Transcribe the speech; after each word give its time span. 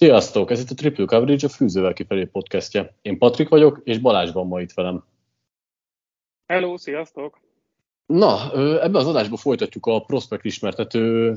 Sziasztok! 0.00 0.50
Ez 0.50 0.60
itt 0.60 0.70
a 0.70 0.74
Triple 0.74 1.04
Coverage, 1.04 1.46
a 1.46 1.50
Fűzővel 1.50 1.92
kifelé 1.92 2.24
podcastje. 2.24 2.94
Én 3.02 3.18
Patrik 3.18 3.48
vagyok, 3.48 3.80
és 3.84 3.98
Balázs 3.98 4.32
van 4.32 4.46
ma 4.46 4.60
itt 4.60 4.72
velem. 4.72 5.04
Hello, 6.46 6.76
sziasztok! 6.76 7.40
Na, 8.06 8.52
ebben 8.82 8.94
az 8.94 9.06
adásban 9.06 9.38
folytatjuk 9.38 9.86
a 9.86 10.00
prospekt 10.00 10.44
ismertető 10.44 11.36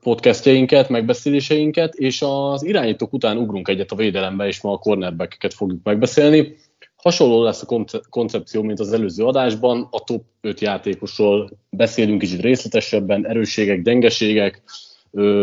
podcastjeinket, 0.00 0.88
megbeszéléseinket, 0.88 1.94
és 1.94 2.22
az 2.22 2.62
irányítók 2.62 3.12
után 3.12 3.36
ugrunk 3.36 3.68
egyet 3.68 3.90
a 3.90 3.96
védelembe, 3.96 4.46
és 4.46 4.60
ma 4.60 4.72
a 4.72 4.78
cornerback 4.78 5.52
fogjuk 5.52 5.82
megbeszélni. 5.82 6.56
Hasonló 6.96 7.42
lesz 7.42 7.62
a 7.62 7.84
koncepció, 8.10 8.62
mint 8.62 8.80
az 8.80 8.92
előző 8.92 9.24
adásban. 9.24 9.88
A 9.90 10.04
top 10.04 10.24
5 10.40 10.60
játékosról 10.60 11.50
beszélünk 11.70 12.20
kicsit 12.20 12.40
részletesebben, 12.40 13.26
erősségek, 13.26 13.82
gyengeségek, 13.82 14.62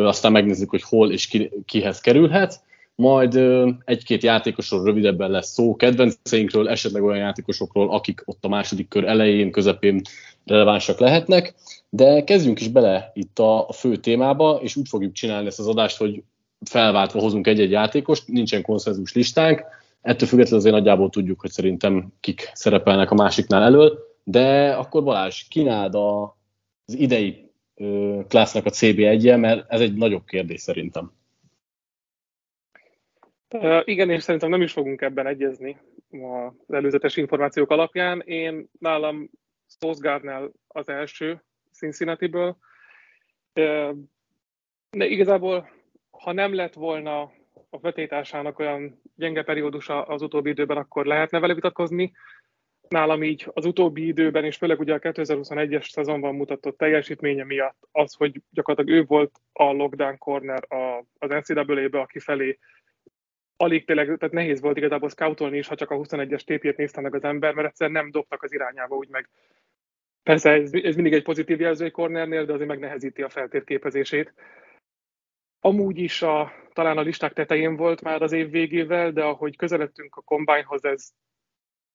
aztán 0.05 0.31
megnézzük, 0.31 0.69
hogy 0.69 0.83
hol 0.83 1.11
és 1.11 1.27
ki, 1.27 1.51
kihez 1.65 2.01
kerülhet. 2.01 2.63
Majd 2.95 3.39
egy-két 3.85 4.23
játékosról 4.23 4.83
rövidebben 4.83 5.31
lesz 5.31 5.51
szó, 5.51 5.75
kedvenceinkről, 5.75 6.69
esetleg 6.69 7.03
olyan 7.03 7.17
játékosokról, 7.17 7.89
akik 7.89 8.21
ott 8.25 8.45
a 8.45 8.47
második 8.47 8.87
kör 8.87 9.03
elején, 9.03 9.51
közepén 9.51 10.01
relevánsak 10.45 10.99
lehetnek. 10.99 11.53
De 11.89 12.23
kezdjünk 12.23 12.59
is 12.59 12.67
bele 12.67 13.11
itt 13.13 13.39
a, 13.39 13.67
fő 13.73 13.95
témába, 13.95 14.59
és 14.61 14.75
úgy 14.75 14.87
fogjuk 14.87 15.13
csinálni 15.13 15.47
ezt 15.47 15.59
az 15.59 15.67
adást, 15.67 15.97
hogy 15.97 16.23
felváltva 16.65 17.19
hozunk 17.19 17.47
egy-egy 17.47 17.71
játékost, 17.71 18.27
nincsen 18.27 18.61
konszenzus 18.61 19.13
listánk, 19.13 19.63
ettől 20.01 20.27
függetlenül 20.27 20.59
azért 20.59 20.75
nagyjából 20.75 21.09
tudjuk, 21.09 21.41
hogy 21.41 21.51
szerintem 21.51 22.13
kik 22.19 22.51
szerepelnek 22.53 23.11
a 23.11 23.15
másiknál 23.15 23.63
elől, 23.63 23.99
de 24.23 24.71
akkor 24.71 25.03
Balázs, 25.03 25.43
kínáld 25.47 25.95
a, 25.95 26.37
az 26.85 26.93
idei 26.93 27.44
Klásznak 28.27 28.65
a 28.65 28.69
CB1-je, 28.69 29.39
mert 29.39 29.71
ez 29.71 29.81
egy 29.81 29.93
nagyobb 29.93 30.25
kérdés 30.25 30.61
szerintem. 30.61 31.11
Igen, 33.83 34.09
és 34.09 34.23
szerintem 34.23 34.49
nem 34.49 34.61
is 34.61 34.71
fogunk 34.71 35.01
ebben 35.01 35.27
egyezni 35.27 35.77
az 36.11 36.73
előzetes 36.73 37.17
információk 37.17 37.69
alapján. 37.69 38.21
Én 38.21 38.69
nálam 38.79 39.29
Gardner 39.79 40.49
az 40.67 40.89
első 40.89 41.43
Cincinnati-ből. 41.71 42.57
De 43.53 45.05
igazából, 45.05 45.69
ha 46.11 46.31
nem 46.31 46.53
lett 46.53 46.73
volna 46.73 47.21
a 47.69 47.79
vetétásának 47.79 48.59
olyan 48.59 49.01
gyenge 49.15 49.43
periódusa 49.43 50.03
az 50.03 50.21
utóbbi 50.21 50.49
időben, 50.49 50.77
akkor 50.77 51.05
lehetne 51.05 51.39
vele 51.39 51.53
vitatkozni 51.53 52.11
nálam 52.89 53.23
így 53.23 53.47
az 53.53 53.65
utóbbi 53.65 54.07
időben, 54.07 54.45
és 54.45 54.57
főleg 54.57 54.79
ugye 54.79 54.93
a 54.93 54.99
2021-es 54.99 55.89
szezonban 55.89 56.35
mutatott 56.35 56.77
teljesítménye 56.77 57.43
miatt 57.43 57.87
az, 57.91 58.13
hogy 58.13 58.41
gyakorlatilag 58.49 58.99
ő 58.99 59.05
volt 59.05 59.39
a 59.53 59.63
lockdown 59.63 60.17
corner 60.17 60.63
a, 60.73 61.05
az 61.17 61.29
NCAA-be, 61.29 61.99
aki 61.99 62.19
felé 62.19 62.59
alig 63.57 63.85
tényleg, 63.85 64.05
tehát 64.05 64.31
nehéz 64.31 64.61
volt 64.61 64.77
igazából 64.77 65.09
scoutolni 65.09 65.57
is, 65.57 65.67
ha 65.67 65.75
csak 65.75 65.91
a 65.91 65.95
21-es 65.95 66.43
tépjét 66.43 66.77
nézte 66.77 67.01
meg 67.01 67.15
az 67.15 67.23
ember, 67.23 67.53
mert 67.53 67.67
egyszerűen 67.67 68.01
nem 68.01 68.11
dobtak 68.11 68.43
az 68.43 68.53
irányába 68.53 68.95
úgy 68.95 69.09
meg. 69.09 69.29
Persze 70.23 70.51
ez, 70.51 70.73
ez 70.73 70.95
mindig 70.95 71.13
egy 71.13 71.23
pozitív 71.23 71.59
jelző 71.59 71.85
egy 71.85 71.91
cornernél, 71.91 72.45
de 72.45 72.53
azért 72.53 72.69
megnehezíti 72.69 73.21
a 73.21 73.29
feltérképezését. 73.29 74.33
Amúgy 75.59 75.97
is 75.97 76.21
a, 76.21 76.53
talán 76.73 76.97
a 76.97 77.01
listák 77.01 77.33
tetején 77.33 77.75
volt 77.75 78.01
már 78.01 78.21
az 78.21 78.31
év 78.31 78.49
végével, 78.49 79.11
de 79.11 79.23
ahogy 79.23 79.55
közeledtünk 79.55 80.15
a 80.15 80.21
kombányhoz, 80.21 80.85
ez 80.85 81.13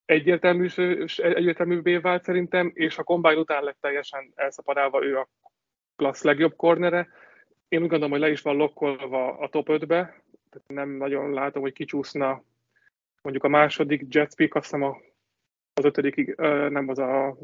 egyértelmű, 0.05 0.67
egyértelművé 1.15 1.97
vált 1.97 2.23
szerintem, 2.23 2.71
és 2.73 2.97
a 2.97 3.03
kombány 3.03 3.37
után 3.37 3.63
lett 3.63 3.77
teljesen 3.81 4.31
elszapadálva 4.35 5.05
ő 5.05 5.17
a 5.17 5.29
klassz 5.95 6.23
legjobb 6.23 6.55
kornere. 6.55 7.07
Én 7.67 7.81
úgy 7.81 7.87
gondolom, 7.87 8.11
hogy 8.11 8.19
le 8.19 8.29
is 8.29 8.41
van 8.41 8.55
lokkolva 8.55 9.37
a 9.37 9.49
top 9.49 9.67
5-be, 9.69 10.23
tehát 10.49 10.67
nem 10.67 10.89
nagyon 10.89 11.33
látom, 11.33 11.61
hogy 11.61 11.73
kicsúszna 11.73 12.43
mondjuk 13.21 13.43
a 13.43 13.47
második 13.47 14.05
Jets 14.09 14.35
pick, 14.35 14.55
azt 14.55 14.65
hiszem 14.65 14.83
az 15.73 15.83
ötödik, 15.83 16.35
nem 16.69 16.89
az 16.89 16.99
a 16.99 17.37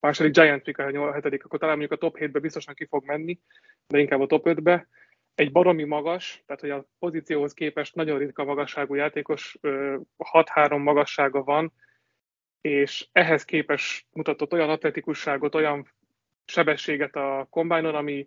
második 0.00 0.32
Giant 0.32 0.62
pick, 0.62 0.78
a 0.78 1.12
hetedik, 1.12 1.44
akkor 1.44 1.58
talán 1.58 1.78
mondjuk 1.78 2.00
a 2.00 2.06
top 2.06 2.18
7-be 2.18 2.38
biztosan 2.38 2.74
ki 2.74 2.84
fog 2.84 3.04
menni, 3.04 3.38
de 3.86 3.98
inkább 3.98 4.20
a 4.20 4.26
top 4.26 4.46
5-be. 4.48 4.88
Egy 5.34 5.52
baromi 5.52 5.84
magas, 5.84 6.42
tehát 6.46 6.60
hogy 6.60 6.70
a 6.70 6.88
pozícióhoz 6.98 7.54
képest 7.54 7.94
nagyon 7.94 8.18
ritka 8.18 8.44
magasságú 8.44 8.94
játékos, 8.94 9.58
6-3 9.62 10.82
magassága 10.82 11.42
van, 11.42 11.72
és 12.60 13.08
ehhez 13.12 13.44
képes 13.44 14.06
mutatott 14.12 14.52
olyan 14.52 14.70
atletikusságot, 14.70 15.54
olyan 15.54 15.88
sebességet 16.44 17.16
a 17.16 17.46
kombájnon, 17.50 17.94
ami 17.94 18.26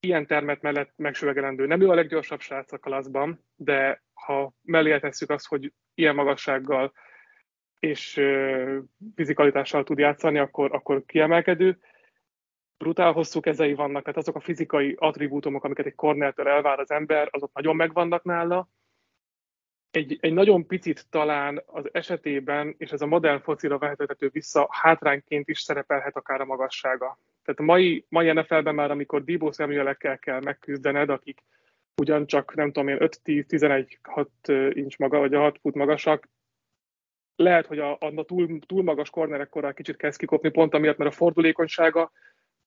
ilyen 0.00 0.26
termet 0.26 0.62
mellett 0.62 0.92
megsüvegelendő. 0.96 1.66
Nem 1.66 1.80
ő 1.80 1.88
a 1.88 1.94
leggyorsabb 1.94 2.40
srác 2.40 2.72
a 2.72 2.78
kalaszban, 2.78 3.44
de 3.56 4.02
ha 4.14 4.52
mellé 4.62 4.98
tesszük 4.98 5.30
azt, 5.30 5.46
hogy 5.46 5.72
ilyen 5.94 6.14
magassággal 6.14 6.92
és 7.78 8.20
fizikalitással 9.14 9.84
tud 9.84 9.98
játszani, 9.98 10.38
akkor, 10.38 10.74
akkor 10.74 11.04
kiemelkedő. 11.06 11.78
Brutál 12.78 13.12
hosszú 13.12 13.40
kezei 13.40 13.74
vannak, 13.74 14.02
tehát 14.02 14.18
azok 14.18 14.36
a 14.36 14.40
fizikai 14.40 14.96
attribútumok, 14.98 15.64
amiket 15.64 15.86
egy 15.86 15.94
kornertől 15.94 16.48
elvár 16.48 16.78
az 16.78 16.90
ember, 16.90 17.28
azok 17.30 17.52
nagyon 17.52 17.76
megvannak 17.76 18.24
nála, 18.24 18.68
egy, 19.90 20.18
egy 20.20 20.32
nagyon 20.32 20.66
picit 20.66 21.06
talán 21.10 21.62
az 21.66 21.88
esetében, 21.92 22.74
és 22.78 22.90
ez 22.90 23.00
a 23.00 23.06
modern 23.06 23.40
focira 23.40 23.78
vehető 23.78 24.28
vissza, 24.32 24.68
hátrányként 24.70 25.48
is 25.48 25.60
szerepelhet 25.60 26.16
akár 26.16 26.40
a 26.40 26.44
magassága. 26.44 27.18
Tehát 27.44 27.60
a 27.60 27.62
mai, 27.62 28.04
mai 28.08 28.32
NFL-ben 28.32 28.74
már, 28.74 28.90
amikor 28.90 29.24
Debo 29.24 29.52
szemüvelekkel 29.52 30.18
kell 30.18 30.40
megküzdened, 30.40 31.10
akik 31.10 31.42
ugyancsak, 31.96 32.54
nem 32.54 32.72
tudom 32.72 32.88
én, 32.88 32.96
5-10-11-6 33.00 34.26
inch 34.74 34.98
maga, 34.98 35.18
vagy 35.18 35.34
a 35.34 35.40
6 35.40 35.58
fut 35.60 35.74
magasak, 35.74 36.28
lehet, 37.36 37.66
hogy 37.66 37.78
a, 37.78 37.98
a 38.00 38.24
túl, 38.24 38.58
túl 38.66 38.82
magas 38.82 39.10
kornerekkorral 39.10 39.72
kicsit 39.72 39.96
kezd 39.96 40.18
kikopni, 40.18 40.50
pont 40.50 40.74
amiatt, 40.74 40.96
mert 40.96 41.10
a 41.10 41.16
fordulékonysága 41.16 42.12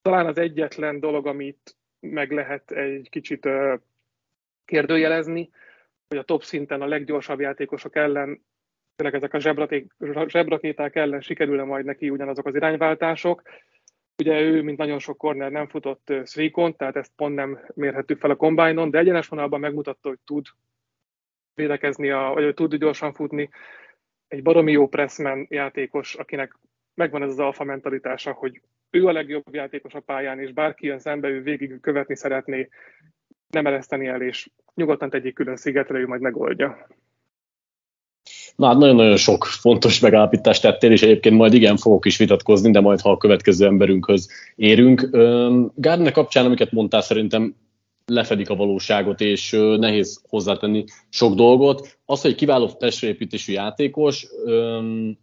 talán 0.02 0.26
az 0.26 0.38
egyetlen 0.38 1.00
dolog, 1.00 1.28
amit 1.28 1.78
meg 2.00 2.32
lehet 2.32 2.72
egy 2.72 3.10
kicsit 3.10 3.50
kérdőjelezni, 4.66 5.50
hogy 6.08 6.18
a 6.18 6.24
top 6.24 6.44
szinten 6.44 6.82
a 6.82 6.88
leggyorsabb 6.88 7.40
játékosok 7.40 7.96
ellen, 7.96 8.46
tényleg 8.96 9.16
ezek 9.16 9.34
a 9.34 10.28
zsebrakéták 10.28 10.96
ellen 10.96 11.22
sikerül 11.22 11.64
majd 11.64 11.86
neki 11.86 12.10
ugyanazok 12.10 12.46
az 12.46 12.56
irányváltások. 12.56 13.42
Ugye 14.18 14.42
ő, 14.42 14.62
mint 14.62 14.78
nagyon 14.78 15.00
sok 15.00 15.18
corner 15.18 15.52
nem 15.52 15.68
futott 15.68 16.14
szvékon, 16.24 16.76
tehát 16.76 16.96
ezt 16.96 17.12
pont 17.16 17.36
nem 17.36 17.60
mérhettük 17.74 18.20
fel 18.20 18.30
a 18.30 18.36
kombájnon, 18.36 18.90
de 18.90 18.98
egyenes 18.98 19.28
vonalban 19.28 19.60
megmutatta, 19.60 20.10
hogy 20.10 20.20
tud 20.26 20.46
védekezni, 21.54 22.10
a, 22.10 22.32
vagy 22.34 22.44
hogy 22.44 22.54
tud 22.54 22.76
gyorsan 22.76 23.14
futni. 23.14 23.50
Egy 24.28 24.42
baromi 24.42 24.72
jó 24.72 24.88
pressman 24.88 25.46
játékos, 25.50 26.16
akinek 26.16 26.60
megvan 26.94 27.24
ez 27.24 27.30
az 27.30 27.40
alfa 27.40 27.64
mentalitása, 27.64 28.32
hogy 28.32 28.62
ő 28.90 29.06
a 29.06 29.12
legjobb 29.12 29.54
játékos 29.54 29.94
a 29.94 30.00
pályán, 30.00 30.40
és 30.40 30.54
bárki 30.54 30.86
jön 30.86 31.00
szembe, 31.00 31.28
ő 31.28 31.42
végig 31.42 31.80
követni 31.80 32.16
szeretné, 32.16 32.70
nem 33.54 33.66
ereszteni 33.66 34.08
el, 34.08 34.22
és 34.22 34.50
nyugodtan 34.76 35.10
tegyék 35.10 35.34
külön 35.34 35.56
szigetre, 35.56 36.00
ő 36.00 36.08
majd 36.08 36.22
megoldja. 36.22 36.88
Na 38.56 38.68
hát 38.68 38.78
nagyon-nagyon 38.78 39.18
sok 39.18 39.46
fontos 39.46 40.00
megállapítást 40.00 40.62
tettél, 40.62 40.92
és 40.92 41.02
egyébként 41.02 41.36
majd 41.36 41.54
igen, 41.54 41.78
fogok 41.78 42.06
is 42.06 42.18
vitatkozni, 42.18 42.72
de 42.72 42.80
majd 42.80 43.02
ha 43.02 43.12
a 43.12 43.18
következő 43.18 43.66
emberünkhöz 43.66 44.30
érünk. 44.56 45.02
Gardner 45.76 46.12
kapcsán, 46.12 46.46
amiket 46.46 46.72
mondtál, 46.72 47.02
szerintem 47.02 47.56
lefedik 48.06 48.50
a 48.50 48.56
valóságot, 48.56 49.22
és 49.22 49.52
nehéz 49.78 50.22
hozzátenni 50.30 50.84
sok 51.10 51.34
dolgot. 51.34 51.98
Az, 52.06 52.22
hogy 52.22 52.36
kiváló 52.36 52.72
testépítésű 52.72 53.54
játékos, 53.54 54.28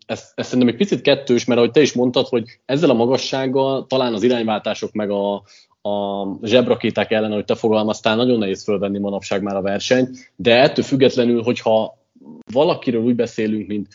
ez, 0.06 0.32
ez 0.34 0.46
szerintem 0.46 0.68
egy 0.68 0.76
picit 0.76 1.00
kettős, 1.00 1.44
mert 1.44 1.60
ahogy 1.60 1.70
te 1.72 1.80
is 1.80 1.92
mondtad, 1.92 2.26
hogy 2.26 2.44
ezzel 2.64 2.90
a 2.90 2.94
magassággal 2.94 3.86
talán 3.86 4.14
az 4.14 4.22
irányváltások 4.22 4.92
meg 4.92 5.10
a, 5.10 5.42
a 5.82 6.26
zsebrakéták 6.42 7.10
ellen, 7.10 7.32
hogy 7.32 7.44
te 7.44 7.54
fogalmaztál, 7.54 8.16
nagyon 8.16 8.38
nehéz 8.38 8.64
fölvenni 8.64 8.98
manapság 8.98 9.42
már 9.42 9.56
a 9.56 9.62
versenyt, 9.62 10.32
de 10.36 10.60
ettől 10.60 10.84
függetlenül, 10.84 11.42
hogyha 11.42 11.98
valakiről 12.52 13.02
úgy 13.02 13.14
beszélünk, 13.14 13.66
mint 13.66 13.88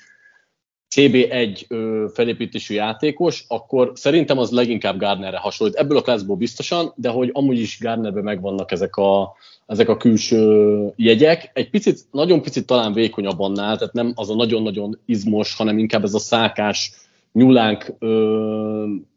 CB1 0.96 1.66
felépítésű 2.14 2.74
játékos, 2.74 3.46
akkor 3.48 3.92
szerintem 3.94 4.38
az 4.38 4.52
leginkább 4.52 5.00
Gardnerre 5.00 5.38
hasonlít. 5.38 5.76
Ebből 5.76 5.98
a 5.98 6.02
klászból 6.02 6.36
biztosan, 6.36 6.94
de 6.96 7.10
hogy 7.10 7.30
amúgy 7.34 7.60
is 7.60 7.80
Gardnerben 7.80 8.24
megvannak 8.24 8.72
ezek 8.72 8.96
a, 8.96 9.36
ezek 9.66 9.90
a 9.90 9.98
külső 9.98 10.94
jegyek. 10.96 11.52
Egy 11.54 11.70
picit, 11.70 12.00
nagyon 12.12 12.42
picit 12.42 12.66
talán 12.66 12.94
vékonyabb 12.94 13.40
annál, 13.40 13.78
tehát 13.78 13.94
nem 13.94 14.12
az 14.16 14.30
a 14.30 14.36
nagyon-nagyon 14.36 15.00
izmos, 15.06 15.56
hanem 15.56 15.78
inkább 15.78 16.04
ez 16.04 16.14
a 16.14 16.20
szákás, 16.20 16.92
nyulánk 17.32 17.94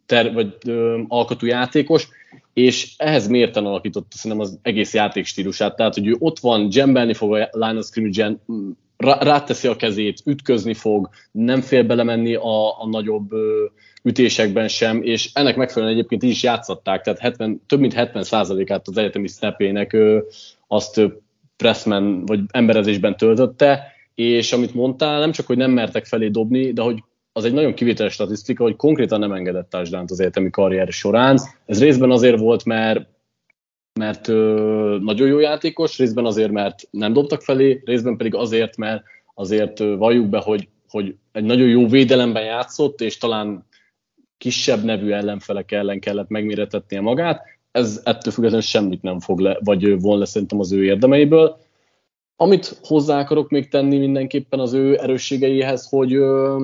ter, 0.06 0.32
vagy 0.32 0.55
ö, 0.67 1.00
alkotú 1.09 1.47
játékos, 1.47 2.09
és 2.58 2.94
ehhez 2.96 3.28
mérten 3.28 3.66
alakította 3.66 4.16
szerintem 4.16 4.46
az 4.46 4.58
egész 4.62 4.94
játékstílusát, 4.94 5.76
tehát 5.76 5.94
hogy 5.94 6.06
ő 6.06 6.16
ott 6.19 6.38
van, 6.38 6.69
jambelni 6.70 7.14
fog 7.14 7.34
a 7.34 7.49
line 7.52 7.78
of 7.78 7.84
scrimmage 7.84 8.37
ráteszi 8.96 9.69
a 9.69 9.76
kezét, 9.76 10.22
ütközni 10.25 10.75
fog, 10.75 11.08
nem 11.32 11.60
fél 11.60 11.82
belemenni 11.82 12.34
a, 12.34 12.81
a 12.81 12.87
nagyobb 12.90 13.32
ö, 13.32 13.64
ütésekben 14.02 14.69
sem, 14.69 15.02
és 15.02 15.31
ennek 15.32 15.56
megfelelően 15.56 15.96
egyébként 15.99 16.22
is 16.22 16.43
játszották, 16.43 17.02
tehát 17.02 17.20
70, 17.20 17.62
több 17.66 17.81
mint 17.81 17.94
70%-át 17.96 18.88
az 18.88 18.96
egyetemi 18.96 19.28
snapének 19.28 19.93
ö, 19.93 20.19
azt 20.66 20.96
ö, 20.96 21.06
pressman 21.56 22.26
vagy 22.26 22.40
emberezésben 22.50 23.16
töltötte, 23.16 23.93
és 24.14 24.52
amit 24.52 24.75
mondtál, 24.75 25.20
nem 25.20 25.32
csak, 25.32 25.46
hogy 25.46 25.56
nem 25.56 25.70
mertek 25.70 26.06
felé 26.06 26.28
dobni, 26.28 26.72
de 26.72 26.82
hogy 26.82 27.02
az 27.38 27.44
egy 27.44 27.52
nagyon 27.52 27.75
kivételes 27.75 28.12
statisztika, 28.12 28.62
hogy 28.62 28.76
konkrétan 28.76 29.19
nem 29.19 29.32
engedett 29.32 29.70
touchdown 29.70 30.05
az 30.08 30.20
egyetemi 30.20 30.50
karrier 30.50 30.88
során. 30.93 31.38
Ez 31.67 31.81
részben 31.81 32.11
azért 32.11 32.38
volt, 32.38 32.64
mert 32.64 33.06
mert 33.99 34.29
ö, 34.29 34.99
nagyon 35.00 35.29
jó 35.29 35.38
játékos, 35.38 35.99
részben 35.99 36.25
azért, 36.25 36.50
mert 36.50 36.88
nem 36.90 37.12
dobtak 37.12 37.43
felé, 37.43 37.82
részben 37.85 38.17
pedig 38.17 38.35
azért, 38.35 38.76
mert 38.76 39.02
azért 39.35 39.81
ö, 39.81 39.96
valljuk 39.96 40.29
be, 40.29 40.38
hogy, 40.38 40.69
hogy 40.88 41.14
egy 41.32 41.44
nagyon 41.44 41.69
jó 41.69 41.87
védelemben 41.87 42.44
játszott, 42.44 43.00
és 43.00 43.19
talán 43.19 43.67
kisebb 44.38 44.84
nevű 44.84 45.11
ellenfelek 45.11 45.73
ellen 45.73 46.00
kellett 46.00 46.29
megméretetnie 46.29 47.00
magát. 47.00 47.43
Ez 47.70 48.00
ettől 48.05 48.32
függetlenül 48.32 48.67
semmit 48.67 49.02
nem 49.02 49.20
fog 49.20 49.38
le, 49.38 49.58
vagy 49.64 50.00
von 50.00 50.19
le 50.19 50.25
szerintem 50.25 50.61
az 50.61 50.73
ő 50.73 50.84
érdemeiből. 50.84 51.58
Amit 52.37 52.79
hozzá 52.82 53.19
akarok 53.19 53.50
még 53.50 53.69
tenni 53.69 53.99
mindenképpen 53.99 54.61
az 54.61 54.73
ő 54.73 54.99
erősségeihez, 55.00 55.88
hogy 55.88 56.14
ö, 56.14 56.56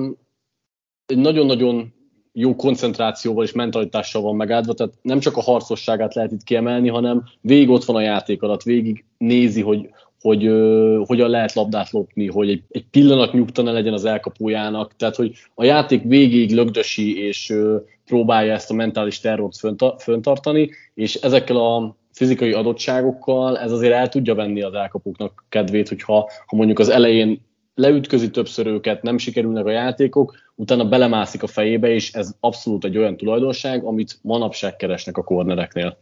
nagyon-nagyon 1.13 1.93
jó 2.33 2.55
koncentrációval 2.55 3.43
és 3.43 3.51
mentalitással 3.51 4.21
van 4.21 4.35
megáldva, 4.35 4.73
tehát 4.73 4.93
nem 5.01 5.19
csak 5.19 5.37
a 5.37 5.41
harcosságát 5.41 6.13
lehet 6.13 6.31
itt 6.31 6.43
kiemelni, 6.43 6.87
hanem 6.87 7.23
végig 7.41 7.69
ott 7.69 7.83
van 7.83 7.95
a 7.95 8.01
játék 8.01 8.41
alatt, 8.41 8.63
végig 8.63 9.05
nézi, 9.17 9.61
hogy, 9.61 9.89
hogy 10.21 10.47
uh, 10.47 11.05
hogyan 11.07 11.29
lehet 11.29 11.53
labdát 11.53 11.91
lopni, 11.91 12.27
hogy 12.27 12.49
egy, 12.49 12.63
egy 12.69 12.85
pillanat 12.91 13.33
nyugta 13.33 13.61
ne 13.61 13.71
legyen 13.71 13.93
az 13.93 14.05
elkapójának, 14.05 14.95
tehát 14.95 15.15
hogy 15.15 15.31
a 15.53 15.63
játék 15.63 16.03
végig 16.03 16.51
lögdösi 16.51 17.25
és 17.25 17.49
uh, 17.49 17.75
próbálja 18.05 18.53
ezt 18.53 18.71
a 18.71 18.73
mentális 18.73 19.19
terrort 19.19 19.55
föntartani, 19.97 20.69
és 20.93 21.15
ezekkel 21.15 21.55
a 21.55 21.95
fizikai 22.11 22.51
adottságokkal 22.51 23.57
ez 23.57 23.71
azért 23.71 23.93
el 23.93 24.09
tudja 24.09 24.35
venni 24.35 24.61
az 24.61 24.73
elkapóknak 24.73 25.45
kedvét, 25.49 25.87
hogyha 25.89 26.29
ha 26.45 26.55
mondjuk 26.55 26.79
az 26.79 26.89
elején 26.89 27.41
leütközi 27.75 28.29
többször 28.29 28.67
őket, 28.67 29.01
nem 29.01 29.17
sikerülnek 29.17 29.65
a 29.65 29.71
játékok, 29.71 30.35
utána 30.55 30.89
belemászik 30.89 31.43
a 31.43 31.47
fejébe, 31.47 31.87
és 31.87 32.13
ez 32.13 32.37
abszolút 32.39 32.83
egy 32.83 32.97
olyan 32.97 33.17
tulajdonság, 33.17 33.83
amit 33.83 34.17
manapság 34.21 34.75
keresnek 34.75 35.17
a 35.17 35.23
kornereknél. 35.23 35.97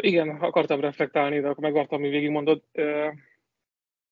Igen, 0.00 0.28
akartam 0.28 0.80
reflektálni, 0.80 1.40
de 1.40 1.48
akkor 1.48 1.62
megvartam, 1.62 1.98
ami 1.98 2.08
végigmondod. 2.08 2.62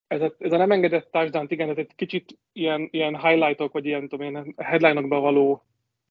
Ez 0.07 0.21
a, 0.21 0.35
ez 0.39 0.53
a 0.53 0.57
nem 0.57 0.71
engedett 0.71 1.11
touchdown 1.11 1.47
igen, 1.49 1.69
ez 1.69 1.77
egy 1.77 1.91
kicsit 1.95 2.39
ilyen, 2.53 2.89
ilyen 2.91 3.21
highlightok, 3.21 3.73
vagy 3.73 3.87
ilyen, 3.87 4.09
tudom 4.09 4.31
ilyen 4.31 4.55
headline-okba 4.57 5.21
való 5.21 5.65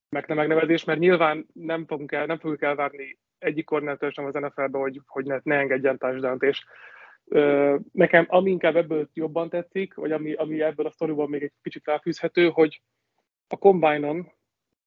meg 0.08 0.26
nem 0.26 0.36
megnevezés, 0.36 0.84
mert 0.84 0.98
nyilván 0.98 1.46
nem 1.52 1.86
fogunk, 1.86 2.12
el, 2.12 2.26
nem 2.26 2.38
fogjuk 2.38 2.62
elvárni 2.62 3.18
egyik 3.38 3.64
kornától 3.64 4.10
sem 4.10 4.24
az 4.24 4.34
NFL-be, 4.34 4.78
hogy, 4.78 5.00
hogy 5.06 5.24
ne, 5.24 5.40
ne 5.42 5.56
engedjen 5.56 5.98
touchdown 5.98 6.38
és 6.40 6.64
Nekem 7.92 8.26
ami 8.28 8.50
inkább 8.50 8.76
ebből 8.76 9.08
jobban 9.12 9.48
tetszik, 9.48 9.94
vagy 9.94 10.12
ami, 10.12 10.32
ami 10.32 10.62
ebből 10.62 10.86
a 10.86 10.90
sztoriból 10.90 11.28
még 11.28 11.42
egy 11.42 11.52
kicsit 11.62 11.82
felfűzhető, 11.82 12.48
hogy 12.48 12.82
a 13.48 13.56
Combine-on 13.56 14.32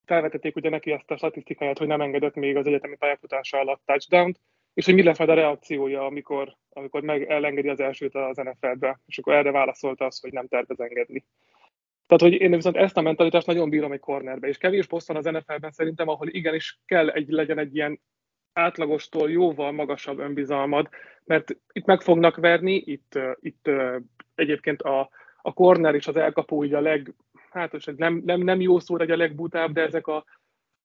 felvetették 0.05 0.55
ugye 0.55 0.69
neki 0.69 0.91
ezt 0.91 1.11
a 1.11 1.17
statisztikáját, 1.17 1.77
hogy 1.77 1.87
nem 1.87 2.01
engedett 2.01 2.35
még 2.35 2.55
az 2.55 2.67
egyetemi 2.67 2.95
pályafutása 2.95 3.57
alatt 3.57 3.81
touchdown 3.85 4.35
és 4.75 4.85
hogy 4.85 4.93
mi 4.93 5.03
lesz 5.03 5.17
majd 5.17 5.29
a 5.29 5.33
reakciója, 5.33 6.05
amikor, 6.05 6.55
amikor 6.69 7.01
meg 7.01 7.23
elengedi 7.29 7.69
az 7.69 7.79
elsőt 7.79 8.15
az 8.15 8.37
NFL-be, 8.37 8.99
és 9.05 9.17
akkor 9.17 9.33
erre 9.33 9.51
válaszolta 9.51 10.05
az, 10.05 10.19
hogy 10.19 10.31
nem 10.31 10.47
tervez 10.47 10.79
engedni. 10.79 11.25
Tehát, 12.07 12.23
hogy 12.23 12.41
én 12.41 12.51
viszont 12.51 12.75
ezt 12.75 12.97
a 12.97 13.01
mentalitást 13.01 13.47
nagyon 13.47 13.69
bírom 13.69 13.91
egy 13.91 13.99
cornerbe, 13.99 14.47
és 14.47 14.57
kevés 14.57 14.85
poszt 14.85 15.07
van 15.07 15.17
az 15.17 15.25
NFL-ben 15.25 15.71
szerintem, 15.71 16.07
ahol 16.07 16.27
igenis 16.27 16.79
kell 16.85 17.09
egy, 17.09 17.29
legyen 17.29 17.57
egy 17.57 17.75
ilyen 17.75 18.01
átlagostól 18.55 19.31
jóval 19.31 19.71
magasabb 19.71 20.19
önbizalmad, 20.19 20.89
mert 21.23 21.57
itt 21.71 21.85
meg 21.85 22.01
fognak 22.01 22.35
verni, 22.35 22.75
itt, 22.75 23.19
itt 23.39 23.69
egyébként 24.35 24.81
a, 24.81 25.09
a 25.41 25.53
corner 25.53 25.95
és 25.95 26.07
az 26.07 26.15
elkapó 26.15 26.63
így 26.63 26.73
a 26.73 26.81
leg, 26.81 27.13
hát 27.49 27.95
nem, 27.95 28.21
nem, 28.25 28.41
nem 28.41 28.61
jó 28.61 28.79
szó, 28.79 28.97
hogy 28.97 29.11
a 29.11 29.17
legbutább, 29.17 29.73
de 29.73 29.81
ezek 29.81 30.07
a, 30.07 30.25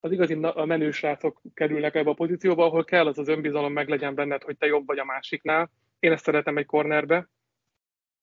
az 0.00 0.12
igazi 0.12 0.34
a 0.42 0.64
menő 0.64 0.90
srácok 0.90 1.40
kerülnek 1.54 1.94
ebbe 1.94 2.10
a 2.10 2.14
pozícióba, 2.14 2.64
ahol 2.64 2.84
kell 2.84 3.06
az 3.06 3.18
az 3.18 3.28
önbizalom 3.28 3.72
meg 3.72 3.88
legyen 3.88 4.14
benned, 4.14 4.42
hogy 4.42 4.56
te 4.56 4.66
jobb 4.66 4.86
vagy 4.86 4.98
a 4.98 5.04
másiknál. 5.04 5.70
Én 5.98 6.12
ezt 6.12 6.24
szeretem 6.24 6.56
egy 6.56 6.66
cornerbe. 6.66 7.28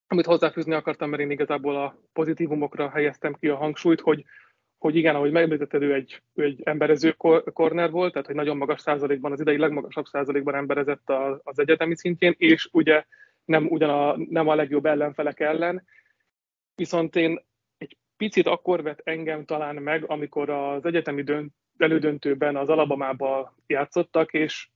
Amit 0.07 0.25
hozzáfűzni 0.25 0.73
akartam, 0.73 1.09
mert 1.09 1.21
én 1.21 1.31
igazából 1.31 1.75
a 1.75 2.01
pozitívumokra 2.13 2.89
helyeztem 2.89 3.33
ki 3.33 3.47
a 3.47 3.55
hangsúlyt, 3.55 4.01
hogy 4.01 4.23
hogy 4.77 4.95
igen, 4.95 5.15
ahogy 5.15 5.31
megemlítetted, 5.31 5.81
ő 5.81 5.93
egy, 5.93 6.21
ő 6.33 6.43
egy 6.43 6.61
emberező 6.63 7.15
corner 7.53 7.91
volt, 7.91 8.11
tehát 8.11 8.27
hogy 8.27 8.35
nagyon 8.35 8.57
magas 8.57 8.81
százalékban, 8.81 9.31
az 9.31 9.39
idei 9.39 9.57
legmagasabb 9.57 10.05
százalékban 10.05 10.55
emberezett 10.55 11.09
az 11.43 11.59
egyetemi 11.59 11.95
szintjén, 11.95 12.35
és 12.37 12.69
ugye 12.71 13.05
nem, 13.45 13.65
ugyan 13.65 13.89
a, 13.89 14.15
nem 14.29 14.47
a 14.47 14.55
legjobb 14.55 14.85
ellenfelek 14.85 15.39
ellen. 15.39 15.83
Viszont 16.75 17.15
én 17.15 17.45
egy 17.77 17.97
picit 18.17 18.47
akkor 18.47 18.83
vett 18.83 19.01
engem 19.03 19.45
talán 19.45 19.75
meg, 19.75 20.03
amikor 20.07 20.49
az 20.49 20.85
egyetemi 20.85 21.23
dönt, 21.23 21.53
elődöntőben 21.77 22.55
az 22.55 22.69
Alabamába 22.69 23.55
játszottak, 23.67 24.33
és, 24.33 24.69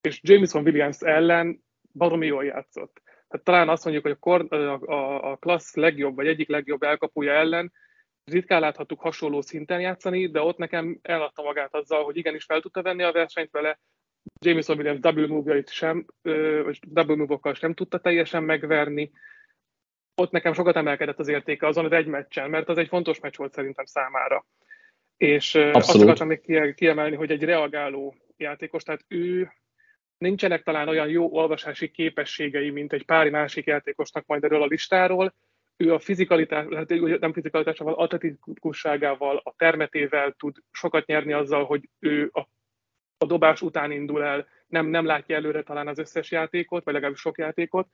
és 0.00 0.20
Jameson 0.22 0.62
Williams 0.62 1.00
ellen 1.00 1.64
baromi 1.92 2.26
jól 2.26 2.44
játszott. 2.44 3.02
Tehát 3.28 3.44
talán 3.44 3.68
azt 3.68 3.84
mondjuk, 3.84 4.04
hogy 4.04 4.14
a, 4.14 4.18
kor, 4.18 4.46
a, 4.48 4.82
a, 4.82 5.30
a 5.30 5.36
klassz 5.36 5.74
legjobb, 5.74 6.14
vagy 6.14 6.26
egyik 6.26 6.48
legjobb 6.48 6.82
elkapója 6.82 7.32
ellen 7.32 7.72
ritkán 8.30 8.60
láthattuk 8.60 9.00
hasonló 9.00 9.40
szinten 9.40 9.80
játszani, 9.80 10.30
de 10.30 10.40
ott 10.40 10.56
nekem 10.56 10.98
eladta 11.02 11.42
magát 11.42 11.74
azzal, 11.74 12.04
hogy 12.04 12.16
igenis 12.16 12.44
fel 12.44 12.60
tudta 12.60 12.82
venni 12.82 13.02
a 13.02 13.12
versenyt 13.12 13.50
vele, 13.50 13.78
Jameson 14.40 14.76
Williams 14.76 15.00
double 15.00 15.26
move-jait 15.26 15.70
sem, 15.70 16.06
vagy 16.62 16.78
double 16.86 17.16
move-okkal 17.16 17.54
sem 17.54 17.74
tudta 17.74 17.98
teljesen 17.98 18.42
megverni. 18.42 19.10
Ott 20.14 20.30
nekem 20.30 20.52
sokat 20.52 20.76
emelkedett 20.76 21.18
az 21.18 21.28
értéke 21.28 21.66
azon 21.66 21.84
az 21.84 21.92
egy 21.92 22.06
meccsen, 22.06 22.50
mert 22.50 22.68
az 22.68 22.78
egy 22.78 22.88
fontos 22.88 23.20
meccs 23.20 23.36
volt 23.36 23.52
szerintem 23.52 23.84
számára. 23.84 24.46
És 25.16 25.54
Abszolút. 25.54 25.76
azt 25.76 26.02
akartam 26.02 26.26
még 26.26 26.74
kiemelni, 26.74 27.16
hogy 27.16 27.30
egy 27.30 27.44
reagáló 27.44 28.16
játékos, 28.36 28.82
tehát 28.82 29.04
ő 29.08 29.52
nincsenek 30.18 30.62
talán 30.62 30.88
olyan 30.88 31.08
jó 31.08 31.32
olvasási 31.32 31.90
képességei, 31.90 32.70
mint 32.70 32.92
egy 32.92 33.04
pár 33.04 33.30
másik 33.30 33.64
játékosnak 33.64 34.26
majd 34.26 34.44
erről 34.44 34.62
a 34.62 34.66
listáról, 34.66 35.34
ő 35.76 35.92
a 35.92 35.98
fizikalitás, 35.98 36.64
nem 37.20 37.32
fizikalitásával, 37.32 37.94
atletikusságával, 37.94 39.40
a 39.44 39.54
termetével 39.56 40.32
tud 40.32 40.56
sokat 40.70 41.06
nyerni 41.06 41.32
azzal, 41.32 41.64
hogy 41.64 41.88
ő 41.98 42.30
a, 42.32 42.40
a 43.18 43.26
dobás 43.26 43.62
után 43.62 43.90
indul 43.90 44.22
el, 44.22 44.46
nem, 44.66 44.86
nem 44.86 45.04
látja 45.04 45.36
előre 45.36 45.62
talán 45.62 45.88
az 45.88 45.98
összes 45.98 46.30
játékot, 46.30 46.84
vagy 46.84 46.94
legalábbis 46.94 47.20
sok 47.20 47.38
játékot, 47.38 47.88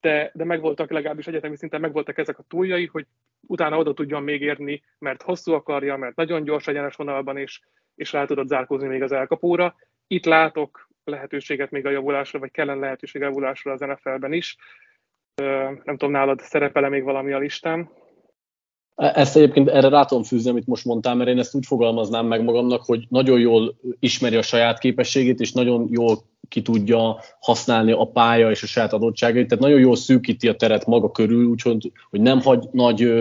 de, 0.00 0.30
de 0.34 0.44
megvoltak 0.44 0.90
legalábbis 0.90 1.26
egyetemi 1.26 1.56
szinten 1.56 1.80
megvoltak 1.80 2.18
ezek 2.18 2.38
a 2.38 2.44
túljai, 2.48 2.86
hogy 2.86 3.06
utána 3.40 3.78
oda 3.78 3.94
tudjon 3.94 4.22
még 4.22 4.42
érni, 4.42 4.82
mert 4.98 5.22
hosszú 5.22 5.52
akarja, 5.52 5.96
mert 5.96 6.16
nagyon 6.16 6.44
gyors 6.44 6.66
egyenes 6.66 6.96
vonalban, 6.96 7.36
és, 7.36 7.60
és 7.94 8.12
rá 8.12 8.24
tudod 8.24 8.48
zárkózni 8.48 8.88
még 8.88 9.02
az 9.02 9.12
elkapóra. 9.12 9.74
Itt 10.06 10.24
látok 10.24 10.88
lehetőséget 11.04 11.70
még 11.70 11.86
a 11.86 11.90
javulásra, 11.90 12.38
vagy 12.38 12.50
kellene 12.50 12.80
lehetőség 12.80 13.22
a 13.22 13.24
javulásra 13.24 13.72
az 13.72 13.80
NFL-ben 13.80 14.32
is 14.32 14.56
nem 15.84 15.96
tudom, 15.96 16.10
nálad 16.10 16.40
szerepele 16.40 16.88
még 16.88 17.02
valami 17.02 17.32
a 17.32 17.38
listán? 17.38 17.90
E, 18.94 19.12
ezt 19.14 19.36
egyébként 19.36 19.68
erre 19.68 19.88
rá 19.88 20.04
tudom 20.04 20.22
fűzni, 20.22 20.50
amit 20.50 20.66
most 20.66 20.84
mondtál, 20.84 21.14
mert 21.14 21.30
én 21.30 21.38
ezt 21.38 21.54
úgy 21.54 21.66
fogalmaznám 21.66 22.26
meg 22.26 22.44
magamnak, 22.44 22.84
hogy 22.84 23.06
nagyon 23.08 23.40
jól 23.40 23.74
ismeri 23.98 24.36
a 24.36 24.42
saját 24.42 24.78
képességét, 24.78 25.40
és 25.40 25.52
nagyon 25.52 25.86
jól 25.90 26.18
ki 26.48 26.62
tudja 26.62 27.20
használni 27.40 27.92
a 27.92 28.04
pálya 28.04 28.50
és 28.50 28.62
a 28.62 28.66
saját 28.66 28.92
adottságait, 28.92 29.48
tehát 29.48 29.64
nagyon 29.64 29.80
jól 29.80 29.96
szűkíti 29.96 30.48
a 30.48 30.56
teret 30.56 30.86
maga 30.86 31.10
körül, 31.10 31.44
úgyhogy 31.44 31.92
hogy 32.10 32.20
nem 32.20 32.40
hagy 32.40 32.68
nagy 32.70 33.12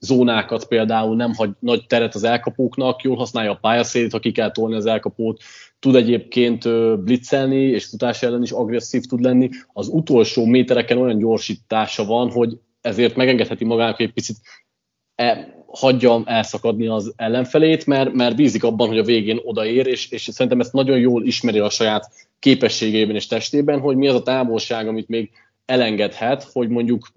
zónákat 0.00 0.66
például, 0.66 1.16
nem 1.16 1.34
hagy 1.34 1.50
nagy 1.58 1.86
teret 1.86 2.14
az 2.14 2.24
elkapóknak, 2.24 3.02
jól 3.02 3.16
használja 3.16 3.50
a 3.50 3.58
pályaszélét, 3.60 4.12
ha 4.12 4.18
ki 4.18 4.32
kell 4.32 4.50
tolni 4.50 4.74
az 4.74 4.86
elkapót, 4.86 5.42
tud 5.78 5.94
egyébként 5.94 6.68
blitzelni, 7.04 7.60
és 7.60 7.84
futás 7.84 8.22
ellen 8.22 8.42
is 8.42 8.50
agresszív 8.50 9.02
tud 9.02 9.20
lenni. 9.20 9.48
Az 9.72 9.88
utolsó 9.88 10.44
métereken 10.44 10.98
olyan 10.98 11.18
gyorsítása 11.18 12.04
van, 12.04 12.30
hogy 12.30 12.58
ezért 12.80 13.16
megengedheti 13.16 13.64
magának, 13.64 13.96
hogy 13.96 14.06
egy 14.06 14.12
picit 14.12 14.36
e, 15.14 15.54
hagyja 15.66 16.22
elszakadni 16.24 16.86
az 16.86 17.12
ellenfelét, 17.16 17.86
mert, 17.86 18.12
mert 18.12 18.36
bízik 18.36 18.64
abban, 18.64 18.88
hogy 18.88 18.98
a 18.98 19.04
végén 19.04 19.40
odaér, 19.44 19.86
és, 19.86 20.10
és 20.10 20.22
szerintem 20.32 20.60
ezt 20.60 20.72
nagyon 20.72 20.98
jól 20.98 21.24
ismeri 21.24 21.58
a 21.58 21.70
saját 21.70 22.10
képességében 22.38 23.14
és 23.14 23.26
testében, 23.26 23.80
hogy 23.80 23.96
mi 23.96 24.08
az 24.08 24.14
a 24.14 24.22
távolság, 24.22 24.88
amit 24.88 25.08
még 25.08 25.30
elengedhet, 25.64 26.48
hogy 26.52 26.68
mondjuk 26.68 27.08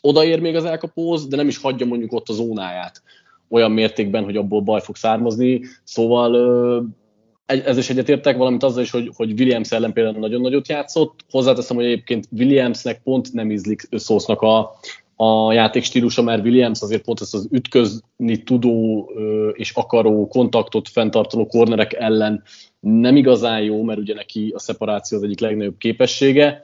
odaér 0.00 0.40
még 0.40 0.56
az 0.56 0.64
elkapóz, 0.64 1.28
de 1.28 1.36
nem 1.36 1.48
is 1.48 1.58
hagyja 1.58 1.86
mondjuk 1.86 2.12
ott 2.12 2.28
a 2.28 2.32
zónáját 2.32 3.02
olyan 3.48 3.70
mértékben, 3.70 4.24
hogy 4.24 4.36
abból 4.36 4.60
baj 4.60 4.80
fog 4.80 4.96
származni. 4.96 5.60
Szóval 5.84 6.30
ez 7.48 7.76
is 7.76 7.90
egyetértek, 7.90 8.36
valamint 8.36 8.62
azzal 8.62 8.82
is, 8.82 8.90
hogy, 8.90 9.10
hogy 9.16 9.40
Williams 9.40 9.72
ellen 9.72 9.92
például 9.92 10.18
nagyon 10.18 10.40
nagyot 10.40 10.68
játszott. 10.68 11.24
Hozzáteszem, 11.30 11.76
hogy 11.76 11.84
egyébként 11.84 12.28
Williamsnek 12.30 13.02
pont 13.02 13.32
nem 13.32 13.50
ízlik 13.50 13.88
szósznak 13.90 14.40
a, 14.40 14.78
a 15.16 15.52
játék 15.52 15.82
stílusa, 15.82 16.22
mert 16.22 16.44
Williams 16.44 16.80
azért 16.80 17.02
pont 17.02 17.20
ezt 17.20 17.34
az 17.34 17.48
ütközni 17.50 18.42
tudó 18.44 19.10
és 19.52 19.72
akaró 19.74 20.26
kontaktot 20.26 20.88
fenntartó 20.88 21.46
kornerek 21.46 21.92
ellen 21.92 22.42
nem 22.80 23.16
igazán 23.16 23.62
jó, 23.62 23.82
mert 23.82 23.98
ugye 23.98 24.14
neki 24.14 24.52
a 24.54 24.58
szeparáció 24.58 25.18
az 25.18 25.24
egyik 25.24 25.40
legnagyobb 25.40 25.78
képessége. 25.78 26.62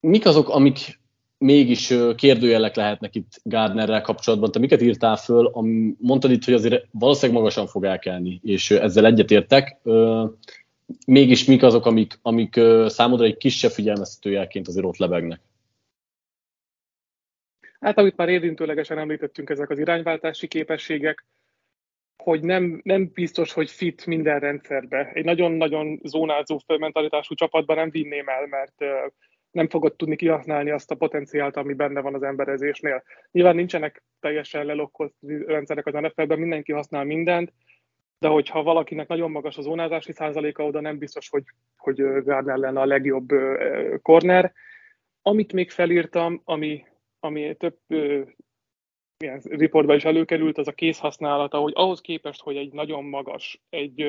Mik 0.00 0.26
azok, 0.26 0.48
amik 0.48 0.98
mégis 1.46 1.94
kérdőjelek 2.16 2.74
lehetnek 2.74 3.14
itt 3.14 3.40
Gardnerrel 3.42 4.00
kapcsolatban. 4.00 4.52
Te 4.52 4.58
miket 4.58 4.82
írtál 4.82 5.16
föl? 5.16 5.50
Mondtad 5.98 6.30
itt, 6.30 6.44
hogy 6.44 6.54
azért 6.54 6.86
valószínűleg 6.90 7.40
magasan 7.40 7.66
fog 7.66 7.84
elkelni, 7.84 8.40
és 8.42 8.70
ezzel 8.70 9.06
egyetértek. 9.06 9.76
Mégis 11.06 11.44
mik 11.44 11.62
azok, 11.62 11.86
amik, 11.86 12.18
amik 12.22 12.60
számodra 12.86 13.24
egy 13.24 13.36
kisebb 13.36 13.70
figyelmeztetőjelként 13.70 14.68
azért 14.68 14.86
ott 14.86 14.96
lebegnek? 14.96 15.40
Hát, 17.80 17.98
amit 17.98 18.16
már 18.16 18.28
érintőlegesen 18.28 18.98
említettünk, 18.98 19.50
ezek 19.50 19.70
az 19.70 19.78
irányváltási 19.78 20.48
képességek, 20.48 21.24
hogy 22.16 22.42
nem, 22.42 22.80
nem 22.84 23.10
biztos, 23.14 23.52
hogy 23.52 23.70
fit 23.70 24.06
minden 24.06 24.38
rendszerbe. 24.38 25.10
Egy 25.14 25.24
nagyon-nagyon 25.24 26.00
zónázó 26.04 26.60
mentalitású 26.78 27.34
csapatban 27.34 27.76
nem 27.76 27.90
vinném 27.90 28.28
el, 28.28 28.46
mert 28.46 28.74
nem 29.56 29.68
fogod 29.68 29.96
tudni 29.96 30.16
kihasználni 30.16 30.70
azt 30.70 30.90
a 30.90 30.94
potenciált, 30.94 31.56
ami 31.56 31.74
benne 31.74 32.00
van 32.00 32.14
az 32.14 32.22
emberezésnél. 32.22 33.02
Nyilván 33.30 33.54
nincsenek 33.54 34.02
teljesen 34.20 34.64
lelokkolt 34.64 35.14
rendszerek 35.46 35.86
az 35.86 35.92
NFL-ben, 35.92 36.38
mindenki 36.38 36.72
használ 36.72 37.04
mindent, 37.04 37.52
de 38.18 38.28
hogyha 38.28 38.62
valakinek 38.62 39.08
nagyon 39.08 39.30
magas 39.30 39.56
a 39.56 39.62
zónázási 39.62 40.12
százaléka, 40.12 40.64
oda 40.64 40.80
nem 40.80 40.98
biztos, 40.98 41.28
hogy, 41.28 41.42
hogy 41.76 41.96
Gardner 42.22 42.56
lenne 42.56 42.80
a 42.80 42.86
legjobb 42.86 43.28
corner. 44.02 44.52
Amit 45.22 45.52
még 45.52 45.70
felírtam, 45.70 46.40
ami, 46.44 46.84
ami 47.20 47.56
több 47.56 47.78
ilyen 49.18 49.40
riportban 49.44 49.96
is 49.96 50.04
előkerült, 50.04 50.58
az 50.58 50.68
a 50.68 50.72
kézhasználata, 50.72 51.58
hogy 51.58 51.72
ahhoz 51.76 52.00
képest, 52.00 52.42
hogy 52.42 52.56
egy 52.56 52.72
nagyon 52.72 53.04
magas, 53.04 53.62
egy 53.70 54.00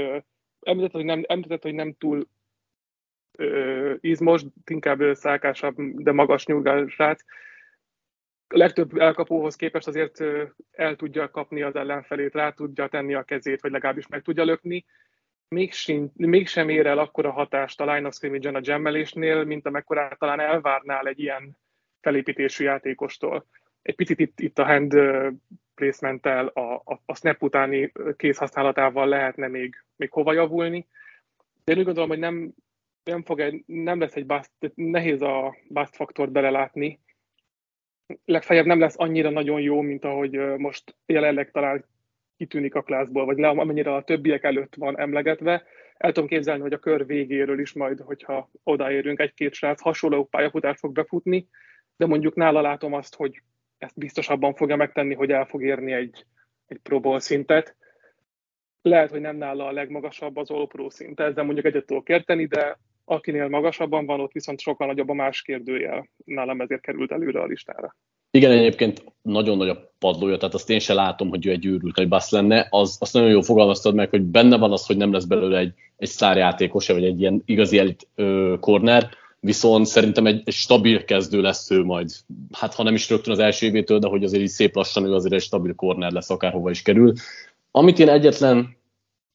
említett, 0.62 0.92
hogy 0.92 1.06
nem, 1.06 1.24
említett, 1.28 1.62
hogy 1.62 1.74
nem 1.74 1.94
túl 1.94 2.28
izmos, 4.00 4.42
inkább 4.66 5.00
szálkásabb, 5.14 5.76
de 5.78 6.12
magas 6.12 6.46
nyúlgás. 6.46 6.98
A 8.50 8.58
legtöbb 8.58 8.98
elkapóhoz 8.98 9.56
képest 9.56 9.88
azért 9.88 10.24
el 10.72 10.96
tudja 10.96 11.30
kapni 11.30 11.62
az 11.62 11.76
ellenfelét, 11.76 12.34
rá 12.34 12.50
tudja 12.50 12.88
tenni 12.88 13.14
a 13.14 13.24
kezét, 13.24 13.62
vagy 13.62 13.72
legalábbis 13.72 14.08
meg 14.08 14.22
tudja 14.22 14.44
lökni. 14.44 14.86
Mégsem, 15.48 16.12
mégsem 16.16 16.70
ér 16.70 16.86
el 16.86 16.98
akkora 16.98 17.32
hatást 17.32 17.82
a 17.82 17.94
line 17.94 18.08
of 18.08 18.14
scrimmage 18.14 18.50
a 18.50 18.62
gemmelésnél, 18.62 19.44
mint 19.44 19.66
amekkorát 19.66 20.20
talán 20.20 20.40
elvárnál 20.40 21.08
egy 21.08 21.20
ilyen 21.20 21.58
felépítésű 22.02 22.64
játékostól. 22.64 23.46
Egy 23.82 23.96
picit 23.96 24.20
itt, 24.20 24.40
itt 24.40 24.60
a 24.60 24.66
hand 24.66 24.94
placement-tel, 25.76 26.48
a, 26.48 26.74
a, 26.74 27.02
a 27.06 27.16
snap 27.16 27.44
utáni 27.44 27.92
kézhasználatával 28.16 29.08
lehetne 29.08 29.48
még, 29.48 29.84
még 29.96 30.12
hova 30.12 30.34
javulni. 30.34 30.88
De 31.64 31.72
én 31.72 31.78
úgy 31.78 31.86
gondolom, 31.86 32.10
hogy 32.10 32.20
nem, 32.20 32.54
nem, 33.08 33.24
fog 33.24 33.40
egy, 33.40 33.64
nem 33.66 34.00
lesz 34.00 34.16
egy 34.16 34.26
bust, 34.26 34.52
nehéz 34.76 35.22
a 35.22 35.56
bust 35.70 35.96
faktort 35.96 36.32
belelátni. 36.32 37.00
Legfeljebb 38.26 38.66
nem 38.66 38.80
lesz 38.80 39.00
annyira 39.00 39.30
nagyon 39.30 39.62
jó, 39.62 39.82
mint 39.82 40.06
ahogy 40.06 40.32
most 40.58 40.96
jelenleg 41.06 41.52
talán 41.52 41.86
kitűnik 42.38 42.76
a 42.76 42.82
klászból, 42.82 43.26
vagy 43.26 43.38
le, 43.38 43.48
amennyire 43.48 43.94
a 43.94 44.04
többiek 44.04 44.44
előtt 44.44 44.76
van 44.76 45.00
emlegetve. 45.00 45.64
El 45.98 46.12
tudom 46.12 46.30
képzelni, 46.30 46.62
hogy 46.62 46.74
a 46.74 46.80
kör 46.80 47.06
végéről 47.06 47.60
is 47.60 47.74
majd, 47.74 48.00
hogyha 48.00 48.50
odaérünk, 48.64 49.20
egy-két 49.20 49.54
srác 49.54 49.82
hasonló 49.82 50.26
pályafutást 50.26 50.80
fog 50.80 50.94
befutni, 50.94 51.48
de 51.98 52.06
mondjuk 52.06 52.36
nála 52.36 52.62
látom 52.62 52.94
azt, 52.94 53.16
hogy 53.16 53.42
ezt 53.78 53.98
biztosabban 53.98 54.54
fogja 54.54 54.76
megtenni, 54.76 55.14
hogy 55.14 55.32
el 55.32 55.46
fog 55.46 55.64
érni 55.64 55.92
egy, 55.92 56.26
egy 56.68 56.78
Pro 56.78 57.20
szintet. 57.20 57.76
Lehet, 58.82 59.10
hogy 59.10 59.22
nem 59.22 59.36
nála 59.36 59.68
a 59.68 59.72
legmagasabb 59.72 60.38
az 60.38 60.50
All 60.50 60.68
Pro 60.68 60.90
szint, 60.90 61.20
ezzel 61.20 61.44
mondjuk 61.44 61.66
egyet 61.66 61.86
tudok 61.86 62.10
érteni, 62.10 62.46
de 62.46 62.78
akinél 63.10 63.48
magasabban 63.48 64.06
van, 64.06 64.20
ott 64.20 64.32
viszont 64.32 64.60
sokkal 64.60 64.88
nagyobb 64.88 65.10
a 65.10 65.14
más 65.14 65.42
kérdőjel. 65.42 66.10
Nálam 66.26 66.62
ezért 66.62 66.82
került 66.82 67.12
előre 67.12 67.42
a 67.42 67.46
listára. 67.46 67.96
Igen, 68.32 68.52
egyébként 68.52 69.04
nagyon 69.22 69.58
nagy 69.58 69.70
a 69.70 69.92
padlója, 70.00 70.38
tehát 70.38 70.54
azt 70.54 70.70
én 70.70 70.80
se 70.80 70.94
látom, 70.94 71.30
hogy 71.30 71.46
ő 71.46 71.52
egy 71.52 71.66
őrült, 71.66 72.00
egy 72.00 72.08
bassz 72.08 72.32
lenne. 72.32 72.68
Az, 72.70 72.98
azt 73.00 73.14
nagyon 73.14 73.30
jól 73.30 73.44
fogalmaztad 73.44 73.96
meg, 73.96 74.10
hogy 74.10 74.22
benne 74.22 74.58
van 74.58 74.72
az, 74.72 74.86
hogy 74.86 74.98
nem 74.98 75.12
lesz 75.12 75.26
belőle 75.26 75.58
egy, 75.58 75.74
egy 75.98 76.08
sztárjátékos, 76.08 76.88
vagy 76.88 77.04
egy 77.04 77.20
ilyen 77.20 77.42
igazi 77.46 77.78
elit 77.78 78.08
ö, 78.16 78.56
corner, 78.60 79.10
viszont 79.40 79.86
szerintem 79.86 80.26
egy, 80.26 80.42
egy 80.46 80.54
stabil 80.54 81.06
kezdő 81.06 81.42
lesz 81.42 81.72
ő 81.72 81.84
majd. 81.84 82.10
Hát 82.52 82.74
ha 82.74 82.84
nem 82.84 82.94
is 82.94 83.10
rögtön 83.10 83.34
az 83.34 83.40
első 83.40 83.66
évétől, 83.66 84.00
de 84.00 84.08
hogy 84.08 84.24
azért 84.24 84.44
így 84.44 84.50
szép 84.50 84.76
lassan 84.76 85.06
ő 85.06 85.14
azért 85.14 85.34
egy 85.34 85.42
stabil 85.42 85.74
corner 85.74 86.12
lesz, 86.12 86.30
akárhova 86.30 86.70
is 86.70 86.82
kerül. 86.82 87.14
Amit 87.72 88.00
én 88.00 88.10
egyetlen 88.10 88.78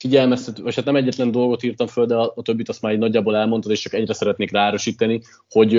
figyelmeztető, 0.03 0.63
vagy 0.63 0.75
hát 0.75 0.85
nem 0.85 0.97
egyetlen 0.97 1.31
dolgot 1.31 1.63
írtam 1.63 1.87
föl, 1.87 2.07
de 2.07 2.15
a, 2.15 2.33
a 2.37 2.43
többit 2.43 2.69
azt 2.69 2.83
már 2.83 2.93
így 2.93 2.99
nagyjából 2.99 3.37
elmondtad, 3.37 3.71
és 3.71 3.81
csak 3.81 3.93
egyre 3.93 4.13
szeretnék 4.13 4.51
rárosítani, 4.51 5.21
hogy 5.51 5.77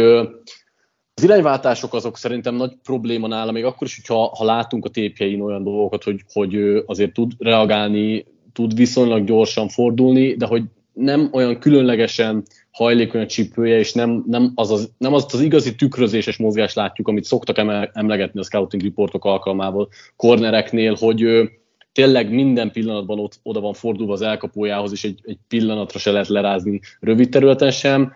az 1.15 1.23
irányváltások 1.23 1.93
azok 1.93 2.17
szerintem 2.17 2.55
nagy 2.55 2.73
probléma 2.83 3.27
nála, 3.27 3.51
még 3.51 3.63
akkor 3.63 3.87
is, 3.87 3.95
hogyha 3.95 4.35
ha 4.35 4.43
látunk 4.43 4.85
a 4.85 4.89
tépjein 4.89 5.41
olyan 5.41 5.63
dolgokat, 5.63 6.03
hogy, 6.03 6.21
hogy 6.33 6.83
azért 6.85 7.13
tud 7.13 7.31
reagálni, 7.37 8.25
tud 8.53 8.75
viszonylag 8.75 9.25
gyorsan 9.25 9.67
fordulni, 9.67 10.35
de 10.35 10.45
hogy 10.45 10.63
nem 10.93 11.29
olyan 11.31 11.59
különlegesen 11.59 12.43
hajlékony 12.71 13.21
a 13.21 13.25
csípője, 13.25 13.77
és 13.77 13.93
nem, 13.93 14.23
nem, 14.27 14.51
az 14.55 14.71
az, 14.71 14.91
nem 14.97 15.13
azt 15.13 15.33
az 15.33 15.41
igazi 15.41 15.75
tükrözéses 15.75 16.37
mozgást 16.37 16.75
látjuk, 16.75 17.07
amit 17.07 17.23
szoktak 17.23 17.57
emlegetni 17.93 18.39
a 18.39 18.43
scouting 18.43 18.81
riportok 18.81 19.25
alkalmával 19.25 19.89
kornereknél, 20.15 20.95
hogy 20.99 21.49
tényleg 21.93 22.31
minden 22.31 22.71
pillanatban 22.71 23.19
ott, 23.19 23.39
oda 23.43 23.59
van 23.59 23.73
fordulva 23.73 24.13
az 24.13 24.21
elkapójához, 24.21 24.91
és 24.91 25.03
egy, 25.03 25.19
egy 25.23 25.37
pillanatra 25.47 25.99
se 25.99 26.11
lehet 26.11 26.27
lerázni 26.27 26.79
rövid 26.99 27.29
területen 27.29 27.71
sem. 27.71 28.13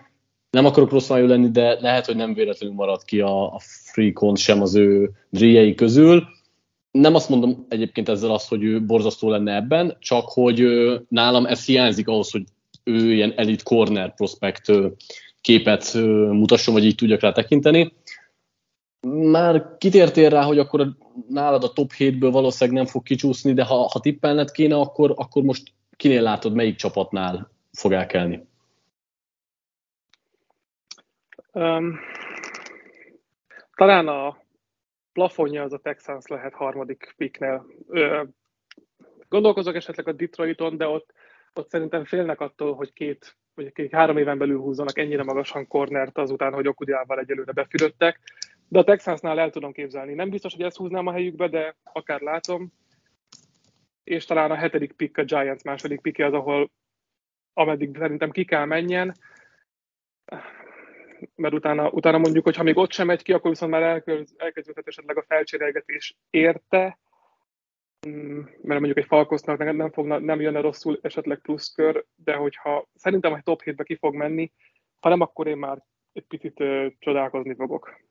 Nem 0.50 0.64
akarok 0.64 0.90
rossz 0.90 1.08
májú 1.08 1.26
lenni, 1.26 1.50
de 1.50 1.80
lehet, 1.80 2.06
hogy 2.06 2.16
nem 2.16 2.34
véletlenül 2.34 2.74
maradt 2.76 3.04
ki 3.04 3.20
a, 3.20 3.54
a 3.54 3.58
freakon 3.92 4.36
sem 4.36 4.62
az 4.62 4.74
ő 4.74 5.10
dríjei 5.30 5.74
közül. 5.74 6.22
Nem 6.90 7.14
azt 7.14 7.28
mondom 7.28 7.66
egyébként 7.68 8.08
ezzel 8.08 8.30
azt, 8.30 8.48
hogy 8.48 8.62
ő 8.62 8.84
borzasztó 8.84 9.30
lenne 9.30 9.54
ebben, 9.54 9.96
csak 10.00 10.28
hogy 10.28 10.64
nálam 11.08 11.46
ez 11.46 11.64
hiányzik 11.64 12.08
ahhoz, 12.08 12.30
hogy 12.30 12.44
ő 12.84 13.12
ilyen 13.12 13.32
elite 13.36 13.62
corner 13.62 14.14
prospect 14.14 14.72
képet 15.40 15.94
mutasson, 16.30 16.74
vagy 16.74 16.84
így 16.84 16.94
tudjak 16.94 17.20
rá 17.20 17.32
tekinteni. 17.32 17.92
Már 19.06 19.76
kitértél 19.78 20.28
rá, 20.28 20.42
hogy 20.42 20.58
akkor 20.58 20.96
nálad 21.28 21.64
a 21.64 21.72
top 21.72 21.90
7-ből 21.98 22.28
valószínűleg 22.32 22.80
nem 22.82 22.90
fog 22.92 23.02
kicsúszni, 23.02 23.52
de 23.52 23.64
ha, 23.64 23.74
ha 23.74 24.00
tippelned 24.00 24.50
kéne, 24.50 24.76
akkor, 24.76 25.12
akkor 25.16 25.42
most 25.42 25.72
kinél 25.96 26.22
látod, 26.22 26.54
melyik 26.54 26.76
csapatnál 26.76 27.50
fog 27.72 27.92
elkelni? 27.92 28.46
Um, 31.52 31.98
talán 33.74 34.08
a 34.08 34.36
plafonja 35.12 35.62
az 35.62 35.72
a 35.72 35.78
Texans 35.78 36.26
lehet 36.26 36.54
harmadik 36.54 37.14
picknél. 37.16 37.66
Gondolkozok 39.28 39.74
esetleg 39.74 40.08
a 40.08 40.12
Detroiton, 40.12 40.76
de 40.76 40.86
ott, 40.86 41.12
ott 41.54 41.68
szerintem 41.68 42.04
félnek 42.04 42.40
attól, 42.40 42.74
hogy 42.74 42.92
két 42.92 43.36
vagy 43.58 43.72
két 43.72 43.92
három 43.92 44.16
éven 44.16 44.38
belül 44.38 44.60
húzzanak 44.60 44.98
ennyire 44.98 45.22
magasan 45.22 45.66
cornert 45.66 46.18
azután, 46.18 46.52
hogy 46.52 46.68
Okudiával 46.68 47.18
egyelőre 47.18 47.52
befülöttek. 47.52 48.20
De 48.68 48.78
a 48.78 48.84
Texansnál 48.84 49.38
el 49.38 49.50
tudom 49.50 49.72
képzelni. 49.72 50.14
Nem 50.14 50.30
biztos, 50.30 50.54
hogy 50.54 50.64
ezt 50.64 50.76
húznám 50.76 51.06
a 51.06 51.12
helyükbe, 51.12 51.48
de 51.48 51.76
akár 51.82 52.20
látom. 52.20 52.72
És 54.04 54.24
talán 54.24 54.50
a 54.50 54.54
hetedik 54.54 54.92
pick 54.92 55.18
a 55.18 55.24
Giants 55.24 55.62
második 55.62 56.00
pick 56.00 56.18
az, 56.18 56.32
ahol 56.32 56.70
ameddig 57.52 57.96
szerintem 57.98 58.30
ki 58.30 58.44
kell 58.44 58.64
menjen. 58.64 59.14
Mert 61.34 61.54
utána, 61.54 61.90
utána 61.90 62.18
mondjuk, 62.18 62.44
hogy 62.44 62.56
ha 62.56 62.62
még 62.62 62.76
ott 62.76 62.92
sem 62.92 63.06
megy 63.06 63.22
ki, 63.22 63.32
akkor 63.32 63.50
viszont 63.50 63.70
már 63.70 63.82
elkezdődhet 64.36 64.86
esetleg 64.86 65.16
a 65.16 65.24
felcserélgetés 65.28 66.16
érte, 66.30 66.98
mm, 68.08 68.40
mert 68.40 68.80
mondjuk 68.80 68.96
egy 68.96 69.06
Falkosznak 69.06 69.58
nem, 69.58 69.90
fog, 69.90 70.06
nem 70.06 70.40
jönne 70.40 70.60
rosszul 70.60 70.98
esetleg 71.02 71.38
pluszkör, 71.38 72.04
de 72.14 72.34
hogyha 72.34 72.88
szerintem 72.94 73.34
egy 73.34 73.42
top 73.42 73.62
7-be 73.64 73.84
ki 73.84 73.96
fog 73.96 74.14
menni, 74.14 74.52
ha 75.00 75.08
nem, 75.08 75.20
akkor 75.20 75.46
én 75.46 75.56
már 75.56 75.78
egy 76.12 76.24
picit 76.26 76.60
uh, 76.60 76.86
csodálkozni 76.98 77.54
fogok. 77.54 78.06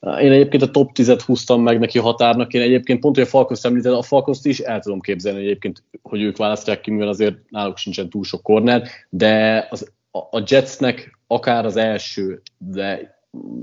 Én 0.00 0.32
egyébként 0.32 0.62
a 0.62 0.70
top 0.70 0.90
10-et 0.94 1.22
húztam 1.26 1.62
meg 1.62 1.78
neki 1.78 1.98
határnak, 1.98 2.52
én 2.52 2.60
egyébként 2.60 3.00
pont, 3.00 3.14
hogy 3.14 3.24
a 3.24 3.28
Falkoszt 3.28 3.66
említed, 3.66 3.92
a 3.92 4.02
Falkoszt 4.02 4.46
is 4.46 4.58
el 4.58 4.80
tudom 4.80 5.00
képzelni 5.00 5.40
egyébként, 5.40 5.82
hogy 6.02 6.22
ők 6.22 6.36
választják 6.36 6.80
ki, 6.80 6.90
mivel 6.90 7.08
azért 7.08 7.50
náluk 7.50 7.76
sincsen 7.76 8.08
túl 8.08 8.24
sok 8.24 8.42
corner, 8.42 8.88
de 9.08 9.66
az, 9.70 9.92
a, 10.10 10.42
Jetsnek 10.46 11.18
akár 11.26 11.64
az 11.64 11.76
első, 11.76 12.42
de 12.58 13.18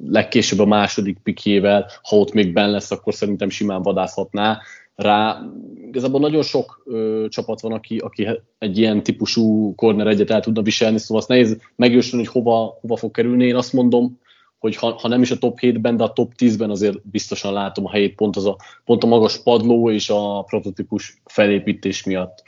legkésőbb 0.06 0.60
a 0.60 0.66
második 0.66 1.18
pikjével, 1.24 1.90
ha 2.02 2.16
ott 2.16 2.34
még 2.34 2.54
benn 2.54 2.72
lesz, 2.72 2.92
akkor 2.92 3.14
szerintem 3.14 3.50
simán 3.50 3.82
vadászhatná 3.82 4.62
rá. 4.96 5.42
Igazából 5.88 6.20
nagyon 6.20 6.44
sok 6.44 6.84
ö, 6.86 7.26
csapat 7.30 7.62
van, 7.62 7.72
aki, 7.72 7.98
aki 7.98 8.28
egy 8.58 8.78
ilyen 8.78 9.04
típusú 9.04 9.76
corner 9.76 10.08
egyet 10.08 10.30
el 10.30 10.42
tudna 10.42 10.62
viselni, 10.62 10.98
szóval 10.98 11.18
azt 11.18 11.28
nehéz 11.28 11.58
megjósolni, 11.76 12.26
hogy 12.26 12.34
hova, 12.34 12.78
hova 12.82 12.96
fog 12.96 13.12
kerülni. 13.12 13.46
Én 13.46 13.56
azt 13.56 13.74
mondom, 13.74 14.20
hogy 14.66 14.76
ha, 14.76 14.92
ha 15.00 15.08
nem 15.08 15.22
is 15.22 15.32
a 15.32 15.38
top 15.38 15.58
7-ben, 15.62 15.98
de 15.98 16.04
a 16.04 16.14
top 16.14 16.32
10-ben 16.38 16.70
azért 16.70 17.08
biztosan 17.08 17.54
látom 17.54 17.86
a 17.86 17.92
helyét 17.92 18.16
pont, 18.16 18.36
az 18.36 18.46
a, 18.46 18.58
pont 18.86 19.04
a 19.04 19.08
magas 19.08 19.44
padló 19.44 19.92
és 19.92 20.10
a 20.10 20.42
prototípus 20.42 21.22
felépítés 21.26 22.04
miatt. 22.04 22.44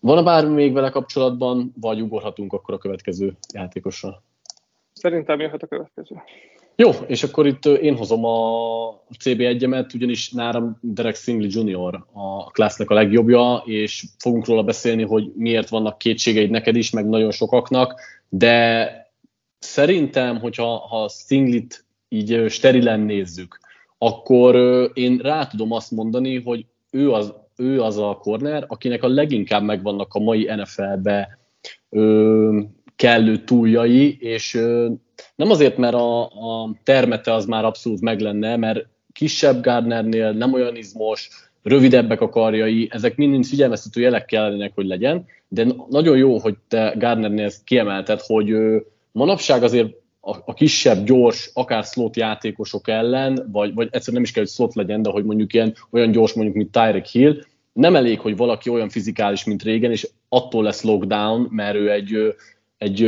Van-e 0.00 0.22
bármi 0.22 0.54
még 0.54 0.72
vele 0.72 0.90
kapcsolatban, 0.90 1.72
vagy 1.80 2.00
ugorhatunk 2.00 2.52
akkor 2.52 2.74
a 2.74 2.78
következő 2.78 3.36
játékosra? 3.54 4.22
Szerintem 4.92 5.40
jöhet 5.40 5.62
a 5.62 5.66
következő. 5.66 6.22
Jó, 6.76 6.90
és 7.06 7.22
akkor 7.22 7.46
itt 7.46 7.64
én 7.64 7.96
hozom 7.96 8.24
a 8.24 9.02
CB1-emet, 9.24 9.94
ugyanis 9.94 10.30
nálam 10.30 10.78
Derek 10.80 11.14
Singley 11.14 11.48
Jr. 11.50 12.04
a 12.12 12.50
klassznek 12.50 12.90
a 12.90 12.94
legjobbja, 12.94 13.62
és 13.64 14.04
fogunk 14.18 14.46
róla 14.46 14.62
beszélni, 14.62 15.02
hogy 15.02 15.32
miért 15.34 15.68
vannak 15.68 15.98
kétségeid 15.98 16.50
neked 16.50 16.76
is, 16.76 16.90
meg 16.90 17.08
nagyon 17.08 17.30
sokaknak, 17.30 18.00
de 18.28 19.05
szerintem, 19.58 20.38
hogyha 20.38 20.76
ha 20.76 21.08
Singlit 21.08 21.84
így 22.08 22.44
sterilen 22.48 23.00
nézzük, 23.00 23.58
akkor 23.98 24.56
én 24.94 25.18
rá 25.18 25.46
tudom 25.46 25.72
azt 25.72 25.90
mondani, 25.90 26.40
hogy 26.40 26.66
ő 26.90 27.12
az, 27.12 27.34
ő 27.56 27.80
az 27.82 27.98
a 27.98 28.18
corner, 28.20 28.64
akinek 28.66 29.02
a 29.02 29.08
leginkább 29.08 29.62
megvannak 29.62 30.14
a 30.14 30.18
mai 30.18 30.50
NFL-be 30.56 31.38
ö, 31.90 32.60
kellő 32.96 33.36
túljai, 33.44 34.16
és 34.20 34.54
ö, 34.54 34.90
nem 35.34 35.50
azért, 35.50 35.76
mert 35.76 35.94
a, 35.94 36.22
a 36.24 36.70
termete 36.82 37.32
az 37.32 37.46
már 37.46 37.64
abszolút 37.64 38.00
meg 38.00 38.20
lenne, 38.20 38.56
mert 38.56 38.86
kisebb 39.12 39.62
Gardnernél 39.62 40.32
nem 40.32 40.52
olyan 40.52 40.76
izmos, 40.76 41.30
rövidebbek 41.62 42.20
a 42.20 42.28
karjai, 42.28 42.88
ezek 42.92 43.16
mind 43.16 43.46
figyelmeztető 43.46 44.00
jelek 44.00 44.24
kellene, 44.24 44.70
hogy 44.74 44.86
legyen, 44.86 45.24
de 45.48 45.66
nagyon 45.88 46.16
jó, 46.16 46.38
hogy 46.38 46.56
te 46.68 46.94
Gardnernél 46.98 47.44
ezt 47.44 47.64
kiemelted, 47.64 48.20
hogy 48.20 48.50
ö, 48.50 48.78
manapság 49.16 49.62
azért 49.62 49.88
a, 50.20 50.36
a 50.44 50.54
kisebb, 50.54 51.04
gyors, 51.04 51.50
akár 51.54 51.84
slot 51.84 52.16
játékosok 52.16 52.88
ellen, 52.88 53.48
vagy, 53.52 53.74
vagy 53.74 53.88
egyszerűen 53.90 54.14
nem 54.14 54.22
is 54.22 54.30
kell, 54.30 54.42
hogy 54.42 54.52
slot 54.52 54.74
legyen, 54.74 55.02
de 55.02 55.10
hogy 55.10 55.24
mondjuk 55.24 55.52
ilyen 55.52 55.74
olyan 55.90 56.10
gyors 56.10 56.32
mondjuk, 56.32 56.56
mint 56.56 56.72
Tyreek 56.72 57.06
Hill, 57.06 57.42
nem 57.72 57.96
elég, 57.96 58.20
hogy 58.20 58.36
valaki 58.36 58.70
olyan 58.70 58.88
fizikális, 58.88 59.44
mint 59.44 59.62
régen, 59.62 59.90
és 59.90 60.08
attól 60.28 60.62
lesz 60.62 60.82
lockdown, 60.82 61.48
mert 61.50 61.76
ő 61.76 61.90
egy 61.90 62.34
egy, 62.78 63.00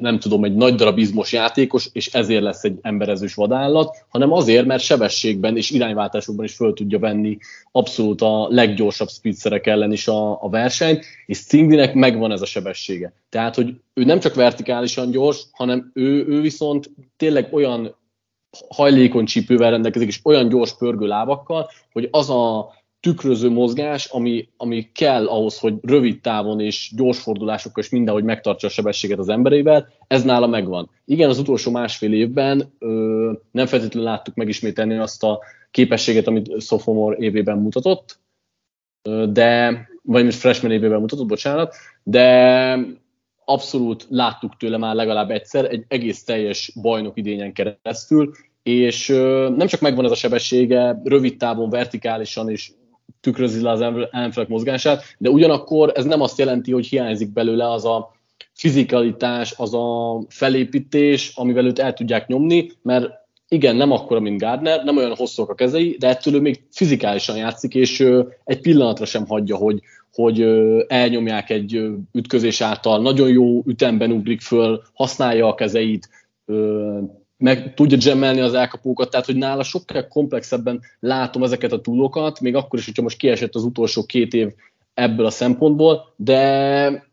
nem 0.00 0.18
tudom, 0.18 0.44
egy 0.44 0.54
nagy 0.54 0.74
darab 0.74 0.98
izmos 0.98 1.32
játékos, 1.32 1.88
és 1.92 2.06
ezért 2.06 2.42
lesz 2.42 2.64
egy 2.64 2.78
emberezős 2.82 3.34
vadállat, 3.34 3.96
hanem 4.08 4.32
azért, 4.32 4.66
mert 4.66 4.82
sebességben 4.82 5.56
és 5.56 5.70
irányváltásokban 5.70 6.44
is 6.44 6.54
föl 6.54 6.72
tudja 6.72 6.98
venni 6.98 7.38
abszolút 7.72 8.20
a 8.20 8.46
leggyorsabb 8.50 9.08
speedszerek 9.08 9.66
ellen 9.66 9.92
is 9.92 10.08
a, 10.08 10.42
a 10.42 10.48
versenyt, 10.48 11.04
és 11.26 11.38
Stinglinek 11.38 11.94
megvan 11.94 12.32
ez 12.32 12.42
a 12.42 12.46
sebessége. 12.46 13.12
Tehát, 13.28 13.54
hogy 13.54 13.74
ő 13.94 14.04
nem 14.04 14.20
csak 14.20 14.34
vertikálisan 14.34 15.10
gyors, 15.10 15.42
hanem 15.52 15.90
ő, 15.94 16.26
ő 16.26 16.40
viszont 16.40 16.90
tényleg 17.16 17.48
olyan 17.52 17.96
hajlékony 18.68 19.24
csípővel 19.24 19.70
rendelkezik, 19.70 20.08
és 20.08 20.20
olyan 20.22 20.48
gyors 20.48 20.76
pörgő 20.76 21.06
lábakkal, 21.06 21.70
hogy 21.92 22.08
az 22.10 22.30
a 22.30 22.72
tükröző 23.04 23.50
mozgás, 23.50 24.06
ami, 24.06 24.48
ami 24.56 24.88
kell 24.92 25.26
ahhoz, 25.26 25.58
hogy 25.58 25.74
rövid 25.82 26.20
távon 26.20 26.60
és 26.60 26.92
gyors 26.96 27.20
fordulásokkal 27.20 27.82
és 27.82 27.90
mindenhogy 27.90 28.24
megtartsa 28.24 28.66
a 28.66 28.70
sebességet 28.70 29.18
az 29.18 29.28
emberével, 29.28 29.88
ez 30.06 30.22
nála 30.22 30.46
megvan. 30.46 30.90
Igen, 31.04 31.28
az 31.28 31.38
utolsó 31.38 31.70
másfél 31.70 32.12
évben 32.12 32.72
ö, 32.78 33.32
nem 33.50 33.66
feltétlenül 33.66 34.08
láttuk 34.08 34.34
megismételni 34.34 34.98
azt 34.98 35.22
a 35.22 35.40
képességet, 35.70 36.26
amit 36.26 36.60
sophomore 36.60 37.16
évében 37.16 37.58
mutatott, 37.58 38.18
ö, 39.02 39.26
de, 39.32 39.80
vagy 40.02 40.24
most 40.24 40.38
freshman 40.38 40.72
évében 40.72 41.00
mutatott, 41.00 41.26
bocsánat, 41.26 41.74
de 42.02 42.78
abszolút 43.44 44.06
láttuk 44.08 44.56
tőle 44.56 44.76
már 44.76 44.94
legalább 44.94 45.30
egyszer 45.30 45.64
egy 45.64 45.84
egész 45.88 46.24
teljes 46.24 46.72
bajnok 46.82 47.16
idényen 47.16 47.52
keresztül, 47.52 48.30
és 48.62 49.08
ö, 49.08 49.52
nem 49.56 49.66
csak 49.66 49.80
megvan 49.80 50.04
ez 50.04 50.10
a 50.10 50.14
sebessége, 50.14 51.00
rövid 51.04 51.36
távon, 51.36 51.70
vertikálisan 51.70 52.50
és 52.50 52.70
tükrözi 53.24 53.62
le 53.62 53.70
az 53.70 53.80
ellenfelek 53.80 54.48
mozgását, 54.48 55.02
de 55.18 55.28
ugyanakkor 55.28 55.92
ez 55.94 56.04
nem 56.04 56.20
azt 56.20 56.38
jelenti, 56.38 56.72
hogy 56.72 56.86
hiányzik 56.86 57.32
belőle 57.32 57.70
az 57.70 57.84
a 57.84 58.12
fizikalitás, 58.52 59.54
az 59.56 59.74
a 59.74 60.20
felépítés, 60.28 61.32
amivel 61.34 61.66
őt 61.66 61.78
el 61.78 61.92
tudják 61.92 62.26
nyomni, 62.26 62.70
mert 62.82 63.10
igen, 63.48 63.76
nem 63.76 63.90
akkora, 63.90 64.20
mint 64.20 64.40
Gardner, 64.40 64.84
nem 64.84 64.96
olyan 64.96 65.14
hosszúak 65.16 65.50
a 65.50 65.54
kezei, 65.54 65.96
de 65.98 66.08
ettől 66.08 66.34
ő 66.34 66.40
még 66.40 66.62
fizikálisan 66.70 67.36
játszik, 67.36 67.74
és 67.74 68.06
egy 68.44 68.60
pillanatra 68.60 69.04
sem 69.04 69.26
hagyja, 69.26 69.56
hogy, 69.56 69.80
hogy 70.12 70.40
elnyomják 70.86 71.50
egy 71.50 71.86
ütközés 72.12 72.60
által. 72.60 73.00
Nagyon 73.00 73.28
jó 73.28 73.62
ütemben 73.66 74.10
ugrik 74.10 74.40
föl, 74.40 74.82
használja 74.92 75.46
a 75.46 75.54
kezeit, 75.54 76.08
meg 77.44 77.74
tudja 77.74 77.98
gemmelni 77.98 78.40
az 78.40 78.54
elkapókat, 78.54 79.10
tehát 79.10 79.26
hogy 79.26 79.36
nála 79.36 79.62
sokkal 79.62 80.08
komplexebben 80.08 80.80
látom 81.00 81.42
ezeket 81.42 81.72
a 81.72 81.80
túlokat, 81.80 82.40
még 82.40 82.54
akkor 82.54 82.78
is, 82.78 82.84
hogyha 82.84 83.02
most 83.02 83.18
kiesett 83.18 83.54
az 83.54 83.64
utolsó 83.64 84.04
két 84.04 84.32
év 84.32 84.52
ebből 84.94 85.26
a 85.26 85.30
szempontból, 85.30 86.12
de 86.16 87.08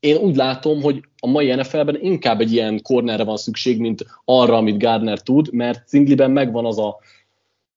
én 0.00 0.16
úgy 0.16 0.36
látom, 0.36 0.82
hogy 0.82 1.04
a 1.18 1.26
mai 1.26 1.54
NFL-ben 1.54 2.00
inkább 2.00 2.40
egy 2.40 2.52
ilyen 2.52 2.82
cornerre 2.82 3.24
van 3.24 3.36
szükség, 3.36 3.80
mint 3.80 4.04
arra, 4.24 4.56
amit 4.56 4.82
Gardner 4.82 5.20
tud, 5.20 5.52
mert 5.52 5.88
Zingliben 5.88 6.30
megvan 6.30 6.66
az 6.66 6.78
a, 6.78 6.98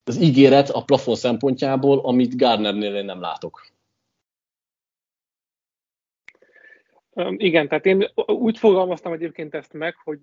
az 0.04 0.20
ígéret 0.20 0.70
a 0.70 0.84
plafon 0.84 1.14
szempontjából, 1.14 1.98
amit 1.98 2.36
Gardnernél 2.36 2.94
én 2.94 3.04
nem 3.04 3.20
látok. 3.20 3.66
Igen, 7.36 7.68
tehát 7.68 7.86
én 7.86 8.10
úgy 8.26 8.58
fogalmaztam 8.58 9.12
egyébként 9.12 9.54
ezt 9.54 9.72
meg, 9.72 9.94
hogy 10.04 10.18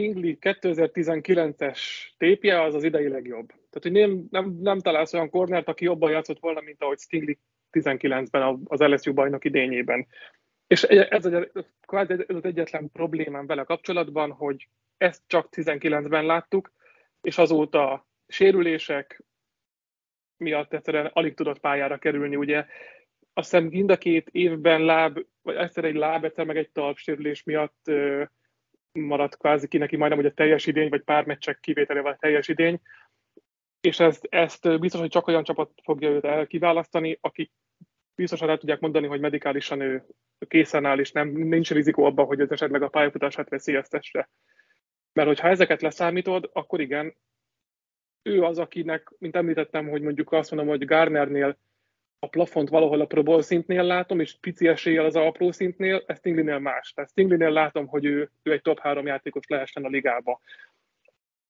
Stingley 0.00 0.36
2019-es 0.40 1.80
tépje 2.16 2.62
az 2.62 2.74
az 2.74 2.84
idei 2.84 3.08
legjobb. 3.08 3.46
Tehát, 3.48 3.80
hogy 3.82 3.92
nem, 3.92 4.26
nem, 4.30 4.58
nem 4.60 4.78
találsz 4.78 5.12
olyan 5.12 5.30
kornert, 5.30 5.68
aki 5.68 5.84
jobban 5.84 6.10
játszott 6.10 6.38
volna, 6.38 6.60
mint 6.60 6.82
ahogy 6.82 6.98
Stingley 6.98 7.34
19-ben 7.72 8.60
az 8.64 8.80
LSU 8.80 9.12
bajnok 9.12 9.44
idényében. 9.44 10.06
És 10.66 10.82
ez, 10.82 11.26
ez, 11.26 12.10
ez 12.10 12.36
az 12.36 12.44
egyetlen 12.44 12.90
problémám 12.92 13.46
vele 13.46 13.62
kapcsolatban, 13.62 14.30
hogy 14.30 14.68
ezt 14.96 15.22
csak 15.26 15.48
19-ben 15.56 16.26
láttuk, 16.26 16.72
és 17.20 17.38
azóta 17.38 18.08
sérülések 18.26 19.24
miatt 20.36 20.72
egyszerűen 20.72 21.10
alig 21.12 21.34
tudott 21.34 21.58
pályára 21.58 21.98
kerülni. 21.98 22.36
Ugye 22.36 22.66
azt 23.32 23.50
hiszem 23.50 23.64
mind 23.64 23.90
a 23.90 23.98
két 23.98 24.28
évben 24.32 24.84
láb, 24.84 25.24
vagy 25.42 25.56
egyszer 25.56 25.84
egy 25.84 25.94
láb, 25.94 26.24
egyszer 26.24 26.44
meg 26.44 26.56
egy 26.56 26.70
talpsérülés 26.70 27.42
miatt 27.42 27.90
maradt 28.92 29.36
kvázi 29.36 29.68
ki 29.68 29.78
neki 29.78 29.96
majdnem 29.96 30.20
hogy 30.20 30.30
a 30.30 30.34
teljes 30.34 30.66
idény, 30.66 30.88
vagy 30.88 31.02
pár 31.02 31.24
meccsek 31.24 31.60
kivételével 31.60 32.12
a 32.12 32.16
teljes 32.20 32.48
idény, 32.48 32.80
és 33.80 34.00
ezt, 34.00 34.26
ezt 34.30 34.80
biztos, 34.80 35.00
hogy 35.00 35.10
csak 35.10 35.26
olyan 35.26 35.44
csapat 35.44 35.70
fogja 35.82 36.08
őt 36.08 36.46
kiválasztani, 36.46 37.18
akik 37.20 37.52
biztosan 38.14 38.48
el 38.48 38.58
tudják 38.58 38.80
mondani, 38.80 39.06
hogy 39.06 39.20
medikálisan 39.20 39.80
ő 39.80 40.06
készen 40.48 40.84
áll, 40.84 40.98
és 40.98 41.12
nem, 41.12 41.28
nincs 41.28 41.70
rizikó 41.70 42.04
abban, 42.04 42.26
hogy 42.26 42.40
ez 42.40 42.50
esetleg 42.50 42.82
a 42.82 42.88
pályafutását 42.88 43.48
veszélyeztesse. 43.48 44.30
Mert 45.12 45.28
hogyha 45.28 45.48
ezeket 45.48 45.82
leszámítod, 45.82 46.50
akkor 46.52 46.80
igen, 46.80 47.16
ő 48.22 48.42
az, 48.42 48.58
akinek, 48.58 49.12
mint 49.18 49.36
említettem, 49.36 49.88
hogy 49.88 50.02
mondjuk 50.02 50.32
azt 50.32 50.50
mondom, 50.50 50.68
hogy 50.68 50.84
Garnernél 50.84 51.58
a 52.22 52.28
plafont 52.28 52.68
valahol 52.68 53.00
a 53.00 53.06
Pro 53.06 53.22
Bowl 53.22 53.42
szintnél 53.42 53.82
látom, 53.82 54.20
és 54.20 54.36
pici 54.40 54.68
eséllyel 54.68 55.04
az 55.04 55.16
apró 55.16 55.52
szintnél, 55.52 56.02
ez 56.06 56.18
Stingleynél 56.18 56.58
más. 56.58 56.92
Tehát 56.92 57.10
Stingleynél 57.10 57.50
látom, 57.50 57.86
hogy 57.86 58.04
ő, 58.04 58.30
ő 58.42 58.52
egy 58.52 58.62
top 58.62 58.78
három 58.78 59.06
játékos 59.06 59.46
lehessen 59.46 59.84
a 59.84 59.88
ligába. 59.88 60.40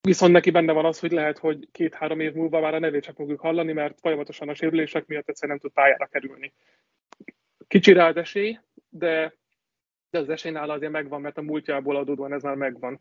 Viszont 0.00 0.33
neki 0.33 0.50
benne 0.50 0.72
van 0.72 0.85
az, 0.85 1.00
hogy 1.00 1.12
lehet, 1.12 1.38
hogy 1.38 1.68
két-három 1.72 2.20
év 2.20 2.33
múlva 2.33 2.61
már 2.61 2.74
a 2.74 2.78
nevét 2.78 3.02
csak 3.02 3.16
fogjuk 3.16 3.40
hallani, 3.40 3.72
mert 3.72 4.00
folyamatosan 4.00 4.48
a 4.48 4.54
sérülések 4.54 5.06
miatt 5.06 5.28
egyszerűen 5.28 5.59
nem 5.59 5.70
tud 5.70 5.80
pályára 5.80 6.06
kerülni. 6.06 6.52
Kicsi 7.68 7.92
rá 7.92 8.09
az 8.09 8.16
esély, 8.16 8.59
de, 8.88 9.35
de 10.11 10.18
az 10.18 10.28
esély 10.28 10.52
nála 10.52 10.72
azért 10.72 10.92
megvan, 10.92 11.20
mert 11.20 11.38
a 11.38 11.42
múltjából 11.42 11.96
adódóan 11.96 12.33
ez 12.33 12.42
már 12.42 12.54
megvan. 12.54 13.00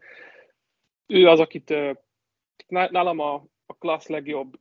Ő 1.07 1.27
az, 1.27 1.39
akit 1.39 1.73
nálam 2.67 3.19
a, 3.19 3.33
a 3.65 3.73
klassz 3.77 4.07
legjobb 4.07 4.59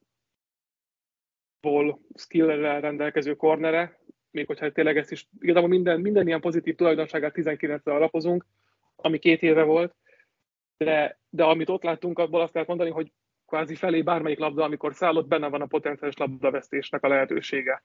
ból 1.61 2.01
skill 2.15 2.47
rendelkező 2.81 3.35
kornere, 3.35 3.99
még 4.31 4.47
hogyha 4.47 4.73
tényleg 4.73 4.97
ezt 4.97 5.13
is, 5.13 5.29
igazából 5.41 5.69
minden, 5.69 6.01
minden 6.01 6.27
ilyen 6.27 6.41
pozitív 6.41 6.75
tulajdonságát 6.75 7.35
19-re 7.37 7.95
alapozunk, 7.95 8.47
ami 8.97 9.19
két 9.19 9.43
éve 9.43 9.63
volt, 9.63 9.95
de, 10.77 11.21
de 11.29 11.45
amit 11.45 11.69
ott 11.69 11.83
láttunk, 11.83 12.19
abból 12.19 12.41
azt 12.41 12.53
lehet 12.53 12.69
mondani, 12.69 12.91
hogy 12.91 13.13
kvázi 13.47 13.75
felé 13.75 14.03
bármelyik 14.03 14.39
labda, 14.39 14.65
amikor 14.65 14.95
szállott, 14.95 15.27
benne 15.27 15.49
van 15.49 15.61
a 15.61 15.67
potenciális 15.67 16.17
labdavesztésnek 16.17 17.05
a 17.05 17.09
lehetősége. 17.09 17.83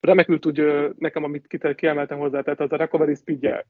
Remekül 0.00 0.38
tudja 0.38 0.92
nekem, 0.98 1.24
amit 1.24 1.74
kiemeltem 1.74 2.18
hozzá, 2.18 2.40
tehát 2.40 2.60
az 2.60 2.72
a 2.72 2.76
recovery 2.76 3.14
speedje 3.14 3.66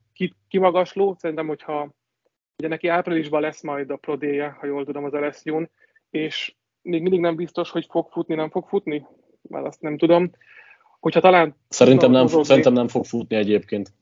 kimagasló, 0.49 1.15
szerintem, 1.19 1.47
hogyha 1.47 1.95
ugye 2.59 2.69
neki 2.69 2.89
áprilisban 2.89 3.41
lesz 3.41 3.63
majd 3.63 3.91
a 3.91 3.97
prodéje, 3.97 4.49
ha 4.49 4.67
jól 4.67 4.85
tudom, 4.85 5.05
az 5.05 5.13
LSU-n, 5.13 5.71
és 6.11 6.55
még 6.83 7.03
mindig 7.03 7.21
nem 7.21 7.37
biztos, 7.37 7.71
hogy 7.71 7.87
fog 7.91 8.09
futni, 8.11 8.35
nem 8.35 8.51
fog 8.51 8.69
futni, 8.69 9.07
már 9.43 9.65
azt 9.65 9.81
nem 9.81 9.99
tudom. 9.99 10.31
Hogyha 11.01 11.21
talán... 11.21 11.57
Szerintem 11.69 12.11
nem, 12.11 12.23
mozogni, 12.23 12.45
szerintem 12.45 12.73
nem 12.73 12.89
fog 12.89 13.05
futni 13.05 13.37
egyébként. 13.37 13.93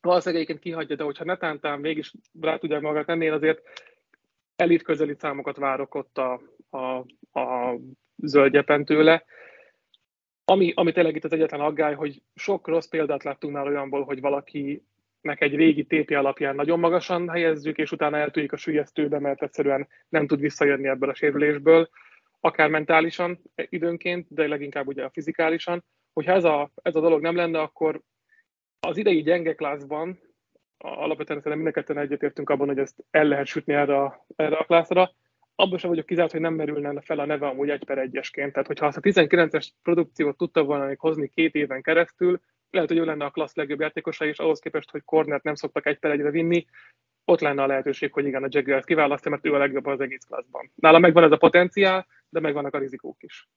Valószínűleg 0.00 0.42
egyébként 0.42 0.64
kihagyja, 0.64 0.96
de 0.96 1.04
hogyha 1.04 1.24
netántán 1.24 1.80
mégis 1.80 2.12
rá 2.40 2.56
tudják 2.56 2.80
magát 2.80 3.06
tenni, 3.06 3.24
én 3.24 3.32
azért 3.32 3.62
elit 4.56 4.82
közeli 4.82 5.14
számokat 5.18 5.56
várok 5.56 5.94
ott 5.94 6.18
a, 6.18 6.40
a, 6.70 6.96
a 7.40 7.78
zöldjepen 8.16 8.84
tőle. 8.84 9.24
ami, 10.44 10.72
ami 10.74 10.92
tényleg 10.92 11.16
itt 11.16 11.24
az 11.24 11.32
egyetlen 11.32 11.60
aggály, 11.60 11.94
hogy 11.94 12.22
sok 12.34 12.68
rossz 12.68 12.86
példát 12.86 13.22
láttunk 13.22 13.54
már 13.54 13.66
olyanból, 13.66 14.04
hogy 14.04 14.20
valakinek 15.26 15.40
egy 15.40 15.58
régi 15.58 15.84
TP 15.84 16.10
alapján 16.10 16.54
nagyon 16.54 16.78
magasan 16.78 17.28
helyezzük, 17.28 17.78
és 17.78 17.92
utána 17.92 18.16
eltűnik 18.16 18.52
a 18.52 18.56
sülyeztőbe, 18.56 19.18
mert 19.18 19.42
egyszerűen 19.42 19.88
nem 20.08 20.26
tud 20.26 20.40
visszajönni 20.40 20.88
ebből 20.88 21.10
a 21.10 21.14
sérülésből, 21.14 21.88
akár 22.40 22.68
mentálisan 22.68 23.42
időnként, 23.54 24.26
de 24.28 24.46
leginkább 24.46 24.86
ugye 24.86 25.04
a 25.04 25.10
fizikálisan. 25.10 25.84
Hogyha 26.12 26.32
ez 26.32 26.44
a, 26.44 26.70
ez 26.82 26.94
a 26.94 27.00
dolog 27.00 27.20
nem 27.20 27.36
lenne, 27.36 27.60
akkor 27.60 28.00
az 28.80 28.96
idei 28.96 29.22
gyenge 29.22 29.54
klászban, 29.54 30.18
alapvetően 30.78 31.40
szerintem 31.40 31.84
mind 31.86 31.98
egyetértünk 31.98 32.50
abban, 32.50 32.66
hogy 32.66 32.78
ezt 32.78 33.04
el 33.10 33.24
lehet 33.24 33.46
sütni 33.46 33.74
erre 33.74 33.96
a, 33.96 34.26
erre 34.36 34.56
a 34.56 34.64
klászra, 34.64 35.10
abban 35.54 35.78
sem 35.78 35.90
vagyok 35.90 36.06
kizárt, 36.06 36.32
hogy 36.32 36.40
nem 36.40 36.54
merülne 36.54 37.00
fel 37.00 37.18
a 37.18 37.26
neve 37.26 37.46
amúgy 37.46 37.70
egy 37.70 37.84
per 37.84 37.98
egyesként. 37.98 38.52
Tehát, 38.52 38.66
hogyha 38.66 38.86
azt 38.86 38.96
a 38.96 39.00
19-es 39.00 39.68
produkciót 39.82 40.36
tudta 40.36 40.64
volna 40.64 40.86
még 40.86 40.98
hozni 40.98 41.28
két 41.28 41.54
éven 41.54 41.82
keresztül, 41.82 42.40
lehet, 42.70 42.88
hogy 42.88 42.98
ő 42.98 43.04
lenne 43.04 43.24
a 43.24 43.30
klassz 43.30 43.54
legjobb 43.54 43.80
játékosa, 43.80 44.24
és 44.24 44.38
ahhoz 44.38 44.58
képest, 44.58 44.90
hogy 44.90 45.04
Cornert 45.04 45.42
nem 45.42 45.54
szoktak 45.54 45.86
egy 45.86 45.98
per 45.98 46.10
egyre 46.10 46.30
vinni, 46.30 46.66
ott 47.24 47.40
lenne 47.40 47.62
a 47.62 47.66
lehetőség, 47.66 48.12
hogy 48.12 48.26
igen, 48.26 48.42
a 48.42 48.48
Jaguars 48.50 48.84
kiválasztja, 48.84 49.30
mert 49.30 49.46
ő 49.46 49.54
a 49.54 49.58
legjobb 49.58 49.86
az 49.86 50.00
egész 50.00 50.24
klasszban. 50.24 50.70
Nála 50.74 50.98
megvan 50.98 51.24
ez 51.24 51.32
a 51.32 51.36
potenciál, 51.36 52.06
de 52.28 52.40
megvannak 52.40 52.74
a 52.74 52.78
rizikók 52.78 53.22
is. 53.22 53.48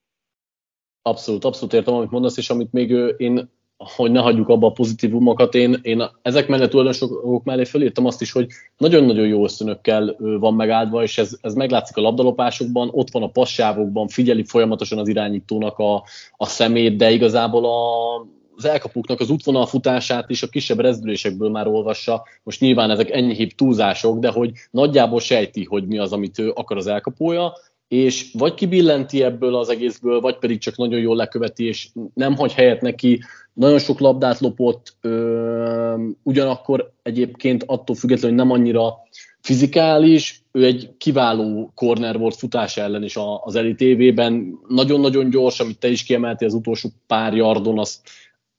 Abszolút, 1.02 1.44
abszolút 1.44 1.74
értem, 1.74 1.94
amit 1.94 2.12
mondasz, 2.12 2.38
és 2.38 2.50
amit 2.50 2.72
még 2.72 2.90
én 3.18 3.50
hogy 3.96 4.12
ne 4.12 4.20
hagyjuk 4.20 4.50
abba 4.50 4.68
a 4.68 4.72
pozitívumokat, 4.72 5.56
én, 5.56 5.80
én 5.82 6.04
ezek 6.22 6.48
mellett 6.48 6.70
tulajdonosok 6.70 7.44
mellé 7.44 7.64
fölírtam 7.64 8.06
azt 8.06 8.22
is, 8.22 8.32
hogy 8.32 8.48
nagyon-nagyon 8.78 9.28
jó 9.28 9.44
ösztönökkel 9.44 10.16
van 10.18 10.54
megáldva, 10.54 11.04
és 11.04 11.18
ez, 11.18 11.38
ez 11.42 11.54
meglátszik 11.54 11.98
a 11.98 12.02
labdalopásokban, 12.02 12.90
ott 12.92 13.10
van 13.12 13.24
a 13.24 13.30
passávokban, 13.30 14.08
figyeli 14.08 14.44
folyamatosan 14.44 14.98
az 14.98 15.08
irányítónak 15.08 15.78
a, 15.78 16.04
a 16.38 16.46
szemét, 16.46 16.98
de 16.98 17.12
igazából 17.12 17.66
a, 17.66 18.26
az 18.60 18.66
elkapuknak 18.66 19.20
az 19.20 19.30
útvonal 19.30 19.66
futását 19.66 20.30
is 20.30 20.44
a 20.44 20.48
kisebb 20.48 20.80
rezdülésekből 20.80 21.50
már 21.50 21.68
olvassa. 21.68 22.24
Most 22.44 22.60
nyilván 22.60 22.92
ezek 22.92 23.10
enyhébb 23.10 23.50
túlzások, 23.50 24.20
de 24.20 24.30
hogy 24.30 24.52
nagyjából 24.72 25.20
sejti, 25.20 25.64
hogy 25.64 25.88
mi 25.88 25.98
az, 25.98 26.12
amit 26.12 26.40
ő 26.40 26.52
akar 26.56 26.78
az 26.78 26.88
elkapója, 26.88 27.54
és 27.88 28.32
vagy 28.34 28.54
kibillenti 28.54 29.24
ebből 29.24 29.56
az 29.56 29.70
egészből, 29.70 30.22
vagy 30.22 30.38
pedig 30.38 30.60
csak 30.60 30.78
nagyon 30.78 31.00
jól 31.00 31.16
leköveti, 31.16 31.66
és 31.66 31.88
nem 32.14 32.36
hagy 32.36 32.54
helyet 32.54 32.82
neki, 32.82 33.20
nagyon 33.54 33.80
sok 33.80 34.00
labdát 34.00 34.40
lopott, 34.40 34.96
ö, 35.02 36.06
ugyanakkor 36.24 36.92
egyébként 37.04 37.64
attól 37.68 37.96
függetlenül, 37.96 38.38
hogy 38.38 38.48
nem 38.48 38.58
annyira 38.58 38.94
fizikális, 39.42 40.42
ő 40.52 40.66
egy 40.66 40.90
kiváló 40.98 41.72
corner 41.76 42.18
volt 42.18 42.36
futás 42.36 42.78
ellen 42.78 43.04
is 43.04 43.18
az 43.44 43.56
elitévében, 43.56 44.60
nagyon-nagyon 44.68 45.30
gyors, 45.30 45.60
amit 45.60 45.80
te 45.80 45.88
is 45.88 46.04
kiemeltél 46.04 46.48
az 46.48 46.54
utolsó 46.54 46.90
pár 47.08 47.34
yardon, 47.34 47.80
az 47.80 48.02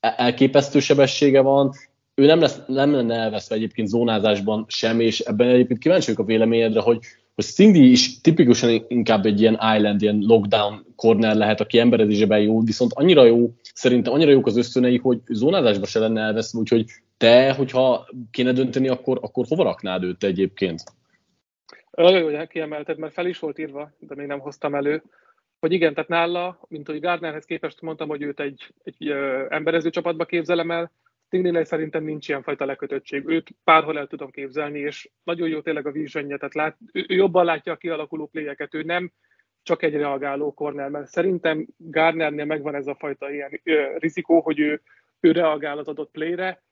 elképesztő 0.00 0.80
sebessége 0.80 1.40
van, 1.40 1.72
ő 2.14 2.26
nem, 2.26 2.40
lesz, 2.40 2.60
nem 2.66 2.92
lenne 2.92 3.14
elveszve 3.14 3.54
egyébként 3.54 3.88
zónázásban 3.88 4.64
sem, 4.68 5.00
és 5.00 5.20
ebben 5.20 5.48
egyébként 5.48 5.78
kíváncsi 5.78 6.04
vagyok 6.04 6.20
a 6.20 6.28
véleményedre, 6.28 6.80
hogy 6.80 6.98
hogy 7.40 7.48
Stingy 7.48 7.76
is 7.76 8.20
tipikusan 8.20 8.84
inkább 8.88 9.26
egy 9.26 9.40
ilyen 9.40 9.58
island, 9.76 10.02
ilyen 10.02 10.18
lockdown 10.26 10.84
corner 10.96 11.36
lehet, 11.36 11.60
aki 11.60 11.78
emberezésben 11.78 12.40
jó, 12.40 12.60
viszont 12.60 12.92
annyira 12.94 13.24
jó, 13.24 13.50
szerintem 13.74 14.12
annyira 14.12 14.30
jók 14.30 14.46
az 14.46 14.56
ösztönei, 14.56 14.96
hogy 14.96 15.20
zónázásba 15.26 15.86
se 15.86 15.98
lenne 15.98 16.20
elveszve, 16.20 16.58
úgyhogy 16.58 16.84
te, 17.16 17.52
hogyha 17.52 18.08
kéne 18.30 18.52
dönteni, 18.52 18.88
akkor, 18.88 19.18
akkor 19.22 19.44
hova 19.48 19.62
raknád 19.62 20.02
őt 20.02 20.24
egyébként? 20.24 20.82
Nagyon 21.90 22.20
jó, 22.20 22.36
hogy 22.36 22.48
kiemelted, 22.48 22.98
mert 22.98 23.12
fel 23.12 23.26
is 23.26 23.38
volt 23.38 23.58
írva, 23.58 23.90
de 23.98 24.14
még 24.14 24.26
nem 24.26 24.40
hoztam 24.40 24.74
elő, 24.74 25.02
hogy 25.60 25.72
igen, 25.72 25.94
tehát 25.94 26.10
nála, 26.10 26.60
mint 26.68 26.86
hogy 26.86 27.00
Gardnerhez 27.00 27.44
képest 27.44 27.80
mondtam, 27.80 28.08
hogy 28.08 28.22
őt 28.22 28.40
egy, 28.40 28.74
egy 28.82 29.08
ö, 29.08 29.46
emberező 29.48 29.90
csapatba 29.90 30.24
képzelem 30.24 30.70
el, 30.70 30.92
Stingley 31.26 31.64
szerintem 31.64 32.04
nincs 32.04 32.28
ilyen 32.28 32.42
fajta 32.42 32.64
lekötöttség. 32.64 33.28
Őt 33.28 33.50
párhol 33.64 33.98
el 33.98 34.06
tudom 34.06 34.30
képzelni, 34.30 34.78
és 34.78 35.10
nagyon 35.22 35.48
jó 35.48 35.60
tényleg 35.60 35.86
a 35.86 35.90
visionje, 35.90 36.36
tehát 36.36 36.54
lát, 36.54 36.76
ő, 36.92 37.04
ő 37.08 37.14
jobban 37.14 37.44
látja 37.44 37.72
a 37.72 37.76
kialakuló 37.76 38.26
pléjeket, 38.26 38.74
ő 38.74 38.82
nem 38.82 39.12
csak 39.62 39.82
egy 39.82 39.94
reagáló 39.94 40.54
corner, 40.54 40.88
mert 40.88 41.06
szerintem 41.06 41.66
Gardnernél 41.76 42.44
megvan 42.44 42.74
ez 42.74 42.86
a 42.86 42.94
fajta 42.94 43.30
ilyen 43.30 43.60
ö, 43.62 43.96
rizikó, 43.98 44.40
hogy 44.40 44.58
ő, 44.58 44.82
ő 45.20 45.32
reagál 45.32 45.78
az 45.78 45.88
adott 45.88 46.10
playre, 46.10 46.62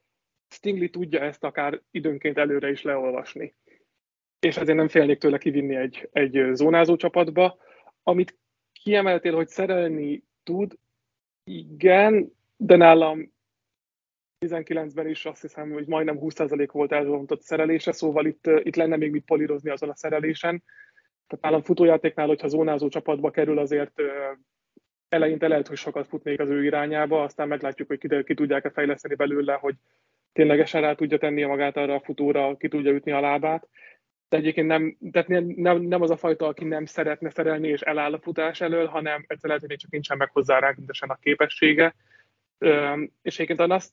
Stingley 0.49 0.91
tudja 0.91 1.21
ezt 1.21 1.45
akár 1.45 1.81
időnként 1.91 2.39
előre 2.39 2.71
is 2.71 2.83
leolvasni. 2.83 3.55
És 4.41 4.57
ezért 4.57 4.77
nem 4.77 4.89
félnék 4.89 5.19
tőle 5.19 5.39
kivinni 5.39 5.77
egy, 5.77 6.09
egy 6.13 6.49
zónázó 6.53 6.97
csapatba. 6.97 7.59
Amit 8.03 8.39
kiemeltél, 8.83 9.35
hogy 9.35 9.49
szerelni 9.49 10.25
tud, 10.43 10.79
igen, 11.45 12.33
de 12.57 12.77
nálam 12.77 13.33
19-ben 14.47 15.09
is 15.09 15.25
azt 15.25 15.43
hiszem, 15.43 15.71
hogy 15.71 15.87
majdnem 15.87 16.19
20% 16.21 16.69
volt 16.73 16.93
elzontott 16.93 17.43
szerelése, 17.43 17.93
szóval 17.93 18.27
itt, 18.27 18.47
itt 18.63 18.77
lenne 18.77 18.97
még 18.97 19.11
mit 19.11 19.25
polírozni 19.25 19.71
azon 19.71 19.89
a 19.89 19.95
szerelésen. 19.95 20.63
Tehát 21.27 21.45
nálam 21.45 21.63
futójátéknál, 21.63 22.27
hogyha 22.27 22.49
zónázó 22.49 22.89
csapatba 22.89 23.31
kerül, 23.31 23.59
azért 23.59 24.03
eleinte 25.09 25.49
lehet, 25.49 25.67
hogy 25.67 25.77
sokat 25.77 26.07
futnék 26.07 26.41
az 26.41 26.51
ő 26.51 26.65
irányába, 26.65 27.23
aztán 27.23 27.49
meglátjuk, 27.49 27.89
hogy 27.89 27.99
ki, 27.99 28.09
ki 28.25 28.35
tudják-e 28.35 28.71
fejleszteni 28.71 29.15
belőle, 29.15 29.53
hogy 29.53 29.75
ténylegesen 30.33 30.81
rá 30.81 30.95
tudja 30.95 31.19
tenni 31.19 31.43
magát 31.43 31.77
arra 31.77 31.95
a 31.95 32.01
futóra, 32.01 32.57
ki 32.57 32.69
tudja 32.69 32.93
ütni 32.93 33.13
a 33.13 33.21
lábát. 33.21 33.69
De 34.29 34.37
egyébként 34.37 34.67
nem, 34.67 34.97
tehát 35.13 35.29
nem, 35.29 35.81
nem 35.81 36.03
az 36.03 36.11
a 36.11 36.17
fajta, 36.17 36.47
aki 36.47 36.65
nem 36.65 36.85
szeretne 36.85 37.31
szerelni 37.31 37.69
és 37.69 37.81
eláll 37.81 38.13
a 38.13 38.21
futás 38.21 38.61
elől, 38.61 38.87
hanem 38.87 39.25
egyszer 39.27 39.49
lehet, 39.49 39.67
hogy 39.67 39.77
csak 39.77 39.91
nincsen 39.91 40.17
meg 40.17 40.31
hozzá 40.31 40.59
rá 40.59 40.75
a 40.99 41.19
képessége. 41.21 41.95
És 43.23 43.39
egyébként 43.39 43.61
azt 43.61 43.93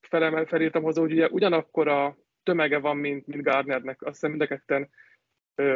felemel, 0.00 0.44
felírtam 0.44 0.82
hozzá, 0.82 1.00
hogy 1.00 1.12
ugye 1.12 1.28
ugyanakkor 1.28 1.88
a 1.88 2.16
tömege 2.42 2.78
van, 2.78 2.96
mint, 2.96 3.26
mint 3.26 3.42
Gardnernek, 3.42 4.02
azt 4.02 4.12
hiszem 4.12 4.30
mind 4.30 4.42
a 4.42 4.46
ketten 4.46 4.88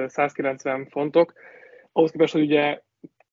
190 0.08 0.86
fontok, 0.86 1.32
ahhoz 1.92 2.10
képest, 2.10 2.32
hogy 2.32 2.42
ugye 2.42 2.80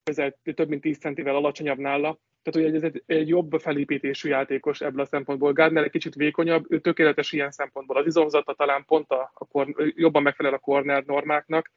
közel 0.04 0.38
több 0.56 0.67
mint 0.69 0.82
10 0.82 0.98
centivel 0.98 1.36
alacsonyabb 1.36 1.78
nála, 1.78 2.19
tehát 2.50 2.70
ugye 2.70 2.88
ez 2.88 2.94
egy, 2.94 3.04
egy 3.06 3.28
jobb 3.28 3.52
felépítésű 3.60 4.30
játékos 4.30 4.82
ebből 4.82 5.02
a 5.02 5.06
szempontból. 5.06 5.54
Gardner 5.54 5.84
egy 5.84 5.92
kicsit 5.92 6.16
vékonyabb, 6.16 6.66
ő 6.72 6.80
tökéletes 6.80 7.32
ilyen 7.32 7.52
szempontból. 7.52 7.98
Az 7.98 8.06
izomzata 8.06 8.54
talán 8.54 8.86
pont 8.86 9.12
a, 9.12 9.32
a 9.34 9.46
kor, 9.46 9.94
jobban 9.96 10.22
megfelel 10.22 10.54
a 10.54 10.58
corner 10.58 11.04
normáknak, 11.06 11.72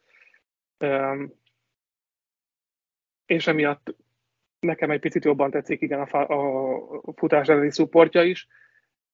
um, 0.78 1.32
és 3.26 3.46
emiatt 3.46 3.94
nekem 4.60 4.90
egy 4.90 5.00
picit 5.00 5.24
jobban 5.24 5.50
tetszik 5.50 5.80
igen 5.80 6.00
a, 6.00 6.16
a, 6.16 6.76
a 7.02 7.12
futás 7.16 7.48
elleni 7.48 7.70
szupportja 7.70 8.22
is 8.22 8.48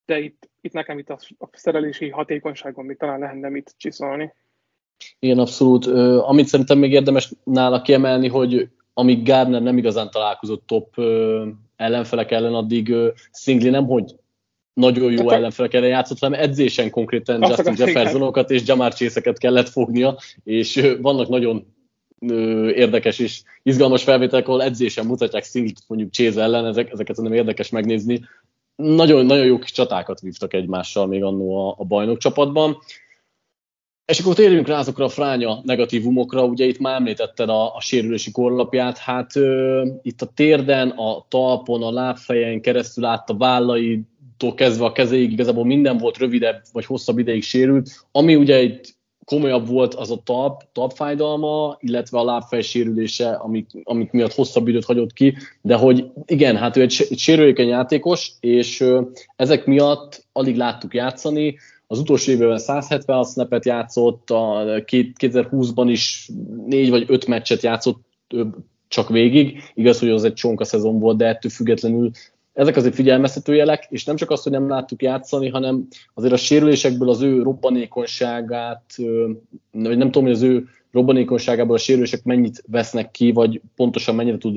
de 0.09 0.19
itt, 0.19 0.51
itt 0.61 0.73
nekem 0.73 0.99
itt 0.99 1.11
a, 1.11 1.19
a 1.39 1.49
szerelési 1.53 2.09
hatékonyságon 2.09 2.85
még 2.85 2.97
talán 2.97 3.19
lehetne 3.19 3.49
mit 3.49 3.75
csiszolni. 3.77 4.35
Igen, 5.19 5.39
abszolút. 5.39 5.87
Amit 6.27 6.47
szerintem 6.47 6.79
még 6.79 6.93
érdemes 6.93 7.33
nála 7.45 7.83
kiemelni, 7.83 8.29
hogy 8.29 8.69
amíg 8.99 9.23
Gardner 9.23 9.63
nem 9.63 9.79
igazán 9.79 10.11
találkozott 10.11 10.67
top 10.67 10.95
ellenfelek 11.77 12.31
ellen, 12.31 12.55
addig 12.55 12.95
Singli 13.33 13.71
nem, 13.71 13.87
hogy 13.87 14.15
nagyon 14.73 15.13
jó 15.13 15.31
ellenfelek 15.31 15.75
ellen 15.75 15.89
játszott, 15.89 16.19
hanem 16.19 16.41
edzésen 16.41 16.91
konkrétan 16.91 17.43
Azt 17.43 17.57
Justin 17.57 17.87
Jeffersonokat 17.87 18.51
és 18.51 18.63
Jamar 18.67 18.95
chase 18.95 19.21
kellett 19.33 19.69
fognia, 19.69 20.19
és 20.45 20.97
vannak 21.01 21.29
nagyon 21.29 21.67
érdekes 22.75 23.19
és 23.19 23.43
izgalmas 23.63 24.03
felvételek, 24.03 24.49
ahol 24.49 24.63
edzésen 24.63 25.07
mutatják 25.07 25.45
Singlit 25.45 25.79
mondjuk 25.87 26.13
Chase 26.13 26.43
ellen, 26.43 26.67
ezek, 26.67 26.91
ezeket 26.93 27.17
nem 27.17 27.33
érdekes 27.33 27.71
megnézni 27.71 28.21
nagyon, 28.77 29.27
nagyon 29.27 29.47
jó 29.47 29.59
kis 29.59 29.73
csatákat 29.73 30.21
vívtak 30.21 30.55
egymással 30.55 31.07
még 31.07 31.23
annó 31.23 31.69
a, 31.69 31.75
a 31.79 31.85
bajnok 31.85 32.19
csapatban. 32.19 32.79
És 34.09 34.19
akkor 34.19 34.35
térjünk 34.35 34.67
rá 34.67 34.79
azokra 34.79 35.05
a 35.05 35.09
fránya 35.09 35.61
negatívumokra, 35.63 36.45
ugye 36.45 36.65
itt 36.65 36.79
már 36.79 36.95
említetted 36.95 37.49
a, 37.49 37.75
a 37.75 37.81
sérülési 37.81 38.31
korlapját, 38.31 38.99
hát 38.99 39.37
ö, 39.37 39.87
itt 40.03 40.23
a 40.23 40.31
térden, 40.35 40.89
a 40.89 41.27
talpon, 41.29 41.83
a 41.83 41.93
lábfejen 41.93 42.61
keresztül 42.61 43.05
át 43.05 43.31
a 43.31 43.37
vállaitól 43.37 44.55
kezdve 44.55 44.85
a 44.85 44.93
kezéig 44.93 45.33
igazából 45.33 45.65
minden 45.65 45.97
volt 45.97 46.19
rövidebb 46.19 46.63
vagy 46.73 46.85
hosszabb 46.85 47.19
ideig 47.19 47.43
sérült, 47.43 47.91
ami 48.13 48.35
ugye 48.35 48.63
itt 48.63 48.97
komolyabb 49.25 49.69
volt 49.69 49.95
az 49.95 50.11
a 50.11 50.21
talp, 50.25 50.63
talpfájdalma, 50.73 51.77
illetve 51.81 52.19
a 52.19 52.25
lábfej 52.25 52.63
sérülése, 52.63 53.31
amik, 53.31 53.71
amik 53.83 54.11
miatt 54.11 54.35
hosszabb 54.35 54.69
időt 54.69 54.85
hagyott 54.85 55.13
ki, 55.13 55.37
de 55.63 55.75
hogy 55.75 56.11
igen, 56.27 56.57
hát 56.57 56.77
ő 56.77 56.81
egy, 56.81 57.07
egy 57.11 57.19
sérülékeny 57.19 57.69
játékos, 57.69 58.33
és 58.41 58.81
ö, 58.81 59.01
ezek 59.37 59.67
miatt 59.67 60.27
alig 60.33 60.57
láttuk 60.57 60.95
játszani, 60.95 61.57
az 61.91 61.99
utolsó 61.99 62.33
évben 62.33 62.59
176 62.59 63.31
snapet 63.31 63.65
játszott, 63.65 64.31
a 64.31 64.65
2020-ban 64.65 65.87
is 65.87 66.31
4 66.67 66.91
vagy 66.91 67.05
5 67.09 67.27
meccset 67.27 67.63
játszott 67.63 68.01
csak 68.89 69.09
végig. 69.09 69.63
Igaz, 69.75 69.99
hogy 69.99 70.11
az 70.11 70.25
egy 70.25 70.35
csonka 70.35 70.65
szezon 70.65 70.99
volt, 70.99 71.17
de 71.17 71.27
ettől 71.27 71.51
függetlenül 71.51 72.11
ezek 72.53 72.77
azért 72.77 72.95
figyelmeztető 72.95 73.55
jelek, 73.55 73.87
és 73.91 74.05
nem 74.05 74.17
csak 74.17 74.31
azt, 74.31 74.43
hogy 74.43 74.53
nem 74.53 74.69
láttuk 74.69 75.03
játszani, 75.03 75.49
hanem 75.49 75.87
azért 76.15 76.33
a 76.33 76.37
sérülésekből 76.37 77.09
az 77.09 77.21
ő 77.21 77.43
robbanékonyságát, 77.43 78.95
vagy 79.71 79.97
nem 79.97 80.11
tudom, 80.11 80.23
hogy 80.23 80.33
az 80.33 80.43
ő 80.43 80.69
robbanékonyságából 80.93 81.75
a 81.75 81.79
sérülések 81.79 82.25
mennyit 82.25 82.63
vesznek 82.67 83.11
ki, 83.11 83.33
vagy 83.33 83.61
pontosan 83.77 84.15
mennyire 84.15 84.39
tud 84.39 84.57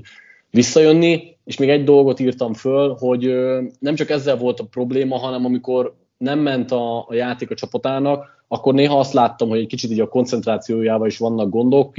visszajönni, 0.49 1.37
és 1.43 1.57
még 1.57 1.69
egy 1.69 1.83
dolgot 1.83 2.19
írtam 2.19 2.53
föl, 2.53 2.95
hogy 2.99 3.33
nem 3.79 3.95
csak 3.95 4.09
ezzel 4.09 4.37
volt 4.37 4.59
a 4.59 4.65
probléma, 4.65 5.17
hanem 5.17 5.45
amikor 5.45 5.95
nem 6.21 6.39
ment 6.39 6.71
a, 6.71 6.97
a 7.07 7.13
játék 7.13 7.51
a 7.51 7.55
csapatának, 7.55 8.43
akkor 8.47 8.73
néha 8.73 8.99
azt 8.99 9.13
láttam, 9.13 9.49
hogy 9.49 9.59
egy 9.59 9.67
kicsit 9.67 9.91
így 9.91 9.99
a 9.99 10.07
koncentrációjával 10.07 11.07
is 11.07 11.17
vannak 11.17 11.49
gondok. 11.49 11.95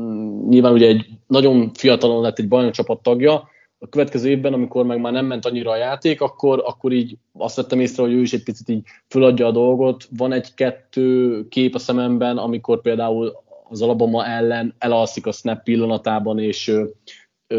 Mm, 0.00 0.48
nyilván 0.48 0.72
ugye 0.72 0.86
egy 0.86 1.06
nagyon 1.26 1.70
fiatalon 1.74 2.22
lett 2.22 2.38
egy 2.38 2.48
bajnokcsapat 2.48 3.02
tagja, 3.02 3.48
a 3.80 3.88
következő 3.88 4.28
évben, 4.28 4.52
amikor 4.52 4.84
meg 4.84 5.00
már 5.00 5.12
nem 5.12 5.26
ment 5.26 5.46
annyira 5.46 5.70
a 5.70 5.76
játék, 5.76 6.20
akkor, 6.20 6.62
akkor 6.66 6.92
így 6.92 7.16
azt 7.32 7.56
vettem 7.56 7.80
észre, 7.80 8.02
hogy 8.02 8.12
ő 8.12 8.20
is 8.20 8.32
egy 8.32 8.42
picit 8.42 8.68
így 8.68 8.82
föladja 9.08 9.46
a 9.46 9.50
dolgot. 9.50 10.08
Van 10.16 10.32
egy-kettő 10.32 11.48
kép 11.48 11.74
a 11.74 11.78
szememben, 11.78 12.36
amikor 12.36 12.80
például 12.80 13.32
az 13.68 13.82
Alabama 13.82 14.26
ellen 14.26 14.74
elalszik 14.78 15.26
a 15.26 15.32
snap 15.32 15.62
pillanatában, 15.62 16.38
és 16.38 16.72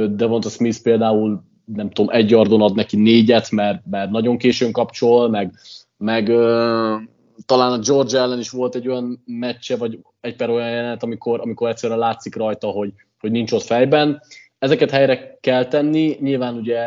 Devonta 0.09 0.49
Smith 0.49 0.81
például 0.81 1.43
nem 1.65 1.89
tudom, 1.89 2.15
egy 2.15 2.29
yardon 2.29 2.61
ad 2.61 2.75
neki 2.75 2.97
négyet, 2.97 3.51
mert, 3.51 3.81
mert 3.89 4.11
nagyon 4.11 4.37
későn 4.37 4.71
kapcsol, 4.71 5.29
meg, 5.29 5.53
meg 5.99 6.25
talán 7.45 7.71
a 7.71 7.79
George 7.79 8.17
ellen 8.17 8.39
is 8.39 8.49
volt 8.49 8.75
egy 8.75 8.87
olyan 8.87 9.23
meccse, 9.25 9.77
vagy 9.77 9.99
egy 10.21 10.35
per 10.35 10.49
olyan 10.49 10.69
jelenet, 10.69 11.03
amikor, 11.03 11.39
amikor 11.39 11.69
egyszerűen 11.69 11.99
látszik 11.99 12.35
rajta, 12.35 12.67
hogy, 12.67 12.93
hogy 13.19 13.31
nincs 13.31 13.51
ott 13.51 13.61
fejben. 13.61 14.21
Ezeket 14.59 14.89
helyre 14.89 15.37
kell 15.41 15.65
tenni, 15.65 16.17
nyilván 16.19 16.55
ugye 16.55 16.79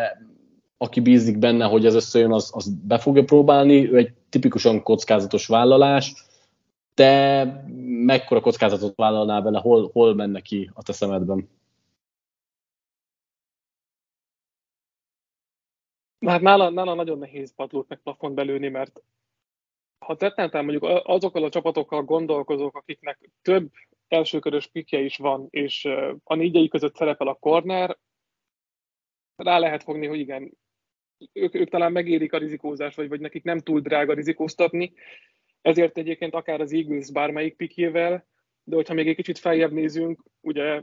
aki 0.79 1.01
bízik 1.01 1.39
benne, 1.39 1.65
hogy 1.65 1.87
ez 1.87 1.95
összejön, 1.95 2.33
az, 2.33 2.51
az 2.55 2.69
be 2.87 2.99
fogja 2.99 3.25
próbálni, 3.25 3.93
ő 3.93 3.97
egy 3.97 4.13
tipikusan 4.29 4.83
kockázatos 4.83 5.47
vállalás, 5.47 6.15
de 6.95 7.45
mekkora 8.05 8.41
kockázatot 8.41 8.97
vállalnál 8.97 9.43
vele, 9.43 9.59
hol, 9.59 9.91
hol 9.93 10.15
menne 10.15 10.41
ki 10.41 10.71
a 10.75 10.83
te 10.83 10.93
szemedben? 10.93 11.49
Hát 16.27 16.41
nála, 16.41 16.71
nála 16.71 16.95
nagyon 16.95 17.19
nehéz 17.19 17.55
padlót 17.55 17.89
meg 17.89 17.99
plafont 17.99 18.35
belőni, 18.35 18.69
mert 18.69 19.03
ha 19.99 20.17
tettenten 20.17 20.65
mondjuk 20.65 21.03
azokkal 21.05 21.45
a 21.45 21.49
csapatokkal 21.49 22.03
gondolkozók, 22.03 22.77
akiknek 22.77 23.31
több 23.43 23.71
elsőkörös 24.09 24.67
pikje 24.67 25.01
is 25.01 25.17
van, 25.17 25.47
és 25.51 25.85
a 26.25 26.35
négyei 26.35 26.69
között 26.69 26.95
szerepel 26.95 27.27
a 27.27 27.35
corner, 27.35 27.99
rá 29.37 29.59
lehet 29.59 29.83
fogni, 29.83 30.07
hogy 30.07 30.19
igen, 30.19 30.59
ők, 31.33 31.55
ők 31.55 31.69
talán 31.69 31.93
megérik 31.93 32.33
a 32.33 32.39
rizikózást, 32.39 32.97
vagy, 32.97 33.09
vagy 33.09 33.21
nekik 33.21 33.43
nem 33.43 33.59
túl 33.59 33.81
drága 33.81 34.15
rizikóztatni, 34.15 34.93
ezért 35.61 35.99
egyébként 35.99 36.35
akár 36.35 36.61
az 36.61 36.73
Eagles 36.73 37.13
bármelyik 37.13 37.57
pikjével, 37.57 38.27
de 38.65 38.75
hogyha 38.75 38.95
még 38.95 39.09
egy 39.09 39.17
kicsit 39.17 39.39
feljebb 39.39 39.73
nézünk, 39.73 40.23
ugye 40.41 40.83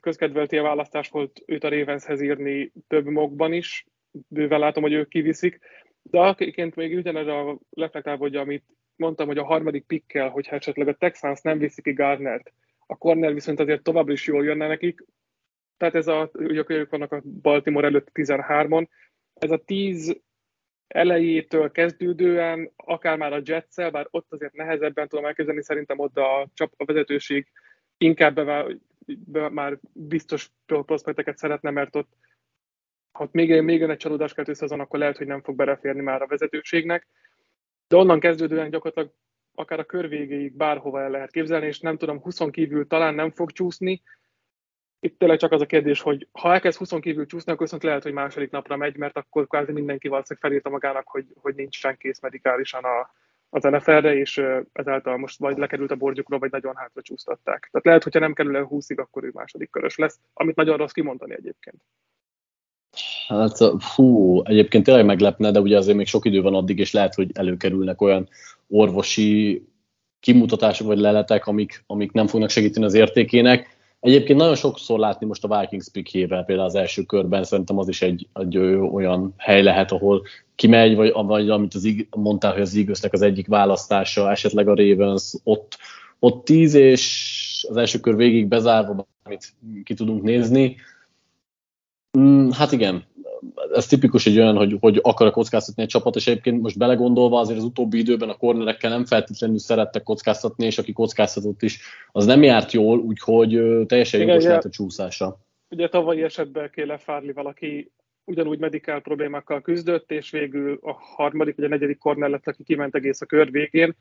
közkedvelti 0.00 0.58
a 0.58 0.62
választás 0.62 1.08
volt 1.08 1.42
őt 1.46 1.64
a 1.64 1.68
Ravenshez 1.68 2.20
írni 2.20 2.72
több 2.86 3.06
mokban 3.06 3.52
is, 3.52 3.86
bőven 4.28 4.58
látom, 4.58 4.82
hogy 4.82 4.92
ők 4.92 5.08
kiviszik, 5.08 5.58
de 6.02 6.18
akiként 6.18 6.74
még 6.74 6.96
ugyanerre 6.96 7.56
reflektálva, 7.70 8.22
hogy 8.22 8.36
amit 8.36 8.64
mondtam, 8.96 9.26
hogy 9.26 9.38
a 9.38 9.44
harmadik 9.44 9.86
pikkel, 9.86 10.28
hogyha 10.28 10.56
esetleg 10.56 10.88
a 10.88 10.94
Texans 10.94 11.40
nem 11.40 11.58
viszi 11.58 11.82
ki 11.82 11.92
Gardnert, 11.92 12.52
a 12.86 12.96
corner 12.96 13.32
viszont 13.32 13.60
azért 13.60 13.82
továbbra 13.82 14.12
is 14.12 14.26
jól 14.26 14.44
jönne 14.44 14.66
nekik, 14.66 15.04
tehát 15.76 15.94
ez 15.94 16.06
a, 16.06 16.30
ugye 16.32 16.64
ők 16.66 16.90
vannak 16.90 17.12
a 17.12 17.22
Baltimore 17.24 17.86
előtt 17.86 18.10
13-on, 18.14 18.86
ez 19.34 19.50
a 19.50 19.64
10 19.64 20.20
elejétől 20.86 21.70
kezdődően, 21.70 22.72
akár 22.76 23.16
már 23.16 23.32
a 23.32 23.40
Jetszel, 23.44 23.90
bár 23.90 24.06
ott 24.10 24.32
azért 24.32 24.52
nehezebben 24.52 25.08
tudom 25.08 25.24
elképzelni, 25.24 25.62
szerintem 25.62 25.98
ott 25.98 26.16
a, 26.16 26.48
csap, 26.54 26.72
a 26.76 26.84
vezetőség 26.84 27.46
inkább 27.96 28.34
be, 28.34 28.66
be, 29.06 29.48
már 29.48 29.78
biztos 29.92 30.50
prospekteket 30.66 31.38
szeretne, 31.38 31.70
mert 31.70 31.96
ott 31.96 32.12
ha 33.14 33.28
még, 33.30 33.60
még 33.62 33.82
egy 33.82 33.96
csalódás 33.96 34.34
kettő 34.34 34.52
akkor 34.66 34.98
lehet, 34.98 35.16
hogy 35.16 35.26
nem 35.26 35.42
fog 35.42 35.56
beleférni 35.56 36.00
már 36.00 36.22
a 36.22 36.26
vezetőségnek. 36.26 37.06
De 37.88 37.96
onnan 37.96 38.20
kezdődően 38.20 38.70
gyakorlatilag 38.70 39.12
akár 39.54 39.78
a 39.78 39.84
kör 39.84 40.08
végéig 40.08 40.56
bárhova 40.56 41.00
el 41.00 41.10
lehet 41.10 41.30
képzelni, 41.30 41.66
és 41.66 41.80
nem 41.80 41.96
tudom, 41.96 42.20
20 42.20 42.38
kívül 42.50 42.86
talán 42.86 43.14
nem 43.14 43.30
fog 43.30 43.50
csúszni. 43.52 44.02
Itt 45.00 45.18
tényleg 45.18 45.38
csak 45.38 45.52
az 45.52 45.60
a 45.60 45.66
kérdés, 45.66 46.00
hogy 46.00 46.28
ha 46.32 46.52
elkezd 46.52 46.78
20 46.78 46.90
kívül 47.00 47.26
csúszni, 47.26 47.52
akkor 47.52 47.64
viszont 47.64 47.82
lehet, 47.82 48.02
hogy 48.02 48.12
második 48.12 48.50
napra 48.50 48.76
megy, 48.76 48.96
mert 48.96 49.16
akkor 49.16 49.46
kvázi 49.46 49.72
mindenki 49.72 50.08
valószínűleg 50.08 50.48
felírta 50.48 50.70
magának, 50.70 51.08
hogy, 51.08 51.26
hogy 51.34 51.54
nincsen 51.54 51.96
kész 51.96 52.20
medikálisan 52.20 52.84
a, 52.84 53.10
az 53.50 53.62
NFL-re, 53.62 54.14
és 54.14 54.42
ezáltal 54.72 55.16
most 55.16 55.38
vagy 55.38 55.58
lekerült 55.58 55.90
a 55.90 55.96
borgyukról, 55.96 56.38
vagy 56.38 56.50
nagyon 56.50 56.76
hátra 56.76 57.02
csúsztatták. 57.02 57.68
Tehát 57.70 57.86
lehet, 57.86 58.02
hogyha 58.02 58.18
nem 58.18 58.32
kerül 58.32 58.56
el 58.56 58.68
20-ig, 58.70 58.98
akkor 58.98 59.24
ő 59.24 59.30
második 59.32 59.70
körös 59.70 59.96
lesz, 59.96 60.20
amit 60.32 60.56
nagyon 60.56 60.76
rossz 60.76 60.92
kimondani 60.92 61.34
egyébként. 61.34 61.82
Hát 63.26 63.58
fú, 63.78 64.40
egyébként 64.44 64.84
tényleg 64.84 65.04
meglepne, 65.04 65.50
de 65.50 65.60
ugye 65.60 65.76
azért 65.76 65.96
még 65.96 66.06
sok 66.06 66.24
idő 66.24 66.42
van 66.42 66.54
addig, 66.54 66.78
és 66.78 66.92
lehet, 66.92 67.14
hogy 67.14 67.30
előkerülnek 67.32 68.00
olyan 68.00 68.28
orvosi 68.68 69.62
kimutatások 70.20 70.86
vagy 70.86 70.98
leletek, 70.98 71.46
amik, 71.46 71.84
amik 71.86 72.12
nem 72.12 72.26
fognak 72.26 72.50
segíteni 72.50 72.84
az 72.84 72.94
értékének. 72.94 73.76
Egyébként 74.00 74.38
nagyon 74.38 74.54
sokszor 74.54 74.98
látni 74.98 75.26
most 75.26 75.44
a 75.44 75.60
Vikings 75.60 75.88
pickjével, 75.90 76.44
például 76.44 76.68
az 76.68 76.74
első 76.74 77.02
körben, 77.02 77.44
szerintem 77.44 77.78
az 77.78 77.88
is 77.88 78.02
egy, 78.02 78.28
egy 78.32 78.58
olyan 78.92 79.34
hely 79.36 79.62
lehet, 79.62 79.92
ahol 79.92 80.22
kimegy, 80.54 80.94
vagy, 80.96 81.12
vagy 81.14 81.50
amit 81.50 81.74
az, 81.74 81.88
mondtál, 82.16 82.52
hogy 82.52 82.60
az 82.60 82.76
eagles 82.76 83.00
az 83.10 83.22
egyik 83.22 83.46
választása, 83.46 84.30
esetleg 84.30 84.68
a 84.68 84.74
Ravens, 84.74 85.34
ott, 85.42 85.78
ott 86.18 86.44
tíz, 86.44 86.74
és 86.74 87.66
az 87.68 87.76
első 87.76 88.00
kör 88.00 88.16
végig 88.16 88.46
bezárva, 88.46 89.06
amit 89.22 89.52
ki 89.84 89.94
tudunk 89.94 90.22
nézni. 90.22 90.76
Mm, 92.18 92.50
hát 92.50 92.72
igen, 92.72 93.04
ez 93.72 93.86
tipikus 93.86 94.26
egy 94.26 94.38
olyan, 94.38 94.56
hogy, 94.56 94.76
hogy 94.80 94.98
akar 95.02 95.30
kockáztatni 95.30 95.82
egy 95.82 95.88
csapat, 95.88 96.16
és 96.16 96.26
egyébként 96.26 96.62
most 96.62 96.78
belegondolva 96.78 97.40
azért 97.40 97.58
az 97.58 97.64
utóbbi 97.64 97.98
időben 97.98 98.28
a 98.28 98.36
kornerekkel 98.36 98.90
nem 98.90 99.04
feltétlenül 99.04 99.58
szerettek 99.58 100.02
kockáztatni, 100.02 100.66
és 100.66 100.78
aki 100.78 100.92
kockáztatott 100.92 101.62
is, 101.62 101.80
az 102.12 102.26
nem 102.26 102.42
járt 102.42 102.72
jól, 102.72 102.98
úgyhogy 102.98 103.50
teljesen 103.86 104.20
Igen, 104.20 104.32
jogos 104.32 104.48
lehet 104.48 104.64
a 104.64 104.70
csúszása. 104.70 105.38
Ugye 105.70 105.88
tavalyi 105.88 106.22
esetben 106.22 106.70
kéne 106.70 106.98
Fárli 106.98 107.32
valaki 107.32 107.92
ugyanúgy 108.24 108.58
medikál 108.58 109.00
problémákkal 109.00 109.60
küzdött, 109.60 110.10
és 110.10 110.30
végül 110.30 110.78
a 110.82 110.92
harmadik 110.92 111.56
vagy 111.56 111.64
a 111.64 111.68
negyedik 111.68 111.98
korner 111.98 112.30
lett, 112.30 112.46
aki 112.46 112.62
kiment 112.62 112.94
egész 112.94 113.20
a 113.20 113.26
kör 113.26 113.50
végén, 113.50 113.94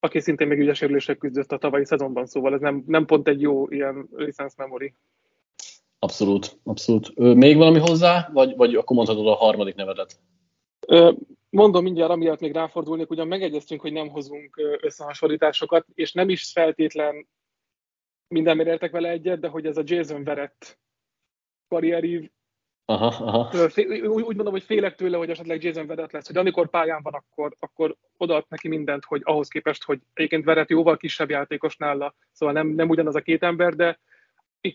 aki 0.00 0.20
szintén 0.20 0.46
még 0.46 0.58
ügyes 0.58 0.84
küzdött 1.18 1.52
a 1.52 1.58
tavalyi 1.58 1.84
szezonban, 1.84 2.26
szóval 2.26 2.54
ez 2.54 2.60
nem, 2.60 2.82
nem 2.86 3.06
pont 3.06 3.28
egy 3.28 3.40
jó 3.40 3.68
ilyen 3.68 4.08
license 4.16 4.54
memory. 4.56 4.94
Abszolút, 5.98 6.58
abszolút. 6.64 7.16
Még 7.34 7.56
valami 7.56 7.78
hozzá, 7.78 8.30
vagy, 8.32 8.56
vagy 8.56 8.74
akkor 8.74 8.96
mondhatod 8.96 9.26
a 9.26 9.34
harmadik 9.34 9.74
nevedet? 9.74 10.20
Mondom 11.50 11.82
mindjárt, 11.82 12.10
amiatt 12.10 12.40
még 12.40 12.52
ráfordulnék, 12.52 13.10
ugyan 13.10 13.28
megegyeztünk, 13.28 13.80
hogy 13.80 13.92
nem 13.92 14.08
hozunk 14.08 14.78
összehasonlításokat, 14.80 15.86
és 15.94 16.12
nem 16.12 16.28
is 16.28 16.52
feltétlen 16.52 17.28
mindenmire 18.28 18.70
értek 18.70 18.90
vele 18.90 19.08
egyet, 19.08 19.40
de 19.40 19.48
hogy 19.48 19.66
ez 19.66 19.76
a 19.76 19.82
Jason 19.84 20.24
Verett 20.24 20.78
karrierív, 21.68 22.30
aha, 22.84 23.24
aha. 23.24 23.50
Úgy, 23.76 24.22
úgy 24.22 24.34
mondom, 24.34 24.52
hogy 24.52 24.62
félek 24.62 24.94
tőle, 24.94 25.16
hogy 25.16 25.30
esetleg 25.30 25.62
Jason 25.62 25.86
Verett 25.86 26.12
lesz, 26.12 26.26
hogy 26.26 26.36
amikor 26.36 26.70
pályán 26.70 27.02
van, 27.02 27.14
akkor, 27.14 27.54
akkor 27.58 27.96
odaad 28.16 28.44
neki 28.48 28.68
mindent, 28.68 29.04
hogy 29.04 29.20
ahhoz 29.24 29.48
képest, 29.48 29.84
hogy 29.84 30.00
egyébként 30.14 30.44
Verett 30.44 30.68
jóval 30.68 30.96
kisebb 30.96 31.30
játékos 31.30 31.76
nála, 31.76 32.14
szóval 32.32 32.54
nem, 32.54 32.68
nem 32.68 32.88
ugyanaz 32.88 33.14
a 33.14 33.20
két 33.20 33.42
ember, 33.42 33.74
de 33.74 33.98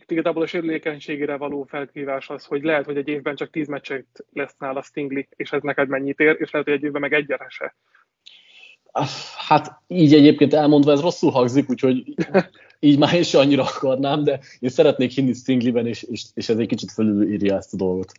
igazából 0.08 0.43
a 0.43 0.47
sérülékenységére 0.47 1.38
való 1.38 1.63
felkívás 1.63 2.29
az, 2.29 2.45
hogy 2.45 2.63
lehet, 2.63 2.86
hogy 2.86 2.97
egy 2.97 3.08
évben 3.08 3.36
csak 3.36 3.49
tíz 3.49 3.67
meccset 3.67 4.06
lesz 4.34 4.56
nála 4.60 4.82
Stingli, 4.82 5.27
és 5.36 5.51
ez 5.51 5.62
neked 5.62 5.88
mennyit 5.88 6.19
ér, 6.19 6.36
és 6.39 6.51
lehet, 6.51 6.67
hogy 6.67 6.77
egy 6.77 6.84
évben 6.84 7.01
meg 7.01 7.13
egyre 7.13 7.45
se. 7.49 7.75
Hát 9.47 9.82
így 9.88 10.13
egyébként 10.13 10.53
elmondva 10.53 10.91
ez 10.91 11.01
rosszul 11.01 11.32
hangzik, 11.32 11.69
úgyhogy 11.69 12.03
így 12.79 12.99
már 12.99 13.13
is 13.13 13.34
annyira 13.34 13.63
akarnám, 13.63 14.23
de 14.23 14.39
én 14.60 14.69
szeretnék 14.69 15.12
hinni 15.12 15.34
Stingliben, 15.34 15.88
és, 15.88 16.03
és, 16.03 16.23
és 16.34 16.49
ez 16.49 16.58
egy 16.58 16.67
kicsit 16.67 16.91
felülírja 16.91 17.56
ezt 17.56 17.73
a 17.73 17.77
dolgot. 17.77 18.12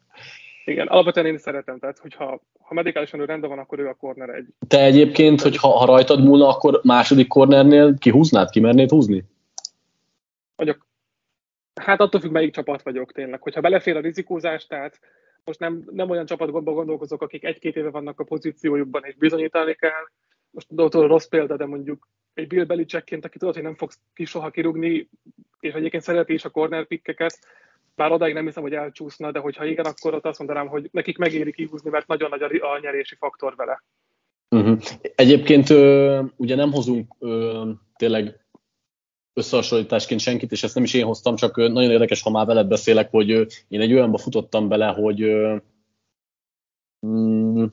Igen, 0.64 0.87
alapvetően 0.87 1.26
én 1.26 1.38
szeretem, 1.38 1.78
tehát 1.78 1.98
hogyha 1.98 2.40
ha 2.60 2.74
medikálisan 2.74 3.20
ő 3.20 3.24
rendben 3.24 3.50
van, 3.50 3.58
akkor 3.58 3.78
ő 3.78 3.88
a 3.88 3.94
corner 3.94 4.28
egy. 4.28 4.46
Te 4.68 4.84
egyébként, 4.84 5.40
hogy 5.40 5.56
ha, 5.56 5.68
ha 5.68 5.84
rajtad 5.84 6.24
múlna, 6.24 6.48
akkor 6.48 6.80
második 6.82 7.28
cornernél 7.28 7.98
kihúznád, 7.98 8.50
kimernéd 8.50 8.90
húzni? 8.90 9.24
Vagyok 10.56 10.87
Hát 11.80 12.00
attól 12.00 12.20
függ, 12.20 12.30
melyik 12.30 12.54
csapat 12.54 12.82
vagyok 12.82 13.12
tényleg. 13.12 13.42
Hogyha 13.42 13.60
belefér 13.60 13.96
a 13.96 14.00
rizikózás, 14.00 14.66
tehát 14.66 15.00
most 15.44 15.58
nem, 15.58 15.82
nem 15.90 16.10
olyan 16.10 16.26
csapatban 16.26 16.64
gondolkozok, 16.64 17.22
akik 17.22 17.44
egy-két 17.44 17.76
éve 17.76 17.90
vannak 17.90 18.20
a 18.20 18.24
pozíciójukban, 18.24 19.04
és 19.04 19.14
bizonyítani 19.14 19.74
kell. 19.74 20.08
Most 20.50 20.68
tudod, 20.68 20.92
rossz 20.92 21.26
példa, 21.26 21.56
de 21.56 21.66
mondjuk 21.66 22.08
egy 22.34 22.46
Bill 22.46 22.64
Belichickként, 22.64 23.24
aki 23.24 23.38
tudod, 23.38 23.54
hogy 23.54 23.62
nem 23.62 23.74
fogsz 23.74 23.98
ki 24.14 24.24
soha 24.24 24.50
kirúgni, 24.50 25.08
és 25.60 25.72
egyébként 25.72 26.02
szereti 26.02 26.32
is 26.32 26.44
a 26.44 26.50
corner 26.50 26.87
pickeket, 26.87 27.38
bár 27.94 28.12
odáig 28.12 28.34
nem 28.34 28.44
hiszem, 28.44 28.62
hogy 28.62 28.74
elcsúszna, 28.74 29.30
de 29.30 29.38
hogyha 29.38 29.64
igen, 29.64 29.84
akkor 29.84 30.14
ott 30.14 30.24
azt 30.24 30.38
mondanám, 30.38 30.66
hogy 30.66 30.88
nekik 30.92 31.18
megéri 31.18 31.52
kihúzni, 31.52 31.90
mert 31.90 32.06
nagyon 32.06 32.30
nagy 32.30 32.42
a, 32.42 32.78
nyerési 32.80 33.14
faktor 33.14 33.54
vele. 33.56 33.82
Uh-huh. 34.50 34.78
Egyébként 35.14 35.70
ö, 35.70 36.22
ugye 36.37 36.54
nem 36.54 36.72
hozunk 36.72 37.14
ö, 37.18 37.70
tényleg 37.96 38.43
összehasonlításként 39.35 40.20
senkit, 40.20 40.53
és 40.53 40.62
ezt 40.62 40.75
nem 40.75 40.85
is 40.85 40.94
én 40.94 41.05
hoztam, 41.05 41.37
csak 41.37 41.57
nagyon 41.57 41.90
érdekes, 41.90 42.23
ha 42.23 42.31
már 42.31 42.47
veled 42.47 42.66
beszélek, 42.66 43.11
hogy 43.11 43.29
én 43.68 43.81
egy 43.81 43.92
olyanba 43.92 44.18
futottam 44.18 44.68
bele, 44.68 44.87
hogy 44.87 45.27
mm, 47.07 47.64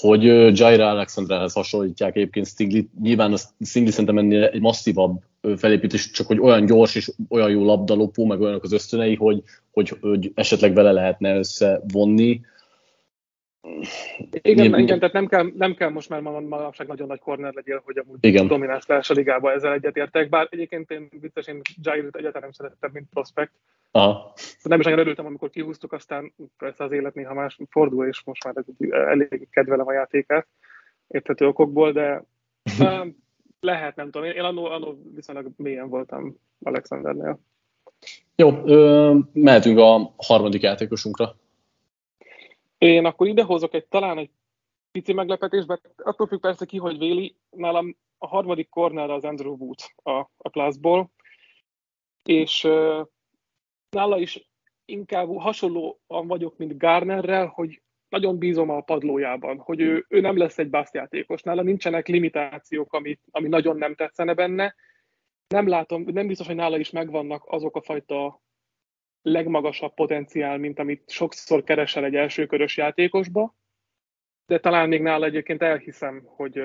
hogy 0.00 0.22
Jaira 0.58 0.90
Alexanderhez 0.90 1.52
hasonlítják 1.52 2.16
egyébként 2.16 2.46
Stingli. 2.46 2.88
Nyilván 3.00 3.32
a 3.32 3.36
Stingli 3.64 3.90
szerintem 3.90 4.18
ennél 4.18 4.44
egy 4.44 4.60
masszívabb 4.60 5.22
felépítés, 5.56 6.10
csak 6.10 6.26
hogy 6.26 6.38
olyan 6.38 6.66
gyors 6.66 6.94
és 6.94 7.10
olyan 7.28 7.50
jó 7.50 7.64
labdalopó, 7.64 8.24
meg 8.24 8.40
olyanok 8.40 8.62
az 8.62 8.72
ösztönei, 8.72 9.14
hogy, 9.14 9.42
hogy, 9.70 9.98
hogy 10.00 10.32
esetleg 10.34 10.74
vele 10.74 10.92
lehetne 10.92 11.36
összevonni. 11.36 12.40
Igen, 14.30 14.54
Nyilván, 14.54 14.80
igen, 14.80 14.98
tehát 14.98 15.14
nem 15.14 15.26
kell, 15.26 15.52
nem 15.54 15.74
kell 15.74 15.88
most 15.88 16.08
már 16.08 16.20
manapság 16.20 16.86
nagyon 16.86 17.06
nagy 17.06 17.18
korner 17.18 17.54
legyél, 17.54 17.82
hogy 17.84 17.98
amúgy 17.98 18.18
igen. 18.20 18.46
domináns 18.46 18.86
lesz 18.86 19.10
a 19.10 19.14
ligába, 19.14 19.52
ezzel 19.52 19.72
egyetértek, 19.72 20.28
bár 20.28 20.48
egyébként 20.50 20.90
én 20.90 21.08
vicces, 21.20 21.46
én 21.46 21.60
Jair-t 21.82 22.16
egyáltalán 22.16 22.42
nem 22.42 22.52
szeretettem, 22.52 22.90
mint 22.92 23.06
prospekt. 23.10 23.52
Aha. 23.90 24.32
Nem 24.62 24.78
is 24.78 24.84
nagyon 24.84 25.00
örültem, 25.00 25.26
amikor 25.26 25.50
kihúztuk, 25.50 25.92
aztán 25.92 26.32
persze 26.58 26.84
az 26.84 26.92
élet 26.92 27.14
néha 27.14 27.34
más 27.34 27.58
fordul, 27.70 28.06
és 28.06 28.22
most 28.24 28.44
már 28.44 28.54
elég 28.90 29.48
kedvelem 29.50 29.86
a 29.86 29.92
játékát 29.92 30.46
érthető 31.08 31.46
okokból, 31.46 31.92
de 31.92 32.24
lehet, 33.60 33.96
nem 33.96 34.10
tudom. 34.10 34.28
Én 34.28 34.42
annó, 34.42 34.64
annó 34.64 34.98
viszonylag 35.14 35.50
mélyen 35.56 35.88
voltam 35.88 36.36
Alexandernél. 36.62 37.38
Jó, 38.36 38.62
ö, 38.64 39.14
mehetünk 39.32 39.78
a 39.78 40.14
harmadik 40.16 40.62
játékosunkra. 40.62 41.36
Én 42.78 43.04
akkor 43.04 43.26
idehozok 43.26 43.74
egy 43.74 43.86
talán 43.86 44.18
egy 44.18 44.30
pici 44.90 45.12
meglepetésbe, 45.12 45.80
attól 45.96 46.26
függ 46.26 46.40
persze 46.40 46.64
ki, 46.64 46.78
hogy 46.78 46.98
véli. 46.98 47.36
Nálam 47.50 47.96
a 48.18 48.26
harmadik 48.26 48.68
corner 48.68 49.10
az 49.10 49.24
Andrew 49.24 49.56
Wood 49.56 49.78
a, 50.02 50.10
a 50.36 50.50
classból, 50.50 51.10
és 52.22 52.64
uh, 52.64 53.06
nála 53.90 54.18
is 54.18 54.50
inkább 54.84 55.36
hasonlóan 55.38 56.26
vagyok, 56.26 56.56
mint 56.56 56.78
Garnerrel, 56.78 57.46
hogy 57.46 57.82
nagyon 58.08 58.38
bízom 58.38 58.70
a 58.70 58.80
padlójában, 58.80 59.58
hogy 59.58 59.80
ő, 59.80 60.06
ő 60.08 60.20
nem 60.20 60.36
lesz 60.36 60.58
egy 60.58 60.70
bászjátékos. 60.70 61.42
Nála 61.42 61.62
nincsenek 61.62 62.06
limitációk, 62.06 62.92
ami, 62.92 63.18
ami 63.30 63.48
nagyon 63.48 63.76
nem 63.76 63.94
tetszene 63.94 64.34
benne. 64.34 64.74
Nem 65.48 65.68
látom, 65.68 66.02
nem 66.02 66.26
biztos, 66.26 66.46
hogy 66.46 66.56
nála 66.56 66.78
is 66.78 66.90
megvannak 66.90 67.44
azok 67.46 67.76
a 67.76 67.82
fajta 67.82 68.42
legmagasabb 69.26 69.94
potenciál, 69.94 70.58
mint 70.58 70.78
amit 70.78 71.10
sokszor 71.10 71.62
keresel 71.62 72.04
egy 72.04 72.14
elsőkörös 72.14 72.76
játékosba, 72.76 73.54
de 74.46 74.60
talán 74.60 74.88
még 74.88 75.02
nála 75.02 75.24
egyébként 75.24 75.62
elhiszem, 75.62 76.22
hogy, 76.24 76.62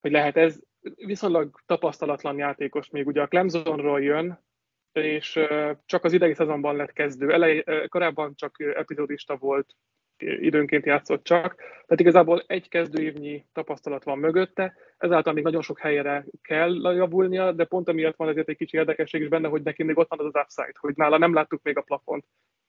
hogy 0.00 0.10
lehet 0.10 0.36
ez 0.36 0.60
viszonylag 0.94 1.60
tapasztalatlan 1.66 2.38
játékos, 2.38 2.90
még 2.90 3.06
ugye 3.06 3.22
a 3.22 3.28
Clemsonról 3.28 4.02
jön, 4.02 4.44
és 4.92 5.40
csak 5.84 6.04
az 6.04 6.12
idei 6.12 6.34
szezonban 6.34 6.76
lett 6.76 6.92
kezdő. 6.92 7.32
Elej, 7.32 7.64
korábban 7.88 8.34
csak 8.34 8.60
epizódista 8.60 9.36
volt, 9.36 9.76
időnként 10.22 10.86
játszott 10.86 11.24
csak, 11.24 11.54
tehát 11.56 12.00
igazából 12.00 12.42
egy 12.46 12.68
kezdőévnyi 12.68 13.44
tapasztalat 13.52 14.04
van 14.04 14.18
mögötte, 14.18 14.74
ezáltal 14.98 15.32
még 15.32 15.44
nagyon 15.44 15.62
sok 15.62 15.78
helyre 15.78 16.24
kell 16.42 16.94
javulnia, 16.94 17.52
de 17.52 17.64
pont 17.64 17.88
amiatt 17.88 18.16
van 18.16 18.28
ezért 18.28 18.48
egy 18.48 18.56
kicsi 18.56 18.76
érdekesség 18.76 19.20
is 19.20 19.28
benne, 19.28 19.48
hogy 19.48 19.62
neki 19.62 19.82
még 19.82 19.98
ott 19.98 20.08
van 20.08 20.18
az 20.18 20.34
az 20.34 20.42
upside, 20.42 20.78
hogy 20.78 20.96
nála 20.96 21.18
nem 21.18 21.34
láttuk 21.34 21.62
még 21.62 21.76
a 21.76 21.82
plafont, 21.82 22.24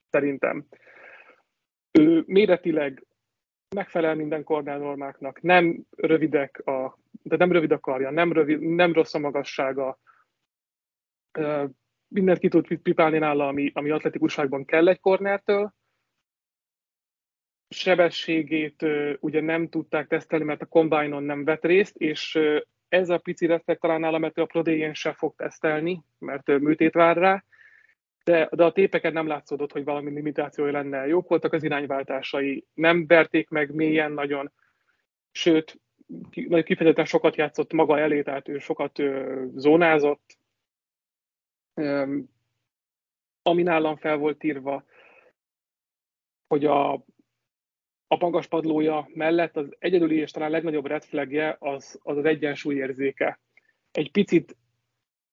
szerintem. 0.10 0.66
Ő 1.92 2.24
méretileg 2.26 3.06
megfelel 3.76 4.16
minden 4.16 4.44
normáknak, 4.64 5.42
nem 5.42 5.84
rövidek 5.98 6.68
a, 6.68 6.98
de 7.22 7.38
nem 7.38 7.52
rövid 7.52 7.72
a 7.72 7.80
karja, 7.80 8.10
nem, 8.10 8.34
rövid, 8.34 8.60
nem 8.60 8.94
rossz 8.94 9.14
a 9.14 9.20
magassága, 9.20 10.00
mindent 12.08 12.40
ki 12.40 12.48
tud 12.48 12.78
pipálni 12.78 13.18
nála, 13.18 13.48
ami, 13.48 13.72
ami 13.74 13.90
atletikusságban 13.90 14.66
kell 14.66 14.88
egy 14.88 15.00
kornertől, 15.00 15.74
sebességét 17.74 18.86
ugye 19.20 19.42
nem 19.42 19.70
tudták 19.70 20.08
tesztelni, 20.08 20.46
mert 20.46 20.62
a 20.62 20.66
combine-on 20.66 21.24
nem 21.24 21.44
vett 21.44 21.66
részt, 21.66 21.96
és 21.98 22.40
ez 22.88 23.10
a 23.10 23.18
pici 23.18 23.46
reflekt 23.46 23.80
talán 23.80 24.00
nálam, 24.00 24.24
a 24.24 24.46
prodéjén 24.46 24.94
se 24.94 25.14
fog 25.14 25.36
tesztelni, 25.36 26.04
mert 26.20 26.48
műtét 26.48 26.94
vár 26.94 27.18
rá, 27.18 27.44
de, 28.24 28.50
de 28.52 28.64
a 28.64 28.72
tépeken 28.72 29.14
nem 29.14 29.28
látszódott, 29.28 29.72
hogy 29.72 29.84
valami 29.84 30.12
limitációja 30.12 30.72
lenne. 30.72 31.08
Jók 31.08 31.30
voltak 31.30 31.54
az 31.54 31.64
irányváltásai, 31.64 32.66
nem 32.74 33.08
verték 33.08 33.50
meg 33.50 33.74
mélyen 33.74 34.12
nagyon, 34.12 34.52
sőt, 35.32 35.82
kifejezetten 36.40 37.06
sokat 37.06 37.36
játszott 37.36 37.74
maga 37.74 38.00
elé, 38.00 38.22
tehát 38.22 38.48
ő 38.48 38.60
sokat 38.60 39.00
ö, 39.00 39.44
zónázott. 39.56 40.38
Öm, 41.74 42.30
ami 43.42 43.64
nálam 43.64 43.96
fel 43.96 44.18
volt 44.18 44.44
írva, 44.44 44.86
hogy 46.48 46.66
a 46.66 47.06
a 48.14 48.18
magas 48.20 48.48
padlója 48.48 49.10
mellett 49.14 49.58
az 49.58 49.76
egyedüli 49.80 50.18
és 50.18 50.32
talán 50.32 50.52
legnagyobb 50.52 50.86
red 50.86 51.04
flagje 51.04 51.56
az 51.60 52.00
az, 52.04 52.18
az 52.18 52.26
egyensúly 52.26 52.76
érzéke. 52.76 53.40
Egy 53.92 54.12
picit 54.12 54.56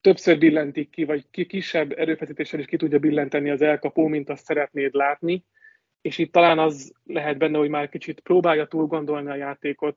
többször 0.00 0.38
billentik 0.38 0.90
ki, 0.90 1.04
vagy 1.04 1.24
ki 1.30 1.46
kisebb 1.46 1.92
erőfeszítéssel 1.92 2.60
is 2.60 2.66
ki 2.66 2.76
tudja 2.76 2.98
billenteni 2.98 3.50
az 3.50 3.62
elkapó, 3.62 4.06
mint 4.06 4.28
azt 4.28 4.44
szeretnéd 4.44 4.94
látni, 4.94 5.44
és 6.00 6.18
itt 6.18 6.32
talán 6.32 6.58
az 6.58 6.92
lehet 7.04 7.38
benne, 7.38 7.58
hogy 7.58 7.68
már 7.68 7.88
kicsit 7.88 8.20
próbálja 8.20 8.66
túl 8.66 8.86
gondolni 8.86 9.30
a 9.30 9.34
játékot, 9.34 9.96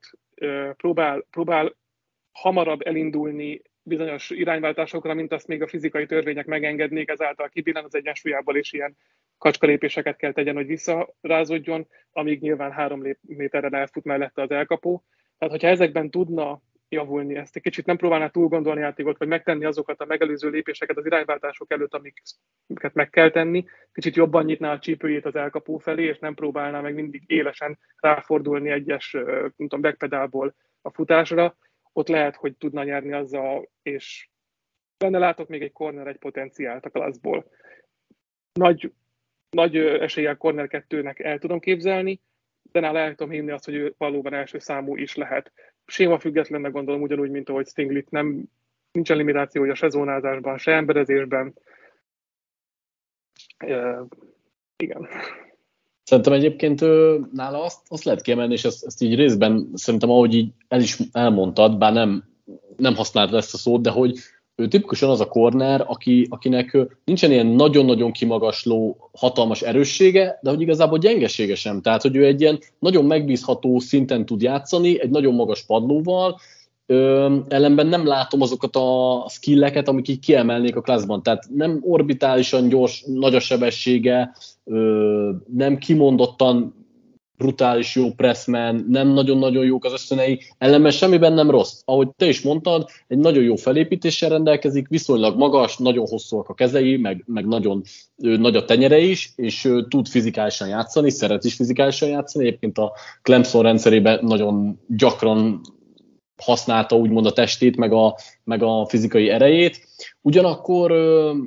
próbál, 0.78 1.26
próbál 1.30 1.76
hamarabb 2.32 2.82
elindulni 2.82 3.62
bizonyos 3.84 4.30
irányváltásokra, 4.30 5.14
mint 5.14 5.32
azt 5.32 5.48
még 5.48 5.62
a 5.62 5.68
fizikai 5.68 6.06
törvények 6.06 6.46
megengednék, 6.46 7.10
ezáltal 7.10 7.50
kibillen 7.50 7.84
az 7.84 7.96
egyensúlyából, 7.96 8.58
és 8.58 8.74
ilyen 8.74 8.98
kacska 9.44 10.14
kell 10.14 10.32
tegyen, 10.32 10.56
hogy 10.56 10.66
visszarázódjon, 10.66 11.88
amíg 12.12 12.42
nyilván 12.42 12.72
három 12.72 13.02
méterre 13.22 13.78
elfut 13.78 14.04
mellette 14.04 14.42
az 14.42 14.52
elkapó. 14.52 15.04
Tehát, 15.38 15.54
hogyha 15.54 15.70
ezekben 15.70 16.10
tudna 16.10 16.62
javulni, 16.90 17.36
ezt 17.36 17.56
egy 17.56 17.62
kicsit 17.62 17.86
nem 17.86 17.98
próbálná 17.98 18.28
túl 18.28 18.48
gondolni 18.48 18.80
játékot, 18.80 19.18
vagy 19.18 19.28
megtenni 19.28 19.66
azokat 19.66 20.02
a 20.02 20.06
megelőző 20.06 20.50
lépéseket 20.50 20.98
az 20.98 21.06
irányváltások 21.06 21.72
előtt, 21.72 21.94
amiket 21.94 22.94
meg 22.94 23.10
kell 23.10 23.30
tenni, 23.30 23.66
kicsit 23.92 24.16
jobban 24.16 24.46
nyitná 24.46 24.72
a 24.72 24.80
csípőjét 24.80 25.26
az 25.26 25.36
elkapó 25.36 25.78
felé, 25.78 26.04
és 26.04 26.20
nem 26.20 26.34
próbálná 26.34 26.82
meg 26.82 26.94
mindig 26.94 27.24
élesen 27.28 27.80
ráfordulni 28.00 28.70
egyes, 28.70 29.12
nem 29.12 29.54
tudom, 29.56 29.82
backpedálból 29.82 30.56
a 30.82 30.90
futásra, 30.90 31.58
ott 31.94 32.08
lehet, 32.08 32.36
hogy 32.36 32.56
tudna 32.56 32.84
nyerni 32.84 33.14
azzal, 33.14 33.70
és 33.82 34.30
benne 34.98 35.18
látok 35.18 35.48
még 35.48 35.62
egy 35.62 35.72
corner, 35.72 36.08
egy 36.08 36.18
potenciált 36.18 36.86
a 36.86 36.90
klaszból. 36.90 37.46
Nagy 38.54 38.92
nagy 39.54 39.76
eséllyel 39.78 40.38
Corner 40.38 40.68
2-nek 40.70 41.24
el 41.24 41.40
tudom 41.40 41.60
képzelni, 41.60 42.20
de 42.72 42.80
nála 42.80 43.00
el 43.00 43.16
tudom 43.16 43.32
hinni 43.32 43.52
azt, 43.52 43.66
hogy 43.66 43.76
ő 43.76 43.94
valóban 43.98 44.34
első 44.34 44.60
számú 44.60 44.96
is 44.96 45.16
lehet. 45.16 45.52
Séma 45.86 46.20
függetlennek 46.20 46.72
gondolom 46.72 47.02
ugyanúgy, 47.02 47.30
mint 47.30 47.50
ahogy 47.50 47.68
Stinglit 47.68 48.10
nem 48.10 48.44
nincsen 48.92 49.18
limitációja 49.18 49.76
se 49.76 49.90
zónázásban, 49.90 50.58
se 50.58 50.72
emberezésben. 50.72 51.54
Uh, 53.66 54.08
igen. 54.78 55.08
Szerintem 56.04 56.34
egyébként 56.34 56.82
nála 57.32 57.64
azt, 57.64 57.80
azt 57.88 58.04
lehet 58.04 58.22
kiemelni, 58.22 58.54
és 58.54 58.64
ezt, 58.64 58.86
ezt 58.86 59.02
így 59.02 59.16
részben 59.16 59.70
szerintem 59.74 60.10
ahogy 60.10 60.34
így 60.34 60.52
el 60.68 60.80
is 60.80 60.98
elmondtad, 61.12 61.78
bár 61.78 61.94
nem, 61.94 62.24
nem 62.78 62.96
használt 62.96 63.34
ezt 63.34 63.54
a 63.54 63.58
szót, 63.58 63.82
de 63.82 63.90
hogy 63.90 64.18
ő 64.56 64.68
tipikusan 64.68 65.10
az 65.10 65.22
a 65.22 65.28
corner, 65.28 65.84
aki, 65.88 66.28
akinek 66.30 66.78
nincsen 67.06 67.32
ilyen 67.32 67.48
nagyon-nagyon 67.48 68.12
kimagasló, 68.12 69.10
hatalmas 69.14 69.62
erőssége, 69.62 70.40
de 70.42 70.50
hogy 70.50 70.62
igazából 70.62 70.98
gyengesége 70.98 71.56
sem. 71.56 71.82
Tehát, 71.82 72.02
hogy 72.02 72.16
ő 72.16 72.26
egy 72.26 72.42
ilyen 72.42 72.60
nagyon 72.80 73.06
megbízható 73.06 73.80
szinten 73.80 74.26
tud 74.26 74.42
játszani, 74.42 75.02
egy 75.02 75.10
nagyon 75.10 75.34
magas 75.34 75.66
padlóval, 75.66 76.40
Ö, 76.86 77.36
ellenben 77.48 77.88
nem 77.88 78.06
látom 78.06 78.42
azokat 78.42 78.76
a 78.76 79.26
skilleket, 79.30 79.88
amik 79.88 80.08
így 80.08 80.20
kiemelnék 80.20 80.76
a 80.76 80.82
klaszban. 80.82 81.24
Tehát 81.24 81.46
nem 81.56 81.80
orbitálisan 81.82 82.68
gyors, 82.68 83.04
nagy 83.08 83.36
a 83.36 83.40
sebessége, 83.40 84.36
ö, 84.64 85.32
nem 85.54 85.78
kimondottan 85.78 86.83
brutális 87.38 87.96
jó 87.96 88.12
pressman, 88.12 88.86
nem 88.90 89.08
nagyon-nagyon 89.08 89.66
jók 89.66 89.86
az 89.86 89.92
összönei, 89.92 90.40
ellenben 90.58 90.92
semmiben 90.92 91.34
nem 91.34 91.50
rossz. 91.50 91.82
Ahogy 91.86 92.10
te 92.16 92.28
is 92.28 92.42
mondtad, 92.42 92.90
egy 93.08 93.18
nagyon 93.18 93.44
jó 93.44 93.56
felépítéssel 93.56 94.30
rendelkezik, 94.30 94.88
viszonylag 94.88 95.38
magas, 95.38 95.78
nagyon 95.78 96.08
hosszúak 96.08 96.50
a 96.50 96.54
kezei, 96.54 96.98
meg, 96.98 97.24
meg 97.26 97.48
nagyon 97.48 97.82
ő, 98.18 98.38
nagy 98.38 98.56
a 98.56 98.66
tenyere 98.66 99.00
is, 99.00 99.34
és 99.36 99.66
ő, 99.66 99.88
tud 99.88 100.08
fizikálisan 100.08 100.68
játszani, 100.68 101.10
szeret 101.10 101.44
is 101.44 101.54
fizikálisan 101.54 102.10
játszani. 102.10 102.46
Egyébként 102.48 102.78
a 102.78 102.92
Clemson 103.22 103.62
rendszerében 103.62 104.20
nagyon 104.22 104.80
gyakran 104.88 105.62
használta 106.38 106.96
úgymond 106.96 107.26
a 107.26 107.32
testét, 107.32 107.78
meg 107.78 107.94
a, 107.94 108.16
meg 108.44 108.64
a 108.64 108.86
fizikai 108.90 109.30
erejét. 109.30 109.88
Ugyanakkor 110.22 110.94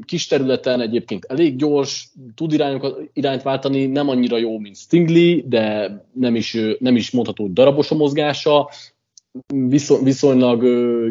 kis 0.04 0.26
területen 0.26 0.80
egyébként 0.80 1.24
elég 1.24 1.56
gyors, 1.56 2.08
tud 2.34 2.52
irányokat, 2.52 2.98
irányt 3.12 3.42
váltani, 3.42 3.86
nem 3.86 4.08
annyira 4.08 4.38
jó, 4.38 4.58
mint 4.58 4.76
Stingley, 4.76 5.42
de 5.46 5.96
nem 6.12 6.34
is, 6.34 6.56
nem 6.78 6.96
is 6.96 7.10
mondható 7.10 7.46
darabos 7.46 7.90
a 7.90 7.94
mozgása, 7.94 8.68
viszonylag 10.02 10.62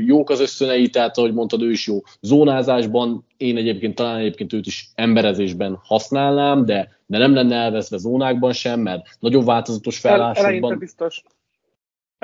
jók 0.05 0.29
az 0.29 0.39
összönei, 0.39 0.89
tehát 0.89 1.17
ahogy 1.17 1.33
mondtad, 1.33 1.61
ő 1.61 1.71
is 1.71 1.87
jó 1.87 2.01
zónázásban. 2.21 3.25
Én 3.37 3.57
egyébként 3.57 3.95
talán 3.95 4.17
egyébként 4.17 4.53
őt 4.53 4.65
is 4.65 4.89
emberezésben 4.95 5.79
használnám, 5.83 6.65
de, 6.65 6.89
de 7.05 7.17
nem 7.17 7.33
lenne 7.33 7.55
elveszve 7.55 7.97
zónákban 7.97 8.53
sem, 8.53 8.79
mert 8.79 9.05
nagyon 9.19 9.45
változatos 9.45 9.99
felállásokban. 9.99 10.53
Eleinte 10.53 10.75
biztos. 10.75 11.23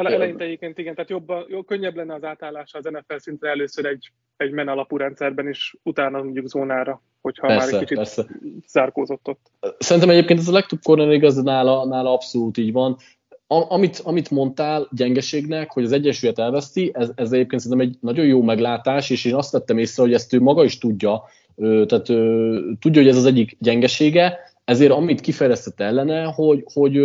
Ele, 0.05 0.15
eleinte 0.15 0.43
egyébként 0.43 0.77
igen, 0.77 0.95
tehát 0.95 1.09
jobban, 1.09 1.45
jó, 1.47 1.63
könnyebb 1.63 1.95
lenne 1.95 2.13
az 2.13 2.23
átállása 2.23 2.77
az 2.77 2.83
NFL 2.83 3.17
szintre 3.17 3.49
először 3.49 3.85
egy, 3.85 4.11
egy 4.37 4.51
men 4.51 4.67
alapú 4.67 4.97
rendszerben, 4.97 5.47
és 5.47 5.75
utána 5.83 6.23
mondjuk 6.23 6.47
zónára, 6.47 7.01
hogyha 7.21 7.47
persze, 7.47 7.65
már 7.65 7.73
egy 7.73 7.79
kicsit 7.79 7.97
persze. 7.97 8.25
zárkózott 8.67 9.27
ott. 9.27 9.51
Szerintem 9.77 10.11
egyébként 10.11 10.39
ez 10.39 10.47
a 10.47 10.51
legtöbb 10.51 10.79
corner 10.81 11.11
igaz, 11.11 11.43
nála, 11.43 11.85
nála 11.85 12.13
abszolút 12.13 12.57
így 12.57 12.71
van 12.71 12.97
amit, 13.51 14.01
amit 14.03 14.29
mondtál 14.29 14.87
gyengeségnek, 14.91 15.71
hogy 15.71 15.83
az 15.83 15.91
Egyesület 15.91 16.39
elveszti, 16.39 16.91
ez, 16.93 17.11
ez 17.15 17.31
egyébként 17.31 17.61
szerintem 17.61 17.87
egy 17.87 17.97
nagyon 18.01 18.25
jó 18.25 18.41
meglátás, 18.41 19.09
és 19.09 19.25
én 19.25 19.35
azt 19.35 19.51
vettem 19.51 19.77
észre, 19.77 20.03
hogy 20.03 20.13
ezt 20.13 20.33
ő 20.33 20.41
maga 20.41 20.63
is 20.63 20.77
tudja, 20.77 21.23
tehát 21.57 22.05
tudja, 22.79 23.01
hogy 23.01 23.07
ez 23.07 23.17
az 23.17 23.25
egyik 23.25 23.57
gyengesége, 23.59 24.39
ezért 24.65 24.91
amit 24.91 25.21
kifejlesztett 25.21 25.79
ellene, 25.79 26.23
hogy, 26.23 26.63
hogy 26.73 26.95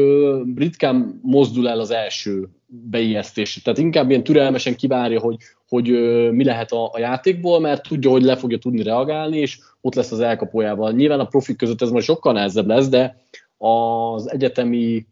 ritkán 0.56 1.20
mozdul 1.22 1.68
el 1.68 1.80
az 1.80 1.90
első 1.90 2.48
beijesztés. 2.66 3.62
Tehát 3.62 3.78
inkább 3.78 4.10
ilyen 4.10 4.22
türelmesen 4.22 4.76
kivárja, 4.76 5.20
hogy, 5.20 5.36
hogy 5.68 5.88
mi 6.32 6.44
lehet 6.44 6.72
a, 6.72 6.90
a 6.92 6.98
játékból, 6.98 7.60
mert 7.60 7.88
tudja, 7.88 8.10
hogy 8.10 8.22
le 8.22 8.36
fogja 8.36 8.58
tudni 8.58 8.82
reagálni, 8.82 9.38
és 9.38 9.58
ott 9.80 9.94
lesz 9.94 10.12
az 10.12 10.20
elkapójával. 10.20 10.92
Nyilván 10.92 11.20
a 11.20 11.24
profik 11.24 11.56
között 11.56 11.82
ez 11.82 11.90
majd 11.90 12.04
sokkal 12.04 12.32
nehezebb 12.32 12.66
lesz, 12.66 12.88
de 12.88 13.16
az 13.58 14.30
egyetemi 14.30 15.06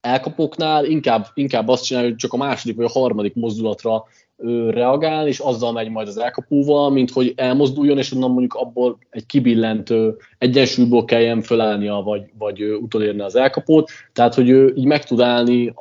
elkapóknál 0.00 0.84
inkább, 0.84 1.26
inkább 1.34 1.68
azt 1.68 1.84
csinálja, 1.84 2.08
hogy 2.08 2.18
csak 2.18 2.32
a 2.32 2.36
második 2.36 2.76
vagy 2.76 2.84
a 2.84 2.98
harmadik 2.98 3.34
mozdulatra 3.34 4.04
reagál, 4.70 5.26
és 5.26 5.38
azzal 5.38 5.72
megy 5.72 5.90
majd 5.90 6.08
az 6.08 6.18
elkapóval, 6.18 6.90
mint 6.90 7.10
hogy 7.10 7.32
elmozduljon, 7.36 7.98
és 7.98 8.12
onnan 8.12 8.30
mondjuk 8.30 8.54
abból 8.54 8.98
egy 9.10 9.26
kibillentő 9.26 10.16
egyensúlyból 10.38 11.04
kelljen 11.04 11.40
fölállnia, 11.40 11.94
vagy, 11.94 12.22
vagy 12.38 12.62
utolérni 12.62 13.20
az 13.20 13.36
elkapót. 13.36 13.90
Tehát, 14.12 14.34
hogy 14.34 14.48
ő 14.48 14.72
így 14.76 14.84
meg 14.84 15.04
tud 15.04 15.20
állni 15.20 15.74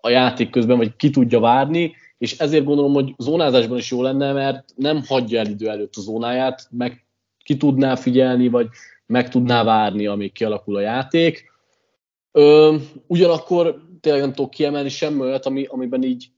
a 0.00 0.08
játék 0.08 0.50
közben, 0.50 0.76
vagy 0.76 0.96
ki 0.96 1.10
tudja 1.10 1.40
várni, 1.40 1.94
és 2.18 2.38
ezért 2.38 2.64
gondolom, 2.64 2.92
hogy 2.92 3.14
zónázásban 3.18 3.78
is 3.78 3.90
jó 3.90 4.02
lenne, 4.02 4.32
mert 4.32 4.64
nem 4.76 5.02
hagyja 5.06 5.38
el 5.38 5.46
idő 5.46 5.68
előtt 5.68 5.96
a 5.96 6.00
zónáját, 6.00 6.66
meg 6.70 7.04
ki 7.44 7.56
tudná 7.56 7.94
figyelni, 7.94 8.48
vagy 8.48 8.68
meg 9.06 9.28
tudná 9.28 9.64
várni, 9.64 10.06
amíg 10.06 10.32
kialakul 10.32 10.76
a 10.76 10.80
játék 10.80 11.52
Ö, 12.36 12.76
ugyanakkor 13.06 13.82
tényleg 14.00 14.22
nem 14.22 14.32
tudok 14.32 14.50
kiemelni 14.50 14.88
semmi 14.88 15.20
olyat, 15.20 15.46
ami, 15.46 15.64
amiben 15.64 16.02
így 16.02 16.30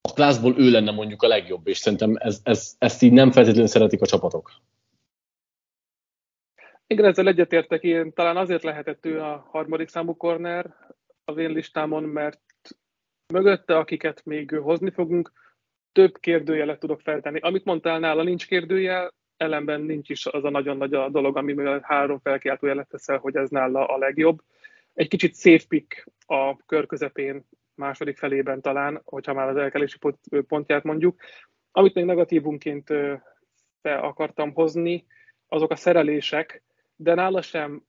a 0.00 0.12
klászból 0.12 0.58
ő 0.58 0.70
lenne 0.70 0.90
mondjuk 0.90 1.22
a 1.22 1.26
legjobb, 1.26 1.66
és 1.66 1.78
szerintem 1.78 2.16
ez, 2.18 2.40
ez, 2.42 2.74
ezt 2.78 3.02
így 3.02 3.12
nem 3.12 3.30
feltétlenül 3.30 3.68
szeretik 3.68 4.00
a 4.00 4.06
csapatok. 4.06 4.50
Igen, 6.86 7.04
ezzel 7.04 7.28
egyetértek, 7.28 7.82
én 7.82 8.12
talán 8.12 8.36
azért 8.36 8.62
lehetett 8.62 9.06
ő 9.06 9.20
a 9.20 9.46
harmadik 9.50 9.88
számú 9.88 10.16
corner 10.16 10.74
az 11.24 11.36
én 11.36 11.50
listámon, 11.50 12.02
mert 12.02 12.40
mögötte, 13.32 13.76
akiket 13.76 14.24
még 14.24 14.50
hozni 14.50 14.90
fogunk, 14.90 15.32
több 15.92 16.18
kérdőjelet 16.18 16.78
tudok 16.78 17.00
feltenni. 17.00 17.38
Amit 17.40 17.64
mondtál 17.64 17.98
nála, 17.98 18.22
nincs 18.22 18.46
kérdőjel, 18.46 19.14
ellenben 19.36 19.80
nincs 19.80 20.08
is 20.08 20.26
az 20.26 20.44
a 20.44 20.50
nagyon 20.50 20.76
nagy 20.76 20.94
a 20.94 21.08
dolog, 21.08 21.36
amivel 21.36 21.80
három 21.82 22.18
felkiáltójelet 22.18 22.88
teszel, 22.88 23.18
hogy 23.18 23.36
ez 23.36 23.50
nála 23.50 23.86
a 23.86 23.98
legjobb. 23.98 24.42
Egy 24.94 25.08
kicsit 25.08 25.36
safe 25.36 25.64
pick 25.68 26.06
a 26.26 26.56
kör 26.56 26.86
közepén, 26.86 27.44
második 27.74 28.16
felében 28.16 28.60
talán, 28.60 29.00
hogyha 29.04 29.34
már 29.34 29.48
az 29.48 29.56
elkelési 29.56 29.98
pontját 30.46 30.82
mondjuk. 30.82 31.20
Amit 31.70 31.94
még 31.94 32.04
negatívunként 32.04 32.86
fel 33.82 34.02
akartam 34.02 34.52
hozni, 34.54 35.06
azok 35.48 35.70
a 35.70 35.76
szerelések, 35.76 36.62
de 36.96 37.14
nála 37.14 37.42
sem 37.42 37.82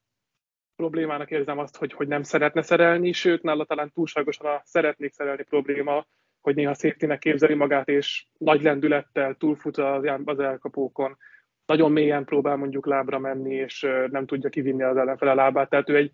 problémának 0.76 1.32
érzem 1.32 1.58
azt, 1.58 1.78
hogy, 1.78 1.94
hogy 1.94 2.08
nem 2.08 2.24
szeretne 2.24 2.62
szerelni, 2.62 3.12
sőt, 3.12 3.44
nála 3.44 3.66
talán 3.66 3.92
túlságosan 3.92 4.46
a 4.46 4.62
szeretnék 4.64 5.14
szerelni 5.14 5.44
probléma, 5.44 6.06
hogy 6.42 6.56
néha 6.56 6.74
safety 6.74 7.18
képzeli 7.18 7.54
magát, 7.54 7.88
és 7.88 8.26
nagy 8.38 8.62
lendülettel 8.62 9.36
túlfut 9.36 9.78
az, 9.78 10.04
az 10.26 10.40
elkapókon, 10.40 11.18
nagyon 11.66 11.92
mélyen 11.92 12.26
próbál 12.26 12.56
mondjuk 12.56 12.86
lábra 12.86 13.20
menni, 13.20 13.54
és 13.54 13.88
nem 14.10 14.26
tudja 14.26 14.50
kivinni 14.50 14.84
az 14.84 14.98
ellenfele 14.98 15.34
lábát. 15.34 15.70
Tehát 15.70 15.90
ő 15.90 15.96
egy 15.96 16.12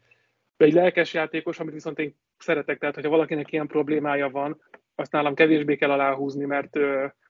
egy 0.65 0.73
lelkes 0.73 1.13
játékos, 1.13 1.59
amit 1.59 1.73
viszont 1.73 1.99
én 1.99 2.15
szeretek, 2.37 2.79
tehát 2.79 2.95
hogyha 2.95 3.09
valakinek 3.09 3.51
ilyen 3.51 3.67
problémája 3.67 4.29
van, 4.29 4.61
azt 4.95 5.11
nálam 5.11 5.33
kevésbé 5.33 5.75
kell 5.75 5.91
aláhúzni, 5.91 6.45
mert 6.45 6.73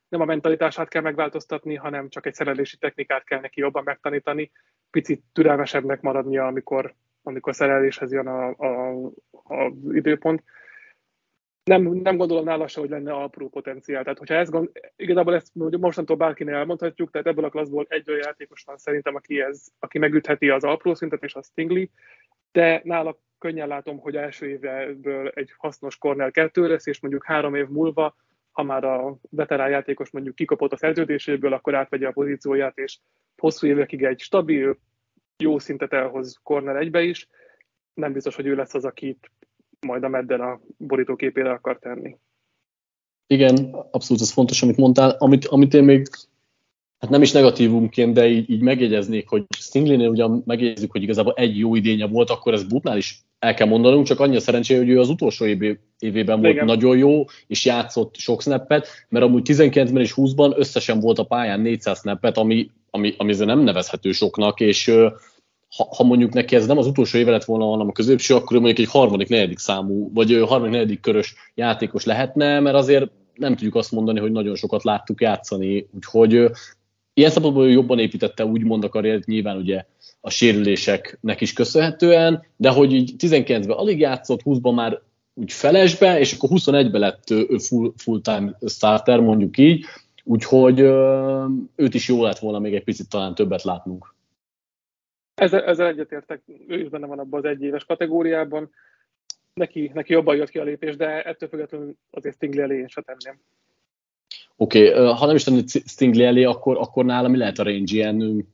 nem 0.08 0.22
a 0.22 0.26
mentalitását 0.26 0.88
kell 0.88 1.02
megváltoztatni, 1.02 1.76
hanem 1.76 2.10
csak 2.10 2.26
egy 2.26 2.34
szerelési 2.34 2.78
technikát 2.78 3.24
kell 3.24 3.40
neki 3.40 3.60
jobban 3.60 3.84
megtanítani, 3.84 4.52
picit 4.90 5.24
türelmesebbnek 5.34 6.02
maradnia, 6.02 6.46
amikor, 6.46 6.96
amikor 7.24 7.56
szereléshez 7.56 8.12
jön 8.12 8.28
a, 8.28 8.48
a, 8.48 8.94
az 9.32 9.74
időpont. 9.92 10.44
Nem, 11.64 11.82
nem 11.84 12.18
gondolom 12.18 12.44
nála 12.44 12.68
se, 12.68 12.80
hogy 12.80 12.90
lenne 12.90 13.14
apró 13.14 13.50
potenciál. 13.50 14.04
Tehát, 14.04 14.18
hogyha 14.18 14.36
ezt 14.36 14.52
gond, 14.52 14.70
igazából 14.96 15.36
ezt 15.36 15.56
mostantól 15.56 16.16
bárkinél 16.16 16.54
elmondhatjuk, 16.54 17.12
tehát 17.12 17.28
ebből 17.28 17.46
a 17.46 17.50
klaszból 17.50 17.86
egy 17.90 18.10
olyan 18.10 18.22
játékos 18.26 18.64
van 18.64 18.78
szerintem, 18.78 19.16
aki, 19.16 19.42
ez, 19.42 19.68
aki 19.80 19.98
megütheti 19.98 20.50
az 20.50 20.64
apró 20.64 20.94
szintet, 20.94 21.24
és 21.24 21.34
a 21.36 21.42
Stingley, 21.42 21.86
de 22.52 22.82
nála 22.84 23.20
könnyen 23.38 23.68
látom, 23.68 24.00
hogy 24.00 24.16
első 24.16 24.48
évből 24.48 25.28
egy 25.28 25.54
hasznos 25.58 25.98
corner 25.98 26.32
kettő 26.32 26.68
lesz, 26.68 26.86
és 26.86 27.00
mondjuk 27.00 27.26
három 27.26 27.56
év 27.56 27.68
múlva, 27.68 28.16
ha 28.52 28.64
már 28.64 28.84
a 28.84 29.18
veterán 29.30 29.70
játékos 29.70 30.10
mondjuk 30.10 30.36
kikapott 30.36 30.72
a 30.72 30.78
szerződéséből, 30.78 31.54
akkor 31.54 31.76
átvegye 31.76 32.08
a 32.08 32.12
pozícióját, 32.12 32.78
és 32.78 32.98
hosszú 33.38 33.68
évekig 33.68 34.04
egy 34.04 34.20
stabil, 34.20 34.78
jó 35.40 35.60
szintet 35.60 35.94
elhoz 35.94 36.40
corner 36.44 36.76
egybe 36.76 37.02
is. 37.02 37.28
Nem 37.94 38.14
biztos, 38.14 38.36
hogy 38.36 38.46
ő 38.46 38.56
lesz 38.56 38.74
az, 38.74 38.86
akit 38.86 39.32
majd 39.80 40.04
a 40.04 40.08
medden 40.08 40.42
a 40.42 40.60
borítóképére 40.78 41.52
akar 41.52 41.80
tenni. 41.80 42.18
Igen, 43.28 43.56
abszolút 43.92 44.22
ez 44.22 44.32
fontos, 44.32 44.62
amit 44.62 44.78
mondtál. 44.78 45.10
Amit, 45.10 45.46
amit 45.46 45.74
én 45.74 45.84
még 45.84 46.08
hát 47.00 47.10
nem 47.10 47.22
is 47.22 47.32
negatívumként, 47.32 48.14
de 48.14 48.28
így, 48.28 48.50
így 48.50 48.62
megjegyeznék, 48.62 49.30
hogy 49.30 49.46
Stingley-nél 49.58 50.10
ugyan 50.10 50.44
megjegyezzük, 50.46 50.92
hogy 50.92 51.02
igazából 51.02 51.34
egy 51.34 51.58
jó 51.58 51.76
idénye 51.76 52.08
volt, 52.08 52.30
akkor 52.30 52.54
ez 52.54 52.64
Butnál 52.64 52.98
is 52.98 53.24
el 53.40 53.54
kell 53.54 53.68
mondanunk, 53.68 54.06
csak 54.06 54.20
annyi 54.20 54.36
a 54.36 54.40
szerencsé, 54.40 54.76
hogy 54.76 54.90
ő 54.90 55.00
az 55.00 55.10
utolsó 55.10 55.46
évé, 55.46 55.80
évében 56.00 56.42
volt 56.42 56.54
Igen. 56.54 56.66
nagyon 56.66 56.98
jó, 56.98 57.26
és 57.48 57.66
játszott 57.66 58.16
sok 58.16 58.42
snappet, 58.42 58.88
mert 59.10 59.26
amúgy 59.26 59.50
19-ben 59.52 60.02
és 60.02 60.14
20-ban 60.16 60.58
összesen 60.58 61.00
volt 61.00 61.20
a 61.20 61.24
pályán 61.24 61.60
400 61.60 62.00
snappet, 62.00 62.38
ami, 62.38 62.70
ami, 62.90 63.14
ami 63.18 63.36
nem 63.36 63.60
nevezhető 63.60 64.12
soknak, 64.12 64.60
és 64.60 64.92
ha, 65.76 65.88
ha 65.96 66.04
mondjuk 66.04 66.34
neki 66.34 66.56
ez 66.56 66.66
nem 66.66 66.78
az 66.78 66.88
utolsó 66.88 67.18
éve 67.18 67.32
lett 67.32 67.44
volna, 67.44 67.66
hanem 67.66 67.88
a 67.88 67.92
középső, 67.92 68.36
akkor 68.36 68.58
mondjuk 68.58 68.88
egy 68.88 68.94
harmadik, 68.94 69.28
negyedik 69.28 69.58
számú, 69.58 70.14
vagy 70.14 70.44
harmadik, 70.48 70.74
negyedik 70.74 71.00
körös 71.00 71.36
játékos 71.56 72.06
lehetne, 72.06 72.60
mert 72.60 72.76
azért 72.76 73.12
nem 73.36 73.56
tudjuk 73.56 73.76
azt 73.76 73.92
mondani, 73.92 74.20
hogy 74.20 74.32
nagyon 74.32 74.56
sokat 74.56 74.84
láttuk 74.84 75.22
játszani, 75.22 75.88
úgyhogy 75.96 76.52
Ilyen 77.20 77.32
szempontból 77.32 77.70
jobban 77.70 78.00
építette 78.00 78.46
úgymond 78.46 78.84
a 78.84 78.90
karriert, 78.90 79.26
nyilván 79.26 79.58
ugye 79.58 79.86
a 80.22 80.30
sérüléseknek 80.30 81.42
is 81.42 81.54
köszönhetően, 81.54 82.44
de 82.56 82.70
hogy 82.70 82.94
így 82.94 83.14
19-ben 83.18 83.78
alig 83.78 84.00
játszott, 84.00 84.42
20-ban 84.46 84.76
már 84.76 85.02
úgy 85.34 85.52
felesbe, 85.52 86.20
és 86.20 86.34
akkor 86.34 86.50
21-ben 86.54 87.00
lett 87.00 87.34
full, 87.62 87.92
full-time 87.98 88.58
starter, 88.68 89.20
mondjuk 89.20 89.58
így, 89.58 89.86
úgyhogy 90.30 90.80
őt 91.76 91.94
is 91.94 92.08
jó 92.08 92.24
lett 92.24 92.38
volna 92.38 92.60
még 92.60 92.76
egy 92.76 92.84
picit 92.84 93.10
talán 93.10 93.36
többet 93.36 93.64
látnunk. 93.64 94.14
Ezzel, 95.36 95.64
ezzel 95.64 95.88
egyetértek, 95.88 96.42
ő 96.68 96.80
is 96.80 96.90
benne 96.90 97.06
van 97.06 97.20
abban 97.20 97.40
az 97.40 97.46
egyéves 97.46 97.86
kategóriában. 97.86 98.70
Neki, 99.54 99.92
neki 99.94 100.14
jobban 100.14 100.36
jött 100.36 100.50
ki 100.50 100.60
a 100.60 100.64
lépés, 100.64 100.96
de 100.96 101.22
ettől 101.22 101.50
függetlenül 101.50 101.96
azért 102.10 102.36
Stingley 102.36 102.64
elé 102.64 102.78
én 102.78 102.88
se 102.88 103.02
tenném. 103.02 103.42
Oké, 104.56 104.90
okay, 104.90 105.14
ha 105.14 105.26
nem 105.26 105.36
is 105.36 105.44
tenni 105.44 105.64
Stingley 105.68 106.26
elé, 106.26 106.44
akkor, 106.44 106.78
akkor 106.78 107.06
nála 107.06 107.28
mi 107.28 107.38
lehet 107.38 107.58
a 107.58 107.64
range 107.64 107.96
ilyen 107.96 108.48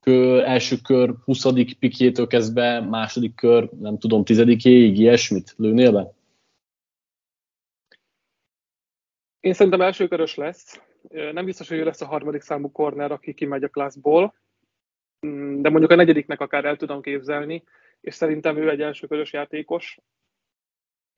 kör, 0.00 0.42
első 0.44 0.76
kör 0.82 1.14
20. 1.24 1.44
pikjétől 1.78 2.26
kezdve, 2.26 2.80
második 2.80 3.34
kör, 3.34 3.70
nem 3.80 3.98
tudom, 3.98 4.24
tizedikéig, 4.24 4.98
ilyesmit 4.98 5.54
lőnél 5.56 5.92
be? 5.92 6.12
Én 9.40 9.52
szerintem 9.52 9.80
első 9.80 10.08
körös 10.08 10.34
lesz. 10.34 10.86
Nem 11.10 11.44
biztos, 11.44 11.68
hogy 11.68 11.78
ő 11.78 11.84
lesz 11.84 12.00
a 12.00 12.06
harmadik 12.06 12.40
számú 12.40 12.72
corner, 12.72 13.12
aki 13.12 13.34
kimegy 13.34 13.64
a 13.64 13.68
klaszból, 13.68 14.34
mm, 15.26 15.62
de 15.62 15.68
mondjuk 15.68 15.90
a 15.90 15.94
negyediknek 15.94 16.40
akár 16.40 16.64
el 16.64 16.76
tudom 16.76 17.02
képzelni, 17.02 17.64
és 18.00 18.14
szerintem 18.14 18.56
ő 18.56 18.70
egy 18.70 18.80
első 18.80 19.06
körös 19.06 19.32
játékos, 19.32 19.98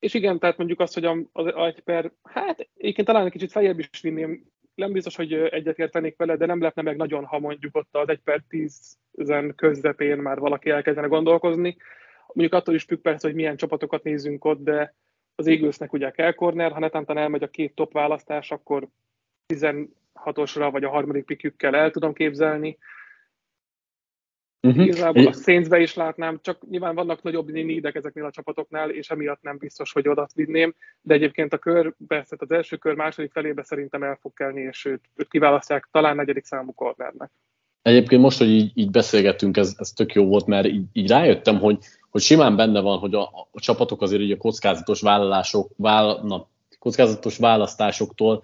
és 0.00 0.14
igen, 0.14 0.38
tehát 0.38 0.56
mondjuk 0.56 0.80
azt, 0.80 0.94
hogy 0.94 1.04
a, 1.04 1.16
az 1.32 1.46
egy 1.46 1.80
per, 1.80 2.12
hát 2.22 2.68
egyébként 2.76 3.06
talán 3.06 3.26
egy 3.26 3.32
kicsit 3.32 3.50
feljebb 3.50 3.78
is 3.78 4.00
vinném, 4.00 4.44
nem 4.74 4.92
biztos, 4.92 5.16
hogy 5.16 5.32
egyetértenék 5.32 6.16
vele, 6.16 6.36
de 6.36 6.46
nem 6.46 6.60
lepne 6.60 6.82
meg 6.82 6.96
nagyon, 6.96 7.24
ha 7.24 7.38
mondjuk 7.38 7.76
ott 7.76 7.88
az 7.90 8.08
egy 8.08 8.20
per 8.20 8.42
tízen 8.48 9.54
közepén 9.54 10.18
már 10.18 10.38
valaki 10.38 10.70
elkezdene 10.70 11.06
gondolkozni. 11.06 11.76
Mondjuk 12.26 12.60
attól 12.60 12.74
is 12.74 12.82
függ 12.82 13.00
persze, 13.00 13.26
hogy 13.26 13.36
milyen 13.36 13.56
csapatokat 13.56 14.02
nézünk 14.02 14.44
ott, 14.44 14.62
de 14.62 14.94
az 15.34 15.46
Eaglesnek 15.46 15.92
ugye 15.92 16.10
kell 16.10 16.32
corner, 16.32 16.72
ha 16.72 16.78
netán 16.78 17.18
elmegy 17.18 17.42
a 17.42 17.50
két 17.50 17.74
top 17.74 17.92
választás, 17.92 18.50
akkor 18.50 18.88
16-osra 19.54 20.68
vagy 20.72 20.84
a 20.84 20.90
harmadik 20.90 21.24
pikükkel 21.24 21.76
el 21.76 21.90
tudom 21.90 22.12
képzelni. 22.12 22.78
Uh-huh. 24.62 24.84
Igazából 24.84 25.26
a 25.26 25.32
Saintsbe 25.32 25.80
is 25.80 25.94
látnám, 25.94 26.38
csak 26.42 26.68
nyilván 26.70 26.94
vannak 26.94 27.22
nagyobb 27.22 27.50
nédek 27.50 27.94
ezeknél 27.94 28.24
a 28.24 28.30
csapatoknál, 28.30 28.90
és 28.90 29.10
emiatt 29.10 29.42
nem 29.42 29.58
biztos, 29.58 29.92
hogy 29.92 30.08
oda 30.08 30.26
vinném, 30.34 30.74
de 31.00 31.14
egyébként 31.14 31.52
a 31.52 31.58
kör, 31.58 31.94
persze 32.06 32.36
az 32.38 32.50
első 32.50 32.76
kör 32.76 32.94
második 32.94 33.32
felébe 33.32 33.62
szerintem 33.62 34.02
el 34.02 34.18
fog 34.20 34.32
kelni, 34.34 34.60
és 34.60 34.84
őt, 34.84 35.00
őt 35.16 35.28
kiválasztják 35.28 35.88
talán 35.90 36.16
negyedik 36.16 36.44
számú 36.44 36.72
kornernek. 36.72 37.30
Egyébként 37.82 38.22
most, 38.22 38.38
hogy 38.38 38.48
így, 38.48 38.72
így 38.74 38.90
beszélgettünk, 38.90 39.56
ez, 39.56 39.74
ez 39.78 39.90
tök 39.90 40.12
jó 40.12 40.26
volt, 40.26 40.46
mert 40.46 40.66
így, 40.66 40.84
így 40.92 41.08
rájöttem, 41.08 41.58
hogy, 41.58 41.78
hogy 42.10 42.20
simán 42.20 42.56
benne 42.56 42.80
van, 42.80 42.98
hogy 42.98 43.14
a, 43.14 43.22
a 43.50 43.60
csapatok 43.60 44.02
azért 44.02 44.22
így 44.22 44.32
a 44.32 44.36
kockázatos 44.36 45.00
vállalások, 45.00 45.70
vál, 45.76 46.20
na, 46.22 46.48
kockázatos 46.78 47.38
választásoktól 47.38 48.42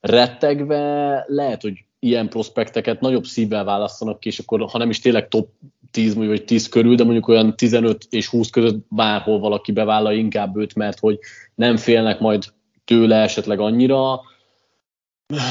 rettegve 0.00 1.24
lehet, 1.26 1.62
hogy 1.62 1.84
ilyen 1.98 2.28
prospekteket 2.28 3.00
nagyobb 3.00 3.24
szívvel 3.24 3.64
választanak 3.64 4.20
ki, 4.20 4.28
és 4.28 4.38
akkor 4.38 4.70
ha 4.70 4.78
nem 4.78 4.90
is 4.90 5.00
tényleg 5.00 5.28
top 5.28 5.48
10 5.90 6.14
vagy 6.14 6.44
10 6.44 6.68
körül, 6.68 6.94
de 6.94 7.04
mondjuk 7.04 7.28
olyan 7.28 7.56
15 7.56 8.06
és 8.10 8.26
20 8.26 8.50
között 8.50 8.86
bárhol 8.88 9.38
valaki 9.38 9.72
bevállal 9.72 10.12
inkább 10.12 10.56
őt, 10.56 10.74
mert 10.74 10.98
hogy 10.98 11.18
nem 11.54 11.76
félnek 11.76 12.20
majd 12.20 12.44
tőle 12.84 13.16
esetleg 13.16 13.60
annyira. 13.60 14.20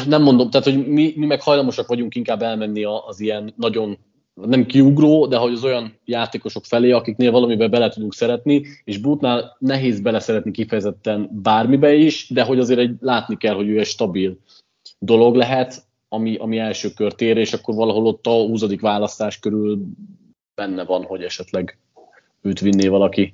Nem 0.05 0.21
mondom, 0.21 0.49
tehát 0.49 0.67
hogy 0.67 0.87
mi, 0.87 1.13
mi 1.15 1.25
meg 1.25 1.41
hajlamosak 1.41 1.87
vagyunk 1.87 2.15
inkább 2.15 2.41
elmenni 2.41 2.83
az 2.83 3.19
ilyen 3.19 3.53
nagyon 3.55 3.97
nem 4.45 4.65
kiugró, 4.65 5.25
de 5.27 5.37
hogy 5.37 5.53
az 5.53 5.63
olyan 5.63 5.99
játékosok 6.05 6.65
felé, 6.65 6.91
akiknél 6.91 7.31
valamibe 7.31 7.67
bele 7.67 7.89
tudunk 7.89 8.13
szeretni, 8.13 8.65
és 8.83 8.97
Bootnál 8.97 9.55
nehéz 9.59 9.99
beleszeretni 9.99 10.51
kifejezetten 10.51 11.29
bármibe 11.31 11.93
is, 11.93 12.29
de 12.29 12.43
hogy 12.43 12.59
azért 12.59 12.79
egy, 12.79 12.95
látni 12.99 13.37
kell, 13.37 13.55
hogy 13.55 13.67
ő 13.67 13.79
egy 13.79 13.85
stabil 13.85 14.37
dolog 14.99 15.35
lehet, 15.35 15.85
ami, 16.09 16.35
ami 16.35 16.57
első 16.57 16.89
kört 16.95 17.21
ér, 17.21 17.37
és 17.37 17.53
akkor 17.53 17.75
valahol 17.75 18.05
ott 18.05 18.25
a 18.25 18.31
20. 18.31 18.79
választás 18.79 19.39
körül 19.39 19.79
benne 20.55 20.83
van, 20.85 21.03
hogy 21.03 21.23
esetleg 21.23 21.77
őt 22.41 22.59
vinné 22.59 22.87
valaki. 22.87 23.33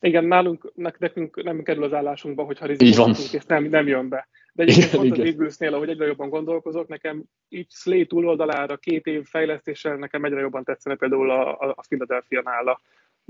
Igen, 0.00 0.24
nálunk, 0.24 0.72
nekünk 0.74 1.42
nem 1.42 1.62
kerül 1.62 1.84
az 1.84 1.92
állásunkba, 1.92 2.42
hogyha 2.42 2.66
rizikálunk, 2.66 3.32
és 3.32 3.44
nem, 3.46 3.64
nem 3.64 3.86
jön 3.86 4.08
be. 4.08 4.28
De 4.58 4.64
egyébként 4.64 4.90
pont 4.90 5.12
az 5.12 5.18
Eaglesnél, 5.18 5.74
ahogy 5.74 5.88
egyre 5.88 6.06
jobban 6.06 6.28
gondolkozok, 6.28 6.88
nekem 6.88 7.24
így 7.48 7.70
Slay 7.70 8.06
túloldalára 8.06 8.76
két 8.76 9.06
év 9.06 9.24
fejlesztéssel 9.26 9.96
nekem 9.96 10.24
egyre 10.24 10.40
jobban 10.40 10.64
tetszene 10.64 10.96
például 10.96 11.30
a, 11.30 11.58
a 11.58 11.84
Philadelphia 11.88 12.42
nála. 12.42 12.80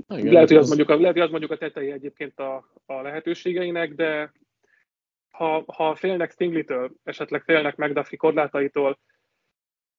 Igen, 0.07 0.33
lehet, 0.33 0.47
hogy 0.47 0.57
az, 0.57 0.67
mondjuk 0.67 0.89
a, 0.89 0.95
lehet, 0.95 1.13
hogy 1.13 1.21
az 1.21 1.29
mondjuk 1.29 1.51
a 1.51 1.57
tetejé 1.57 1.91
egyébként 1.91 2.39
a, 2.39 2.71
a 2.85 3.01
lehetőségeinek, 3.01 3.93
de 3.93 4.31
ha, 5.31 5.63
ha 5.67 5.95
félnek 5.95 6.31
Stingley-től, 6.31 6.91
esetleg 7.03 7.43
félnek 7.43 7.75
McDuffie 7.75 8.17
korlátaitól, 8.17 8.99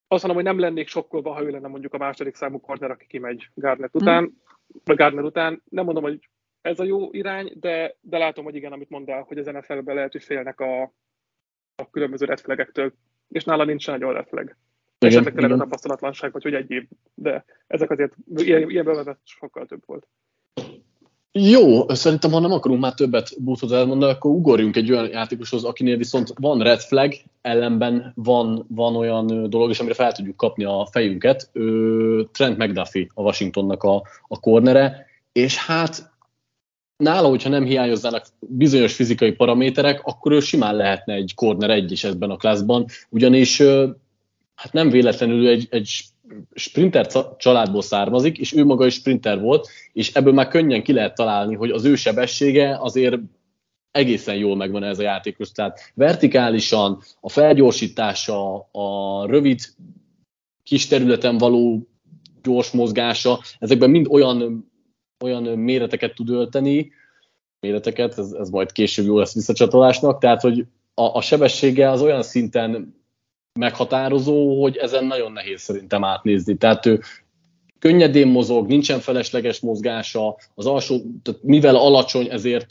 azt 0.08 0.26
mondom, 0.26 0.42
hogy 0.42 0.52
nem 0.52 0.60
lennék 0.60 0.88
sokkolva, 0.88 1.32
ha 1.32 1.42
ő 1.42 1.50
lenne 1.50 1.68
mondjuk 1.68 1.94
a 1.94 1.98
második 1.98 2.34
számú 2.34 2.60
korner, 2.60 2.90
aki 2.90 3.06
kimegy 3.06 3.48
Gardner 3.54 3.90
után, 3.92 4.24
hmm. 4.24 4.42
vagy 4.84 4.96
Gardner 4.96 5.24
után. 5.24 5.62
Nem 5.68 5.84
mondom, 5.84 6.02
hogy 6.02 6.28
ez 6.60 6.80
a 6.80 6.84
jó 6.84 7.12
irány, 7.12 7.52
de, 7.54 7.96
de 8.00 8.18
látom, 8.18 8.44
hogy 8.44 8.54
igen, 8.54 8.72
amit 8.72 8.90
mondál, 8.90 9.22
hogy 9.22 9.38
az 9.38 9.46
NFL-ben 9.46 9.94
lehet, 9.94 10.12
hogy 10.12 10.22
félnek 10.22 10.60
a, 10.60 10.92
a 11.80 11.88
különböző 11.90 12.26
redflegektől, 12.26 12.92
és 13.28 13.44
nála 13.44 13.64
nincs 13.64 13.86
nagyon 13.86 14.12
redfleg. 14.12 14.56
Esetleg 14.98 15.34
tényleg 15.34 15.52
a 15.52 15.56
tapasztalatlanság, 15.56 16.32
vagy 16.32 16.42
hogy 16.42 16.54
egy 16.54 16.70
év, 16.70 16.82
de 17.14 17.44
ezek 17.66 17.90
azért 17.90 18.16
ilyen, 18.34 18.70
ilyen 18.70 18.84
bevezet 18.84 19.18
sokkal 19.24 19.66
több 19.66 19.82
volt. 19.86 20.06
Jó, 21.32 21.88
szerintem, 21.88 22.30
ha 22.30 22.38
nem 22.38 22.52
akarunk 22.52 22.80
már 22.80 22.94
többet 22.94 23.42
bútot 23.42 23.72
elmondani, 23.72 24.12
akkor 24.12 24.30
ugorjunk 24.30 24.76
egy 24.76 24.90
olyan 24.90 25.08
játékoshoz, 25.08 25.64
akinél 25.64 25.96
viszont 25.96 26.32
van 26.40 26.62
red 26.62 26.80
flag, 26.80 27.12
ellenben 27.40 28.12
van, 28.14 28.66
van 28.68 28.96
olyan 28.96 29.50
dolog, 29.50 29.70
és 29.70 29.80
amire 29.80 29.94
fel 29.94 30.12
tudjuk 30.12 30.36
kapni 30.36 30.64
a 30.64 30.88
fejünket. 30.90 31.50
Trent 32.32 32.58
McDuffie 32.58 33.06
a 33.14 33.22
Washingtonnak 33.22 33.82
a, 33.82 34.02
a 34.28 34.40
kornere, 34.40 35.06
és 35.32 35.56
hát 35.56 36.09
nála, 37.00 37.28
hogyha 37.28 37.48
nem 37.48 37.64
hiányoznának 37.64 38.26
bizonyos 38.40 38.94
fizikai 38.94 39.32
paraméterek, 39.32 40.00
akkor 40.04 40.32
ő 40.32 40.40
simán 40.40 40.76
lehetne 40.76 41.14
egy 41.14 41.32
corner 41.34 41.70
egy 41.70 41.92
is 41.92 42.04
ebben 42.04 42.30
a 42.30 42.36
klászban, 42.36 42.86
ugyanis 43.08 43.62
hát 44.54 44.72
nem 44.72 44.90
véletlenül 44.90 45.48
egy, 45.48 45.66
egy 45.70 46.04
sprinter 46.54 47.06
családból 47.36 47.82
származik, 47.82 48.38
és 48.38 48.54
ő 48.54 48.64
maga 48.64 48.86
is 48.86 48.94
sprinter 48.94 49.40
volt, 49.40 49.68
és 49.92 50.14
ebből 50.14 50.32
már 50.32 50.48
könnyen 50.48 50.82
ki 50.82 50.92
lehet 50.92 51.14
találni, 51.14 51.54
hogy 51.54 51.70
az 51.70 51.84
ő 51.84 51.94
sebessége 51.94 52.76
azért 52.80 53.16
egészen 53.90 54.36
jól 54.36 54.56
megvan 54.56 54.82
ez 54.82 54.98
a 54.98 55.02
játékos. 55.02 55.52
Tehát 55.52 55.92
vertikálisan, 55.94 57.02
a 57.20 57.28
felgyorsítása, 57.28 58.68
a 58.72 59.26
rövid 59.26 59.60
kis 60.62 60.86
területen 60.86 61.38
való 61.38 61.88
gyors 62.42 62.70
mozgása, 62.70 63.40
ezekben 63.58 63.90
mind 63.90 64.06
olyan, 64.10 64.69
olyan 65.22 65.42
méreteket 65.42 66.14
tud 66.14 66.30
ölteni, 66.30 66.92
méreteket, 67.60 68.18
ez, 68.18 68.32
ez 68.32 68.50
majd 68.50 68.72
később 68.72 69.06
jó 69.06 69.18
lesz 69.18 69.34
visszacsatolásnak, 69.34 70.20
tehát 70.20 70.40
hogy 70.40 70.66
a, 70.94 71.02
a 71.02 71.20
sebessége 71.20 71.90
az 71.90 72.02
olyan 72.02 72.22
szinten 72.22 72.98
meghatározó, 73.58 74.62
hogy 74.62 74.76
ezen 74.76 75.04
nagyon 75.04 75.32
nehéz 75.32 75.60
szerintem 75.60 76.04
átnézni. 76.04 76.56
Tehát 76.56 76.86
ő 76.86 77.00
könnyedén 77.78 78.28
mozog, 78.28 78.66
nincsen 78.66 79.00
felesleges 79.00 79.60
mozgása, 79.60 80.36
az 80.54 80.66
alsó, 80.66 80.96
tehát 81.22 81.42
mivel 81.42 81.76
alacsony, 81.76 82.26
ezért 82.30 82.70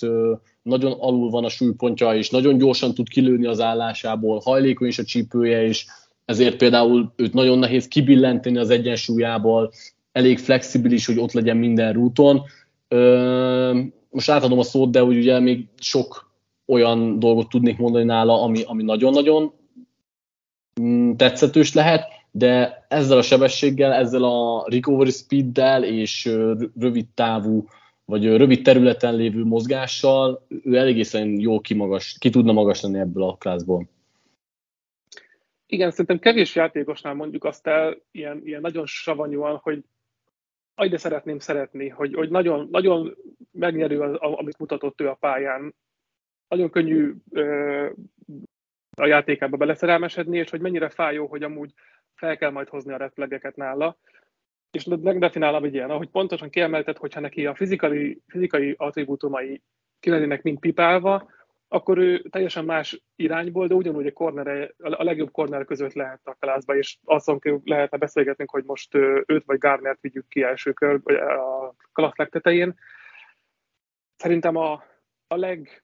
nagyon 0.61 0.91
alul 0.91 1.29
van 1.29 1.43
a 1.43 1.49
súlypontja, 1.49 2.15
és 2.15 2.29
nagyon 2.29 2.57
gyorsan 2.57 2.93
tud 2.93 3.09
kilőni 3.09 3.45
az 3.45 3.59
állásából, 3.59 4.41
hajlékony 4.43 4.87
is 4.87 4.99
a 4.99 5.03
csípője, 5.03 5.63
és 5.63 5.85
ezért 6.25 6.57
például 6.57 7.13
őt 7.15 7.33
nagyon 7.33 7.59
nehéz 7.59 7.87
kibillenteni 7.87 8.57
az 8.57 8.69
egyensúlyából, 8.69 9.71
elég 10.19 10.37
flexibilis, 10.37 11.05
hogy 11.05 11.19
ott 11.19 11.31
legyen 11.31 11.57
minden 11.57 11.93
rúton. 11.93 12.41
Most 14.09 14.29
átadom 14.29 14.59
a 14.59 14.63
szót, 14.63 14.91
de 14.91 14.99
hogy 14.99 15.17
ugye 15.17 15.39
még 15.39 15.65
sok 15.79 16.31
olyan 16.65 17.19
dolgot 17.19 17.49
tudnék 17.49 17.77
mondani 17.77 18.05
nála, 18.05 18.41
ami, 18.41 18.61
ami 18.65 18.83
nagyon-nagyon 18.83 19.53
Mm, 20.79 21.15
tetszetős 21.15 21.73
lehet, 21.73 22.07
de 22.31 22.85
ezzel 22.87 23.17
a 23.17 23.21
sebességgel, 23.21 23.93
ezzel 23.93 24.23
a 24.23 24.65
recovery 24.69 25.09
speeddel 25.09 25.83
és 25.83 26.25
rövid 26.79 27.07
távú, 27.13 27.67
vagy 28.05 28.25
rövid 28.37 28.63
területen 28.63 29.15
lévő 29.15 29.43
mozgással 29.43 30.45
ő 30.63 30.77
egészen 30.77 31.39
jó 31.39 31.59
kimagas, 31.59 32.15
ki 32.19 32.29
tudna 32.29 32.51
magas 32.51 32.81
lenni 32.81 32.99
ebből 32.99 33.23
a 33.23 33.35
klászból. 33.35 33.89
Igen, 35.65 35.89
szerintem 35.89 36.19
kevés 36.19 36.55
játékosnál 36.55 37.13
mondjuk 37.13 37.43
azt 37.43 37.67
el 37.67 37.97
ilyen, 38.11 38.41
ilyen 38.45 38.61
nagyon 38.61 38.85
savanyúan, 38.85 39.59
hogy 39.63 39.83
de 40.87 40.97
szeretném 40.97 41.39
szeretni, 41.39 41.89
hogy, 41.89 42.13
hogy 42.13 42.29
nagyon, 42.29 42.67
nagyon 42.71 43.15
megnyerő, 43.51 43.99
az, 43.99 44.15
amit 44.19 44.57
mutatott 44.57 45.01
ő 45.01 45.09
a 45.09 45.13
pályán. 45.13 45.75
Nagyon 46.47 46.69
könnyű 46.69 47.13
ö, 47.31 47.87
a 48.97 49.05
játékába 49.05 49.57
beleszerelmesedni, 49.57 50.37
és 50.37 50.49
hogy 50.49 50.61
mennyire 50.61 50.89
fájó, 50.89 51.27
hogy 51.27 51.43
amúgy 51.43 51.73
fel 52.15 52.37
kell 52.37 52.51
majd 52.51 52.67
hozni 52.67 52.93
a 52.93 52.97
reflegeket 52.97 53.55
nála. 53.55 53.97
És 54.71 54.85
megdefinálom 54.85 55.63
egy 55.63 55.73
ilyen, 55.73 55.89
ahogy 55.89 56.09
pontosan 56.09 56.49
kiemelted, 56.49 56.97
hogyha 56.97 57.19
neki 57.19 57.45
a 57.45 57.55
fizikai, 57.55 58.21
fizikai 58.27 58.75
attribútumai 58.77 59.61
ki 59.99 60.09
lennének 60.09 60.41
mind 60.41 60.59
pipálva, 60.59 61.29
akkor 61.71 61.97
ő 61.97 62.21
teljesen 62.21 62.65
más 62.65 63.01
irányból, 63.15 63.67
de 63.67 63.73
ugyanúgy 63.73 64.07
a, 64.07 64.11
corner, 64.11 64.73
a 64.77 65.03
legjobb 65.03 65.31
corner 65.31 65.65
között 65.65 65.93
lehet 65.93 66.19
a 66.23 66.35
klászba, 66.39 66.75
és 66.75 66.97
azon 67.03 67.39
lehetne 67.63 67.97
beszélgetnünk, 67.97 68.49
hogy 68.49 68.63
most 68.63 68.95
őt 69.25 69.45
vagy 69.45 69.57
Garnert 69.57 70.01
vigyük 70.01 70.27
ki 70.27 70.41
első 70.41 70.73
kör, 70.73 71.01
a 71.21 71.75
klassz 71.93 72.17
legtetején. 72.17 72.75
Szerintem 74.15 74.55
a, 74.55 74.83
a 75.27 75.35
leg, 75.35 75.83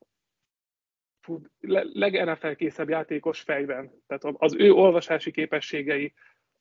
leg-NFL 1.93 2.63
játékos 2.87 3.41
fejben. 3.41 3.91
Tehát 4.07 4.35
az 4.37 4.55
ő 4.55 4.71
olvasási 4.71 5.31
képességei 5.31 6.13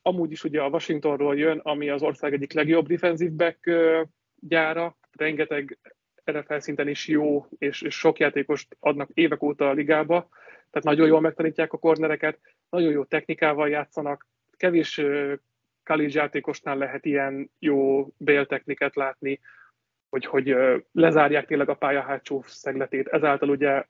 amúgy 0.07 0.31
is 0.31 0.45
ugye 0.45 0.63
a 0.63 0.69
Washingtonról 0.69 1.39
jön, 1.39 1.59
ami 1.59 1.89
az 1.89 2.03
ország 2.03 2.33
egyik 2.33 2.53
legjobb 2.53 2.87
defensive 2.87 3.35
back 3.35 3.71
gyára, 4.41 4.97
rengeteg 5.13 5.79
NFL 6.33 6.59
szinten 6.59 6.89
is 6.89 7.09
jó, 7.09 7.47
és, 7.59 7.83
és 7.83 7.95
sok 7.99 8.19
játékost 8.19 8.77
adnak 8.81 9.11
évek 9.15 9.43
óta 9.43 9.69
a 9.69 9.73
ligába, 9.73 10.29
tehát 10.71 10.83
nagyon 10.83 11.07
jól 11.07 11.21
megtanítják 11.21 11.73
a 11.73 11.79
kornereket, 11.79 12.39
nagyon 12.71 12.91
jó 12.91 13.05
technikával 13.05 13.69
játszanak, 13.69 14.27
kevés 14.57 15.01
college 15.85 16.21
játékosnál 16.21 16.77
lehet 16.77 17.05
ilyen 17.05 17.51
jó 17.59 18.09
béltechniket 18.17 18.95
látni, 18.95 19.41
hogy, 20.09 20.25
hogy 20.25 20.57
lezárják 20.93 21.47
tényleg 21.47 21.69
a 21.69 21.75
pálya 21.75 22.03
hátsó 22.03 22.43
szegletét, 22.47 23.09
ezáltal 23.09 23.49
ugye 23.49 23.85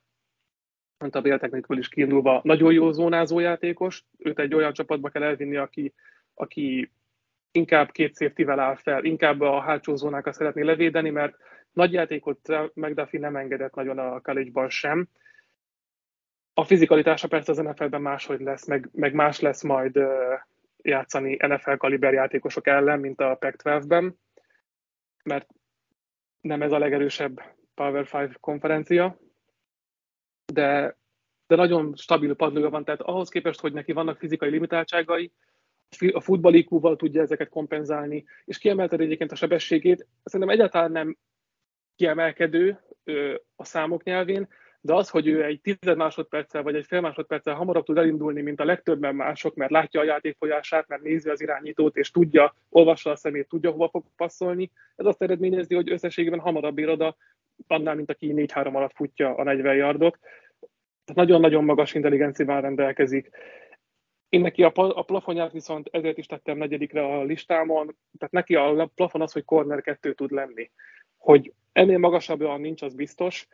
a 1.10 1.20
béltechnikből 1.20 1.78
is 1.78 1.88
kiindulva 1.88 2.40
nagyon 2.44 2.72
jó 2.72 2.92
zónázó 2.92 3.38
játékos, 3.38 4.04
őt 4.18 4.38
egy 4.38 4.54
olyan 4.54 4.72
csapatba 4.72 5.08
kell 5.08 5.22
elvinni, 5.22 5.56
aki, 5.56 5.94
aki 6.34 6.90
inkább 7.52 7.90
két 7.90 8.16
safety 8.16 8.44
áll 8.46 8.74
fel, 8.74 9.04
inkább 9.04 9.40
a 9.40 9.60
hátsó 9.60 9.96
zónákat 9.96 10.34
szeretné 10.34 10.62
levédeni, 10.62 11.10
mert 11.10 11.36
nagy 11.74 11.92
játékot 11.92 12.48
McDuffie 12.74 13.20
nem 13.20 13.36
engedett 13.36 13.74
nagyon 13.74 13.98
a 13.98 14.20
college 14.20 14.68
sem. 14.68 15.08
A 16.54 16.64
fizikalitása 16.64 17.28
persze 17.28 17.50
az 17.52 17.58
NFL-ben 17.58 18.02
máshogy 18.02 18.40
lesz, 18.40 18.66
meg, 18.66 18.88
meg 18.92 19.14
más 19.14 19.40
lesz 19.40 19.62
majd 19.62 19.98
játszani 20.82 21.36
NFL 21.46 21.74
kaliber 21.74 22.12
játékosok 22.12 22.66
ellen, 22.66 23.00
mint 23.00 23.20
a 23.20 23.34
Pac-12-ben, 23.34 24.18
mert 25.24 25.48
nem 26.40 26.62
ez 26.62 26.72
a 26.72 26.78
legerősebb 26.78 27.42
Power 27.74 28.08
5 28.12 28.36
konferencia, 28.40 29.18
de, 30.52 30.96
de 31.46 31.56
nagyon 31.56 31.94
stabil 31.96 32.34
padlója 32.34 32.70
van, 32.70 32.84
tehát 32.84 33.00
ahhoz 33.00 33.28
képest, 33.28 33.60
hogy 33.60 33.72
neki 33.72 33.92
vannak 33.92 34.18
fizikai 34.18 34.50
limitáltságai, 34.50 35.32
a 36.12 36.20
futballikúval 36.20 36.96
tudja 36.96 37.22
ezeket 37.22 37.48
kompenzálni, 37.48 38.24
és 38.44 38.58
kiemelted 38.58 39.00
egyébként 39.00 39.32
a 39.32 39.36
sebességét, 39.36 40.06
szerintem 40.24 40.56
egyáltalán 40.56 40.92
nem 40.92 41.16
kiemelkedő 41.96 42.80
a 43.56 43.64
számok 43.64 44.02
nyelvén, 44.02 44.48
de 44.84 44.94
az, 44.94 45.08
hogy 45.08 45.26
ő 45.26 45.44
egy 45.44 45.60
tized 45.60 45.96
másodperccel 45.96 46.62
vagy 46.62 46.74
egy 46.74 46.86
fél 46.86 47.00
másodperccel 47.00 47.54
hamarabb 47.54 47.84
tud 47.84 47.98
elindulni, 47.98 48.42
mint 48.42 48.60
a 48.60 48.64
legtöbben 48.64 49.14
mások, 49.14 49.54
mert 49.54 49.70
látja 49.70 50.00
a 50.00 50.04
játék 50.04 50.36
folyását, 50.38 50.88
mert 50.88 51.02
nézi 51.02 51.30
az 51.30 51.40
irányítót, 51.40 51.96
és 51.96 52.10
tudja, 52.10 52.54
olvassa 52.68 53.10
a 53.10 53.16
szemét, 53.16 53.48
tudja, 53.48 53.70
hova 53.70 53.88
fog 53.88 54.04
passzolni, 54.16 54.70
ez 54.96 55.06
azt 55.06 55.22
eredményezi, 55.22 55.74
hogy 55.74 55.90
összességében 55.90 56.38
hamarabb 56.38 56.78
ér 56.78 56.88
oda, 56.88 57.16
annál, 57.66 57.94
mint 57.94 58.10
aki 58.10 58.32
4-3 58.36 58.74
alatt 58.74 58.94
futja 58.94 59.34
a 59.34 59.42
40 59.42 59.76
yardot. 59.76 60.18
Tehát 61.04 61.26
nagyon-nagyon 61.26 61.64
magas 61.64 61.94
intelligenciával 61.94 62.60
rendelkezik. 62.60 63.30
Én 64.28 64.40
neki 64.40 64.62
a, 64.62 64.72
a 64.74 65.02
plafonját 65.02 65.52
viszont 65.52 65.88
ezért 65.92 66.18
is 66.18 66.26
tettem 66.26 66.58
negyedikre 66.58 67.04
a 67.04 67.22
listámon, 67.22 67.96
tehát 68.18 68.34
neki 68.34 68.54
a 68.54 68.90
plafon 68.94 69.20
az, 69.20 69.32
hogy 69.32 69.44
corner 69.44 69.80
2 69.80 70.12
tud 70.12 70.30
lenni. 70.30 70.70
Hogy 71.16 71.52
ennél 71.74 71.98
magasabb 71.98 72.58
nincs, 72.58 72.82
az 72.82 72.94
biztos, 72.94 73.48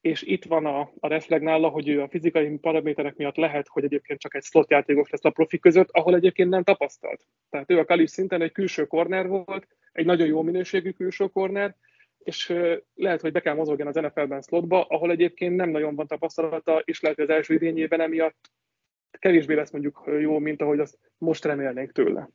és 0.00 0.22
itt 0.22 0.44
van 0.44 0.66
a, 0.66 0.90
a 1.00 1.08
refleg 1.08 1.42
nála, 1.42 1.68
hogy 1.68 1.88
ő 1.88 2.02
a 2.02 2.08
fizikai 2.08 2.58
paraméterek 2.58 3.16
miatt 3.16 3.36
lehet, 3.36 3.68
hogy 3.68 3.84
egyébként 3.84 4.20
csak 4.20 4.34
egy 4.34 4.42
slot 4.42 4.70
játékos 4.70 5.10
lesz 5.10 5.24
a 5.24 5.30
profi 5.30 5.58
között, 5.58 5.88
ahol 5.90 6.14
egyébként 6.14 6.50
nem 6.50 6.62
tapasztalt. 6.62 7.26
Tehát 7.50 7.70
ő 7.70 7.78
a 7.78 7.84
kalis 7.84 8.10
szinten 8.10 8.42
egy 8.42 8.52
külső 8.52 8.86
korner 8.86 9.28
volt, 9.28 9.66
egy 9.92 10.04
nagyon 10.04 10.26
jó 10.26 10.42
minőségű 10.42 10.90
külső 10.90 11.26
korner, 11.26 11.76
és 12.18 12.54
lehet, 12.94 13.20
hogy 13.20 13.32
be 13.32 13.40
kell 13.40 13.54
mozogni 13.54 13.84
az 13.84 13.94
NFL-ben 13.94 14.42
slotba, 14.42 14.82
ahol 14.82 15.10
egyébként 15.10 15.56
nem 15.56 15.70
nagyon 15.70 15.94
van 15.94 16.06
tapasztalata, 16.06 16.82
és 16.84 17.00
lehet, 17.00 17.16
hogy 17.16 17.28
az 17.28 17.34
első 17.34 17.54
idényében 17.54 18.00
emiatt 18.00 18.50
kevésbé 19.18 19.54
lesz 19.54 19.70
mondjuk 19.70 20.02
jó, 20.20 20.38
mint 20.38 20.62
ahogy 20.62 20.78
azt 20.78 20.98
most 21.18 21.44
remélnénk 21.44 21.92
tőle. 21.92 22.28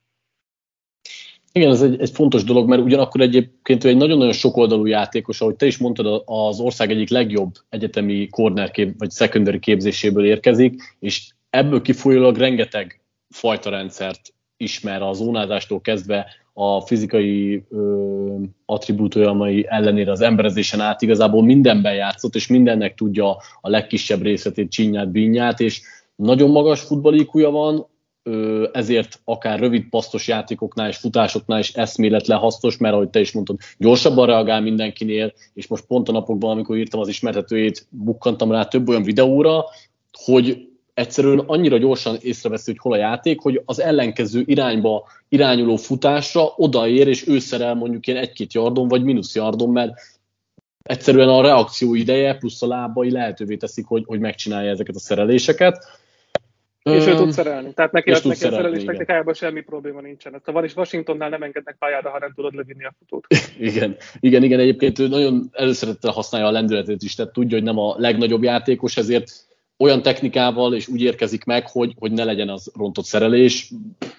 Igen, 1.58 1.72
ez 1.72 1.82
egy, 1.82 2.02
egy 2.02 2.10
fontos 2.10 2.44
dolog, 2.44 2.70
mert 2.70 2.82
ugyanakkor 2.82 3.22
egyébként 3.22 3.84
ő 3.84 3.88
egy 3.90 3.98
nagyon-nagyon 3.98 4.34
sokoldalú 4.34 4.86
játékos, 4.86 5.42
ahogy 5.42 5.56
te 5.56 5.66
is 5.66 5.78
mondtad, 5.78 6.24
az 6.26 6.60
ország 6.60 6.92
egyik 6.92 7.10
legjobb 7.10 7.54
egyetemi 7.70 8.28
corner 8.28 8.72
kép, 8.72 8.94
vagy 8.98 9.12
secondary 9.12 9.60
képzéséből 9.60 10.26
érkezik, 10.26 10.82
és 11.00 11.30
ebből 11.50 11.82
kifolyólag 11.82 12.38
rengeteg 12.38 13.02
fajta 13.30 13.70
rendszert 13.70 14.34
ismer 14.58 15.02
a 15.02 15.14
zónázástól 15.14 15.82
kezdve 15.82 16.26
a 16.54 16.82
fizikai 16.82 17.66
ö, 17.70 18.36
attribútumai 18.66 19.66
ellenére 19.70 20.12
az 20.12 20.22
emberezésen 20.22 20.80
át. 20.80 21.02
Igazából 21.02 21.44
mindenben 21.44 21.94
játszott, 21.94 22.36
és 22.36 22.48
mindennek 22.48 22.96
tudja 22.96 23.30
a 23.62 23.70
legkisebb 23.70 24.22
részletét, 24.22 24.72
csinyát, 24.72 25.12
bínyát, 25.12 25.60
és 25.60 25.82
nagyon 26.16 26.50
magas 26.50 26.82
futballikúja 26.82 27.50
van, 27.50 27.88
ezért 28.72 29.20
akár 29.24 29.60
rövid 29.60 29.90
pasztos 29.90 30.28
játékoknál 30.28 30.90
és 30.90 30.98
futásoknál 30.98 31.60
is 31.60 31.74
eszméletlen 31.74 32.38
hasznos, 32.38 32.78
mert 32.78 32.94
ahogy 32.94 33.10
te 33.10 33.20
is 33.20 33.32
mondtad, 33.32 33.58
gyorsabban 33.78 34.26
reagál 34.26 34.62
mindenkinél, 34.62 35.34
és 35.54 35.68
most 35.68 35.86
pont 35.86 36.10
a 36.10 36.12
napokban, 36.12 36.52
amikor 36.52 36.78
írtam 36.78 37.00
az 37.00 37.08
ismertetőjét, 37.08 37.88
bukkantam 37.90 38.52
rá 38.52 38.64
több 38.64 38.90
olyan 38.90 39.04
videóra, 39.04 39.66
hogy 40.12 40.68
egyszerűen 40.94 41.40
annyira 41.40 41.78
gyorsan 41.78 42.18
észreveszi, 42.22 42.72
hogy 42.72 42.80
hol 42.80 42.94
a 42.94 42.98
játék, 42.98 43.40
hogy 43.40 43.62
az 43.66 43.82
ellenkező 43.82 44.44
irányba 44.46 45.08
irányuló 45.30 45.76
futásra 45.76 46.54
odaér, 46.56 47.08
és 47.08 47.28
ő 47.28 47.40
szerel 47.40 47.76
mondjuk 47.76 48.08
ilyen 48.08 48.22
egy-két 48.22 48.54
yardon, 48.54 48.88
vagy 48.88 49.04
mínusz 49.04 49.36
yardon, 49.36 49.70
mert 49.70 49.92
egyszerűen 50.84 51.30
a 51.30 51.42
reakció 51.42 51.96
ideje 51.96 52.36
plusz 52.36 52.62
a 52.62 52.68
lábai 52.68 53.12
lehetővé 53.12 53.56
teszik, 53.56 53.86
hogy, 53.86 54.04
hogy 54.06 54.20
megcsinálja 54.20 54.70
ezeket 54.70 54.96
a 54.96 55.00
szereléseket. 55.00 55.86
És 56.94 57.06
ő 57.06 57.16
tud 57.16 57.32
szerelni. 57.32 57.74
Tehát 57.74 57.92
neki, 57.92 58.10
neki 58.10 58.30
a 58.30 58.34
szerelés 58.34 58.84
technikájában 58.84 59.34
semmi 59.34 59.62
probléma 59.62 60.02
nincsen. 60.02 60.34
Ezt 60.34 60.48
a 60.48 60.72
Washingtonnál 60.76 61.30
nem 61.30 61.44
engednek 61.44 61.76
pályára, 61.80 62.10
ha 62.10 62.20
nem 62.20 62.34
tudod 62.36 62.54
levinni 62.54 62.86
a 62.86 62.94
futót. 63.00 63.28
igen, 63.60 63.96
igen, 64.20 64.44
igen. 64.44 64.60
Egyébként 64.60 65.00
ő 65.00 65.08
nagyon 65.08 65.50
előszerettel 65.52 66.12
használja 66.12 66.48
a 66.48 66.52
lendületet 66.52 67.02
is, 67.02 67.16
tehát 67.16 67.34
tudja, 67.34 67.58
hogy 67.58 67.66
nem 67.66 67.78
a 67.78 67.96
legnagyobb 67.98 68.44
játékos, 68.44 68.98
ezért 68.98 69.32
olyan 69.78 70.02
technikával 70.02 70.76
és 70.76 70.88
úgy 70.88 71.02
érkezik 71.02 71.44
meg, 71.44 71.68
hogy, 71.68 71.94
hogy 72.00 72.12
ne 72.12 72.24
legyen 72.24 72.50
az 72.50 72.72
rontott 72.76 73.06
szerelés. 73.06 73.72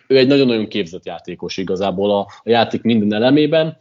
Ő 0.06 0.16
egy 0.16 0.26
nagyon-nagyon 0.26 0.68
képzett 0.68 1.04
játékos 1.04 1.56
igazából 1.56 2.10
a, 2.10 2.18
a 2.18 2.50
játék 2.50 2.82
minden 2.82 3.12
elemében. 3.12 3.76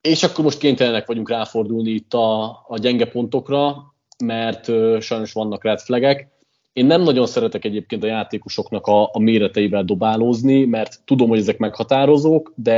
És 0.00 0.22
akkor 0.22 0.44
most 0.44 0.58
kénytelenek 0.58 1.06
vagyunk 1.06 1.28
ráfordulni 1.28 1.90
itt 1.90 2.14
a, 2.14 2.44
a 2.68 2.78
gyenge 2.78 3.06
pontokra, 3.06 3.94
mert 4.24 4.68
ö, 4.68 4.98
sajnos 5.00 5.32
vannak 5.32 5.64
red 5.64 5.80
flagek. 5.80 6.28
Én 6.76 6.86
nem 6.86 7.02
nagyon 7.02 7.26
szeretek 7.26 7.64
egyébként 7.64 8.02
a 8.02 8.06
játékosoknak 8.06 8.86
a, 8.86 9.10
a 9.12 9.18
méreteivel 9.18 9.84
dobálózni, 9.84 10.64
mert 10.64 11.00
tudom, 11.04 11.28
hogy 11.28 11.38
ezek 11.38 11.58
meghatározók, 11.58 12.52
de 12.54 12.76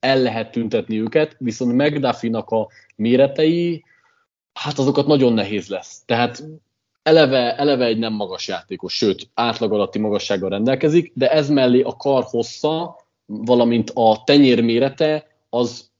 el 0.00 0.22
lehet 0.22 0.50
tüntetni 0.50 1.00
őket, 1.00 1.36
viszont 1.38 1.72
McDuffie-nak 1.72 2.50
a 2.50 2.68
méretei, 2.96 3.84
hát 4.52 4.78
azokat 4.78 5.06
nagyon 5.06 5.32
nehéz 5.32 5.68
lesz. 5.68 6.02
Tehát 6.04 6.44
eleve, 7.02 7.56
eleve 7.56 7.84
egy 7.84 7.98
nem 7.98 8.12
magas 8.12 8.48
játékos, 8.48 8.94
sőt, 8.94 9.30
átlag 9.34 9.72
alatti 9.72 9.98
magassággal 9.98 10.50
rendelkezik, 10.50 11.12
de 11.14 11.30
ez 11.30 11.48
mellé 11.48 11.80
a 11.80 11.96
kar 11.96 12.24
hossza, 12.24 12.96
valamint 13.26 13.90
a 13.94 14.22
tenyér 14.24 14.62
mérete, 14.62 15.26
az 15.50 15.90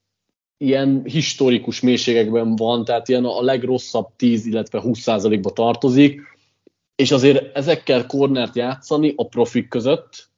ilyen 0.57 1.01
historikus 1.05 1.81
mélységekben 1.81 2.55
van, 2.55 2.85
tehát 2.85 3.07
ilyen 3.07 3.25
a 3.25 3.41
legrosszabb 3.41 4.07
10, 4.15 4.45
illetve 4.45 4.81
20% 4.83 5.39
ba 5.41 5.49
tartozik, 5.49 6.35
és 6.97 7.11
azért 7.11 7.55
ezekkel 7.55 8.05
kornert 8.05 8.55
játszani 8.55 9.13
a 9.15 9.27
profik 9.27 9.67
között, 9.67 10.29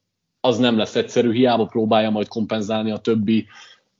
az 0.42 0.58
nem 0.58 0.78
lesz 0.78 0.96
egyszerű, 0.96 1.32
hiába 1.32 1.66
próbálja 1.66 2.10
majd 2.10 2.28
kompenzálni 2.28 2.92
a 2.92 2.98
többi 2.98 3.48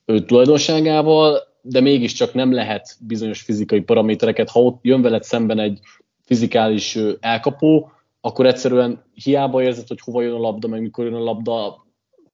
ő, 0.06 0.26
tulajdonságával, 0.26 1.48
de 1.62 1.80
mégiscsak 1.80 2.34
nem 2.34 2.54
lehet 2.54 2.98
bizonyos 3.08 3.42
fizikai 3.42 3.82
paramétereket, 3.82 4.50
ha 4.50 4.62
ott 4.62 4.80
jön 4.82 5.02
veled 5.02 5.24
szemben 5.24 5.60
egy 5.60 5.80
fizikális 6.26 6.98
elkapó, 7.20 7.92
akkor 8.22 8.46
egyszerűen 8.46 9.04
hiába 9.14 9.62
érzed, 9.62 9.88
hogy 9.88 10.00
hova 10.02 10.22
jön 10.22 10.34
a 10.34 10.40
labda, 10.40 10.68
meg 10.68 10.82
mikor 10.82 11.06
jön 11.06 11.14
a 11.14 11.24
labda, 11.24 11.86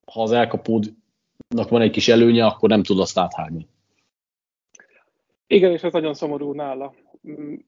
ha 0.05 0.21
az 0.21 0.31
elkapódnak 0.31 1.69
van 1.69 1.81
egy 1.81 1.91
kis 1.91 2.07
előnye, 2.07 2.45
akkor 2.45 2.69
nem 2.69 2.83
tud 2.83 2.99
azt 2.99 3.17
áthágni. 3.17 3.67
Igen, 5.47 5.71
és 5.71 5.81
ez 5.81 5.93
nagyon 5.93 6.13
szomorú 6.13 6.53
nála. 6.53 6.93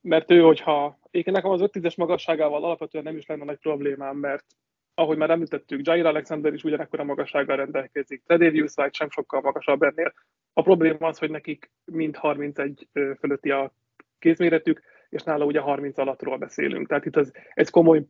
Mert 0.02 0.32
ő, 0.32 0.42
hogyha 0.42 1.00
én 1.12 1.24
nekem 1.26 1.52
az 1.52 1.62
5-10-es 1.64 1.98
magasságával 1.98 2.64
alapvetően 2.64 3.04
nem 3.04 3.18
is 3.18 3.26
lenne 3.26 3.44
nagy 3.44 3.60
problémám, 3.60 4.18
mert 4.18 4.46
ahogy 4.94 5.18
már 5.18 5.30
említettük, 5.30 5.88
Jair 5.88 6.06
Alexander 6.06 6.54
is 6.54 6.64
ugyanekkor 6.64 7.00
a 7.00 7.04
magassággal 7.04 7.56
rendelkezik, 7.56 8.24
Tredavious 8.24 8.74
White 8.76 8.94
sem 8.94 9.10
sokkal 9.10 9.42
magasabb 9.42 9.82
ennél. 9.82 10.14
A 10.54 10.62
probléma 10.62 11.08
az, 11.08 11.18
hogy 11.18 11.30
nekik 11.30 11.72
mind 11.86 12.16
31 12.16 12.88
fölötti 13.20 13.52
a 13.52 13.74
kézméretük, 14.20 14.82
és 15.10 15.24
nála 15.24 15.46
ugye 15.46 15.60
30 15.60 15.98
alattról 15.98 16.38
beszélünk. 16.38 16.88
Tehát 16.88 17.06
itt 17.06 17.16
az, 17.16 17.32
ez 17.54 17.70
komoly, 17.70 18.06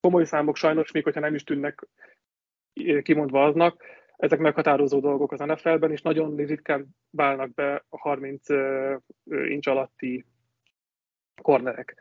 komoly 0.00 0.24
számok 0.24 0.56
sajnos, 0.56 0.92
még 0.92 1.04
hogyha 1.04 1.20
nem 1.20 1.34
is 1.34 1.44
tűnnek 1.44 1.86
kimondva 3.02 3.44
aznak, 3.44 3.82
ezek 4.16 4.38
meghatározó 4.38 5.00
dolgok 5.00 5.32
az 5.32 5.40
NFL-ben, 5.40 5.90
és 5.90 6.02
nagyon 6.02 6.36
ritkán 6.36 6.86
válnak 7.10 7.54
be 7.54 7.84
a 7.88 7.98
30 7.98 8.48
incs 9.24 9.66
alatti 9.66 10.24
kornerek. 11.42 11.96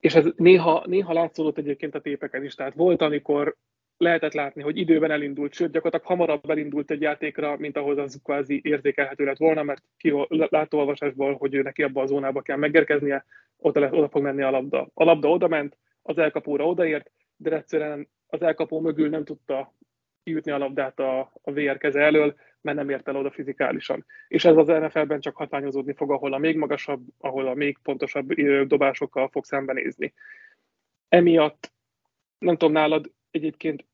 És 0.00 0.14
ez 0.14 0.26
néha, 0.36 0.82
néha 0.86 1.12
látszódott 1.12 1.58
egyébként 1.58 1.94
a 1.94 2.00
tépeken 2.00 2.44
is, 2.44 2.54
tehát 2.54 2.74
volt, 2.74 3.02
amikor 3.02 3.56
lehetett 3.96 4.32
látni, 4.32 4.62
hogy 4.62 4.76
időben 4.76 5.10
elindult, 5.10 5.52
sőt, 5.52 5.72
gyakorlatilag 5.72 6.18
hamarabb 6.18 6.50
elindult 6.50 6.90
egy 6.90 7.00
játékra, 7.00 7.56
mint 7.56 7.76
ahhoz 7.76 7.98
az 7.98 8.20
kvázi 8.24 8.60
érzékelhető 8.64 9.24
lett 9.24 9.36
volna, 9.36 9.62
mert 9.62 9.82
ki 9.96 10.12
látóolvasásból, 10.28 11.34
hogy 11.34 11.54
ő 11.54 11.62
neki 11.62 11.82
abba 11.82 12.02
a 12.02 12.06
zónába 12.06 12.42
kell 12.42 12.56
megérkeznie, 12.56 13.24
oda, 13.56 13.80
le, 13.80 13.88
oda 13.92 14.08
fog 14.08 14.22
menni 14.22 14.42
a 14.42 14.50
labda. 14.50 14.88
A 14.94 15.04
labda 15.04 15.28
oda 15.28 15.48
ment, 15.48 15.76
az 16.02 16.18
elkapóra 16.18 16.66
odaért, 16.66 17.10
de 17.36 17.56
egyszerűen 17.56 18.08
az 18.26 18.42
elkapó 18.42 18.80
mögül 18.80 19.08
nem 19.08 19.24
tudta 19.24 19.74
kiütni 20.22 20.50
a 20.50 20.58
labdát 20.58 21.00
a, 21.00 21.18
a 21.42 21.52
VR 21.52 21.78
keze 21.78 22.00
elől, 22.00 22.34
mert 22.64 22.76
nem 22.76 22.90
ért 22.90 23.08
el 23.08 23.16
oda 23.16 23.30
fizikálisan. 23.30 24.04
És 24.28 24.44
ez 24.44 24.56
az 24.56 24.66
NFL-ben 24.66 25.20
csak 25.20 25.36
hatányozódni 25.36 25.94
fog, 25.94 26.10
ahol 26.10 26.32
a 26.32 26.38
még 26.38 26.56
magasabb, 26.56 27.02
ahol 27.18 27.46
a 27.46 27.54
még 27.54 27.78
pontosabb 27.82 28.32
dobásokkal 28.66 29.28
fog 29.28 29.44
szembenézni. 29.44 30.14
Emiatt, 31.08 31.72
nem 32.38 32.56
tudom, 32.56 32.74
nálad 32.74 33.12
egyébként 33.30 33.84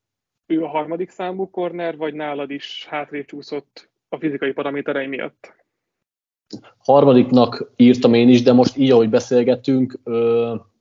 ő 0.47 0.63
a 0.63 0.69
harmadik 0.69 1.11
számú 1.11 1.51
corner, 1.51 1.97
vagy 1.97 2.15
nálad 2.15 2.51
is 2.51 2.87
hátrébb 2.87 3.25
csúszott 3.25 3.91
a 4.09 4.17
fizikai 4.17 4.53
paraméterei 4.53 5.07
miatt? 5.07 5.59
harmadiknak 6.79 7.73
írtam 7.77 8.15
én 8.15 8.29
is, 8.29 8.43
de 8.43 8.53
most 8.53 8.77
így, 8.77 8.91
ahogy 8.91 9.09
beszélgettünk, 9.09 9.99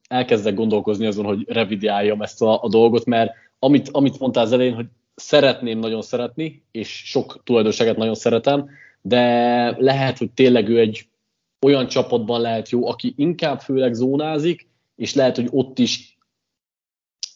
elkezdek 0.08 0.54
gondolkozni 0.54 1.06
azon, 1.06 1.26
hogy 1.26 1.50
revidiáljam 1.50 2.22
ezt 2.22 2.42
a, 2.42 2.64
a 2.64 2.70
dolgot, 2.70 3.06
mert 3.06 3.32
amit, 3.60 3.90
amit 3.92 4.20
mondtál 4.20 4.44
az 4.44 4.52
elején, 4.52 4.74
hogy 4.74 4.86
szeretném 5.20 5.80
nagyon 5.80 6.02
szeretni, 6.02 6.64
és 6.72 6.90
sok 7.06 7.42
tulajdonságet 7.44 7.98
nagyon 7.98 8.16
szeretem, 8.16 8.70
de 9.02 9.76
lehet, 9.78 10.18
hogy 10.18 10.32
tényleg 10.32 10.70
ő 10.70 10.80
egy 10.80 11.08
olyan 11.66 11.88
csapatban 11.88 12.42
lehet 12.42 12.70
jó, 12.70 12.88
aki 12.88 13.14
inkább 13.18 13.60
főleg 13.60 13.94
zónázik, 13.94 14.68
és 14.96 15.14
lehet, 15.14 15.36
hogy 15.36 15.48
ott 15.52 15.80
is 15.80 16.18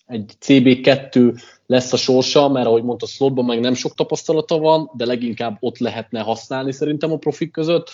egy 0.05 0.33
CB2 0.41 1.41
lesz 1.65 1.93
a 1.93 1.97
sorsa, 1.97 2.49
mert 2.49 2.67
ahogy 2.67 2.83
mondta, 2.83 3.05
slotban 3.05 3.45
meg 3.45 3.59
nem 3.59 3.73
sok 3.73 3.93
tapasztalata 3.93 4.57
van, 4.57 4.91
de 4.93 5.05
leginkább 5.05 5.57
ott 5.59 5.77
lehetne 5.77 6.21
használni 6.21 6.71
szerintem 6.71 7.11
a 7.11 7.17
profik 7.17 7.51
között. 7.51 7.89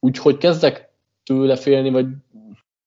Úgyhogy 0.00 0.36
kezdek 0.36 0.90
tőle 1.24 1.56
félni, 1.56 1.90
vagy 1.90 2.06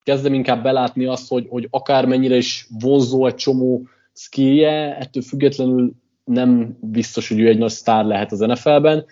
kezdem 0.03 0.33
inkább 0.33 0.63
belátni 0.63 1.05
azt, 1.05 1.29
hogy, 1.29 1.47
hogy 1.49 1.67
akármennyire 1.69 2.35
is 2.35 2.67
vonzó 2.79 3.25
egy 3.25 3.35
csomó 3.35 3.87
skillje, 4.13 4.97
ettől 4.97 5.23
függetlenül 5.23 5.93
nem 6.23 6.77
biztos, 6.81 7.27
hogy 7.27 7.39
ő 7.39 7.47
egy 7.47 7.57
nagy 7.57 7.69
sztár 7.69 8.05
lehet 8.05 8.31
az 8.31 8.39
NFL-ben, 8.39 9.05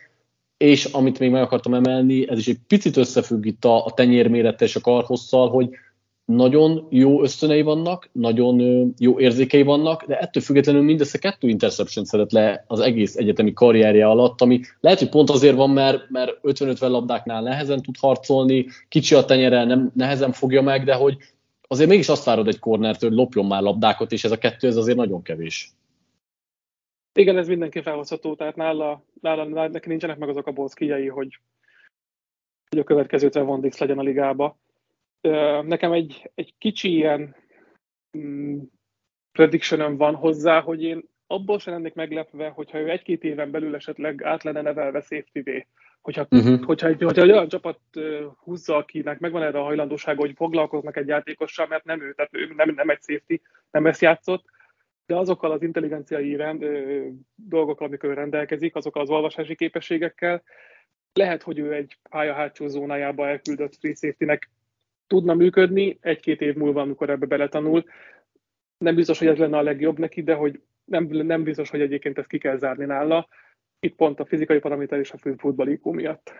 és 0.58 0.86
amit 0.86 1.20
még 1.20 1.32
meg 1.32 1.42
akartam 1.42 1.74
emelni, 1.74 2.30
ez 2.30 2.38
is 2.38 2.48
egy 2.48 2.60
picit 2.68 2.98
összefügg 2.98 3.46
itt 3.46 3.66
a, 3.66 3.86
a 3.86 3.92
tenyérmérettel 3.92 4.68
és 4.68 4.76
a 4.76 4.82
karhosszal, 4.82 5.50
hogy 5.50 5.70
nagyon 6.26 6.88
jó 6.90 7.24
ösztönei 7.24 7.62
vannak, 7.62 8.10
nagyon 8.12 8.60
jó 8.98 9.20
érzékei 9.20 9.64
vannak, 9.64 10.06
de 10.06 10.20
ettől 10.20 10.44
függetlenül 10.44 10.82
mindössze 10.82 11.18
kettő 11.18 11.48
interception 11.48 12.06
szedett 12.06 12.32
le 12.32 12.64
az 12.68 12.80
egész 12.80 13.16
egyetemi 13.16 13.54
karrierje 13.54 14.08
alatt, 14.08 14.42
ami 14.42 14.62
lehet, 14.80 15.00
hogy 15.00 15.10
pont 15.10 15.30
azért 15.30 15.56
van, 15.56 15.70
mert, 15.70 16.10
mert 16.10 16.38
50-50 16.44 16.80
labdáknál 16.80 17.42
nehezen 17.42 17.82
tud 17.82 17.96
harcolni, 18.00 18.66
kicsi 18.90 19.16
a 19.16 19.26
tenyere, 19.26 19.64
nem 19.64 19.92
nehezen 19.96 20.32
fogja 20.32 20.62
meg, 20.62 20.84
de 20.84 20.94
hogy 20.94 21.18
azért 21.68 21.90
mégis 21.90 22.10
azt 22.10 22.24
várod 22.24 22.48
egy 22.48 22.60
kornertől, 22.60 23.10
hogy 23.10 23.20
lopjon 23.20 23.46
már 23.46 23.62
labdákat, 23.62 24.12
és 24.12 24.24
ez 24.24 24.32
a 24.32 24.38
kettő 24.38 24.68
ez 24.68 24.76
azért 24.76 24.98
nagyon 24.98 25.22
kevés. 25.22 25.74
Igen, 27.20 27.38
ez 27.38 27.48
mindenki 27.48 27.82
felhozható, 27.82 28.36
tehát 28.36 28.56
nála, 28.56 29.04
nála, 29.22 29.44
nála 29.44 29.68
neki 29.68 29.90
nincsenek 29.90 30.18
meg 30.18 30.30
azok 30.30 30.48
a 30.48 30.52
bolszkijai, 30.52 31.08
hogy, 31.08 31.40
hogy 32.70 32.80
a 32.80 32.84
következő 32.84 33.30
Trevon 33.30 33.62
Dix 33.62 33.78
legyen 33.80 34.00
a 34.00 34.02
ligába 34.02 34.58
nekem 35.62 35.92
egy, 35.92 36.32
egy 36.36 36.54
kicsi 36.58 36.94
ilyen 36.94 37.36
mm, 38.18 38.60
prediction 39.32 39.98
van 39.98 40.16
hozzá, 40.16 40.62
hogy 40.62 40.84
én 40.84 41.04
abból 41.28 41.60
sem 41.60 41.74
lennék 41.74 41.94
meglepve, 41.94 42.50
hogyha 42.50 42.80
ő 42.80 42.90
egy-két 42.90 43.24
éven 43.24 43.52
belül 43.52 43.76
esetleg 43.76 44.24
át 44.24 44.44
lenne 44.44 44.62
nevelve 44.62 45.02
safety 45.02 45.66
Hogyha, 46.02 46.26
uh-huh. 46.30 46.64
hogyha, 46.64 46.88
egy, 46.88 47.02
hogyha 47.02 47.22
egy 47.22 47.32
olyan 47.32 47.48
csapat 47.48 47.80
húzza, 48.44 48.76
akinek 48.76 49.20
megvan 49.20 49.44
erre 49.44 49.60
a 49.60 49.64
hajlandósága, 49.64 50.20
hogy 50.20 50.34
foglalkoznak 50.36 50.98
egy 50.98 51.08
játékossal, 51.08 51.68
mert 51.68 51.84
nem 51.84 52.02
ő, 52.02 52.14
tehát 52.14 52.36
ő 52.36 52.54
nem, 52.56 52.74
nem 52.76 52.90
egy 52.90 53.02
safety, 53.02 53.42
nem 53.72 53.86
ezt 53.86 54.02
játszott, 54.02 54.46
de 55.10 55.16
azokkal 55.16 55.52
az 55.52 55.62
intelligenciai 55.62 56.36
rend, 56.36 56.62
ö, 56.62 57.08
dolgokkal, 57.36 57.88
amikor 57.88 58.14
rendelkezik, 58.14 58.76
azokkal 58.76 59.02
az 59.02 59.10
olvasási 59.10 59.56
képességekkel, 59.56 60.44
lehet, 61.14 61.44
hogy 61.44 61.60
ő 61.60 61.74
egy 61.74 61.98
pálya 62.10 62.34
hátsó 62.34 62.68
zónájába 62.68 63.28
elküldött 63.28 63.76
free 63.76 63.94
safety-nek 63.94 64.50
tudna 65.08 65.34
működni 65.34 65.98
egy-két 66.02 66.42
év 66.42 66.56
múlva, 66.56 66.82
amikor 66.82 67.10
ebbe 67.10 67.26
beletanul. 67.26 67.84
Nem 68.78 68.96
biztos, 68.96 69.20
hogy 69.20 69.28
ez 69.28 69.38
lenne 69.38 69.58
a 69.58 69.62
legjobb 69.62 70.00
neki, 70.00 70.24
de 70.24 70.34
hogy 70.34 70.60
nem, 70.86 71.04
nem 71.06 71.44
biztos, 71.44 71.70
hogy 71.70 71.82
egyébként 71.82 72.18
ezt 72.18 72.28
ki 72.28 72.38
kell 72.38 72.58
zárni 72.58 72.86
nála. 72.86 73.28
Itt 73.80 73.96
pont 73.96 74.20
a 74.20 74.26
fizikai 74.26 74.60
paraméter 74.60 75.00
és 75.00 75.12
a 75.12 75.34
futballikó 75.38 75.92
miatt. 75.92 76.32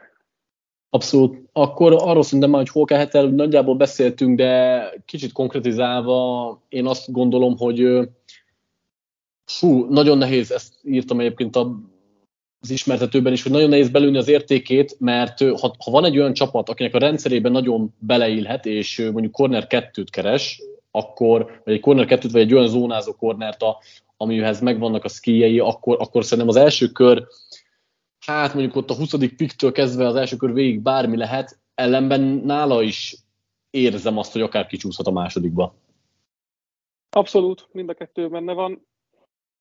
Abszolút. 0.90 1.50
Akkor 1.52 1.96
arról 1.98 2.24
szerintem 2.24 2.50
már, 2.50 2.60
hogy 2.60 2.70
hol 2.70 2.86
kellhet 2.86 3.16
el, 3.16 3.28
nagyjából 3.28 3.76
beszéltünk, 3.76 4.38
de 4.38 4.84
kicsit 5.06 5.32
konkretizálva 5.32 6.62
én 6.68 6.86
azt 6.86 7.12
gondolom, 7.12 7.58
hogy 7.58 8.10
fú, 9.52 9.86
nagyon 9.90 10.18
nehéz, 10.18 10.52
ezt 10.52 10.74
írtam 10.84 11.20
egyébként 11.20 11.56
a 11.56 11.76
az 12.62 12.70
ismertetőben 12.70 13.34
is, 13.34 13.44
hogy 13.44 13.52
nagyon 13.52 13.70
nehéz 13.70 13.90
belülni 13.90 14.18
az 14.18 14.28
értékét, 14.28 14.96
mert 15.00 15.40
ha, 15.40 15.76
ha 15.84 15.92
van 15.92 16.06
egy 16.06 16.18
olyan 16.18 16.34
csapat, 16.34 16.70
akinek 16.70 16.94
a 16.94 17.00
rendszerében 17.00 17.52
nagyon 17.52 17.94
beleillhet, 18.00 18.66
és 18.66 19.10
mondjuk 19.12 19.34
corner 19.34 19.68
kettőt 19.68 20.10
keres, 20.10 20.62
akkor, 20.92 21.62
vagy 21.64 21.74
egy 21.74 21.80
corner 21.80 22.06
kettőt, 22.06 22.32
vagy 22.32 22.42
egy 22.42 22.54
olyan 22.54 22.68
zónázó 22.68 23.14
cornert, 23.14 23.62
a, 23.62 23.78
amihez 24.18 24.62
megvannak 24.62 25.04
a 25.04 25.08
skijei, 25.08 25.60
akkor, 25.60 25.98
akkor 26.00 26.24
szerintem 26.24 26.48
az 26.48 26.56
első 26.56 26.88
kör, 26.88 27.28
hát 28.26 28.54
mondjuk 28.54 28.76
ott 28.76 28.90
a 28.90 28.96
20. 28.96 29.16
piktől 29.38 29.72
kezdve 29.72 30.08
az 30.08 30.16
első 30.16 30.36
kör 30.36 30.54
végig 30.54 30.82
bármi 30.82 31.18
lehet, 31.18 31.60
ellenben 31.76 32.22
nála 32.22 32.82
is 32.82 33.16
érzem 33.70 34.18
azt, 34.18 34.32
hogy 34.32 34.42
akár 34.42 34.68
kicsúszhat 34.68 35.08
a 35.08 35.12
másodikba. 35.12 35.76
Abszolút, 37.10 37.68
mind 37.72 37.90
a 37.90 37.94
kettő 37.94 38.30
benne 38.30 38.54
van 38.54 38.88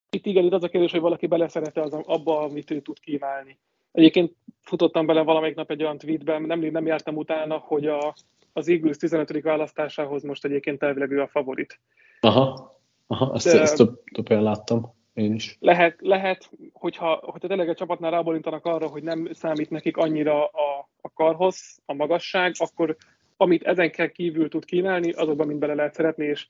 itt 0.09 0.25
igen, 0.25 0.43
itt 0.43 0.53
az 0.53 0.63
a 0.63 0.67
kérdés, 0.67 0.91
hogy 0.91 1.01
valaki 1.01 1.27
beleszerete 1.27 1.81
az, 1.81 1.93
abba, 1.93 2.39
amit 2.39 2.71
ő 2.71 2.81
tud 2.81 2.99
kínálni. 2.99 3.57
Egyébként 3.91 4.35
futottam 4.61 5.05
bele 5.05 5.21
valamelyik 5.21 5.55
nap 5.55 5.71
egy 5.71 5.83
olyan 5.83 5.97
tweetben, 5.97 6.41
nem, 6.41 6.59
nem 6.59 6.85
jártam 6.85 7.15
utána, 7.15 7.57
hogy 7.57 7.87
a, 7.87 8.13
az 8.53 8.69
Eagles 8.69 8.97
15. 8.97 9.41
választásához 9.41 10.23
most 10.23 10.45
egyébként 10.45 10.83
elvileg 10.83 11.11
ő 11.11 11.21
a 11.21 11.27
favorit. 11.27 11.79
Aha, 12.19 12.75
aha 13.07 13.31
ezt, 13.33 13.45
De 13.45 13.61
ezt 13.61 13.75
több, 13.75 14.03
több 14.13 14.29
láttam 14.29 14.93
én 15.13 15.33
is. 15.33 15.57
Lehet, 15.59 15.95
lehet 15.99 16.49
hogyha, 16.73 17.19
hogyha 17.23 17.47
tényleg 17.47 17.69
egy 17.69 17.75
csapatnál 17.75 18.11
rábólintanak 18.11 18.65
arra, 18.65 18.87
hogy 18.87 19.03
nem 19.03 19.29
számít 19.33 19.69
nekik 19.69 19.97
annyira 19.97 20.45
a, 20.45 20.89
a 21.01 21.13
karhoz, 21.13 21.79
a 21.85 21.93
magasság, 21.93 22.53
akkor 22.57 22.95
amit 23.37 23.63
ezen 23.63 23.91
kell 23.91 24.07
kívül 24.07 24.49
tud 24.49 24.65
kínálni, 24.65 25.11
azokban 25.11 25.47
mind 25.47 25.59
bele 25.59 25.73
lehet 25.73 25.93
szeretni, 25.93 26.25
és 26.25 26.47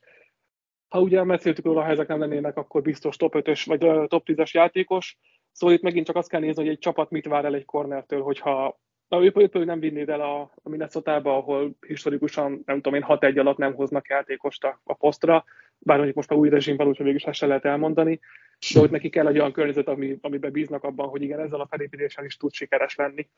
ha 0.90 1.00
ugye 1.00 1.24
beszéltük 1.24 1.64
róla, 1.64 1.82
ha 1.82 1.90
ezek 1.90 2.08
nem 2.08 2.18
lennének, 2.18 2.56
akkor 2.56 2.82
biztos 2.82 3.16
top 3.16 3.34
5-ös 3.36 3.62
vagy 3.66 4.08
top 4.08 4.22
10-es 4.26 4.50
játékos. 4.50 5.18
Szóval 5.52 5.76
itt 5.76 5.82
megint 5.82 6.06
csak 6.06 6.16
azt 6.16 6.28
kell 6.28 6.40
nézni, 6.40 6.62
hogy 6.62 6.72
egy 6.72 6.78
csapat 6.78 7.10
mit 7.10 7.26
vár 7.26 7.44
el 7.44 7.54
egy 7.54 7.64
kornertől, 7.64 8.22
hogyha 8.22 8.80
na, 9.08 9.24
ő, 9.24 9.32
ő 9.52 9.64
nem 9.64 9.80
vinnéd 9.80 10.08
el 10.08 10.20
a, 10.20 10.40
a 10.62 10.68
minnesota 10.68 11.14
ahol 11.14 11.76
historikusan, 11.86 12.62
nem 12.66 12.80
tudom 12.80 12.94
én, 12.94 13.06
6-1 13.08 13.38
alatt 13.38 13.56
nem 13.56 13.74
hoznak 13.74 14.08
játékost 14.08 14.64
a, 14.64 14.80
a 14.84 14.94
posztra, 14.94 15.44
bár 15.78 15.96
mondjuk 15.96 16.16
most 16.16 16.28
már 16.28 16.38
új 16.38 16.48
rezsim 16.48 16.76
van, 16.76 16.86
úgyhogy 16.86 17.06
végül 17.06 17.32
se 17.32 17.46
lehet 17.46 17.64
elmondani, 17.64 18.20
de 18.74 18.80
hogy 18.80 18.90
neki 18.90 19.08
kell 19.08 19.26
egy 19.26 19.38
olyan 19.38 19.52
környezet, 19.52 19.88
ami, 19.88 20.18
amiben 20.20 20.52
bíznak 20.52 20.84
abban, 20.84 21.08
hogy 21.08 21.22
igen, 21.22 21.40
ezzel 21.40 21.60
a 21.60 21.66
felépítéssel 21.66 22.24
is 22.24 22.36
tud 22.36 22.52
sikeres 22.52 22.96
lenni. 22.96 23.28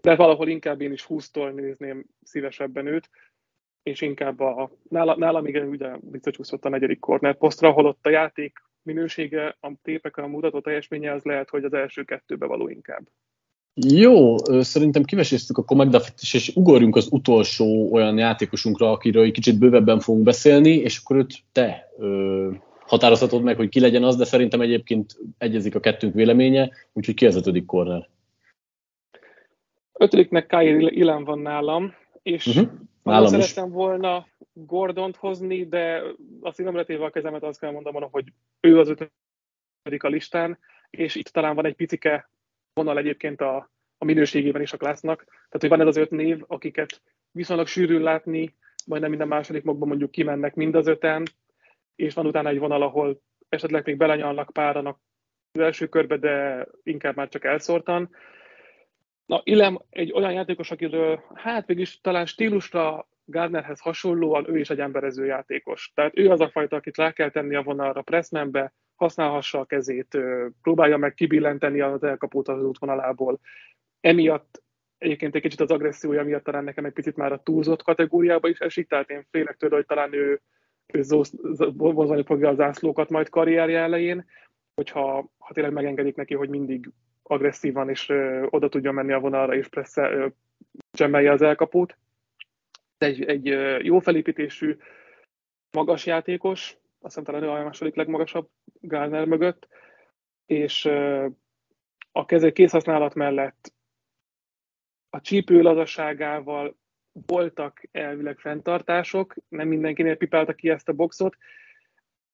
De 0.00 0.16
valahol 0.16 0.48
inkább 0.48 0.80
én 0.80 0.92
is 0.92 1.06
20-tól 1.08 1.52
nézném 1.52 2.04
szívesebben 2.22 2.86
őt, 2.86 3.10
és 3.82 4.00
inkább 4.00 4.40
a, 4.40 4.70
nála, 4.88 5.16
nála 5.16 5.40
még 5.40 5.64
ugye 5.68 5.96
visszacsúszott 6.10 6.64
a 6.64 6.68
negyedik 6.68 7.00
corner 7.00 7.36
posztra, 7.36 7.70
holott 7.70 8.06
a 8.06 8.10
játék 8.10 8.58
minősége, 8.82 9.56
a 9.60 9.72
tépek, 9.82 10.16
a 10.16 10.26
mutató 10.26 10.60
teljesménye 10.60 11.12
az 11.12 11.22
lehet, 11.22 11.50
hogy 11.50 11.64
az 11.64 11.72
első 11.72 12.02
kettőbe 12.02 12.46
való 12.46 12.68
inkább. 12.68 13.08
Jó, 13.74 14.36
szerintem 14.62 15.02
kiveséztük 15.02 15.58
akkor 15.58 15.76
McDuffit 15.76 16.20
is, 16.20 16.34
és 16.34 16.56
ugorjunk 16.56 16.96
az 16.96 17.08
utolsó 17.10 17.92
olyan 17.92 18.18
játékosunkra, 18.18 18.90
akiről 18.90 19.24
egy 19.24 19.32
kicsit 19.32 19.58
bővebben 19.58 20.00
fogunk 20.00 20.24
beszélni, 20.24 20.70
és 20.70 21.00
akkor 21.02 21.16
őt 21.16 21.38
te 21.52 21.88
ö, 21.98 22.50
határozhatod 22.86 23.42
meg, 23.42 23.56
hogy 23.56 23.68
ki 23.68 23.80
legyen 23.80 24.04
az, 24.04 24.16
de 24.16 24.24
szerintem 24.24 24.60
egyébként 24.60 25.16
egyezik 25.38 25.74
a 25.74 25.80
kettőnk 25.80 26.14
véleménye, 26.14 26.70
úgyhogy 26.92 27.14
ki 27.14 27.26
az 27.26 27.36
ötödik 27.36 27.66
corner? 27.66 28.08
Ötödiknek 29.92 30.46
Kyle 30.46 30.90
Ilan 30.90 31.24
van 31.24 31.38
nálam, 31.38 31.94
és 32.22 32.46
uh-huh. 32.46 32.68
Nálam 33.02 33.26
szerettem 33.26 33.70
volna 33.70 34.26
Gordont 34.52 35.16
hozni, 35.16 35.66
de 35.68 36.02
a 36.40 36.52
szívemre 36.52 37.04
a 37.04 37.10
kezemet 37.10 37.42
azt 37.42 37.60
kell 37.60 37.70
mondanom, 37.70 38.10
hogy 38.10 38.32
ő 38.60 38.78
az 38.78 38.88
ötödik 38.88 40.02
a 40.02 40.08
listán, 40.08 40.58
és 40.90 41.14
itt 41.14 41.28
talán 41.28 41.54
van 41.54 41.66
egy 41.66 41.74
picike 41.74 42.30
vonal 42.74 42.98
egyébként 42.98 43.40
a, 43.40 43.70
a 43.98 44.04
minőségében 44.04 44.62
is 44.62 44.72
a 44.72 44.76
klásznak. 44.76 45.24
Tehát, 45.24 45.60
hogy 45.60 45.68
van 45.68 45.80
ez 45.80 45.86
az 45.86 45.96
öt 45.96 46.10
név, 46.10 46.44
akiket 46.46 47.02
viszonylag 47.30 47.66
sűrűn 47.66 48.02
látni, 48.02 48.54
majdnem 48.86 49.10
minden 49.10 49.28
második 49.28 49.62
mokban 49.62 49.88
mondjuk 49.88 50.10
kimennek 50.10 50.54
mind 50.54 50.74
az 50.74 50.86
öten, 50.86 51.22
és 51.94 52.14
van 52.14 52.26
utána 52.26 52.48
egy 52.48 52.58
vonal, 52.58 52.82
ahol 52.82 53.20
esetleg 53.48 53.86
még 53.86 53.96
belenyalnak 53.96 54.52
páran 54.52 54.86
az 54.86 55.60
első 55.60 55.86
körbe, 55.86 56.16
de 56.16 56.66
inkább 56.82 57.16
már 57.16 57.28
csak 57.28 57.44
elszórtan. 57.44 58.10
Na, 59.32 59.40
Ilem 59.44 59.78
egy 59.90 60.12
olyan 60.12 60.32
játékos, 60.32 60.70
akiről 60.70 61.22
hát 61.34 61.66
mégis 61.66 62.00
talán 62.00 62.26
stílusra 62.26 63.08
Gardnerhez 63.24 63.80
hasonlóan 63.80 64.48
ő 64.48 64.58
is 64.58 64.70
egy 64.70 64.80
emberező 64.80 65.24
játékos. 65.24 65.92
Tehát 65.94 66.18
ő 66.18 66.30
az 66.30 66.40
a 66.40 66.48
fajta, 66.48 66.76
akit 66.76 66.96
rá 66.96 67.12
kell 67.12 67.30
tenni 67.30 67.54
a 67.54 67.62
vonalra 67.62 68.02
pressmanbe, 68.02 68.72
használhassa 68.94 69.58
a 69.58 69.64
kezét, 69.64 70.18
próbálja 70.62 70.96
meg 70.96 71.14
kibillenteni 71.14 71.80
az 71.80 72.02
elkapót 72.02 72.48
az 72.48 72.64
útvonalából. 72.64 73.40
Emiatt 74.00 74.62
egyébként 74.98 75.34
egy 75.34 75.42
kicsit 75.42 75.60
az 75.60 75.70
agressziója 75.70 76.24
miatt 76.24 76.44
talán 76.44 76.64
nekem 76.64 76.84
egy 76.84 76.92
picit 76.92 77.16
már 77.16 77.32
a 77.32 77.42
túlzott 77.42 77.82
kategóriába 77.82 78.48
is 78.48 78.58
esik, 78.58 78.88
tehát 78.88 79.10
én 79.10 79.26
félek 79.30 79.56
tőle, 79.56 79.74
hogy 79.74 79.86
talán 79.86 80.12
ő, 80.12 80.40
ő 80.92 81.02
vonzani 81.76 82.24
fogja 82.24 82.48
az 82.48 82.56
zászlókat 82.56 83.08
majd 83.08 83.28
karrierje 83.28 83.78
elején, 83.78 84.24
hogyha 84.74 85.30
ha 85.38 85.52
tényleg 85.52 85.72
megengedik 85.72 86.16
neki, 86.16 86.34
hogy 86.34 86.48
mindig 86.48 86.90
agresszívan 87.32 87.88
és 87.88 88.08
ö, 88.08 88.46
oda 88.50 88.68
tudjon 88.68 88.94
menni 88.94 89.12
a 89.12 89.20
vonalra 89.20 89.54
és 89.54 89.68
pressze, 89.68 90.10
ö, 90.10 90.26
csemelje 90.90 91.32
az 91.32 91.42
elkapót. 91.42 91.96
Egy, 92.98 93.24
egy 93.24 93.46
jó 93.84 93.98
felépítésű, 93.98 94.76
magas 95.70 96.06
játékos, 96.06 96.76
azt 97.00 97.14
hiszem 97.14 97.24
talán 97.24 97.42
ő 97.42 97.48
a 97.48 97.64
második 97.64 97.94
legmagasabb 97.94 98.48
Gálner 98.80 99.24
mögött, 99.24 99.68
és 100.46 100.84
a 102.12 102.24
kezek 102.24 102.52
készhasználat 102.52 103.14
mellett 103.14 103.72
a 105.10 105.20
csípő 105.20 105.62
lazasságával 105.62 106.76
voltak 107.12 107.82
elvileg 107.90 108.38
fenntartások, 108.38 109.34
nem 109.48 109.68
mindenkinél 109.68 110.16
pipálta 110.16 110.52
ki 110.52 110.70
ezt 110.70 110.88
a 110.88 110.92
boxot. 110.92 111.36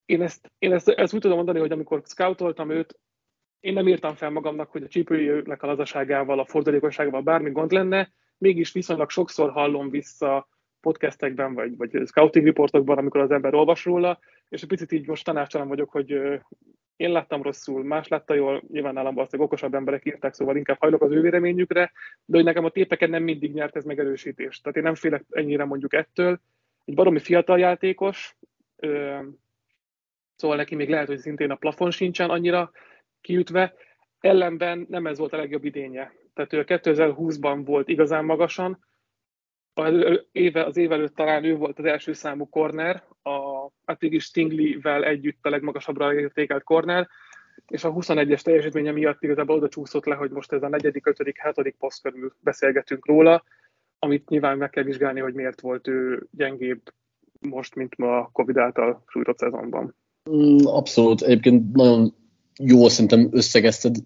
Én 0.05 0.23
ezt, 0.23 0.53
én 0.59 0.73
ezt, 0.73 0.89
ezt 0.89 1.15
úgy 1.15 1.21
tudom 1.21 1.37
mondani, 1.37 1.59
hogy 1.59 1.73
amikor 1.73 2.03
scoutoltam 2.05 2.71
őt, 2.71 2.99
én 3.61 3.73
nem 3.73 3.89
írtam 3.89 4.15
fel 4.15 4.31
magamnak, 4.31 4.71
hogy 4.71 4.83
a 4.83 4.89
csípőjének 4.89 5.63
a 5.63 5.67
lazaságával, 5.67 6.39
a 6.39 6.45
fordalékosságával 6.45 7.21
bármi 7.21 7.51
gond 7.51 7.71
lenne, 7.71 8.11
mégis 8.39 8.73
viszonylag 8.73 9.11
sokszor 9.11 9.51
hallom 9.51 9.91
vissza 9.91 10.49
podcastekben, 10.81 11.55
vagy, 11.55 11.77
vagy 11.77 12.07
scouting 12.07 12.45
riportokban, 12.45 12.99
amikor 12.99 13.21
az 13.21 13.31
ember 13.31 13.55
olvas 13.55 13.85
róla, 13.85 14.19
és 14.49 14.63
egy 14.63 14.69
picit 14.69 14.93
így 14.93 15.07
most 15.07 15.25
tanácsalan 15.25 15.69
vagyok, 15.69 15.91
hogy 15.91 16.21
én 16.97 17.11
láttam 17.11 17.43
rosszul, 17.43 17.85
más 17.85 18.09
látta 18.09 18.35
jól, 18.35 18.63
nyilván 18.69 18.95
nálam 18.95 19.15
valószínűleg 19.15 19.47
okosabb 19.47 19.75
emberek 19.75 20.05
írták, 20.05 20.35
szóval 20.35 20.57
inkább 20.57 20.79
hajlok 20.81 21.03
az 21.03 21.11
ő 21.11 21.21
véleményükre, 21.21 21.93
de 22.25 22.37
hogy 22.37 22.45
nekem 22.45 22.65
a 22.65 22.71
tépeken 22.71 23.11
nem 23.11 23.23
mindig 23.23 23.53
nyert 23.53 23.77
ez 23.77 23.85
megerősítést. 23.85 24.63
Tehát 24.63 24.77
én 24.77 24.83
nem 24.83 24.95
félek 24.95 25.25
ennyire 25.31 25.65
mondjuk 25.65 25.95
ettől. 25.95 26.41
Egy 26.85 26.95
baromi 26.95 27.19
fiatal 27.19 27.59
játékos, 27.59 28.37
szóval 30.37 30.57
neki 30.57 30.75
még 30.75 30.89
lehet, 30.89 31.07
hogy 31.07 31.19
szintén 31.19 31.51
a 31.51 31.57
plafon 31.57 31.91
sincsen 31.91 32.31
annyira 32.31 32.71
kiütve, 33.21 33.75
ellenben 34.21 34.87
nem 34.89 35.07
ez 35.07 35.19
volt 35.19 35.33
a 35.33 35.37
legjobb 35.37 35.65
idénye. 35.65 36.13
Tehát 36.35 36.53
ő 36.53 36.59
a 36.59 36.65
2020-ban 36.65 37.63
volt 37.65 37.89
igazán 37.89 38.25
magasan, 38.25 38.87
az 39.75 40.21
éve, 40.33 40.65
az 40.65 40.77
év 40.77 40.93
előtt 40.93 41.15
talán 41.15 41.45
ő 41.45 41.57
volt 41.57 41.79
az 41.79 41.85
első 41.85 42.13
számú 42.13 42.49
corner, 42.49 43.05
a 43.23 43.69
addig 43.85 44.13
is 44.13 44.25
Stingley-vel 44.25 45.05
együtt 45.05 45.47
a 45.47 45.51
legmagasabbra 45.51 46.15
értékelt 46.15 46.65
corner, 46.65 47.09
és 47.67 47.85
a 47.85 47.93
21-es 47.93 48.41
teljesítménye 48.41 48.93
miatt 48.93 49.23
igazából 49.23 49.57
oda 49.57 49.69
csúszott 49.69 50.05
le, 50.05 50.15
hogy 50.15 50.31
most 50.31 50.53
ez 50.53 50.63
a 50.63 50.69
negyedik, 50.69 51.07
ötödik, 51.07 51.39
hetedik 51.39 51.77
poszt 51.79 52.03
körül 52.03 52.33
beszélgetünk 52.41 53.07
róla, 53.07 53.45
amit 53.99 54.29
nyilván 54.29 54.59
meg 54.59 54.71
kell 54.71 54.85
vizsgálni, 54.85 55.21
hogy 55.21 55.35
miért 55.35 55.61
volt 55.61 55.89
ő 55.89 56.27
gyengébb 56.31 56.81
most, 57.41 57.75
mint 57.75 57.97
ma 57.97 58.19
a 58.19 58.31
Covid 58.33 58.57
által 58.57 59.03
sújtott 59.07 59.39
szezonban. 59.39 59.95
Mm, 60.31 60.57
abszolút. 60.65 61.23
Egyébként 61.23 61.73
nagyon 61.73 62.15
jól 62.59 62.89
szerintem 62.89 63.29
összegezted 63.31 63.97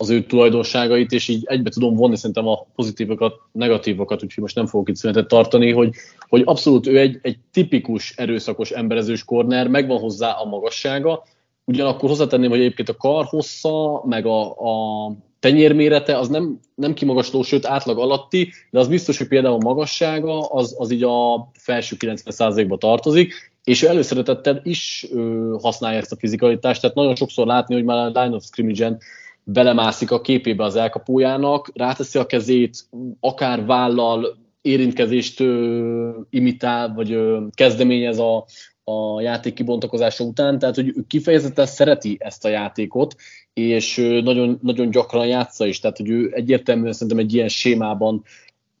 az 0.00 0.10
ő 0.10 0.22
tulajdonságait, 0.22 1.12
és 1.12 1.28
így 1.28 1.44
egybe 1.46 1.70
tudom 1.70 1.94
vonni 1.94 2.16
szerintem 2.16 2.46
a 2.46 2.66
pozitívokat, 2.74 3.34
negatívokat, 3.52 4.22
úgyhogy 4.22 4.42
most 4.42 4.54
nem 4.54 4.66
fogok 4.66 4.88
itt 4.88 4.96
szünetet 4.96 5.28
tartani, 5.28 5.72
hogy, 5.72 5.94
hogy 6.28 6.42
abszolút 6.44 6.86
ő 6.86 6.98
egy, 6.98 7.18
egy 7.22 7.38
tipikus 7.52 8.14
erőszakos 8.16 8.70
emberezős 8.70 9.24
korner, 9.24 9.68
megvan 9.68 9.98
hozzá 9.98 10.30
a 10.30 10.44
magassága, 10.44 11.22
ugyanakkor 11.64 12.08
hozzátenném, 12.08 12.50
hogy 12.50 12.58
egyébként 12.58 12.88
a 12.88 12.96
kar 12.96 13.24
hossza, 13.24 14.02
meg 14.04 14.26
a, 14.26 14.50
a 14.50 15.12
tenyérmérete 15.40 16.18
az 16.18 16.28
nem, 16.28 16.60
nem 16.74 16.94
kimagasló, 16.94 17.42
sőt 17.42 17.66
átlag 17.66 17.98
alatti, 17.98 18.52
de 18.70 18.78
az 18.78 18.88
biztos, 18.88 19.18
hogy 19.18 19.28
például 19.28 19.54
a 19.54 19.64
magassága 19.64 20.40
az, 20.40 20.74
az 20.78 20.90
így 20.90 21.02
a 21.02 21.50
felső 21.52 21.96
90%-ba 21.98 22.76
tartozik, 22.76 23.52
és 23.68 23.82
ő 23.82 23.88
előszeretettel 23.88 24.60
is 24.62 25.06
ö, 25.12 25.54
használja 25.62 25.98
ezt 25.98 26.12
a 26.12 26.16
fizikalitást, 26.16 26.80
tehát 26.80 26.96
nagyon 26.96 27.14
sokszor 27.14 27.46
látni, 27.46 27.74
hogy 27.74 27.84
már 27.84 27.96
a 27.96 28.20
line 28.20 28.34
of 28.34 28.44
scrimmage-en 28.44 28.98
belemászik 29.44 30.10
a 30.10 30.20
képébe 30.20 30.64
az 30.64 30.76
elkapójának, 30.76 31.70
ráteszi 31.74 32.18
a 32.18 32.26
kezét, 32.26 32.88
akár 33.20 33.64
vállal 33.64 34.36
érintkezést 34.60 35.40
ö, 35.40 36.18
imitál, 36.30 36.94
vagy 36.94 37.12
ö, 37.12 37.46
kezdeményez 37.54 38.18
a, 38.18 38.44
a 38.84 39.20
játék 39.20 39.54
kibontakozása 39.54 40.24
után, 40.24 40.58
tehát 40.58 40.74
hogy 40.74 40.94
kifejezetten 41.06 41.66
szereti 41.66 42.16
ezt 42.20 42.44
a 42.44 42.48
játékot, 42.48 43.14
és 43.52 43.96
nagyon, 44.24 44.58
nagyon 44.62 44.90
gyakran 44.90 45.26
játsza 45.26 45.66
is, 45.66 45.80
tehát 45.80 45.96
hogy 45.96 46.10
ő 46.10 46.30
egyértelműen 46.34 46.92
szerintem 46.92 47.18
egy 47.18 47.34
ilyen 47.34 47.48
sémában 47.48 48.22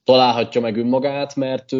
találhatja 0.04 0.60
meg 0.60 0.76
önmagát, 0.76 1.36
mert 1.36 1.72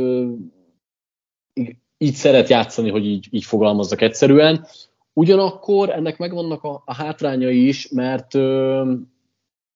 így 1.98 2.14
szeret 2.14 2.48
játszani, 2.48 2.90
hogy 2.90 3.06
így, 3.06 3.26
így 3.30 3.44
fogalmazzak 3.44 4.00
egyszerűen. 4.00 4.66
Ugyanakkor 5.12 5.90
ennek 5.90 6.18
megvannak 6.18 6.64
a, 6.64 6.82
a 6.84 6.94
hátrányai 6.94 7.66
is, 7.66 7.88
mert 7.88 8.34
ö, 8.34 8.92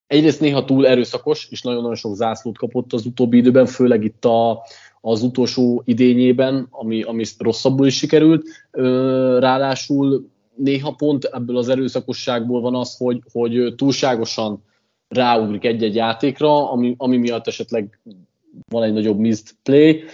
egyrészt 0.07 0.41
néha 0.41 0.65
túl 0.65 0.87
erőszakos, 0.87 1.49
és 1.51 1.63
nagyon-nagyon 1.63 1.97
sok 1.97 2.15
zászlót 2.15 2.59
kapott 2.59 2.93
az 2.93 3.07
utóbbi 3.07 3.37
időben, 3.37 3.67
főleg 3.67 4.05
itt 4.05 4.25
a, 4.25 4.63
az 5.01 5.23
utolsó 5.23 5.83
idényében, 5.85 6.67
ami, 6.71 7.03
ami 7.03 7.25
rosszabbul 7.39 7.87
is 7.87 7.97
sikerült. 7.97 8.45
Ö, 8.71 9.39
ráadásul 9.41 10.31
néha 10.55 10.91
pont 10.91 11.25
ebből 11.25 11.57
az 11.57 11.69
erőszakosságból 11.69 12.61
van 12.61 12.75
az, 12.75 12.97
hogy, 12.97 13.23
hogy 13.33 13.75
túlságosan 13.77 14.65
ráugrik 15.09 15.65
egy-egy 15.65 15.95
játékra, 15.95 16.71
ami, 16.71 16.95
ami 16.97 17.17
miatt 17.17 17.47
esetleg 17.47 18.01
van 18.71 18.83
egy 18.83 18.93
nagyobb 18.93 19.19
missed 19.19 19.47
play. 19.63 20.05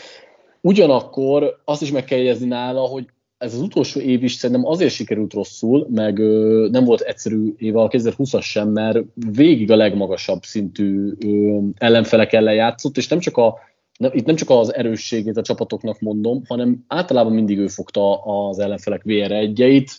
Ugyanakkor 0.60 1.60
azt 1.64 1.82
is 1.82 1.90
meg 1.90 2.04
kell 2.04 2.18
jegyezni 2.18 2.46
nála, 2.46 2.80
hogy 2.80 3.06
ez 3.38 3.54
az 3.54 3.60
utolsó 3.60 4.00
év 4.00 4.24
is 4.24 4.32
szerintem 4.32 4.66
azért 4.66 4.92
sikerült 4.92 5.32
rosszul, 5.32 5.86
meg 5.90 6.18
ö, 6.18 6.68
nem 6.70 6.84
volt 6.84 7.00
egyszerű 7.00 7.54
éve 7.56 7.80
a 7.80 7.88
2020-as 7.88 8.42
sem, 8.42 8.68
mert 8.68 8.98
végig 9.14 9.70
a 9.70 9.76
legmagasabb 9.76 10.42
szintű 10.42 11.12
ö, 11.24 11.58
ellenfelek 11.76 12.32
ellen 12.32 12.54
játszott, 12.54 12.96
és 12.96 13.08
nem 13.08 13.18
csak 13.18 13.36
a, 13.36 13.58
nem, 13.98 14.10
itt 14.14 14.26
nem 14.26 14.36
csak 14.36 14.50
az 14.50 14.74
erősségét 14.74 15.36
a 15.36 15.42
csapatoknak 15.42 16.00
mondom, 16.00 16.42
hanem 16.48 16.84
általában 16.86 17.32
mindig 17.32 17.58
ő 17.58 17.66
fogta 17.66 18.22
az 18.22 18.58
ellenfelek 18.58 19.02
VR 19.02 19.32
egyeit. 19.32 19.90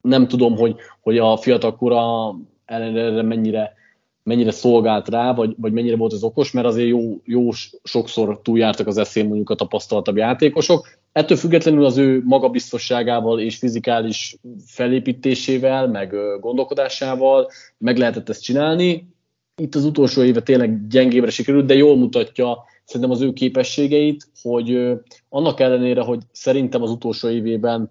Nem 0.00 0.28
tudom, 0.28 0.56
hogy, 0.56 0.76
hogy 1.00 1.18
a 1.18 1.36
fiatalkora 1.36 2.34
ellenére 2.64 3.22
mennyire 3.22 3.72
mennyire 4.28 4.50
szolgált 4.50 5.08
rá, 5.08 5.34
vagy, 5.34 5.54
vagy 5.58 5.72
mennyire 5.72 5.96
volt 5.96 6.12
az 6.12 6.22
okos, 6.22 6.52
mert 6.52 6.66
azért 6.66 6.88
jó, 6.88 7.20
jó 7.24 7.50
sokszor 7.82 8.40
túljártak 8.42 8.86
az 8.86 8.98
eszén 8.98 9.26
mondjuk 9.26 9.50
a 9.50 9.54
tapasztaltabb 9.54 10.16
játékosok. 10.16 10.88
Ettől 11.12 11.36
függetlenül 11.36 11.84
az 11.84 11.96
ő 11.96 12.22
magabiztosságával 12.24 13.40
és 13.40 13.56
fizikális 13.56 14.36
felépítésével, 14.66 15.88
meg 15.88 16.14
gondolkodásával 16.40 17.48
meg 17.78 17.96
lehetett 17.96 18.28
ezt 18.28 18.42
csinálni. 18.42 19.08
Itt 19.56 19.74
az 19.74 19.84
utolsó 19.84 20.22
éve 20.22 20.40
tényleg 20.40 20.86
gyengébbre 20.86 21.30
sikerült, 21.30 21.66
de 21.66 21.74
jól 21.74 21.96
mutatja 21.96 22.64
szerintem 22.84 23.10
az 23.10 23.20
ő 23.20 23.32
képességeit, 23.32 24.28
hogy 24.42 24.92
annak 25.28 25.60
ellenére, 25.60 26.02
hogy 26.02 26.22
szerintem 26.32 26.82
az 26.82 26.90
utolsó 26.90 27.28
évében 27.28 27.90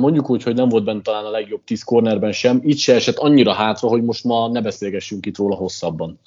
mondjuk 0.00 0.30
úgy, 0.30 0.42
hogy 0.42 0.54
nem 0.54 0.68
volt 0.68 0.84
benne 0.84 1.00
talán 1.00 1.24
a 1.24 1.30
legjobb 1.30 1.64
tíz 1.64 1.82
cornerben 1.82 2.32
sem, 2.32 2.60
így 2.62 2.78
se 2.78 2.94
esett 2.94 3.16
annyira 3.16 3.52
hátra, 3.52 3.88
hogy 3.88 4.02
most 4.02 4.24
ma 4.24 4.48
ne 4.48 4.60
beszélgessünk 4.60 5.26
itt 5.26 5.36
róla 5.36 5.54
hosszabban. 5.54 6.20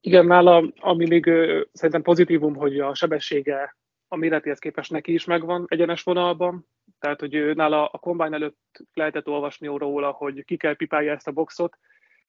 Igen, 0.00 0.26
nála, 0.26 0.72
ami 0.80 1.06
még 1.06 1.26
ö, 1.26 1.60
szerintem 1.72 2.02
pozitívum, 2.02 2.54
hogy 2.54 2.78
a 2.78 2.94
sebessége 2.94 3.76
a 4.08 4.16
méretéhez 4.16 4.58
képest 4.58 4.90
neki 4.90 5.12
is 5.12 5.24
megvan 5.24 5.64
egyenes 5.68 6.02
vonalban, 6.02 6.66
tehát 6.98 7.20
hogy 7.20 7.34
ő, 7.34 7.52
nála 7.52 7.86
a 7.86 7.98
kombány 7.98 8.32
előtt 8.32 8.84
lehetett 8.94 9.28
olvasni 9.28 9.66
róla, 9.66 10.10
hogy 10.10 10.44
ki 10.44 10.56
kell 10.56 10.76
pipálja 10.76 11.12
ezt 11.12 11.28
a 11.28 11.32
boxot, 11.32 11.78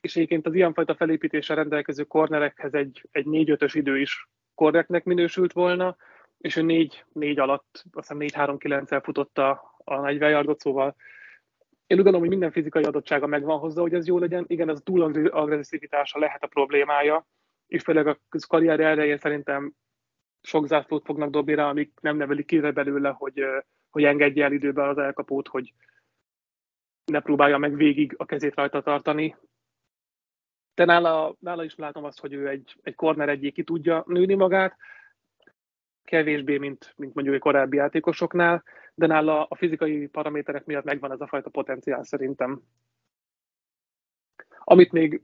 és 0.01 0.15
egyébként 0.15 0.47
az 0.47 0.53
ilyenfajta 0.53 0.95
felépítéssel 0.95 1.55
rendelkező 1.55 2.03
kornerekhez 2.03 2.73
egy, 2.73 3.07
egy 3.11 3.25
4-5-ös 3.27 3.71
idő 3.73 3.99
is 3.99 4.29
korrektnek 4.55 5.03
minősült 5.03 5.53
volna, 5.53 5.97
és 6.41 6.55
ő 6.55 6.61
négy, 6.61 7.05
négy 7.13 7.39
alatt, 7.39 7.69
azt 7.73 7.85
hiszem 7.93 8.17
4 8.17 8.33
3 8.33 8.57
9 8.57 8.91
el 8.91 9.01
futotta 9.01 9.75
a 9.83 9.99
40 9.99 10.29
yardot, 10.29 10.59
szóval 10.59 10.95
én 11.91 11.97
úgy 11.97 12.03
gondolom, 12.03 12.19
hogy 12.19 12.29
minden 12.29 12.51
fizikai 12.51 12.83
adottsága 12.83 13.27
megvan 13.27 13.59
hozzá, 13.59 13.81
hogy 13.81 13.93
ez 13.93 14.07
jó 14.07 14.19
legyen. 14.19 14.45
Igen, 14.47 14.69
ez 14.69 14.77
a 14.77 14.83
túl 14.83 15.29
agresszivitása 15.29 16.19
lehet 16.19 16.43
a 16.43 16.47
problémája, 16.47 17.27
és 17.67 17.83
főleg 17.83 18.07
a 18.07 18.17
karrier 18.47 18.79
elején 18.79 19.17
szerintem 19.17 19.73
sok 20.41 20.67
zászlót 20.67 21.05
fognak 21.05 21.29
dobni 21.29 21.53
rá, 21.53 21.69
amik 21.69 21.91
nem 22.01 22.17
nevelik 22.17 22.45
ki 22.45 22.59
belőle, 22.59 23.09
hogy, 23.09 23.43
hogy 23.89 24.03
engedje 24.03 24.43
el 24.43 24.51
időben 24.51 24.87
az 24.87 24.97
elkapót, 24.97 25.47
hogy 25.47 25.73
ne 27.05 27.19
próbálja 27.19 27.57
meg 27.57 27.75
végig 27.75 28.13
a 28.17 28.25
kezét 28.25 28.55
rajta 28.55 28.81
tartani. 28.81 29.35
De 30.75 30.85
nála, 30.85 31.35
nála 31.39 31.63
is 31.63 31.75
látom 31.75 32.03
azt, 32.03 32.19
hogy 32.19 32.33
ő 32.33 32.47
egy, 32.47 32.75
egy 32.81 32.95
corner 32.95 33.29
egyik 33.29 33.53
ki 33.53 33.63
tudja 33.63 34.03
nőni 34.07 34.33
magát, 34.35 34.77
kevésbé, 36.11 36.57
mint, 36.57 36.93
mint 36.97 37.13
mondjuk 37.13 37.35
egy 37.35 37.41
korábbi 37.41 37.77
játékosoknál, 37.77 38.63
de 38.93 39.07
nála 39.07 39.43
a 39.43 39.55
fizikai 39.55 40.07
paraméterek 40.07 40.65
miatt 40.65 40.83
megvan 40.83 41.11
ez 41.11 41.21
a 41.21 41.27
fajta 41.27 41.49
potenciál 41.49 42.03
szerintem. 42.03 42.61
Amit 44.63 44.91
még 44.91 45.21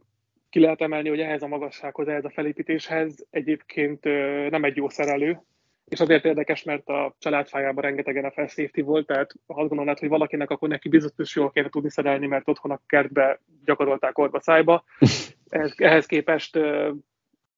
ki 0.49 0.59
lehet 0.59 0.81
emelni, 0.81 1.09
hogy 1.09 1.19
ehhez 1.19 1.41
a 1.41 1.47
magassághoz, 1.47 2.07
ehhez 2.07 2.25
a 2.25 2.29
felépítéshez 2.29 3.25
egyébként 3.29 4.03
nem 4.49 4.63
egy 4.63 4.75
jó 4.75 4.89
szerelő, 4.89 5.41
és 5.85 5.99
azért 5.99 6.25
érdekes, 6.25 6.63
mert 6.63 6.87
a 6.87 7.15
családfájában 7.19 7.83
rengeteg 7.83 8.21
NFL 8.21 8.45
safety 8.45 8.81
volt, 8.81 9.07
tehát 9.07 9.33
azt 9.45 9.67
gondolnád, 9.67 9.99
hogy 9.99 10.09
valakinek, 10.09 10.49
akkor 10.49 10.69
neki 10.69 10.89
biztos 10.89 11.35
jól 11.35 11.51
kéne 11.51 11.69
tudni 11.69 11.89
szerelni, 11.89 12.27
mert 12.27 12.47
otthon 12.47 12.71
a 12.71 12.81
kertbe 12.85 13.39
gyakorolták 13.65 14.17
orba 14.17 14.39
szájba. 14.39 14.83
ehhez, 15.49 15.73
ehhez 15.77 16.05
képest 16.05 16.59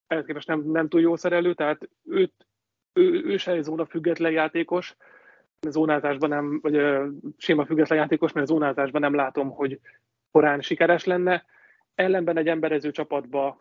ehhez 0.06 0.24
képest 0.24 0.46
nem, 0.46 0.60
nem 0.60 0.88
túl 0.88 1.00
jó 1.00 1.16
szerelő, 1.16 1.54
tehát 1.54 1.88
őt, 2.04 2.32
ő, 2.92 3.24
ő 3.24 3.36
se 3.36 3.52
egy 3.52 3.62
zóna 3.62 3.86
független 3.86 4.32
játékos, 4.32 4.96
zónázásban 5.68 6.28
nem, 6.28 6.60
vagy 6.62 6.74
ö, 6.76 7.08
séma 7.36 7.66
független 7.66 7.98
játékos, 7.98 8.32
mert 8.32 8.46
zónázásban 8.46 9.00
nem 9.00 9.14
látom, 9.14 9.50
hogy 9.50 9.80
korán 10.30 10.60
sikeres 10.60 11.04
lenne. 11.04 11.44
Ellenben 11.94 12.36
egy 12.36 12.48
emberező 12.48 12.90
csapatba, 12.90 13.56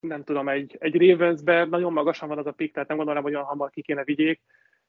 nem 0.00 0.24
tudom, 0.24 0.48
egy, 0.48 0.76
egy 0.80 1.08
Ravensbe 1.08 1.64
nagyon 1.64 1.92
magasan 1.92 2.28
van 2.28 2.38
az 2.38 2.46
a 2.46 2.52
pik, 2.52 2.72
tehát 2.72 2.88
nem 2.88 2.96
gondolom, 2.96 3.22
hogy 3.22 3.34
olyan 3.34 3.46
hamar 3.46 3.70
ki 3.70 3.82
kéne 3.82 4.04
vigyék, 4.04 4.40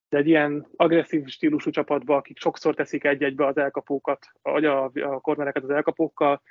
de 0.09 0.17
egy 0.17 0.27
ilyen 0.27 0.67
agresszív 0.75 1.27
stílusú 1.27 1.69
csapatba, 1.69 2.15
akik 2.15 2.39
sokszor 2.39 2.75
teszik 2.75 3.03
egy-egybe 3.03 3.45
az 3.45 3.57
elkapókat, 3.57 4.27
vagy 4.41 4.65
a, 4.65 4.83
a 4.83 5.19
kornereket 5.19 5.63
az 5.63 5.69
elkapókkal, 5.69 6.41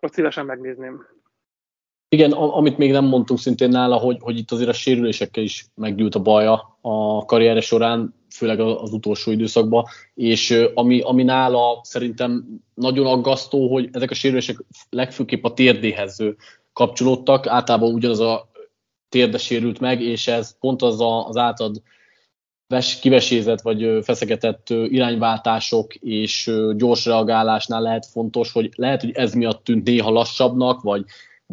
ott 0.00 0.12
szívesen 0.12 0.46
megnézném. 0.46 1.06
Igen, 2.14 2.32
amit 2.32 2.78
még 2.78 2.90
nem 2.90 3.04
mondtunk 3.04 3.40
szintén 3.40 3.68
nála, 3.68 3.96
hogy, 3.96 4.16
hogy 4.20 4.38
itt 4.38 4.50
azért 4.50 4.68
a 4.68 4.72
sérülésekkel 4.72 5.42
is 5.42 5.66
meggyűlt 5.74 6.14
a 6.14 6.22
baja 6.22 6.78
a 6.80 7.24
karriere 7.24 7.60
során, 7.60 8.14
főleg 8.30 8.60
az 8.60 8.92
utolsó 8.92 9.30
időszakban, 9.30 9.84
és 10.14 10.64
ami, 10.74 11.00
ami 11.00 11.22
nála 11.22 11.80
szerintem 11.82 12.44
nagyon 12.74 13.06
aggasztó, 13.06 13.72
hogy 13.72 13.88
ezek 13.92 14.10
a 14.10 14.14
sérülések 14.14 14.56
legfőképp 14.90 15.44
a 15.44 15.54
térdéhez 15.54 16.18
kapcsolódtak, 16.72 17.46
általában 17.46 17.94
ugyanaz 17.94 18.20
a 18.20 18.50
térde 19.08 19.38
sérült 19.38 19.80
meg, 19.80 20.00
és 20.00 20.28
ez 20.28 20.58
pont 20.58 20.82
az 20.82 21.00
a, 21.00 21.26
az 21.26 21.36
általad 21.36 21.82
kivesézett 23.00 23.60
vagy 23.60 23.98
feszegetett 24.02 24.70
irányváltások 24.70 25.94
és 25.94 26.50
gyors 26.76 27.04
reagálásnál 27.04 27.82
lehet 27.82 28.06
fontos, 28.06 28.52
hogy 28.52 28.70
lehet, 28.76 29.00
hogy 29.00 29.12
ez 29.12 29.34
miatt 29.34 29.64
tűnt 29.64 29.84
néha 29.84 30.10
lassabbnak, 30.10 30.82
vagy 30.82 31.04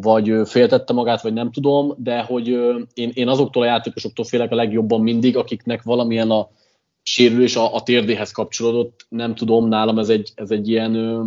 vagy 0.02 0.32
féltette 0.44 0.92
magát, 0.92 1.22
vagy 1.22 1.32
nem 1.32 1.50
tudom, 1.50 1.94
de 1.96 2.20
hogy 2.20 2.46
én, 2.94 3.10
én 3.14 3.28
azoktól 3.28 3.62
a 3.62 3.66
játékosoktól 3.66 4.24
félek 4.24 4.50
a 4.50 4.54
legjobban 4.54 5.00
mindig, 5.00 5.36
akiknek 5.36 5.82
valamilyen 5.82 6.30
a 6.30 6.48
sérülés 7.02 7.56
a, 7.56 7.74
a 7.74 7.82
térdéhez 7.82 8.30
kapcsolódott, 8.30 9.06
nem 9.08 9.34
tudom, 9.34 9.68
nálam 9.68 9.98
ez 9.98 10.08
egy, 10.08 10.32
ez 10.34 10.50
egy 10.50 10.68
ilyen 10.68 11.22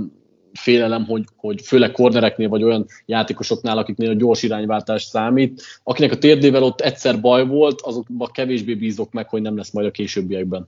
félelem, 0.54 1.06
hogy, 1.06 1.24
hogy 1.36 1.62
főleg 1.62 1.92
kornereknél, 1.92 2.50
vagy 2.50 2.64
olyan 2.64 2.86
játékosoknál, 3.06 3.78
akiknél 3.78 4.10
a 4.10 4.14
gyors 4.14 4.44
irányváltás 4.44 5.04
számít, 5.04 5.62
akinek 5.84 6.12
a 6.12 6.18
térdével 6.18 6.64
ott 6.64 6.82
egyszer 6.82 7.22
baj 7.22 7.48
volt, 7.48 7.82
azokban 7.82 8.30
kevésbé 8.32 8.74
bízok 8.74 9.12
meg, 9.12 9.30
hogy 9.30 9.42
nem 9.42 9.58
lesz 9.58 9.72
majd 9.72 9.88
a 9.88 9.92
későbbiekben. 9.92 10.68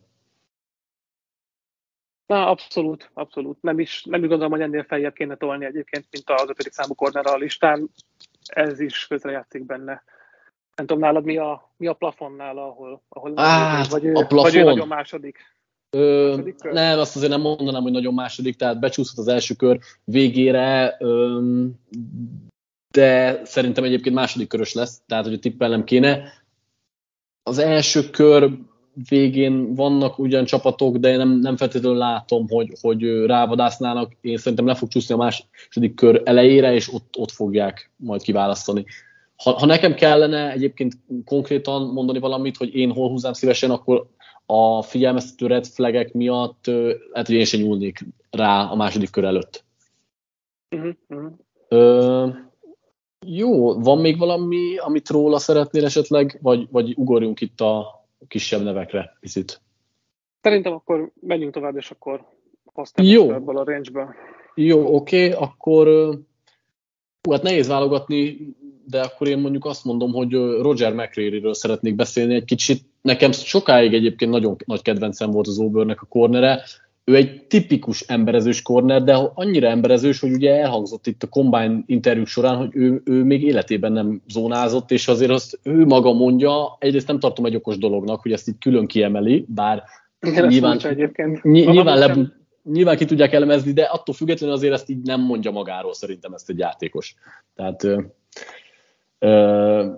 Na, 2.28 2.50
abszolút, 2.50 3.10
abszolút. 3.14 3.62
Nem 3.62 3.80
is, 3.80 4.04
nem 4.04 4.22
is 4.22 4.28
gondolom, 4.28 4.52
hogy 4.52 4.62
ennél 4.62 4.84
feljebb 4.84 5.14
kéne 5.14 5.36
tolni 5.36 5.66
egyébként, 5.66 6.06
mint 6.12 6.30
az 6.30 6.50
ötödik 6.50 6.74
számú 6.74 6.94
korner 6.94 7.26
a 7.26 7.38
listán. 7.38 7.90
Ez 8.46 8.80
is 8.80 9.08
közrejátszik 9.08 9.66
benne. 9.66 10.04
Nem 10.76 10.86
tudom, 10.86 11.00
nálad 11.00 11.24
mi 11.24 11.38
a, 11.38 11.72
mi 11.78 11.88
a 11.88 11.94
plafonnál, 11.94 12.58
ahol, 12.58 13.02
ahol 13.10 13.32
Á, 13.36 13.84
vagy, 13.90 14.08
a 14.08 14.12
plafon. 14.12 14.42
vagy 14.42 14.56
ő 14.56 14.64
nagyon 14.64 14.88
második? 14.88 15.56
Ö, 15.90 16.30
második 16.30 16.62
nem, 16.62 17.00
azt 17.00 17.16
azért 17.16 17.32
nem 17.32 17.42
mondanám, 17.42 17.82
hogy 17.82 17.92
nagyon 17.92 18.14
második, 18.14 18.56
tehát 18.56 18.80
becsúszott 18.80 19.18
az 19.18 19.28
első 19.28 19.54
kör 19.54 19.80
végére, 20.04 20.96
ö, 21.00 21.42
de 22.94 23.46
szerintem 23.46 23.84
egyébként 23.84 24.16
második 24.16 24.48
körös 24.48 24.74
lesz, 24.74 25.02
tehát 25.06 25.26
hogy 25.26 25.34
a 25.34 25.40
tippelnem 25.40 25.84
kéne. 25.84 26.34
Az 27.44 27.58
első 27.58 28.10
kör 28.10 28.50
végén 29.10 29.76
vannak 29.76 30.20
ugyan 30.20 30.46
csapatok, 30.46 30.98
de 30.98 31.10
én 31.10 31.18
nem, 31.18 31.40
nem 31.40 31.58
feltétlenül 31.58 31.98
látom, 31.98 32.48
hogy, 32.50 32.72
hogy 32.82 33.26
rávadásználnak. 33.26 34.12
Én 34.22 34.38
szerintem 34.38 34.68
le 34.68 34.76
fog 34.76 34.90
csúszni 34.90 35.14
a 35.14 35.18
második 35.18 35.96
kör 35.96 36.22
elejére, 36.26 36.74
és 36.74 36.94
ott, 36.94 37.16
ott 37.18 37.32
fogják 37.32 37.92
majd 37.96 38.22
kiválasztani. 38.22 38.86
Ha, 39.44 39.52
ha 39.52 39.66
nekem 39.66 39.94
kellene 39.94 40.52
egyébként 40.52 40.94
konkrétan 41.26 41.82
mondani 41.82 42.20
valamit, 42.20 42.58
hogy 42.58 42.76
én 42.76 42.92
hol 42.92 43.10
húznám 43.10 43.34
szívesen, 43.34 43.72
akkor 43.72 44.08
a 44.46 44.82
figyelmeztető 44.82 45.48
red 45.48 45.66
flagek 45.66 46.14
miatt 46.14 46.66
lehet, 47.12 47.28
hogy 47.28 47.36
én 47.36 47.46
sem 47.46 47.62
nyúlnék 47.62 48.06
rá 48.30 48.64
a 48.64 48.76
második 48.76 49.10
kör 49.10 49.24
előtt. 49.24 49.64
Uh-huh, 50.76 50.94
uh-huh. 51.08 51.32
Ö, 51.68 52.28
jó, 53.26 53.80
van 53.80 53.98
még 53.98 54.18
valami, 54.18 54.78
amit 54.78 55.10
róla 55.10 55.40
szeretnél 55.40 55.86
esetleg, 55.86 56.40
vagy, 56.42 56.68
vagy 56.72 56.94
ugorjunk 56.98 57.42
itt 57.42 57.62
a, 57.62 57.98
kisebb 58.28 58.64
nevekre 58.64 59.18
picit. 59.20 59.62
Szerintem 60.42 60.74
akkor 60.74 61.12
menjünk 61.20 61.54
tovább, 61.54 61.76
és 61.78 61.92
akkor 61.92 62.26
hoztam 62.66 63.06
Jó. 63.06 63.32
ebből 63.32 63.58
a 63.58 63.64
range-ből. 63.64 64.16
Jó, 64.56 64.96
oké, 64.96 65.28
okay, 65.28 65.42
akkor 65.42 65.88
hú, 67.22 67.32
hát 67.32 67.42
nehéz 67.42 67.68
válogatni, 67.68 68.38
de 68.86 69.02
akkor 69.02 69.28
én 69.28 69.38
mondjuk 69.38 69.66
azt 69.66 69.86
mondom, 69.86 70.14
hogy 70.14 70.32
Roger 70.62 70.94
McCreary-ről 70.94 71.54
szeretnék 71.54 71.96
beszélni 71.96 72.36
egy 72.36 72.46
kicsit. 72.46 72.82
Nekem 73.02 73.32
sokáig 73.32 73.94
egyébként 73.94 74.32
nagyon 74.32 74.56
nagy 74.66 74.82
kedvencem 74.82 75.32
volt 75.32 75.48
az 75.48 75.60
Auburnnek 75.60 76.02
a 76.02 76.06
kornere, 76.06 76.64
ő 77.12 77.16
egy 77.16 77.46
tipikus 77.48 78.02
emberezős 78.02 78.62
korner, 78.62 79.04
de 79.04 79.14
annyira 79.34 79.68
emberezős, 79.68 80.20
hogy 80.20 80.32
ugye 80.32 80.56
elhangzott 80.56 81.08
itt 81.08 81.24
a 81.24 81.28
Combine 81.28 81.84
interjúk 81.86 82.28
során, 82.28 82.58
hogy 82.58 82.70
ő, 82.74 83.02
ő 83.06 83.24
még 83.24 83.44
életében 83.44 83.92
nem 83.92 84.22
zónázott, 84.28 84.92
és 84.92 85.08
azért 85.08 85.32
azt 85.32 85.60
ő 85.64 85.86
maga 85.86 86.14
mondja, 86.14 86.78
egyrészt 86.80 87.08
nem 87.08 87.20
tartom 87.20 87.46
egy 87.46 87.56
okos 87.56 87.78
dolognak, 87.78 88.22
hogy 88.22 88.32
ezt 88.32 88.48
így 88.48 88.58
külön 88.60 88.86
kiemeli, 88.86 89.46
bár 89.48 89.84
Igen, 90.20 90.48
nyilván, 90.48 90.80
egyébként. 90.80 91.44
nyilván, 91.44 91.98
le, 91.98 92.16
nyilván 92.64 92.98
ki 92.98 93.06
tudják 93.06 93.34
elemezni, 93.34 93.72
de 93.72 93.84
attól 93.84 94.16
függetlenül 94.16 94.56
azért 94.56 94.74
ezt 94.74 94.90
így 94.90 95.02
nem 95.02 95.22
mondja 95.22 95.52
magáról 95.52 95.94
szerintem 95.94 96.34
ezt 96.34 96.50
egy 96.50 96.58
játékos. 96.58 97.16
Tehát 97.56 97.88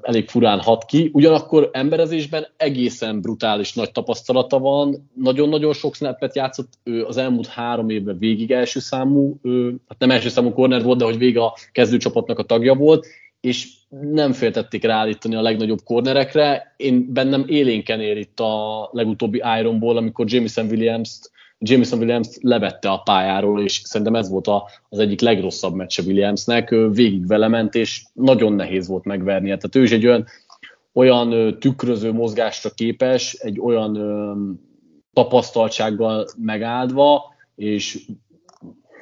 elég 0.01 0.28
furán 0.28 0.59
hat 0.59 0.86
ki. 0.86 1.09
Ugyanakkor 1.13 1.70
emberezésben 1.74 2.47
egészen 2.57 3.22
brutális 3.22 3.74
nagy 3.74 3.91
tapasztalata 3.91 4.59
van, 4.59 5.09
nagyon-nagyon 5.13 5.74
sok 5.74 5.95
snappet 5.95 6.36
játszott, 6.36 6.74
ő 6.84 7.05
az 7.05 7.17
elmúlt 7.17 7.47
három 7.47 7.89
évben 7.89 8.17
végig 8.17 8.51
első 8.51 8.80
számú, 8.80 9.39
ő, 9.43 9.76
hát 9.88 9.99
nem 9.99 10.11
első 10.11 10.30
számú 10.30 10.53
corner 10.53 10.84
volt, 10.84 10.97
de 10.97 11.05
hogy 11.05 11.17
vége 11.17 11.43
a 11.43 11.53
kezdőcsapatnak 11.72 12.39
a 12.39 12.43
tagja 12.43 12.76
volt, 12.76 13.07
és 13.41 13.67
nem 14.11 14.32
féltették 14.32 14.84
ráállítani 14.84 15.36
a 15.36 15.41
legnagyobb 15.41 15.80
kornerekre. 15.84 16.74
Én 16.78 17.13
bennem 17.13 17.43
élénken 17.47 18.01
ér 18.01 18.17
itt 18.17 18.39
a 18.39 18.89
legutóbbi 18.91 19.41
Ironból, 19.59 19.97
amikor 19.97 20.26
Jameson 20.30 20.65
Williams-t 20.65 21.32
Jameson 21.60 21.99
Williams 21.99 22.28
levette 22.41 22.89
a 22.89 22.97
pályáról, 22.97 23.64
és 23.64 23.82
szerintem 23.84 24.16
ez 24.16 24.30
volt 24.30 24.47
a, 24.47 24.70
az 24.89 24.99
egyik 24.99 25.22
legrosszabb 25.22 25.74
meccse 25.76 26.01
Williamsnek, 26.01 26.70
végig 26.70 27.28
vele 27.28 27.47
ment, 27.47 27.76
és 27.76 28.03
nagyon 28.14 28.53
nehéz 28.53 28.88
volt 28.88 29.05
megvernie. 29.05 29.57
Tehát 29.57 29.76
ő 29.76 29.84
is 29.84 29.91
egy 29.91 30.05
olyan, 30.05 30.26
olyan 30.93 31.60
tükröző 31.60 32.12
mozgásra 32.12 32.70
képes, 32.70 33.34
egy 33.34 33.60
olyan 33.60 33.97
tapasztaltsággal 35.14 36.28
megáldva, 36.38 37.24
és 37.55 38.05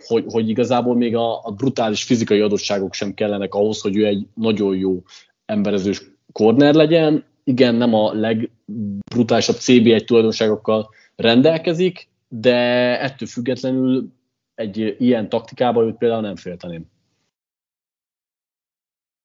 hogy, 0.05 0.23
hogy 0.27 0.49
igazából 0.49 0.95
még 0.95 1.15
a, 1.15 1.45
a 1.45 1.51
brutális 1.51 2.03
fizikai 2.03 2.39
adottságok 2.39 2.93
sem 2.93 3.13
kellenek 3.13 3.53
ahhoz, 3.53 3.81
hogy 3.81 3.97
ő 3.97 4.05
egy 4.05 4.27
nagyon 4.33 4.75
jó 4.75 5.03
emberezős 5.45 6.01
korner 6.31 6.73
legyen. 6.73 7.25
Igen, 7.43 7.75
nem 7.75 7.93
a 7.93 8.13
legbrutálisabb 8.13 9.55
CB1 9.59 10.05
tulajdonságokkal 10.05 10.89
rendelkezik, 11.15 12.07
de 12.27 12.55
ettől 12.99 13.27
függetlenül 13.27 14.11
egy 14.55 14.95
ilyen 14.99 15.29
taktikában 15.29 15.87
őt 15.87 15.97
például 15.97 16.21
nem 16.21 16.35
félteném. 16.35 16.85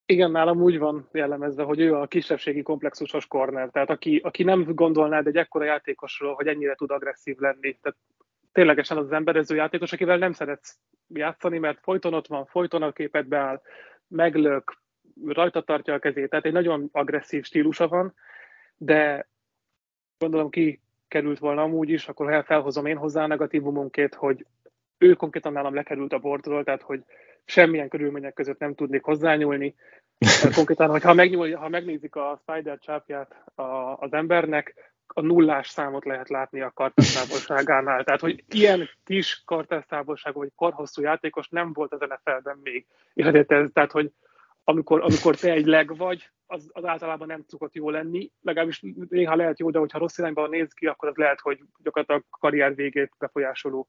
Igen, 0.06 0.30
nálam 0.30 0.62
úgy 0.62 0.78
van 0.78 1.08
jellemezve, 1.12 1.62
hogy 1.62 1.80
ő 1.80 1.94
a 1.94 2.06
kisebbségi 2.06 2.62
komplexusos 2.62 3.26
korner, 3.26 3.70
tehát 3.70 3.90
aki, 3.90 4.16
aki 4.16 4.42
nem 4.42 4.64
gondolnád 4.64 5.26
egy 5.26 5.36
ekkora 5.36 5.64
játékosról, 5.64 6.34
hogy 6.34 6.46
ennyire 6.46 6.74
tud 6.74 6.90
agresszív 6.90 7.38
lenni. 7.38 7.78
Tehát 7.80 7.98
ténylegesen 8.52 8.96
az, 8.96 9.04
az 9.04 9.12
emberező 9.12 9.54
játékos, 9.54 9.92
akivel 9.92 10.18
nem 10.18 10.32
szeretsz 10.32 10.78
játszani, 11.08 11.58
mert 11.58 11.78
folyton 11.82 12.14
ott 12.14 12.26
van, 12.26 12.46
folyton 12.46 12.82
a 12.82 12.92
képet 12.92 13.28
beáll, 13.28 13.60
meglök, 14.08 14.82
rajta 15.26 15.62
tartja 15.62 15.94
a 15.94 15.98
kezét, 15.98 16.28
tehát 16.28 16.44
egy 16.44 16.52
nagyon 16.52 16.88
agresszív 16.92 17.44
stílusa 17.44 17.88
van, 17.88 18.14
de 18.76 19.28
gondolom 20.18 20.50
ki 20.50 20.80
került 21.12 21.38
volna 21.38 21.62
amúgy 21.62 21.88
is, 21.88 22.08
akkor 22.08 22.44
felhozom 22.44 22.86
én 22.86 22.96
hozzá 22.96 23.22
a 23.22 23.26
negatívumunkét, 23.26 24.14
hogy 24.14 24.46
ő 24.98 25.12
konkrétan 25.12 25.52
nálam 25.52 25.74
lekerült 25.74 26.12
a 26.12 26.18
bordról, 26.18 26.64
tehát 26.64 26.82
hogy 26.82 27.00
semmilyen 27.44 27.88
körülmények 27.88 28.34
között 28.34 28.58
nem 28.58 28.74
tudnék 28.74 29.02
hozzányúlni. 29.02 29.74
Konkrétan, 30.54 30.90
hogy 30.90 31.02
ha, 31.02 31.14
megnyúl, 31.14 31.54
ha 31.54 31.68
megnézik 31.68 32.16
a 32.16 32.40
spider 32.42 32.78
csápját 32.78 33.44
a, 33.54 33.62
az 33.98 34.12
embernek, 34.12 34.74
a 35.06 35.20
nullás 35.20 35.68
számot 35.68 36.04
lehet 36.04 36.28
látni 36.28 36.60
a 36.60 36.70
kartástávolságánál. 36.74 38.04
Tehát, 38.04 38.20
hogy 38.20 38.44
ilyen 38.48 38.88
kis 39.04 39.42
kartástávolságú 39.44 40.38
vagy 40.38 40.52
korhosszú 40.56 41.02
játékos 41.02 41.48
nem 41.48 41.72
volt 41.72 41.92
az 41.92 42.00
NFL-ben 42.00 42.58
még. 42.62 42.86
És 43.14 43.24
ez, 43.24 43.46
tehát, 43.72 43.92
hogy 43.92 44.10
amikor, 44.64 45.00
amikor 45.00 45.36
te 45.36 45.52
egy 45.52 45.66
leg 45.66 45.96
vagy, 45.96 46.30
az, 46.46 46.70
az 46.72 46.84
általában 46.84 47.26
nem 47.26 47.44
szokott 47.46 47.74
jó 47.74 47.90
lenni, 47.90 48.30
legalábbis 48.40 48.82
néha 49.08 49.36
lehet 49.36 49.58
jó, 49.58 49.70
de 49.70 49.78
hogyha 49.78 49.98
rossz 49.98 50.18
irányba 50.18 50.48
néz 50.48 50.72
ki, 50.72 50.86
akkor 50.86 51.08
az 51.08 51.16
lehet, 51.16 51.40
hogy 51.40 51.60
gyakorlatilag 51.82 52.24
a 52.30 52.38
karrier 52.38 52.74
végét 52.74 53.12
befolyásoló 53.18 53.88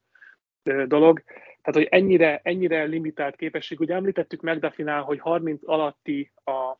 dolog. 0.86 1.22
Tehát, 1.62 1.72
hogy 1.72 1.86
ennyire, 1.90 2.40
ennyire 2.42 2.84
limitált 2.84 3.36
képesség. 3.36 3.80
Ugye 3.80 3.94
említettük 3.94 4.40
McDuffinál, 4.40 5.02
hogy 5.02 5.18
30 5.18 5.68
alatti 5.68 6.32
a, 6.44 6.78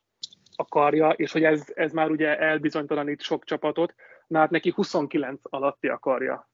a 0.56 0.64
karja, 0.68 1.10
és 1.10 1.32
hogy 1.32 1.44
ez, 1.44 1.72
ez 1.74 1.92
már 1.92 2.10
ugye 2.10 2.38
elbizonytalanít 2.38 3.22
sok 3.22 3.44
csapatot, 3.44 3.94
na 4.26 4.38
hát 4.38 4.50
neki 4.50 4.70
29 4.70 5.40
alatti 5.42 5.88
a 5.88 5.98
karja. 5.98 6.50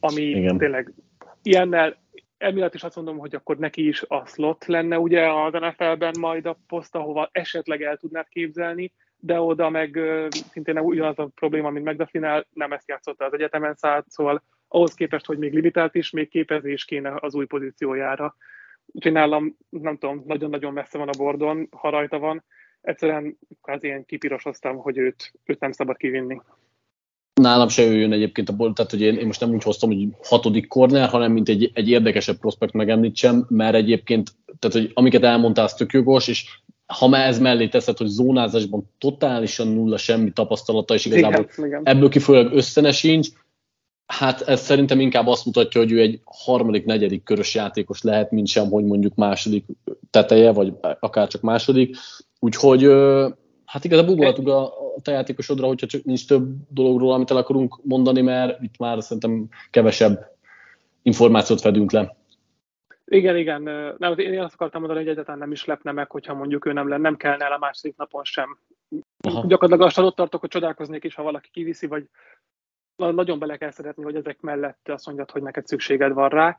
Ami 0.00 0.22
Igen. 0.22 0.58
tényleg 0.58 0.92
ilyennel, 1.42 1.96
emiatt 2.38 2.74
is 2.74 2.82
azt 2.82 2.96
mondom, 2.96 3.18
hogy 3.18 3.34
akkor 3.34 3.56
neki 3.56 3.86
is 3.86 4.02
a 4.02 4.26
slot 4.26 4.66
lenne 4.66 4.98
ugye 4.98 5.32
az 5.32 5.52
NFL-ben 5.52 6.14
majd 6.20 6.46
a 6.46 6.58
poszt, 6.66 6.94
ahova 6.94 7.28
esetleg 7.32 7.82
el 7.82 7.96
tudnád 7.96 8.28
képzelni, 8.28 8.92
de 9.16 9.40
oda 9.40 9.70
meg 9.70 9.98
szintén 10.30 10.78
ugyanaz 10.78 11.18
a 11.18 11.30
probléma, 11.34 11.70
mint 11.70 11.86
McDuffinál, 11.86 12.46
nem 12.52 12.72
ezt 12.72 12.88
játszotta 12.88 13.24
az 13.24 13.32
egyetemen 13.32 13.74
szállt, 13.74 14.10
szóval 14.10 14.42
ahhoz 14.68 14.94
képest, 14.94 15.26
hogy 15.26 15.38
még 15.38 15.52
limitált 15.52 15.94
is, 15.94 16.10
még 16.10 16.28
képezés 16.28 16.84
kéne 16.84 17.14
az 17.20 17.34
új 17.34 17.46
pozíciójára. 17.46 18.36
Úgyhogy 18.86 19.12
nálam, 19.12 19.56
nem 19.68 19.96
tudom, 19.96 20.22
nagyon-nagyon 20.26 20.72
messze 20.72 20.98
van 20.98 21.08
a 21.08 21.18
bordon, 21.18 21.68
ha 21.70 21.90
rajta 21.90 22.18
van. 22.18 22.44
Egyszerűen 22.80 23.38
kvázi 23.62 23.86
ilyen 23.86 24.04
kipirosoztam, 24.04 24.76
hogy 24.76 24.98
őt, 24.98 25.32
őt 25.44 25.60
nem 25.60 25.72
szabad 25.72 25.96
kivinni. 25.96 26.40
Nálam 27.40 27.68
se 27.68 27.82
jön 27.82 28.12
egyébként 28.12 28.48
a 28.48 28.52
bolt, 28.52 28.74
tehát 28.74 28.90
hogy 28.90 29.00
én, 29.00 29.16
én 29.16 29.26
most 29.26 29.40
nem 29.40 29.50
úgy 29.50 29.62
hoztam, 29.62 29.90
hogy 29.90 30.08
hatodik 30.22 30.68
corner, 30.68 31.08
hanem 31.08 31.32
mint 31.32 31.48
egy, 31.48 31.70
egy 31.74 31.88
érdekesebb 31.88 32.38
prospekt 32.38 32.72
megemlítsem, 32.72 33.46
mert 33.48 33.74
egyébként, 33.74 34.30
tehát 34.58 34.76
hogy 34.76 34.90
amiket 34.94 35.24
elmondtál, 35.24 35.64
az 35.64 35.74
tök 35.74 35.92
jogos, 35.92 36.28
és 36.28 36.46
ha 36.86 37.08
már 37.08 37.26
ez 37.26 37.38
mellé 37.38 37.68
teszed, 37.68 37.96
hogy 37.96 38.06
zónázásban 38.06 38.90
totálisan 38.98 39.68
nulla 39.68 39.96
semmi 39.96 40.30
tapasztalata, 40.30 40.94
és 40.94 41.04
igazából 41.04 41.48
igen, 41.52 41.66
igen. 41.66 41.80
ebből 41.84 42.08
kifolyólag 42.08 42.52
összene 42.52 42.92
sincs, 42.92 43.28
hát 44.06 44.40
ez 44.40 44.60
szerintem 44.60 45.00
inkább 45.00 45.26
azt 45.26 45.44
mutatja, 45.44 45.80
hogy 45.80 45.92
ő 45.92 46.00
egy 46.00 46.20
harmadik, 46.24 46.84
negyedik 46.84 47.22
körös 47.22 47.54
játékos 47.54 48.02
lehet, 48.02 48.30
mint 48.30 48.46
sem, 48.46 48.70
hogy 48.70 48.84
mondjuk 48.84 49.14
második 49.14 49.64
teteje, 50.10 50.52
vagy 50.52 50.72
akár 51.00 51.28
csak 51.28 51.40
második. 51.40 51.96
Úgyhogy 52.38 52.82
hát 53.74 53.84
igazából 53.84 54.12
ugolhatunk 54.12 54.48
a, 54.48 54.64
a 55.04 55.10
játékosodra, 55.10 55.66
hogyha 55.66 55.86
csak 55.86 56.04
nincs 56.04 56.26
több 56.26 56.48
dologról, 56.68 57.12
amit 57.12 57.30
el 57.30 57.36
akarunk 57.36 57.80
mondani, 57.82 58.20
mert 58.20 58.62
itt 58.62 58.78
már 58.78 59.02
szerintem 59.02 59.48
kevesebb 59.70 60.36
információt 61.02 61.60
fedünk 61.60 61.92
le. 61.92 62.16
Igen, 63.04 63.36
igen. 63.36 63.62
Nem, 63.98 64.18
én 64.18 64.40
azt 64.40 64.54
akartam 64.54 64.80
mondani, 64.80 65.02
hogy 65.02 65.10
egyáltalán 65.10 65.40
nem 65.40 65.52
is 65.52 65.64
lepne 65.64 65.92
meg, 65.92 66.10
hogyha 66.10 66.34
mondjuk 66.34 66.66
ő 66.66 66.72
nem 66.72 66.88
lenne, 66.88 67.02
nem 67.02 67.16
kellene 67.16 67.44
el 67.44 67.52
a 67.52 67.58
második 67.58 67.96
napon 67.96 68.24
sem. 68.24 68.58
Aha. 69.28 69.40
Gyakorlatilag 69.46 69.80
lassan 69.80 70.04
ott 70.04 70.16
tartok, 70.16 70.40
hogy 70.40 70.50
csodálkoznék 70.50 71.04
is, 71.04 71.14
ha 71.14 71.22
valaki 71.22 71.48
kiviszi, 71.52 71.86
vagy 71.86 72.04
nagyon 72.96 73.38
bele 73.38 73.56
kell 73.56 73.70
szeretni, 73.70 74.02
hogy 74.02 74.16
ezek 74.16 74.40
mellett 74.40 74.88
azt 74.88 75.06
mondjad, 75.06 75.30
hogy 75.30 75.42
neked 75.42 75.66
szükséged 75.66 76.12
van 76.12 76.28
rá. 76.28 76.56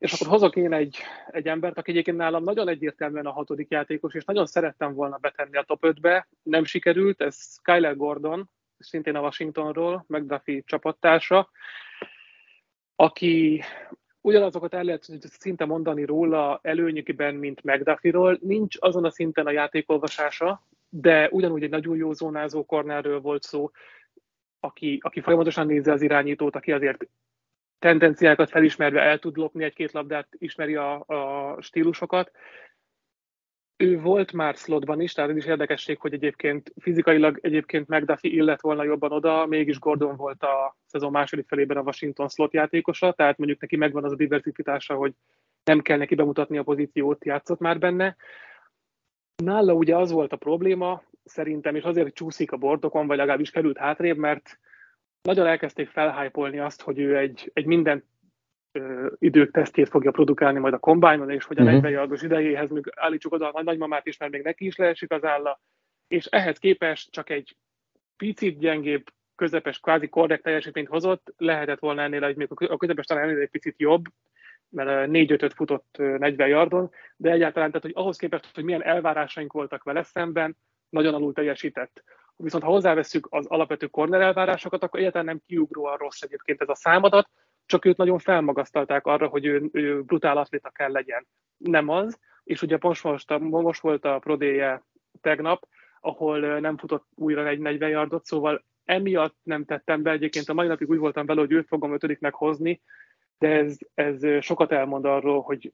És 0.00 0.12
akkor 0.12 0.26
hozok 0.26 0.56
én 0.56 0.72
egy, 0.72 0.98
egy 1.30 1.46
embert, 1.46 1.78
aki 1.78 1.90
egyébként 1.90 2.16
nálam 2.16 2.44
nagyon 2.44 2.68
egyértelműen 2.68 3.26
a 3.26 3.32
hatodik 3.32 3.70
játékos, 3.70 4.14
és 4.14 4.24
nagyon 4.24 4.46
szerettem 4.46 4.94
volna 4.94 5.16
betenni 5.16 5.56
a 5.56 5.62
top 5.62 5.84
5-be, 5.86 6.28
nem 6.42 6.64
sikerült, 6.64 7.20
ez 7.20 7.36
Skyler 7.36 7.96
Gordon, 7.96 8.50
szintén 8.78 9.16
a 9.16 9.20
Washingtonról, 9.20 10.04
McDuffie 10.08 10.62
csapattársa, 10.64 11.50
aki 12.96 13.62
ugyanazokat 14.20 14.74
el 14.74 14.84
lehet 14.84 15.06
szinte 15.22 15.64
mondani 15.64 16.04
róla 16.04 16.60
előnyökben, 16.62 17.34
mint 17.34 17.62
McDuffie-ról. 17.62 18.38
Nincs 18.42 18.76
azon 18.78 19.04
a 19.04 19.10
szinten 19.10 19.46
a 19.46 19.50
játékolvasása, 19.50 20.66
de 20.88 21.28
ugyanúgy 21.30 21.62
egy 21.62 21.70
nagyon 21.70 21.96
jó 21.96 22.12
zónázó 22.12 22.64
kornerről 22.64 23.20
volt 23.20 23.42
szó, 23.42 23.70
aki, 24.60 24.98
aki 25.02 25.20
folyamatosan 25.20 25.66
nézi 25.66 25.90
az 25.90 26.02
irányítót, 26.02 26.56
aki 26.56 26.72
azért 26.72 27.08
tendenciákat 27.80 28.50
felismerve 28.50 29.00
el 29.00 29.18
tud 29.18 29.36
lopni 29.36 29.64
egy-két 29.64 29.92
labdát, 29.92 30.28
ismeri 30.38 30.74
a, 30.74 31.04
a 31.06 31.56
stílusokat. 31.60 32.30
Ő 33.76 34.00
volt 34.00 34.32
már 34.32 34.54
slotban 34.54 35.00
is, 35.00 35.12
tehát 35.12 35.30
ez 35.30 35.36
is 35.36 35.46
érdekesség, 35.46 35.98
hogy 36.00 36.12
egyébként 36.12 36.72
fizikailag 36.80 37.38
egyébként 37.42 37.88
McDuffie 37.88 38.32
illet 38.32 38.60
volna 38.60 38.84
jobban 38.84 39.12
oda, 39.12 39.46
mégis 39.46 39.78
Gordon 39.78 40.16
volt 40.16 40.42
a 40.42 40.76
szezon 40.86 41.10
második 41.10 41.46
felében 41.48 41.76
a 41.76 41.82
Washington 41.82 42.28
slot 42.28 42.52
játékosa, 42.52 43.12
tehát 43.12 43.38
mondjuk 43.38 43.60
neki 43.60 43.76
megvan 43.76 44.04
az 44.04 44.12
a 44.12 44.16
diversifitása, 44.16 44.94
hogy 44.94 45.12
nem 45.64 45.80
kell 45.80 45.98
neki 45.98 46.14
bemutatni 46.14 46.58
a 46.58 46.62
pozíciót, 46.62 47.24
játszott 47.24 47.58
már 47.58 47.78
benne. 47.78 48.16
Nála 49.44 49.72
ugye 49.72 49.96
az 49.96 50.10
volt 50.10 50.32
a 50.32 50.36
probléma, 50.36 51.02
szerintem, 51.24 51.74
és 51.74 51.82
azért 51.82 52.14
csúszik 52.14 52.52
a 52.52 52.56
bordokon, 52.56 53.06
vagy 53.06 53.16
legalábbis 53.16 53.50
került 53.50 53.78
hátrébb, 53.78 54.16
mert 54.16 54.58
nagyon 55.22 55.46
elkezdték 55.46 55.88
felhájpolni 55.88 56.58
azt, 56.58 56.82
hogy 56.82 56.98
ő 56.98 57.16
egy, 57.16 57.50
egy 57.52 57.66
minden 57.66 58.04
ö, 58.72 59.06
idők 59.18 59.50
tesztjét 59.50 59.88
fogja 59.88 60.10
produkálni 60.10 60.58
majd 60.58 60.74
a 60.74 60.78
kombájnon, 60.78 61.30
és 61.30 61.44
hogy 61.44 61.58
a 61.58 61.62
uh-huh. 61.62 61.82
40 61.82 62.18
idejéhez 62.22 62.70
még 62.70 62.92
állítsuk 62.96 63.32
oda 63.32 63.50
a 63.50 63.62
nagymamát 63.62 64.06
is, 64.06 64.16
mert 64.16 64.32
még 64.32 64.42
neki 64.42 64.66
is 64.66 64.76
leesik 64.76 65.10
az 65.10 65.24
álla, 65.24 65.60
és 66.08 66.26
ehhez 66.26 66.58
képest 66.58 67.10
csak 67.10 67.30
egy 67.30 67.56
picit 68.16 68.58
gyengébb, 68.58 69.04
közepes, 69.40 69.78
kvázi 69.78 70.08
korrekt 70.08 70.42
teljesítményt 70.42 70.88
hozott, 70.88 71.34
lehetett 71.36 71.78
volna 71.78 72.02
ennél, 72.02 72.22
hogy 72.22 72.36
még 72.36 72.48
a 72.50 72.76
közepes 72.76 73.06
talán 73.06 73.28
ennél 73.28 73.40
egy 73.40 73.50
picit 73.50 73.74
jobb, 73.78 74.04
mert 74.68 75.10
4-5-öt 75.12 75.54
futott 75.54 75.96
40 75.98 76.48
yardon, 76.48 76.90
de 77.16 77.30
egyáltalán, 77.30 77.68
tehát, 77.68 77.82
hogy 77.82 77.94
ahhoz 77.94 78.16
képest, 78.16 78.54
hogy 78.54 78.64
milyen 78.64 78.82
elvárásaink 78.82 79.52
voltak 79.52 79.82
vele 79.82 80.02
szemben, 80.02 80.56
nagyon 80.88 81.14
alul 81.14 81.32
teljesített. 81.32 82.02
Viszont 82.42 82.64
ha 82.64 82.70
hozzáveszünk 82.70 83.26
az 83.30 83.46
alapvető 83.46 83.86
corner 83.86 84.20
elvárásokat, 84.20 84.82
akkor 84.82 85.00
egyáltalán 85.00 85.26
nem 85.26 85.42
kiugróan 85.46 85.96
rossz 85.96 86.20
egyébként 86.20 86.60
ez 86.60 86.68
a 86.68 86.74
számadat, 86.74 87.28
csak 87.66 87.84
őt 87.84 87.96
nagyon 87.96 88.18
felmagasztalták 88.18 89.06
arra, 89.06 89.26
hogy 89.26 89.44
ő, 89.44 89.68
ő 89.72 90.02
brutál 90.02 90.36
atléta 90.36 90.70
kell 90.70 90.92
legyen. 90.92 91.26
Nem 91.56 91.88
az, 91.88 92.18
és 92.44 92.62
ugye 92.62 92.78
most, 92.80 93.04
most, 93.04 93.38
most 93.38 93.80
volt 93.80 94.04
a 94.04 94.18
prodéje 94.18 94.84
tegnap, 95.20 95.68
ahol 96.00 96.60
nem 96.60 96.76
futott 96.76 97.06
újra 97.14 97.48
egy 97.48 97.58
40 97.58 97.88
yardot, 97.88 98.24
szóval 98.24 98.64
emiatt 98.84 99.36
nem 99.42 99.64
tettem 99.64 100.02
be, 100.02 100.10
egyébként 100.10 100.48
a 100.48 100.54
mai 100.54 100.66
napig 100.66 100.90
úgy 100.90 100.98
voltam 100.98 101.26
vele, 101.26 101.40
hogy 101.40 101.52
őt 101.52 101.66
fogom 101.66 101.92
ötödiknek 101.92 102.34
hozni, 102.34 102.80
de 103.38 103.48
ez, 103.48 103.76
ez 103.94 104.44
sokat 104.44 104.72
elmond 104.72 105.04
arról, 105.04 105.40
hogy 105.40 105.72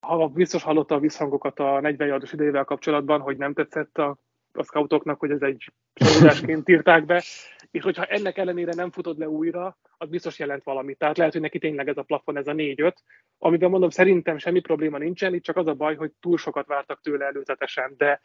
ha 0.00 0.28
biztos 0.28 0.62
hallotta 0.62 0.94
a 0.94 0.98
visszhangokat 0.98 1.58
a 1.58 1.80
40 1.80 2.08
yardos 2.08 2.32
idejével 2.32 2.64
kapcsolatban, 2.64 3.20
hogy 3.20 3.36
nem 3.36 3.52
tetszett 3.52 3.98
a 3.98 4.16
a 4.56 4.62
scoutoknak, 4.62 5.20
hogy 5.20 5.30
ez 5.30 5.42
egy 5.42 5.72
csalódásként 5.92 6.68
írták 6.68 7.04
be, 7.04 7.22
és 7.70 7.82
hogyha 7.82 8.04
ennek 8.04 8.38
ellenére 8.38 8.72
nem 8.74 8.90
futod 8.90 9.18
le 9.18 9.28
újra, 9.28 9.78
az 9.96 10.08
biztos 10.08 10.38
jelent 10.38 10.62
valamit. 10.62 10.98
Tehát 10.98 11.16
lehet, 11.16 11.32
hogy 11.32 11.42
neki 11.42 11.58
tényleg 11.58 11.88
ez 11.88 11.96
a 11.96 12.02
plafon, 12.02 12.36
ez 12.36 12.46
a 12.46 12.52
4-5, 12.52 12.92
amiben 13.38 13.70
mondom, 13.70 13.90
szerintem 13.90 14.38
semmi 14.38 14.60
probléma 14.60 14.98
nincsen, 14.98 15.34
itt 15.34 15.42
csak 15.42 15.56
az 15.56 15.66
a 15.66 15.74
baj, 15.74 15.96
hogy 15.96 16.12
túl 16.20 16.38
sokat 16.38 16.66
vártak 16.66 17.00
tőle 17.00 17.24
előzetesen, 17.24 17.94
de 17.96 18.20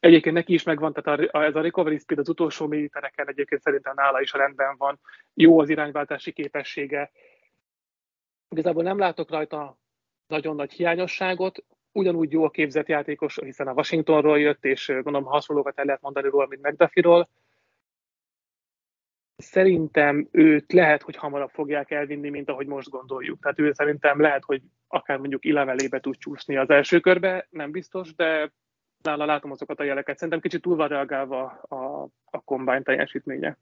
Egyébként 0.00 0.34
neki 0.34 0.52
is 0.52 0.62
megvan, 0.62 0.92
tehát 0.92 1.20
a, 1.20 1.44
ez 1.44 1.54
a 1.54 1.60
recovery 1.60 1.98
speed 1.98 2.20
az 2.20 2.28
utolsó 2.28 2.66
métereken 2.66 3.28
egyébként 3.28 3.60
szerintem 3.60 3.92
nála 3.96 4.20
is 4.20 4.32
rendben 4.32 4.76
van. 4.76 5.00
Jó 5.34 5.60
az 5.60 5.68
irányváltási 5.68 6.32
képessége. 6.32 7.10
Igazából 8.48 8.82
nem 8.82 8.98
látok 8.98 9.30
rajta 9.30 9.78
nagyon 10.26 10.56
nagy 10.56 10.72
hiányosságot 10.72 11.64
ugyanúgy 11.92 12.32
jól 12.32 12.50
képzett 12.50 12.88
játékos, 12.88 13.38
hiszen 13.44 13.66
a 13.66 13.72
Washingtonról 13.72 14.38
jött, 14.38 14.64
és 14.64 14.86
gondolom 14.86 15.24
hasonlókat 15.24 15.78
el 15.78 15.84
lehet 15.84 16.00
mondani 16.00 16.28
róla, 16.28 16.46
mint 16.46 16.62
McDuffie-ról. 16.62 17.28
Szerintem 19.36 20.28
őt 20.30 20.72
lehet, 20.72 21.02
hogy 21.02 21.16
hamarabb 21.16 21.50
fogják 21.50 21.90
elvinni, 21.90 22.28
mint 22.28 22.48
ahogy 22.48 22.66
most 22.66 22.88
gondoljuk. 22.88 23.40
Tehát 23.40 23.58
ő 23.58 23.72
szerintem 23.72 24.20
lehet, 24.20 24.44
hogy 24.44 24.62
akár 24.88 25.18
mondjuk 25.18 25.44
ilevelébe 25.44 26.00
tud 26.00 26.16
csúszni 26.16 26.56
az 26.56 26.70
első 26.70 27.00
körbe, 27.00 27.46
nem 27.50 27.70
biztos, 27.70 28.14
de 28.14 28.52
nála 29.02 29.24
látom 29.24 29.50
azokat 29.50 29.80
a 29.80 29.84
jeleket. 29.84 30.16
Szerintem 30.16 30.40
kicsit 30.40 30.62
túl 30.62 30.76
van 30.76 30.88
reagálva 30.88 31.44
a, 31.68 32.08
a 32.24 32.38
combine 32.38 32.82
teljesítménye. 32.82 33.58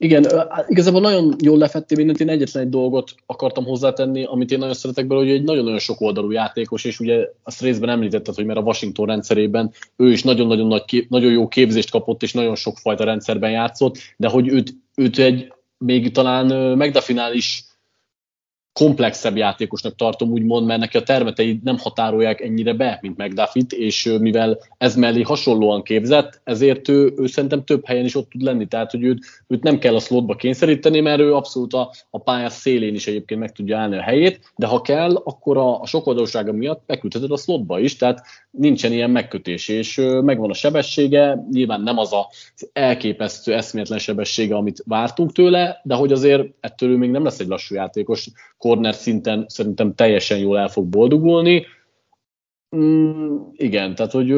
Igen, 0.00 0.26
igazából 0.68 1.00
nagyon 1.00 1.34
jól 1.42 1.58
lefettél 1.58 1.96
mindent, 1.96 2.20
én 2.20 2.28
egyetlen 2.28 2.62
egy 2.62 2.68
dolgot 2.68 3.14
akartam 3.26 3.64
hozzátenni, 3.64 4.24
amit 4.24 4.50
én 4.50 4.58
nagyon 4.58 4.74
szeretek 4.74 5.06
belőle, 5.06 5.26
hogy 5.26 5.36
egy 5.36 5.44
nagyon-nagyon 5.44 5.78
sok 5.78 6.00
oldalú 6.00 6.30
játékos, 6.30 6.84
és 6.84 7.00
ugye 7.00 7.28
azt 7.42 7.60
részben 7.60 7.88
említetted, 7.88 8.34
hogy 8.34 8.44
mert 8.44 8.58
a 8.58 8.62
Washington 8.62 9.06
rendszerében 9.06 9.72
ő 9.96 10.10
is 10.10 10.22
nagyon-nagyon 10.22 10.66
nagy, 10.66 11.06
nagyon 11.08 11.32
jó 11.32 11.48
képzést 11.48 11.90
kapott, 11.90 12.22
és 12.22 12.32
nagyon 12.32 12.54
sokfajta 12.54 13.04
rendszerben 13.04 13.50
játszott, 13.50 13.96
de 14.16 14.28
hogy 14.28 14.48
őt, 14.48 14.74
őt 14.94 15.18
egy 15.18 15.52
még 15.78 16.12
talán 16.12 16.76
megdefinál 16.76 17.34
is 17.34 17.64
komplexebb 18.78 19.36
játékosnak 19.36 19.94
tartom, 19.94 20.30
úgymond, 20.30 20.66
mert 20.66 20.80
neki 20.80 20.96
a 20.96 21.02
termetei 21.02 21.60
nem 21.64 21.78
határolják 21.78 22.40
ennyire 22.40 22.72
be, 22.72 22.98
mint 23.02 23.16
McDuffit, 23.16 23.72
és 23.72 24.16
mivel 24.20 24.58
ez 24.76 24.96
mellé 24.96 25.22
hasonlóan 25.22 25.82
képzett, 25.82 26.40
ezért 26.44 26.88
ő, 26.88 27.12
ő 27.16 27.26
szerintem 27.26 27.64
több 27.64 27.86
helyen 27.86 28.04
is 28.04 28.14
ott 28.14 28.30
tud 28.30 28.42
lenni, 28.42 28.66
tehát 28.66 28.90
hogy 28.90 29.02
őt, 29.02 29.18
őt 29.46 29.62
nem 29.62 29.78
kell 29.78 29.94
a 29.94 30.00
slotba 30.00 30.34
kényszeríteni, 30.34 31.00
mert 31.00 31.20
ő 31.20 31.34
abszolút 31.34 31.74
a, 31.74 31.90
a 32.10 32.20
pályás 32.20 32.52
szélén 32.52 32.94
is 32.94 33.06
egyébként 33.06 33.40
meg 33.40 33.52
tudja 33.52 33.78
állni 33.78 33.96
a 33.96 34.02
helyét, 34.02 34.52
de 34.56 34.66
ha 34.66 34.80
kell, 34.80 35.14
akkor 35.24 35.56
a, 35.56 35.80
a 35.80 35.86
sokoldalúsága 35.86 36.52
miatt 36.52 36.82
beküldheted 36.86 37.30
a 37.30 37.36
slotba 37.36 37.78
is, 37.78 37.96
tehát 37.96 38.22
nincsen 38.58 38.92
ilyen 38.92 39.10
megkötés, 39.10 39.68
és 39.68 39.96
megvan 40.22 40.50
a 40.50 40.54
sebessége, 40.54 41.46
nyilván 41.50 41.80
nem 41.80 41.98
az 41.98 42.12
az 42.12 42.70
elképesztő, 42.72 43.54
eszméletlen 43.54 43.98
sebessége, 43.98 44.56
amit 44.56 44.82
vártunk 44.86 45.32
tőle, 45.32 45.80
de 45.84 45.94
hogy 45.94 46.12
azért 46.12 46.48
ettől 46.60 46.90
ő 46.90 46.96
még 46.96 47.10
nem 47.10 47.24
lesz 47.24 47.40
egy 47.40 47.46
lassú 47.46 47.74
játékos, 47.74 48.28
corner 48.58 48.94
szinten 48.94 49.44
szerintem 49.48 49.94
teljesen 49.94 50.38
jól 50.38 50.58
el 50.58 50.68
fog 50.68 50.86
boldogulni. 50.86 51.66
Mm, 52.76 53.36
igen, 53.52 53.94
tehát 53.94 54.12
hogy 54.12 54.34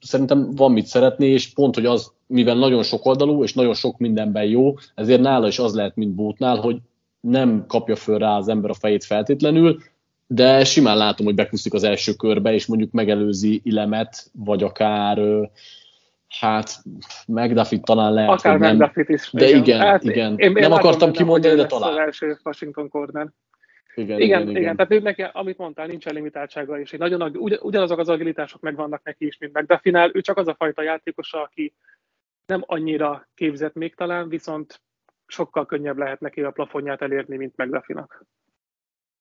szerintem 0.00 0.54
van 0.54 0.72
mit 0.72 0.86
szeretni, 0.86 1.26
és 1.26 1.52
pont, 1.52 1.74
hogy 1.74 1.86
az, 1.86 2.12
mivel 2.26 2.56
nagyon 2.56 2.82
sok 2.82 3.06
oldalú, 3.06 3.42
és 3.42 3.54
nagyon 3.54 3.74
sok 3.74 3.98
mindenben 3.98 4.44
jó, 4.44 4.74
ezért 4.94 5.20
nála 5.20 5.46
is 5.46 5.58
az 5.58 5.74
lehet, 5.74 5.96
mint 5.96 6.14
Bótnál, 6.14 6.56
hogy 6.56 6.76
nem 7.20 7.64
kapja 7.66 7.96
föl 7.96 8.18
rá 8.18 8.36
az 8.36 8.48
ember 8.48 8.70
a 8.70 8.74
fejét 8.74 9.04
feltétlenül, 9.04 9.78
de 10.34 10.64
simán 10.64 10.96
látom, 10.96 11.26
hogy 11.26 11.34
bekuszik 11.34 11.72
az 11.72 11.82
első 11.82 12.12
körbe, 12.12 12.52
és 12.52 12.66
mondjuk 12.66 12.90
megelőzi 12.90 13.60
Ilemet, 13.64 14.30
vagy 14.32 14.62
akár 14.62 15.18
hát 16.28 16.82
McDuffie 17.26 17.80
talán 17.80 18.12
lehet, 18.12 18.30
Akár 18.30 18.58
hogy 18.58 18.76
nem. 18.76 18.92
is. 19.06 19.30
De 19.32 19.48
igen, 19.48 19.62
igen. 19.62 19.80
Hát 19.80 20.04
igen. 20.04 20.38
Én, 20.38 20.56
én 20.56 20.62
nem 20.62 20.72
akartam 20.72 21.12
kimondani, 21.12 21.54
de 21.54 21.66
talán. 21.66 21.90
Az 21.90 21.96
első 21.96 22.38
Washington 22.44 22.88
corner. 22.88 23.28
Igen, 23.94 24.20
igen, 24.20 24.42
igen, 24.42 24.56
igen. 24.56 24.76
Tehát 24.76 24.92
ő 24.92 24.98
neki, 25.00 25.22
amit 25.32 25.58
mondtál, 25.58 25.86
nincs 25.86 26.06
limitáltsága, 26.06 26.80
és 26.80 26.90
nagyon, 26.90 27.36
ugyanazok 27.60 27.98
az 27.98 28.08
agilitások 28.08 28.60
megvannak 28.60 29.02
neki 29.04 29.26
is, 29.26 29.38
mint 29.38 29.60
McDuffie-nál. 29.60 30.10
Ő 30.12 30.20
csak 30.20 30.36
az 30.36 30.48
a 30.48 30.54
fajta 30.54 30.82
játékos, 30.82 31.32
aki 31.32 31.74
nem 32.46 32.62
annyira 32.66 33.28
képzett 33.34 33.74
még 33.74 33.94
talán, 33.94 34.28
viszont 34.28 34.80
sokkal 35.26 35.66
könnyebb 35.66 35.98
lehet 35.98 36.20
neki 36.20 36.40
a 36.40 36.50
plafonját 36.50 37.02
elérni, 37.02 37.36
mint 37.36 37.56
McDuffie-nak. 37.56 38.24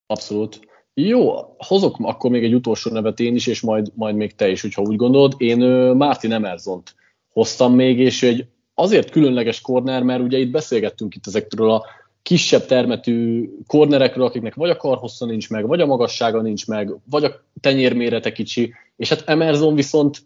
Abszolút. 0.06 0.60
Jó, 0.94 1.34
hozok 1.58 1.96
akkor 2.00 2.30
még 2.32 2.44
egy 2.44 2.54
utolsó 2.54 2.92
nevet 2.92 3.20
én 3.20 3.36
is, 3.36 3.48
és 3.48 3.62
majd, 3.62 3.92
majd 3.96 4.16
még 4.16 4.36
te 4.36 4.50
is, 4.50 4.62
hogyha 4.62 4.82
úgy 4.82 4.96
gondolod. 4.96 5.34
Én 5.38 5.58
Martin 5.96 6.32
Emersont 6.32 6.96
hoztam 7.34 7.74
még, 7.74 8.00
és 8.00 8.24
egy 8.24 8.46
azért 8.74 9.10
különleges 9.10 9.62
korner, 9.62 10.04
mert 10.04 10.22
ugye 10.22 10.38
itt 10.38 10.52
beszélgettünk 10.52 11.16
itt 11.16 11.28
ezekről 11.28 11.72
a 11.72 11.86
kisebb 12.22 12.66
termetű 12.66 13.50
kornerekről, 13.68 14.26
akiknek 14.26 14.56
vagy 14.56 14.70
a 14.70 14.78
karhossza 14.78 15.26
nincs 15.26 15.50
meg, 15.50 15.68
vagy 15.68 15.82
a 15.82 15.86
magassága 15.86 16.42
nincs 16.42 16.68
meg, 16.68 16.94
vagy 17.10 17.24
a 17.24 17.44
tenyérmérete 17.62 18.32
kicsi, 18.32 18.74
és 18.96 19.10
hát 19.10 19.24
Emerson 19.26 19.76
viszont 19.76 20.18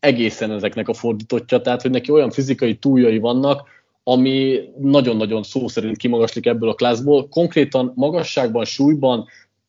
egészen 0.00 0.50
ezeknek 0.50 0.88
a 0.88 0.94
fordítottja, 0.94 1.60
tehát 1.60 1.82
hogy 1.82 1.90
neki 1.90 2.10
olyan 2.10 2.30
fizikai 2.30 2.76
túljai 2.76 3.18
vannak, 3.18 3.68
ami 4.02 4.60
nagyon-nagyon 4.78 5.42
szó 5.42 5.68
szerint 5.68 5.96
kimagaslik 5.96 6.46
ebből 6.46 6.68
a 6.68 6.74
klászból. 6.74 7.28
Konkrétan 7.28 7.92
magasságban, 7.94 8.64
súlyban, 8.64 9.26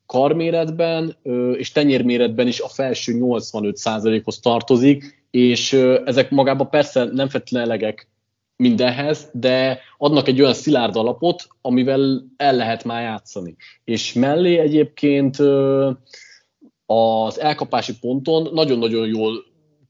karméretben 0.07 1.17
és 1.53 1.71
tenyérméretben 1.71 2.47
is 2.47 2.59
a 2.59 2.67
felső 2.67 3.13
85%-hoz 3.19 4.39
tartozik, 4.39 5.25
és 5.31 5.73
ezek 6.05 6.29
magában 6.29 6.69
persze 6.69 7.03
nem 7.03 7.29
feltétlenül 7.29 7.69
elegek 7.69 8.07
mindenhez, 8.55 9.29
de 9.33 9.79
adnak 9.97 10.27
egy 10.27 10.41
olyan 10.41 10.53
szilárd 10.53 10.95
alapot, 10.95 11.47
amivel 11.61 12.23
el 12.37 12.55
lehet 12.55 12.83
már 12.83 13.01
játszani. 13.01 13.55
És 13.83 14.13
mellé 14.13 14.57
egyébként 14.57 15.37
az 16.85 17.39
elkapási 17.39 17.93
ponton 17.99 18.49
nagyon-nagyon 18.53 19.07
jól 19.07 19.45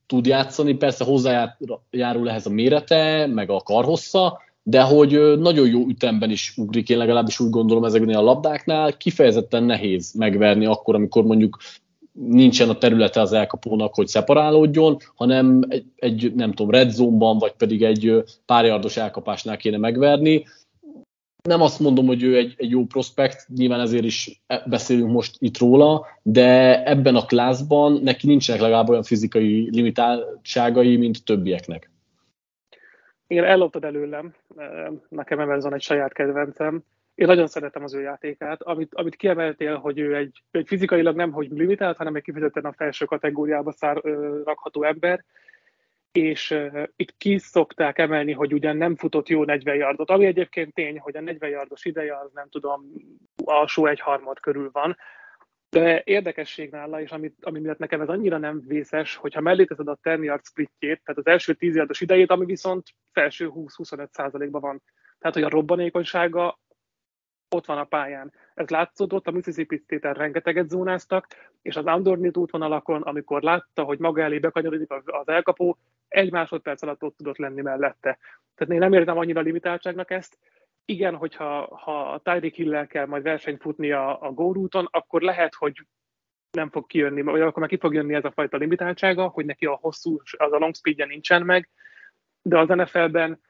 tud 0.05 0.25
játszani, 0.25 0.73
persze 0.73 1.03
hozzájárul 1.03 2.29
ehhez 2.29 2.45
a 2.45 2.49
mérete, 2.49 3.25
meg 3.25 3.49
a 3.49 3.61
karhossza, 3.61 4.41
de 4.69 4.81
hogy 4.81 5.39
nagyon 5.39 5.67
jó 5.67 5.87
ütemben 5.87 6.29
is 6.29 6.53
ugrik, 6.57 6.89
én 6.89 6.97
legalábbis 6.97 7.39
úgy 7.39 7.49
gondolom 7.49 7.83
ezeknél 7.83 8.17
a 8.17 8.21
labdáknál, 8.21 8.97
kifejezetten 8.97 9.63
nehéz 9.63 10.13
megverni 10.13 10.65
akkor, 10.65 10.95
amikor 10.95 11.23
mondjuk 11.23 11.57
nincsen 12.11 12.69
a 12.69 12.77
területe 12.77 13.21
az 13.21 13.33
elkapónak, 13.33 13.95
hogy 13.95 14.07
szeparálódjon, 14.07 14.97
hanem 15.15 15.63
egy, 15.67 15.85
egy 15.95 16.33
nem 16.35 16.51
tudom, 16.51 16.71
red 16.71 16.89
zone-ban, 16.89 17.37
vagy 17.37 17.51
pedig 17.51 17.83
egy 17.83 18.23
párjardos 18.45 18.97
elkapásnál 18.97 19.57
kéne 19.57 19.77
megverni. 19.77 20.45
Nem 21.43 21.61
azt 21.61 21.79
mondom, 21.79 22.05
hogy 22.05 22.23
ő 22.23 22.37
egy, 22.37 22.53
egy 22.57 22.69
jó 22.69 22.85
prospekt, 22.85 23.47
nyilván 23.55 23.79
ezért 23.79 24.05
is 24.05 24.41
e, 24.47 24.63
beszélünk 24.65 25.11
most 25.11 25.35
itt 25.39 25.57
róla, 25.57 26.05
de 26.23 26.83
ebben 26.83 27.15
a 27.15 27.25
klászban 27.25 27.99
neki 28.03 28.27
nincsenek 28.27 28.61
legalább 28.61 28.89
olyan 28.89 29.03
fizikai 29.03 29.69
limitáltságai, 29.71 30.97
mint 30.97 31.23
többieknek. 31.23 31.91
Igen, 33.27 33.43
elloptad 33.43 33.83
előlem, 33.83 34.33
nekem 35.09 35.39
Emerson 35.39 35.73
egy 35.73 35.81
saját 35.81 36.13
kedvencem. 36.13 36.83
Én 37.15 37.27
nagyon 37.27 37.47
szeretem 37.47 37.83
az 37.83 37.93
ő 37.93 38.01
játékát. 38.01 38.61
Amit, 38.61 38.95
amit 38.95 39.15
kiemeltél, 39.15 39.77
hogy 39.77 39.99
ő 39.99 40.15
egy, 40.15 40.43
egy 40.51 40.67
fizikailag 40.67 41.15
nem 41.15 41.31
hogy 41.31 41.49
limitált, 41.51 41.97
hanem 41.97 42.15
egy 42.15 42.21
kifejezetten 42.21 42.65
a 42.65 42.73
felső 42.73 43.05
kategóriába 43.05 43.71
szár, 43.71 44.01
rakható 44.43 44.83
ember, 44.83 45.23
és 46.11 46.51
uh, 46.51 46.83
itt 46.95 47.17
ki 47.17 47.37
szokták 47.37 47.97
emelni, 47.97 48.31
hogy 48.31 48.53
ugyan 48.53 48.77
nem 48.77 48.95
futott 48.95 49.27
jó 49.27 49.43
40 49.43 49.75
yardot, 49.75 50.09
ami 50.09 50.25
egyébként 50.25 50.73
tény, 50.73 50.99
hogy 50.99 51.17
a 51.17 51.21
40 51.21 51.49
yardos 51.49 51.85
ideje 51.85 52.17
az 52.17 52.31
nem 52.33 52.49
tudom, 52.49 52.91
alsó 53.45 53.85
egy 53.85 53.99
harmad 53.99 54.39
körül 54.39 54.69
van, 54.71 54.97
de 55.69 56.01
érdekesség 56.05 56.71
nála, 56.71 57.01
és 57.01 57.11
amit, 57.11 57.35
ami 57.41 57.59
miatt 57.59 57.77
nekem 57.77 58.01
ez 58.01 58.07
annyira 58.07 58.37
nem 58.37 58.61
vészes, 58.67 59.15
hogyha 59.15 59.41
mellé 59.41 59.65
teszed 59.65 59.87
a 59.87 59.97
10 60.01 60.23
yard 60.23 60.45
splitjét, 60.45 61.01
tehát 61.03 61.19
az 61.19 61.27
első 61.27 61.53
10 61.53 61.75
yardos 61.75 62.01
idejét, 62.01 62.31
ami 62.31 62.45
viszont 62.45 62.87
felső 63.11 63.51
20-25 63.53 64.07
százalékban 64.11 64.61
van. 64.61 64.81
Tehát, 65.19 65.35
hogy 65.35 65.43
a 65.43 65.49
robbanékonysága 65.49 66.59
ott 67.49 67.65
van 67.65 67.77
a 67.77 67.83
pályán. 67.83 68.33
Ez 68.53 68.69
látszódott, 68.69 69.27
a 69.27 69.31
Mississippi 69.31 69.77
State-en 69.77 70.13
rengeteget 70.13 70.69
zónáztak, 70.69 71.27
és 71.61 71.75
az 71.75 71.85
Underneath 71.85 72.37
útvonalakon, 72.37 73.01
amikor 73.01 73.41
látta, 73.41 73.83
hogy 73.83 73.99
maga 73.99 74.21
elé 74.21 74.39
bekanyarodik 74.39 74.91
az 75.05 75.27
elkapó, 75.27 75.77
egy 76.07 76.31
másodperc 76.31 76.81
alatt 76.81 77.03
ott 77.03 77.17
tudott 77.17 77.37
lenni 77.37 77.61
mellette. 77.61 78.17
Tehát 78.55 78.73
én 78.73 78.79
nem 78.79 78.93
értem 78.93 79.17
annyira 79.17 79.41
limitáltságnak 79.41 80.11
ezt, 80.11 80.37
igen, 80.89 81.15
hogyha 81.15 81.75
ha 81.75 82.11
a 82.11 82.19
Tyreek 82.19 82.53
hill 82.53 82.85
kell 82.85 83.05
majd 83.05 83.23
versenyt 83.23 83.61
futni 83.61 83.91
a, 83.91 84.21
a 84.21 84.31
górúton, 84.31 84.87
akkor 84.91 85.21
lehet, 85.21 85.53
hogy 85.53 85.81
nem 86.51 86.69
fog 86.69 86.85
kijönni, 86.85 87.21
vagy 87.21 87.41
akkor 87.41 87.59
már 87.59 87.69
ki 87.69 87.77
fog 87.77 87.93
jönni 87.93 88.13
ez 88.13 88.25
a 88.25 88.31
fajta 88.31 88.57
limitáltsága, 88.57 89.27
hogy 89.27 89.45
neki 89.45 89.65
a 89.65 89.77
hosszú, 89.81 90.21
az 90.37 90.51
a 90.51 90.57
long 90.57 90.75
speedje 90.75 91.05
nincsen 91.05 91.45
meg, 91.45 91.69
de 92.41 92.59
az 92.59 92.67
NFL-ben, 92.67 93.41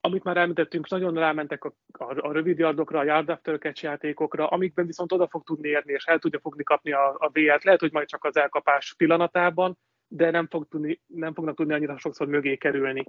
amit 0.00 0.24
már 0.24 0.36
említettünk, 0.36 0.88
nagyon 0.88 1.14
rámentek 1.14 1.64
a, 1.64 1.74
a, 1.92 2.28
a 2.28 2.32
rövid 2.32 2.58
yardokra, 2.58 2.98
a 2.98 3.04
yard 3.04 3.28
after 3.28 3.58
catch 3.58 3.82
játékokra, 3.82 4.46
amikben 4.46 4.86
viszont 4.86 5.12
oda 5.12 5.28
fog 5.28 5.44
tudni 5.44 5.68
érni, 5.68 5.92
és 5.92 6.04
el 6.04 6.18
tudja 6.18 6.40
fogni 6.40 6.62
kapni 6.62 6.92
a, 6.92 7.14
a 7.18 7.30
VL-t, 7.32 7.64
lehet, 7.64 7.80
hogy 7.80 7.92
majd 7.92 8.08
csak 8.08 8.24
az 8.24 8.36
elkapás 8.36 8.94
pillanatában, 8.96 9.78
de 10.08 10.30
nem, 10.30 10.46
fog 10.46 10.68
tudni, 10.68 11.00
nem 11.06 11.34
fognak 11.34 11.56
tudni 11.56 11.72
annyira 11.72 11.98
sokszor 11.98 12.26
mögé 12.26 12.56
kerülni. 12.56 13.04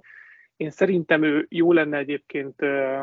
Én 0.56 0.70
szerintem 0.70 1.22
ő 1.22 1.46
jó 1.50 1.72
lenne 1.72 1.98
egyébként 1.98 2.62
ö, 2.62 3.02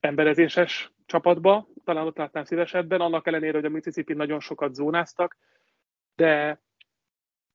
emberezéses 0.00 0.92
csapatba, 1.06 1.68
talán 1.84 2.06
ott 2.06 2.16
látnám 2.16 2.44
szívesebben, 2.44 3.00
annak 3.00 3.26
ellenére, 3.26 3.56
hogy 3.56 3.64
a 3.64 3.68
Mississippi 3.68 4.12
nagyon 4.12 4.40
sokat 4.40 4.74
zónáztak, 4.74 5.36
de 6.14 6.60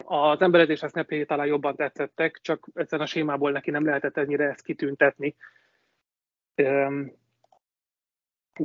az 0.06 0.42
emberezés 0.42 0.80
snapjai 0.80 1.26
talán 1.26 1.48
jobban 1.48 1.76
tetszettek, 1.76 2.40
csak 2.42 2.68
egyszerűen 2.74 3.08
a 3.08 3.12
sémából 3.12 3.52
neki 3.52 3.72
nem 3.72 3.86
lehetett 3.86 4.18
ennyire 4.18 4.50
ezt 4.50 4.64
kitüntetni. 4.64 5.36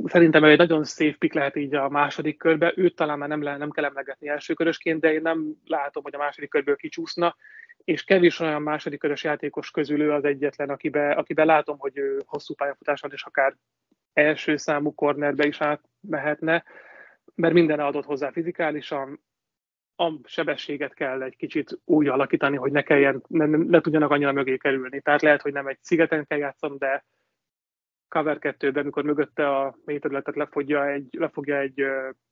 Szerintem 0.05 0.43
egy 0.43 0.57
nagyon 0.57 0.83
safe 0.83 1.15
pick 1.17 1.33
lehet 1.33 1.55
így 1.55 1.75
a 1.75 1.89
második 1.89 2.37
körbe. 2.37 2.73
Őt 2.75 2.95
talán 2.95 3.17
már 3.17 3.29
nem, 3.29 3.43
le, 3.43 3.57
nem 3.57 3.71
kell 3.71 3.85
emlegetni 3.85 4.27
elsőkörösként, 4.27 5.01
de 5.01 5.13
én 5.13 5.21
nem 5.21 5.55
látom, 5.65 6.03
hogy 6.03 6.15
a 6.15 6.17
második 6.17 6.49
körből 6.49 6.75
kicsúszna 6.75 7.35
és 7.87 8.03
kevés 8.03 8.39
olyan 8.39 8.61
második 8.61 8.99
körös 8.99 9.23
játékos 9.23 9.71
közül 9.71 10.01
ő 10.01 10.11
az 10.11 10.23
egyetlen, 10.23 10.69
akibe, 10.69 11.11
akibe 11.11 11.43
látom, 11.43 11.77
hogy 11.79 11.97
ő 11.97 12.21
hosszú 12.25 12.53
pályafutáson 12.53 13.11
és 13.13 13.23
akár 13.23 13.55
első 14.13 14.57
számú 14.57 14.93
kornerbe 14.93 15.45
is 15.47 15.61
átmehetne, 15.61 16.63
mert 17.35 17.53
minden 17.53 17.79
adott 17.79 18.05
hozzá 18.05 18.31
fizikálisan, 18.31 19.23
a 19.95 20.13
sebességet 20.23 20.93
kell 20.93 21.21
egy 21.21 21.35
kicsit 21.35 21.79
úgy 21.85 22.07
alakítani, 22.07 22.55
hogy 22.55 22.71
ne 22.71 22.81
kelljen, 22.81 23.23
ne, 23.27 23.45
ne 23.45 23.81
tudjanak 23.81 24.11
annyira 24.11 24.31
mögé 24.31 24.57
kerülni. 24.57 25.01
Tehát 25.01 25.21
lehet, 25.21 25.41
hogy 25.41 25.53
nem 25.53 25.67
egy 25.67 25.77
szigeten 25.81 26.25
kell 26.25 26.37
játszani, 26.37 26.77
de 26.77 27.05
cover 28.09 28.37
2-ben, 28.41 28.83
amikor 28.83 29.03
mögötte 29.03 29.55
a 29.55 29.77
mély 29.85 29.99
területet 29.99 30.35
lefogja 30.35 30.89
egy, 30.89 31.07
lefogja 31.11 31.59
egy, 31.59 31.81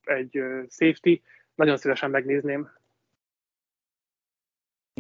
egy 0.04 0.44
safety, 0.70 1.22
nagyon 1.56 1.78
szívesen 1.78 2.10
megnézném. 2.10 2.70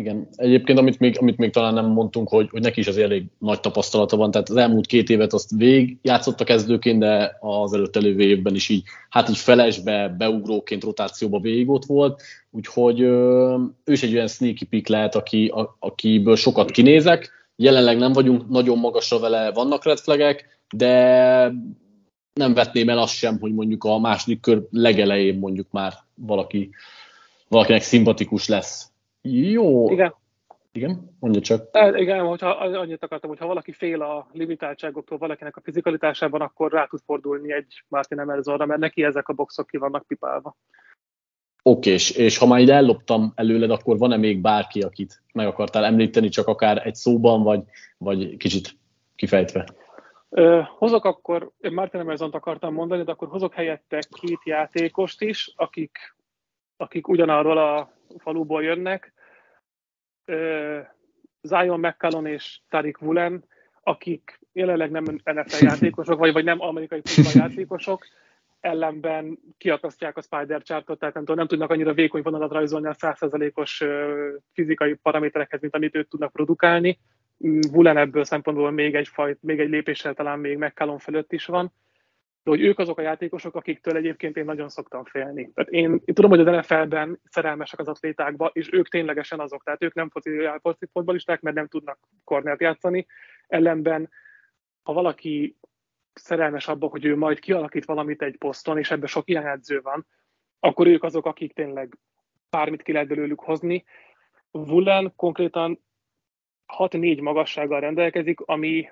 Igen, 0.01 0.27
egyébként 0.35 0.79
amit 0.79 0.99
még, 0.99 1.17
amit 1.19 1.37
még 1.37 1.51
talán 1.51 1.73
nem 1.73 1.85
mondtunk, 1.85 2.29
hogy, 2.29 2.49
hogy 2.49 2.61
neki 2.61 2.79
is 2.79 2.87
az 2.87 2.97
elég 2.97 3.23
nagy 3.39 3.59
tapasztalata 3.59 4.17
van, 4.17 4.31
tehát 4.31 4.49
az 4.49 4.55
elmúlt 4.55 4.85
két 4.85 5.09
évet 5.09 5.33
azt 5.33 5.51
végig 5.57 5.97
játszott 6.01 6.41
a 6.41 6.43
kezdőként, 6.43 6.99
de 6.99 7.37
az 7.39 7.73
előtt 7.73 7.95
elővő 7.95 8.21
évben 8.21 8.55
is 8.55 8.69
így, 8.69 8.83
hát 9.09 9.29
így 9.29 9.37
felesbe, 9.37 10.15
beugróként, 10.17 10.83
rotációba 10.83 11.39
végig 11.39 11.69
ott 11.69 11.85
volt, 11.85 12.21
úgyhogy 12.51 12.99
ő 12.99 13.91
is 13.91 14.03
egy 14.03 14.13
olyan 14.13 14.27
sneaky 14.27 14.65
pick 14.65 14.87
lehet, 14.87 15.15
aki, 15.15 15.47
a, 15.47 15.75
akiből 15.79 16.35
sokat 16.35 16.71
kinézek, 16.71 17.31
jelenleg 17.55 17.97
nem 17.97 18.11
vagyunk 18.11 18.49
nagyon 18.49 18.77
magasra 18.77 19.19
vele, 19.19 19.51
vannak 19.51 19.85
red 19.85 19.99
flagek, 19.99 20.54
de 20.73 21.51
nem 22.33 22.53
vetném 22.53 22.89
el 22.89 22.97
azt 22.97 23.13
sem, 23.13 23.39
hogy 23.39 23.53
mondjuk 23.53 23.83
a 23.83 23.99
második 23.99 24.39
kör 24.41 24.67
legelején 24.69 25.37
mondjuk 25.37 25.71
már 25.71 25.93
valaki 26.15 26.69
valakinek 27.47 27.81
szimpatikus 27.81 28.47
lesz. 28.47 28.91
Jó. 29.21 29.91
Igen. 29.91 30.13
Igen, 30.71 31.15
mondja 31.19 31.41
csak. 31.41 31.67
E, 31.71 31.99
igen, 31.99 32.25
hogyha 32.25 32.49
annyit 32.49 33.03
akartam, 33.03 33.29
hogy 33.29 33.39
ha 33.39 33.47
valaki 33.47 33.71
fél 33.71 34.01
a 34.01 34.27
limitáltságoktól 34.33 35.17
valakinek 35.17 35.57
a 35.57 35.61
fizikalitásában, 35.61 36.41
akkor 36.41 36.71
rá 36.71 36.85
tud 36.85 36.99
fordulni 37.05 37.53
egy 37.53 37.83
Martin 37.87 38.19
Emersonra, 38.19 38.65
mert 38.65 38.79
neki 38.79 39.03
ezek 39.03 39.27
a 39.27 39.33
boxok 39.33 39.67
ki 39.67 39.77
vannak 39.77 40.07
pipálva. 40.07 40.55
Oké, 41.63 41.91
és, 41.91 42.11
és 42.11 42.37
ha 42.37 42.45
már 42.45 42.59
ide 42.59 42.73
elloptam 42.73 43.31
előled, 43.35 43.69
akkor 43.69 43.97
van-e 43.97 44.17
még 44.17 44.41
bárki, 44.41 44.81
akit 44.81 45.21
meg 45.33 45.47
akartál 45.47 45.85
említeni, 45.85 46.29
csak 46.29 46.47
akár 46.47 46.87
egy 46.87 46.95
szóban, 46.95 47.43
vagy, 47.43 47.63
vagy 47.97 48.37
kicsit 48.37 48.77
kifejtve? 49.15 49.67
Hozok 50.77 51.05
akkor, 51.05 51.51
én 51.59 51.73
Martin 51.73 51.99
emerson 51.99 52.31
akartam 52.31 52.73
mondani, 52.73 53.03
de 53.03 53.11
akkor 53.11 53.27
hozok 53.27 53.53
helyette 53.53 53.99
két 54.09 54.39
játékost 54.43 55.21
is, 55.21 55.53
akik, 55.55 56.15
akik 56.77 57.07
ugyanarról 57.07 57.57
a 57.57 57.91
faluból 58.17 58.63
jönnek. 58.63 59.13
Zion 61.41 61.79
McCallum 61.79 62.25
és 62.25 62.59
Tarik 62.69 63.01
Woolen, 63.01 63.43
akik 63.83 64.39
jelenleg 64.51 64.91
nem 64.91 65.03
NFL 65.23 65.65
játékosok, 65.71 66.19
vagy, 66.19 66.33
vagy 66.33 66.43
nem 66.43 66.61
amerikai 66.61 67.01
játékosok, 67.33 68.05
ellenben 68.59 69.39
kiakasztják 69.57 70.17
a 70.17 70.21
spider 70.21 70.61
chartot, 70.61 70.99
tehát 70.99 71.13
nem, 71.13 71.23
tudom, 71.23 71.39
nem 71.39 71.47
tudnak 71.47 71.69
annyira 71.69 71.93
vékony 71.93 72.21
vonalat 72.21 72.51
rajzolni 72.51 72.87
a 72.87 72.93
100%-os 72.93 73.83
fizikai 74.53 74.93
paraméterekhez, 74.93 75.61
mint 75.61 75.75
amit 75.75 75.95
ők 75.95 76.07
tudnak 76.07 76.31
produkálni. 76.31 76.99
Vulen 77.71 77.97
ebből 77.97 78.23
szempontból 78.23 78.71
még 78.71 78.95
egy, 78.95 79.07
fajt, 79.07 79.41
még 79.41 79.59
egy 79.59 79.69
lépéssel 79.69 80.13
talán 80.13 80.39
még 80.39 80.57
McCallum 80.57 80.97
fölött 80.97 81.31
is 81.31 81.45
van, 81.45 81.73
de 82.43 82.51
hogy 82.51 82.61
ők 82.61 82.79
azok 82.79 82.97
a 82.97 83.01
játékosok, 83.01 83.55
akiktől 83.55 83.95
egyébként 83.95 84.37
én 84.37 84.45
nagyon 84.45 84.69
szoktam 84.69 85.03
félni. 85.03 85.51
Tehát 85.53 85.71
én, 85.71 86.01
én 86.05 86.13
tudom, 86.13 86.29
hogy 86.29 86.39
az 86.39 86.55
NFL-ben 86.55 87.19
szerelmesek 87.29 87.79
az 87.79 87.87
atlétákba, 87.87 88.49
és 88.53 88.71
ők 88.71 88.87
ténylegesen 88.87 89.39
azok, 89.39 89.63
tehát 89.63 89.83
ők 89.83 89.93
nem 89.93 90.09
foci, 90.09 90.49
fotbalisták, 90.91 91.41
mert 91.41 91.55
nem 91.55 91.67
tudnak 91.67 91.99
kornert 92.23 92.61
játszani, 92.61 93.05
ellenben 93.47 94.09
ha 94.83 94.93
valaki 94.93 95.57
szerelmes 96.13 96.67
abban, 96.67 96.89
hogy 96.89 97.05
ő 97.05 97.15
majd 97.15 97.39
kialakít 97.39 97.85
valamit 97.85 98.21
egy 98.21 98.37
poszton, 98.37 98.77
és 98.77 98.91
ebben 98.91 99.07
sok 99.07 99.29
ilyen 99.29 99.47
edző 99.47 99.81
van, 99.81 100.07
akkor 100.59 100.87
ők 100.87 101.03
azok, 101.03 101.25
akik 101.25 101.53
tényleg 101.53 101.97
bármit 102.49 102.81
ki 102.81 102.91
lehet 102.91 103.07
belőlük 103.07 103.39
hozni. 103.39 103.83
Woolen 104.51 105.13
konkrétan 105.15 105.83
6-4 106.77 107.21
magassággal 107.21 107.79
rendelkezik, 107.79 108.39
ami 108.39 108.89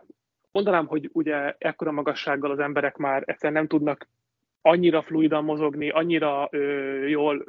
mondanám, 0.52 0.86
hogy 0.86 1.10
ugye 1.14 1.56
ekkora 1.58 1.91
magassággal 1.91 2.52
az 2.52 2.60
emberek 2.60 2.98
már 2.98 3.24
egyszer 3.26 3.52
nem 3.52 3.68
tudnak 3.68 4.08
annyira 4.62 5.02
fluidan 5.02 5.44
mozogni, 5.44 5.90
annyira 5.90 6.48
ö, 6.52 7.06
jól 7.08 7.45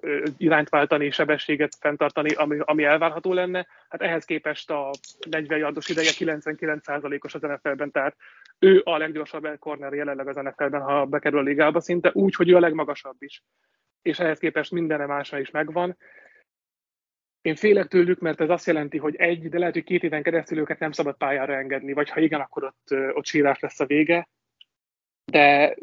ö, 0.00 0.24
irányt 0.36 0.68
váltani, 0.68 1.10
sebességet 1.10 1.74
fenntartani, 1.80 2.34
ami, 2.34 2.58
ami 2.60 2.84
elvárható 2.84 3.32
lenne. 3.32 3.66
Hát 3.88 4.02
ehhez 4.02 4.24
képest 4.24 4.70
a 4.70 4.90
40 5.30 5.58
yardos 5.58 5.88
ideje 5.88 6.10
99%-os 6.18 7.34
az 7.34 7.40
NFL-ben, 7.40 7.90
tehát 7.90 8.16
ő 8.58 8.80
a 8.84 8.96
leggyorsabb 8.96 9.58
corner 9.58 9.92
jelenleg 9.92 10.28
az 10.28 10.36
NFL-ben, 10.36 10.80
ha 10.80 11.04
bekerül 11.04 11.38
a 11.38 11.42
ligába 11.42 11.80
szinte, 11.80 12.10
úgy, 12.14 12.34
hogy 12.34 12.50
ő 12.50 12.56
a 12.56 12.60
legmagasabb 12.60 13.16
is. 13.18 13.42
És 14.02 14.18
ehhez 14.18 14.38
képest 14.38 14.72
minden 14.72 15.06
másra 15.06 15.38
is 15.38 15.50
megvan. 15.50 15.96
Én 17.48 17.54
félek 17.54 17.86
tőlük, 17.86 18.20
mert 18.20 18.40
ez 18.40 18.50
azt 18.50 18.66
jelenti, 18.66 18.98
hogy 18.98 19.16
egy, 19.16 19.48
de 19.48 19.58
lehet, 19.58 19.74
hogy 19.74 19.84
két 19.84 20.02
éven 20.02 20.22
keresztül 20.22 20.58
őket 20.58 20.78
nem 20.78 20.92
szabad 20.92 21.16
pályára 21.16 21.54
engedni, 21.54 21.92
vagy 21.92 22.10
ha 22.10 22.20
igen, 22.20 22.40
akkor 22.40 22.64
ott, 22.64 22.94
ott 23.12 23.24
sírás 23.24 23.60
lesz 23.60 23.80
a 23.80 23.86
vége. 23.86 24.28
De 25.24 25.74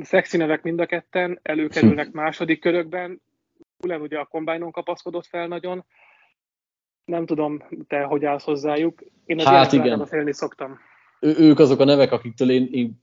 szexi 0.00 0.36
nevek 0.36 0.62
mind 0.62 0.80
a 0.80 0.86
ketten, 0.86 1.38
előkerülnek 1.42 2.06
hm. 2.06 2.16
második 2.16 2.60
körökben. 2.60 3.20
Ulen 3.84 4.00
ugye 4.00 4.18
a 4.18 4.24
kombájnon 4.24 4.70
kapaszkodott 4.70 5.26
fel 5.26 5.46
nagyon. 5.46 5.84
Nem 7.04 7.26
tudom, 7.26 7.62
te 7.86 8.02
hogy 8.02 8.24
állsz 8.24 8.44
hozzájuk. 8.44 9.02
Én 9.24 9.38
az 9.38 9.44
hát 9.44 9.72
igen. 9.72 10.06
félni 10.06 10.32
szoktam. 10.32 10.78
Ő, 11.20 11.34
ők 11.38 11.58
azok 11.58 11.80
a 11.80 11.84
nevek, 11.84 12.12
akiktől 12.12 12.50
én, 12.50 12.68
én 12.70 13.00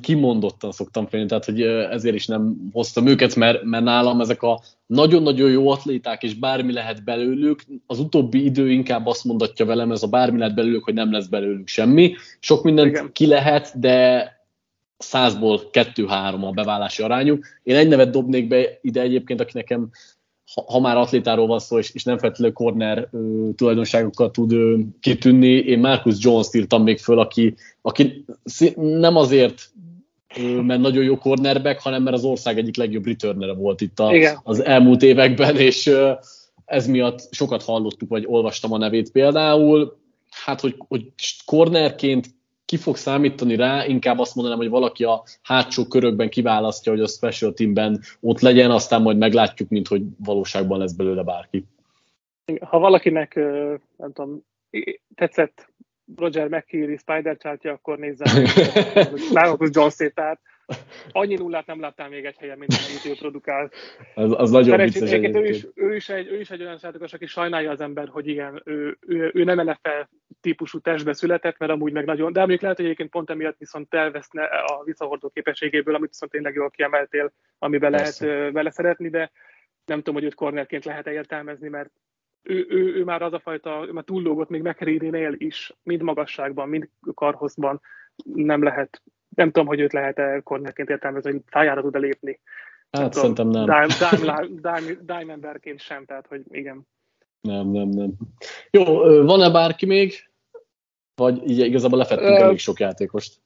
kimondottan 0.00 0.72
szoktam 0.72 1.06
félni, 1.06 1.26
tehát 1.26 1.44
hogy 1.44 1.62
ezért 1.62 2.14
is 2.14 2.26
nem 2.26 2.56
hoztam 2.72 3.06
őket, 3.06 3.34
mert, 3.34 3.62
mert 3.62 3.84
nálam 3.84 4.20
ezek 4.20 4.42
a 4.42 4.60
nagyon-nagyon 4.86 5.50
jó 5.50 5.68
atléták, 5.70 6.22
és 6.22 6.34
bármi 6.34 6.72
lehet 6.72 7.04
belőlük, 7.04 7.64
az 7.86 7.98
utóbbi 7.98 8.44
idő 8.44 8.70
inkább 8.70 9.06
azt 9.06 9.24
mondatja 9.24 9.66
velem, 9.66 9.92
ez 9.92 10.02
a 10.02 10.06
bármi 10.06 10.38
lehet 10.38 10.54
belőlük, 10.54 10.84
hogy 10.84 10.94
nem 10.94 11.12
lesz 11.12 11.26
belőlük 11.26 11.68
semmi. 11.68 12.14
Sok 12.40 12.62
mindent 12.62 12.88
Igen. 12.88 13.12
ki 13.12 13.26
lehet, 13.26 13.80
de 13.80 14.28
százból 14.98 15.70
kettő-három 15.70 16.44
a 16.44 16.50
bevállási 16.50 17.02
arányuk. 17.02 17.46
Én 17.62 17.76
egy 17.76 17.88
nevet 17.88 18.10
dobnék 18.10 18.48
be 18.48 18.78
ide 18.80 19.00
egyébként, 19.00 19.40
aki 19.40 19.52
nekem, 19.54 19.90
ha, 20.54 20.64
ha 20.66 20.80
már 20.80 20.96
atlétáról 20.96 21.46
van 21.46 21.58
szó, 21.58 21.78
és, 21.78 21.90
és 21.94 22.04
nem 22.04 22.18
feltétlenül 22.18 22.54
corner 22.54 23.08
ö, 23.12 23.48
tulajdonságokkal 23.56 24.30
tud 24.30 24.52
ö, 24.52 24.78
kitűnni, 25.00 25.48
én 25.48 25.78
Marcus 25.78 26.16
Jones-t 26.18 26.54
írtam 26.54 26.82
még 26.82 26.98
föl, 26.98 27.18
aki, 27.18 27.54
aki 27.82 28.24
nem 28.74 29.16
azért 29.16 29.72
mert 30.62 30.80
nagyon 30.80 31.04
jó 31.04 31.18
cornerback, 31.18 31.80
hanem 31.80 32.02
mert 32.02 32.16
az 32.16 32.24
ország 32.24 32.58
egyik 32.58 32.76
legjobb 32.76 33.06
returnere 33.06 33.54
volt 33.54 33.80
itt 33.80 33.98
a, 33.98 34.10
az 34.42 34.64
elmúlt 34.64 35.02
években, 35.02 35.56
és 35.56 35.90
ez 36.64 36.86
miatt 36.86 37.28
sokat 37.30 37.62
hallottuk, 37.62 38.08
vagy 38.08 38.24
olvastam 38.26 38.72
a 38.72 38.78
nevét 38.78 39.10
például. 39.10 39.96
Hát, 40.30 40.60
hogy, 40.60 40.74
hogy 40.88 41.12
cornerként 41.44 42.26
ki 42.74 42.80
fog 42.80 42.96
számítani 42.96 43.56
rá, 43.56 43.86
inkább 43.86 44.18
azt 44.18 44.34
mondanám, 44.34 44.58
hogy 44.58 44.68
valaki 44.68 45.04
a 45.04 45.22
hátsó 45.42 45.86
körökben 45.86 46.28
kiválasztja, 46.28 46.92
hogy 46.92 47.00
a 47.00 47.06
special 47.06 47.52
teamben 47.52 48.00
ott 48.20 48.40
legyen, 48.40 48.70
aztán 48.70 49.02
majd 49.02 49.18
meglátjuk, 49.18 49.68
mint 49.68 49.88
hogy 49.88 50.02
valóságban 50.18 50.78
lesz 50.78 50.92
belőle 50.92 51.22
bárki. 51.22 51.64
Ha 52.60 52.78
valakinek, 52.78 53.34
nem 53.96 54.12
tudom, 54.12 54.44
tetszett 55.14 55.72
Roger 56.16 56.48
McKeely 56.48 56.96
Spider 56.96 57.36
chartja, 57.36 57.72
akkor 57.72 57.98
nézzen 57.98 58.46
Marcus 59.32 59.68
Jones-ét, 59.76 60.20
annyi 61.12 61.34
nullát 61.34 61.66
nem 61.66 61.80
láttál 61.80 62.08
még 62.08 62.24
egy 62.24 62.36
helyen, 62.36 62.58
mint 62.58 62.72
amit 62.72 63.16
ő 63.16 63.18
produkál. 63.18 63.70
Az, 64.14 64.34
az 64.36 64.50
nagyon 64.50 64.78
vicces 64.78 65.12
ő 65.12 65.46
is, 65.46 65.66
ő, 65.74 65.94
is 65.94 66.08
egy, 66.08 66.26
ő 66.26 66.40
is 66.40 66.50
egy 66.50 66.60
olyan 66.60 66.78
játékos, 66.82 67.12
aki 67.12 67.26
sajnálja 67.26 67.70
az 67.70 67.80
ember, 67.80 68.08
hogy 68.08 68.26
igen, 68.26 68.62
ő, 68.64 68.98
ő, 69.00 69.30
ő 69.34 69.44
nem 69.44 69.60
NFL 69.60 69.88
típusú 70.40 70.78
testbe 70.78 71.12
született, 71.12 71.58
mert 71.58 71.72
amúgy 71.72 71.92
meg 71.92 72.04
nagyon, 72.04 72.32
de 72.32 72.38
mondjuk 72.38 72.60
lehet, 72.60 72.76
hogy 72.76 72.84
egyébként 72.84 73.10
pont 73.10 73.30
emiatt 73.30 73.58
viszont 73.58 73.94
elveszne 73.94 74.44
a 74.44 74.82
visszahordó 74.84 75.28
képességéből, 75.28 75.94
amit 75.94 76.08
viszont 76.10 76.32
tényleg 76.32 76.54
jól 76.54 76.70
kiemeltél, 76.70 77.32
amiben 77.58 77.92
Persze. 77.92 78.26
lehet 78.26 78.52
vele 78.52 78.70
szeretni, 78.70 79.08
de 79.08 79.30
nem 79.84 79.98
tudom, 79.98 80.14
hogy 80.14 80.24
őt 80.24 80.34
cornerként 80.34 80.84
lehet 80.84 81.06
értelmezni, 81.06 81.68
mert 81.68 81.90
ő, 82.42 82.66
ő, 82.68 82.94
ő, 82.94 83.04
már 83.04 83.22
az 83.22 83.32
a 83.32 83.40
fajta, 83.40 83.84
ő 83.88 83.92
már 83.92 84.04
túllógott 84.04 84.48
még 84.48 84.62
McCready-nél 84.62 85.34
is, 85.38 85.72
mind 85.82 86.02
magasságban, 86.02 86.68
mind 86.68 86.88
karhozban 87.14 87.80
nem 88.24 88.62
lehet, 88.62 89.02
nem 89.34 89.50
tudom, 89.50 89.66
hogy 89.66 89.80
őt 89.80 89.92
lehet-e 89.92 90.40
kornerként 90.40 90.88
értelmezni, 90.88 91.30
hogy 91.30 91.42
tájára 91.50 91.80
tud-e 91.80 91.98
lépni. 91.98 92.40
Hát 92.90 93.02
nem 93.02 93.10
szerintem 93.10 93.48
nem. 93.48 93.66
Diamondberként 95.06 95.80
sem, 95.80 96.04
tehát 96.04 96.26
hogy 96.26 96.42
igen. 96.50 96.86
Nem, 97.40 97.68
nem, 97.68 97.88
nem. 97.88 98.12
Jó, 98.70 98.84
van-e 99.24 99.50
bárki 99.50 99.86
még? 99.86 100.12
Vagy 101.14 101.50
így 101.50 101.58
igazából 101.58 101.98
lefettünk 101.98 102.38
elég 102.38 102.58
sok 102.58 102.78
játékost? 102.78 103.42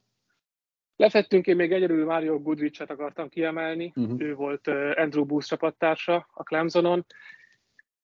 Lefettünk, 0.95 1.47
én 1.47 1.55
még 1.55 1.71
egyedül 1.71 2.05
Mario 2.05 2.39
Goodrich-et 2.39 2.89
akartam 2.89 3.29
kiemelni. 3.29 3.93
Uh-huh. 3.95 4.21
Ő 4.21 4.35
volt 4.35 4.67
Andrew 4.95 5.25
Booth 5.25 5.47
csapattársa 5.47 6.27
a 6.33 6.43
Clemsonon. 6.43 7.05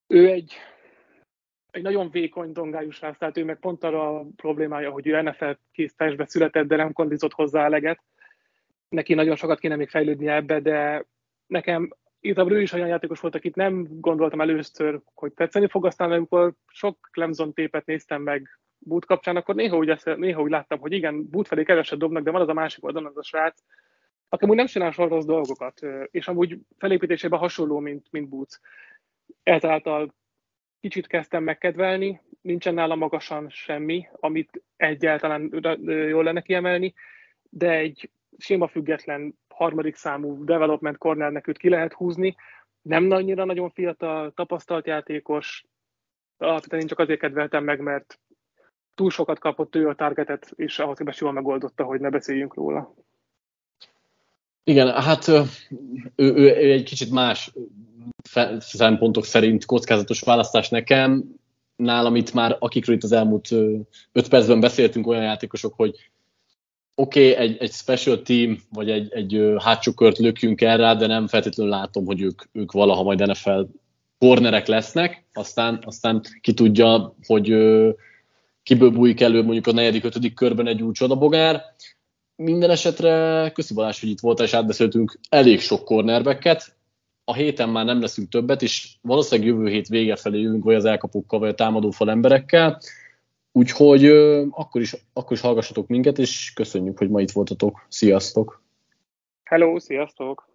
Ő 0.07 0.29
egy 0.29 0.53
egy 1.75 1.81
nagyon 1.81 2.09
vékony 2.09 2.51
dongájú 2.51 2.89
srác, 2.89 3.17
tehát 3.17 3.37
ő 3.37 3.43
meg 3.43 3.59
pont 3.59 3.83
arra 3.83 4.19
a 4.19 4.25
problémája, 4.35 4.91
hogy 4.91 5.07
ő 5.07 5.21
NFL 5.21 5.51
kész 5.71 5.95
testbe 5.95 6.25
született, 6.25 6.67
de 6.67 6.75
nem 6.75 6.93
kondizott 6.93 7.33
hozzá 7.33 7.63
eleget. 7.63 7.99
Neki 8.89 9.13
nagyon 9.13 9.35
sokat 9.35 9.59
kéne 9.59 9.75
még 9.75 9.89
fejlődni 9.89 10.27
ebbe, 10.27 10.59
de 10.59 11.05
nekem 11.47 11.89
igazából 12.19 12.51
ő 12.51 12.61
is 12.61 12.71
olyan 12.71 12.87
játékos 12.87 13.19
volt, 13.19 13.35
akit 13.35 13.55
nem 13.55 13.87
gondoltam 13.89 14.41
először, 14.41 15.01
hogy 15.13 15.33
tetszeni 15.33 15.67
fog, 15.67 15.85
aztán 15.85 16.11
amikor 16.11 16.53
sok 16.67 17.09
Clemson 17.11 17.53
tépet 17.53 17.85
néztem 17.85 18.21
meg 18.21 18.59
Boot 18.77 19.05
kapcsán, 19.05 19.35
akkor 19.35 19.55
néha 19.55 19.77
úgy, 19.77 19.89
ezt, 19.89 20.15
néha 20.15 20.41
úgy 20.41 20.51
láttam, 20.51 20.79
hogy 20.79 20.91
igen, 20.91 21.29
Boot 21.29 21.47
felé 21.47 21.63
keveset 21.63 21.99
dobnak, 21.99 22.23
de 22.23 22.31
van 22.31 22.41
az 22.41 22.49
a 22.49 22.53
másik 22.53 22.83
oldalon 22.83 23.09
az 23.09 23.17
a 23.17 23.23
srác, 23.23 23.63
aki 24.29 24.43
amúgy 24.43 24.55
nem 24.55 24.65
csinál 24.65 24.91
soha 24.91 25.07
rossz 25.07 25.25
dolgokat, 25.25 25.79
és 26.11 26.27
amúgy 26.27 26.59
felépítésében 26.77 27.39
hasonló, 27.39 27.79
mint, 27.79 28.07
mint 28.11 28.29
Boots. 28.29 28.59
Ezáltal 29.43 30.13
kicsit 30.85 31.07
kezdtem 31.07 31.43
megkedvelni, 31.43 32.21
nincsen 32.41 32.73
nála 32.73 32.95
magasan 32.95 33.49
semmi, 33.49 34.07
amit 34.11 34.63
egyáltalán 34.75 35.49
jól 35.85 36.23
lenne 36.23 36.41
kiemelni, 36.41 36.93
de 37.49 37.71
egy 37.71 38.09
sima 38.37 38.67
független 38.67 39.37
harmadik 39.47 39.95
számú 39.95 40.43
development 40.43 40.97
cornernek 40.97 41.47
őt 41.47 41.57
ki 41.57 41.69
lehet 41.69 41.93
húzni, 41.93 42.35
nem 42.81 43.11
annyira 43.11 43.45
nagyon 43.45 43.69
fiatal, 43.69 44.31
tapasztalt 44.33 44.87
játékos, 44.87 45.65
alapvetően 46.37 46.81
én 46.81 46.87
csak 46.87 46.99
azért 46.99 47.19
kedveltem 47.19 47.63
meg, 47.63 47.79
mert 47.79 48.19
túl 48.95 49.09
sokat 49.09 49.39
kapott 49.39 49.75
ő 49.75 49.87
a 49.87 49.95
targetet, 49.95 50.51
és 50.55 50.79
ahhoz 50.79 50.97
képest 50.97 51.19
jól 51.19 51.31
megoldotta, 51.31 51.83
hogy 51.83 51.99
ne 51.99 52.09
beszéljünk 52.09 52.53
róla. 52.53 52.93
Igen, 54.67 55.01
hát 55.01 55.27
ő, 55.27 55.43
ő, 56.15 56.33
ő 56.33 56.71
egy 56.71 56.83
kicsit 56.83 57.11
más 57.11 57.51
szempontok 58.59 59.25
szerint 59.25 59.65
kockázatos 59.65 60.21
választás 60.21 60.69
nekem. 60.69 61.23
Nálam 61.75 62.15
itt 62.15 62.33
már, 62.33 62.55
akikről 62.59 62.95
itt 62.95 63.03
az 63.03 63.11
elmúlt 63.11 63.51
öt 64.11 64.27
percben 64.29 64.59
beszéltünk, 64.59 65.07
olyan 65.07 65.23
játékosok, 65.23 65.73
hogy 65.75 65.95
oké, 66.95 67.31
okay, 67.31 67.43
egy, 67.43 67.57
egy 67.59 67.71
special 67.71 68.21
team, 68.21 68.57
vagy 68.69 68.89
egy, 68.89 69.13
egy 69.13 69.53
hátsó 69.57 69.91
kört 69.91 70.17
lökjünk 70.17 70.61
el 70.61 70.77
rá, 70.77 70.95
de 70.95 71.07
nem 71.07 71.27
feltétlenül 71.27 71.71
látom, 71.71 72.05
hogy 72.05 72.21
ők, 72.21 72.41
ők 72.51 72.71
valaha 72.71 73.03
majd 73.03 73.27
NFL 73.27 73.61
cornerek 74.17 74.67
lesznek, 74.67 75.25
aztán, 75.33 75.79
aztán 75.85 76.21
ki 76.41 76.53
tudja, 76.53 77.15
hogy 77.27 77.45
kiből 78.63 78.89
bújik 78.89 79.21
elő 79.21 79.43
mondjuk 79.43 79.67
a 79.67 79.71
negyedik, 79.71 80.03
ötödik 80.03 80.33
körben 80.33 80.67
egy 80.67 80.81
új 80.81 80.93
csodabogár. 80.93 81.63
Minden 82.35 82.69
esetre 82.69 83.51
köszi 83.53 83.73
Balázs, 83.73 83.99
hogy 83.99 84.09
itt 84.09 84.19
volt, 84.19 84.39
és 84.39 84.53
átbeszéltünk 84.53 85.19
elég 85.29 85.59
sok 85.59 85.83
cornerbacket. 85.83 86.75
A 87.23 87.33
héten 87.33 87.69
már 87.69 87.85
nem 87.85 88.01
leszünk 88.01 88.29
többet, 88.29 88.61
és 88.61 88.95
valószínűleg 89.01 89.51
jövő 89.51 89.69
hét 89.69 89.87
vége 89.87 90.15
felé 90.15 90.39
jövünk 90.39 90.63
vagy 90.63 90.75
az 90.75 90.85
elkapókkal, 90.85 91.39
vagy 91.39 91.49
a 91.49 91.55
támadófal 91.55 92.09
emberekkel. 92.09 92.79
Úgyhogy 93.51 94.05
akkor, 94.49 94.81
is, 94.81 94.95
akkor 95.13 95.31
is 95.31 95.41
hallgassatok 95.41 95.87
minket, 95.87 96.19
és 96.19 96.53
köszönjük, 96.53 96.97
hogy 96.97 97.09
ma 97.09 97.21
itt 97.21 97.31
voltatok. 97.31 97.85
Sziasztok! 97.89 98.63
Hello, 99.43 99.79
sziasztok! 99.79 100.54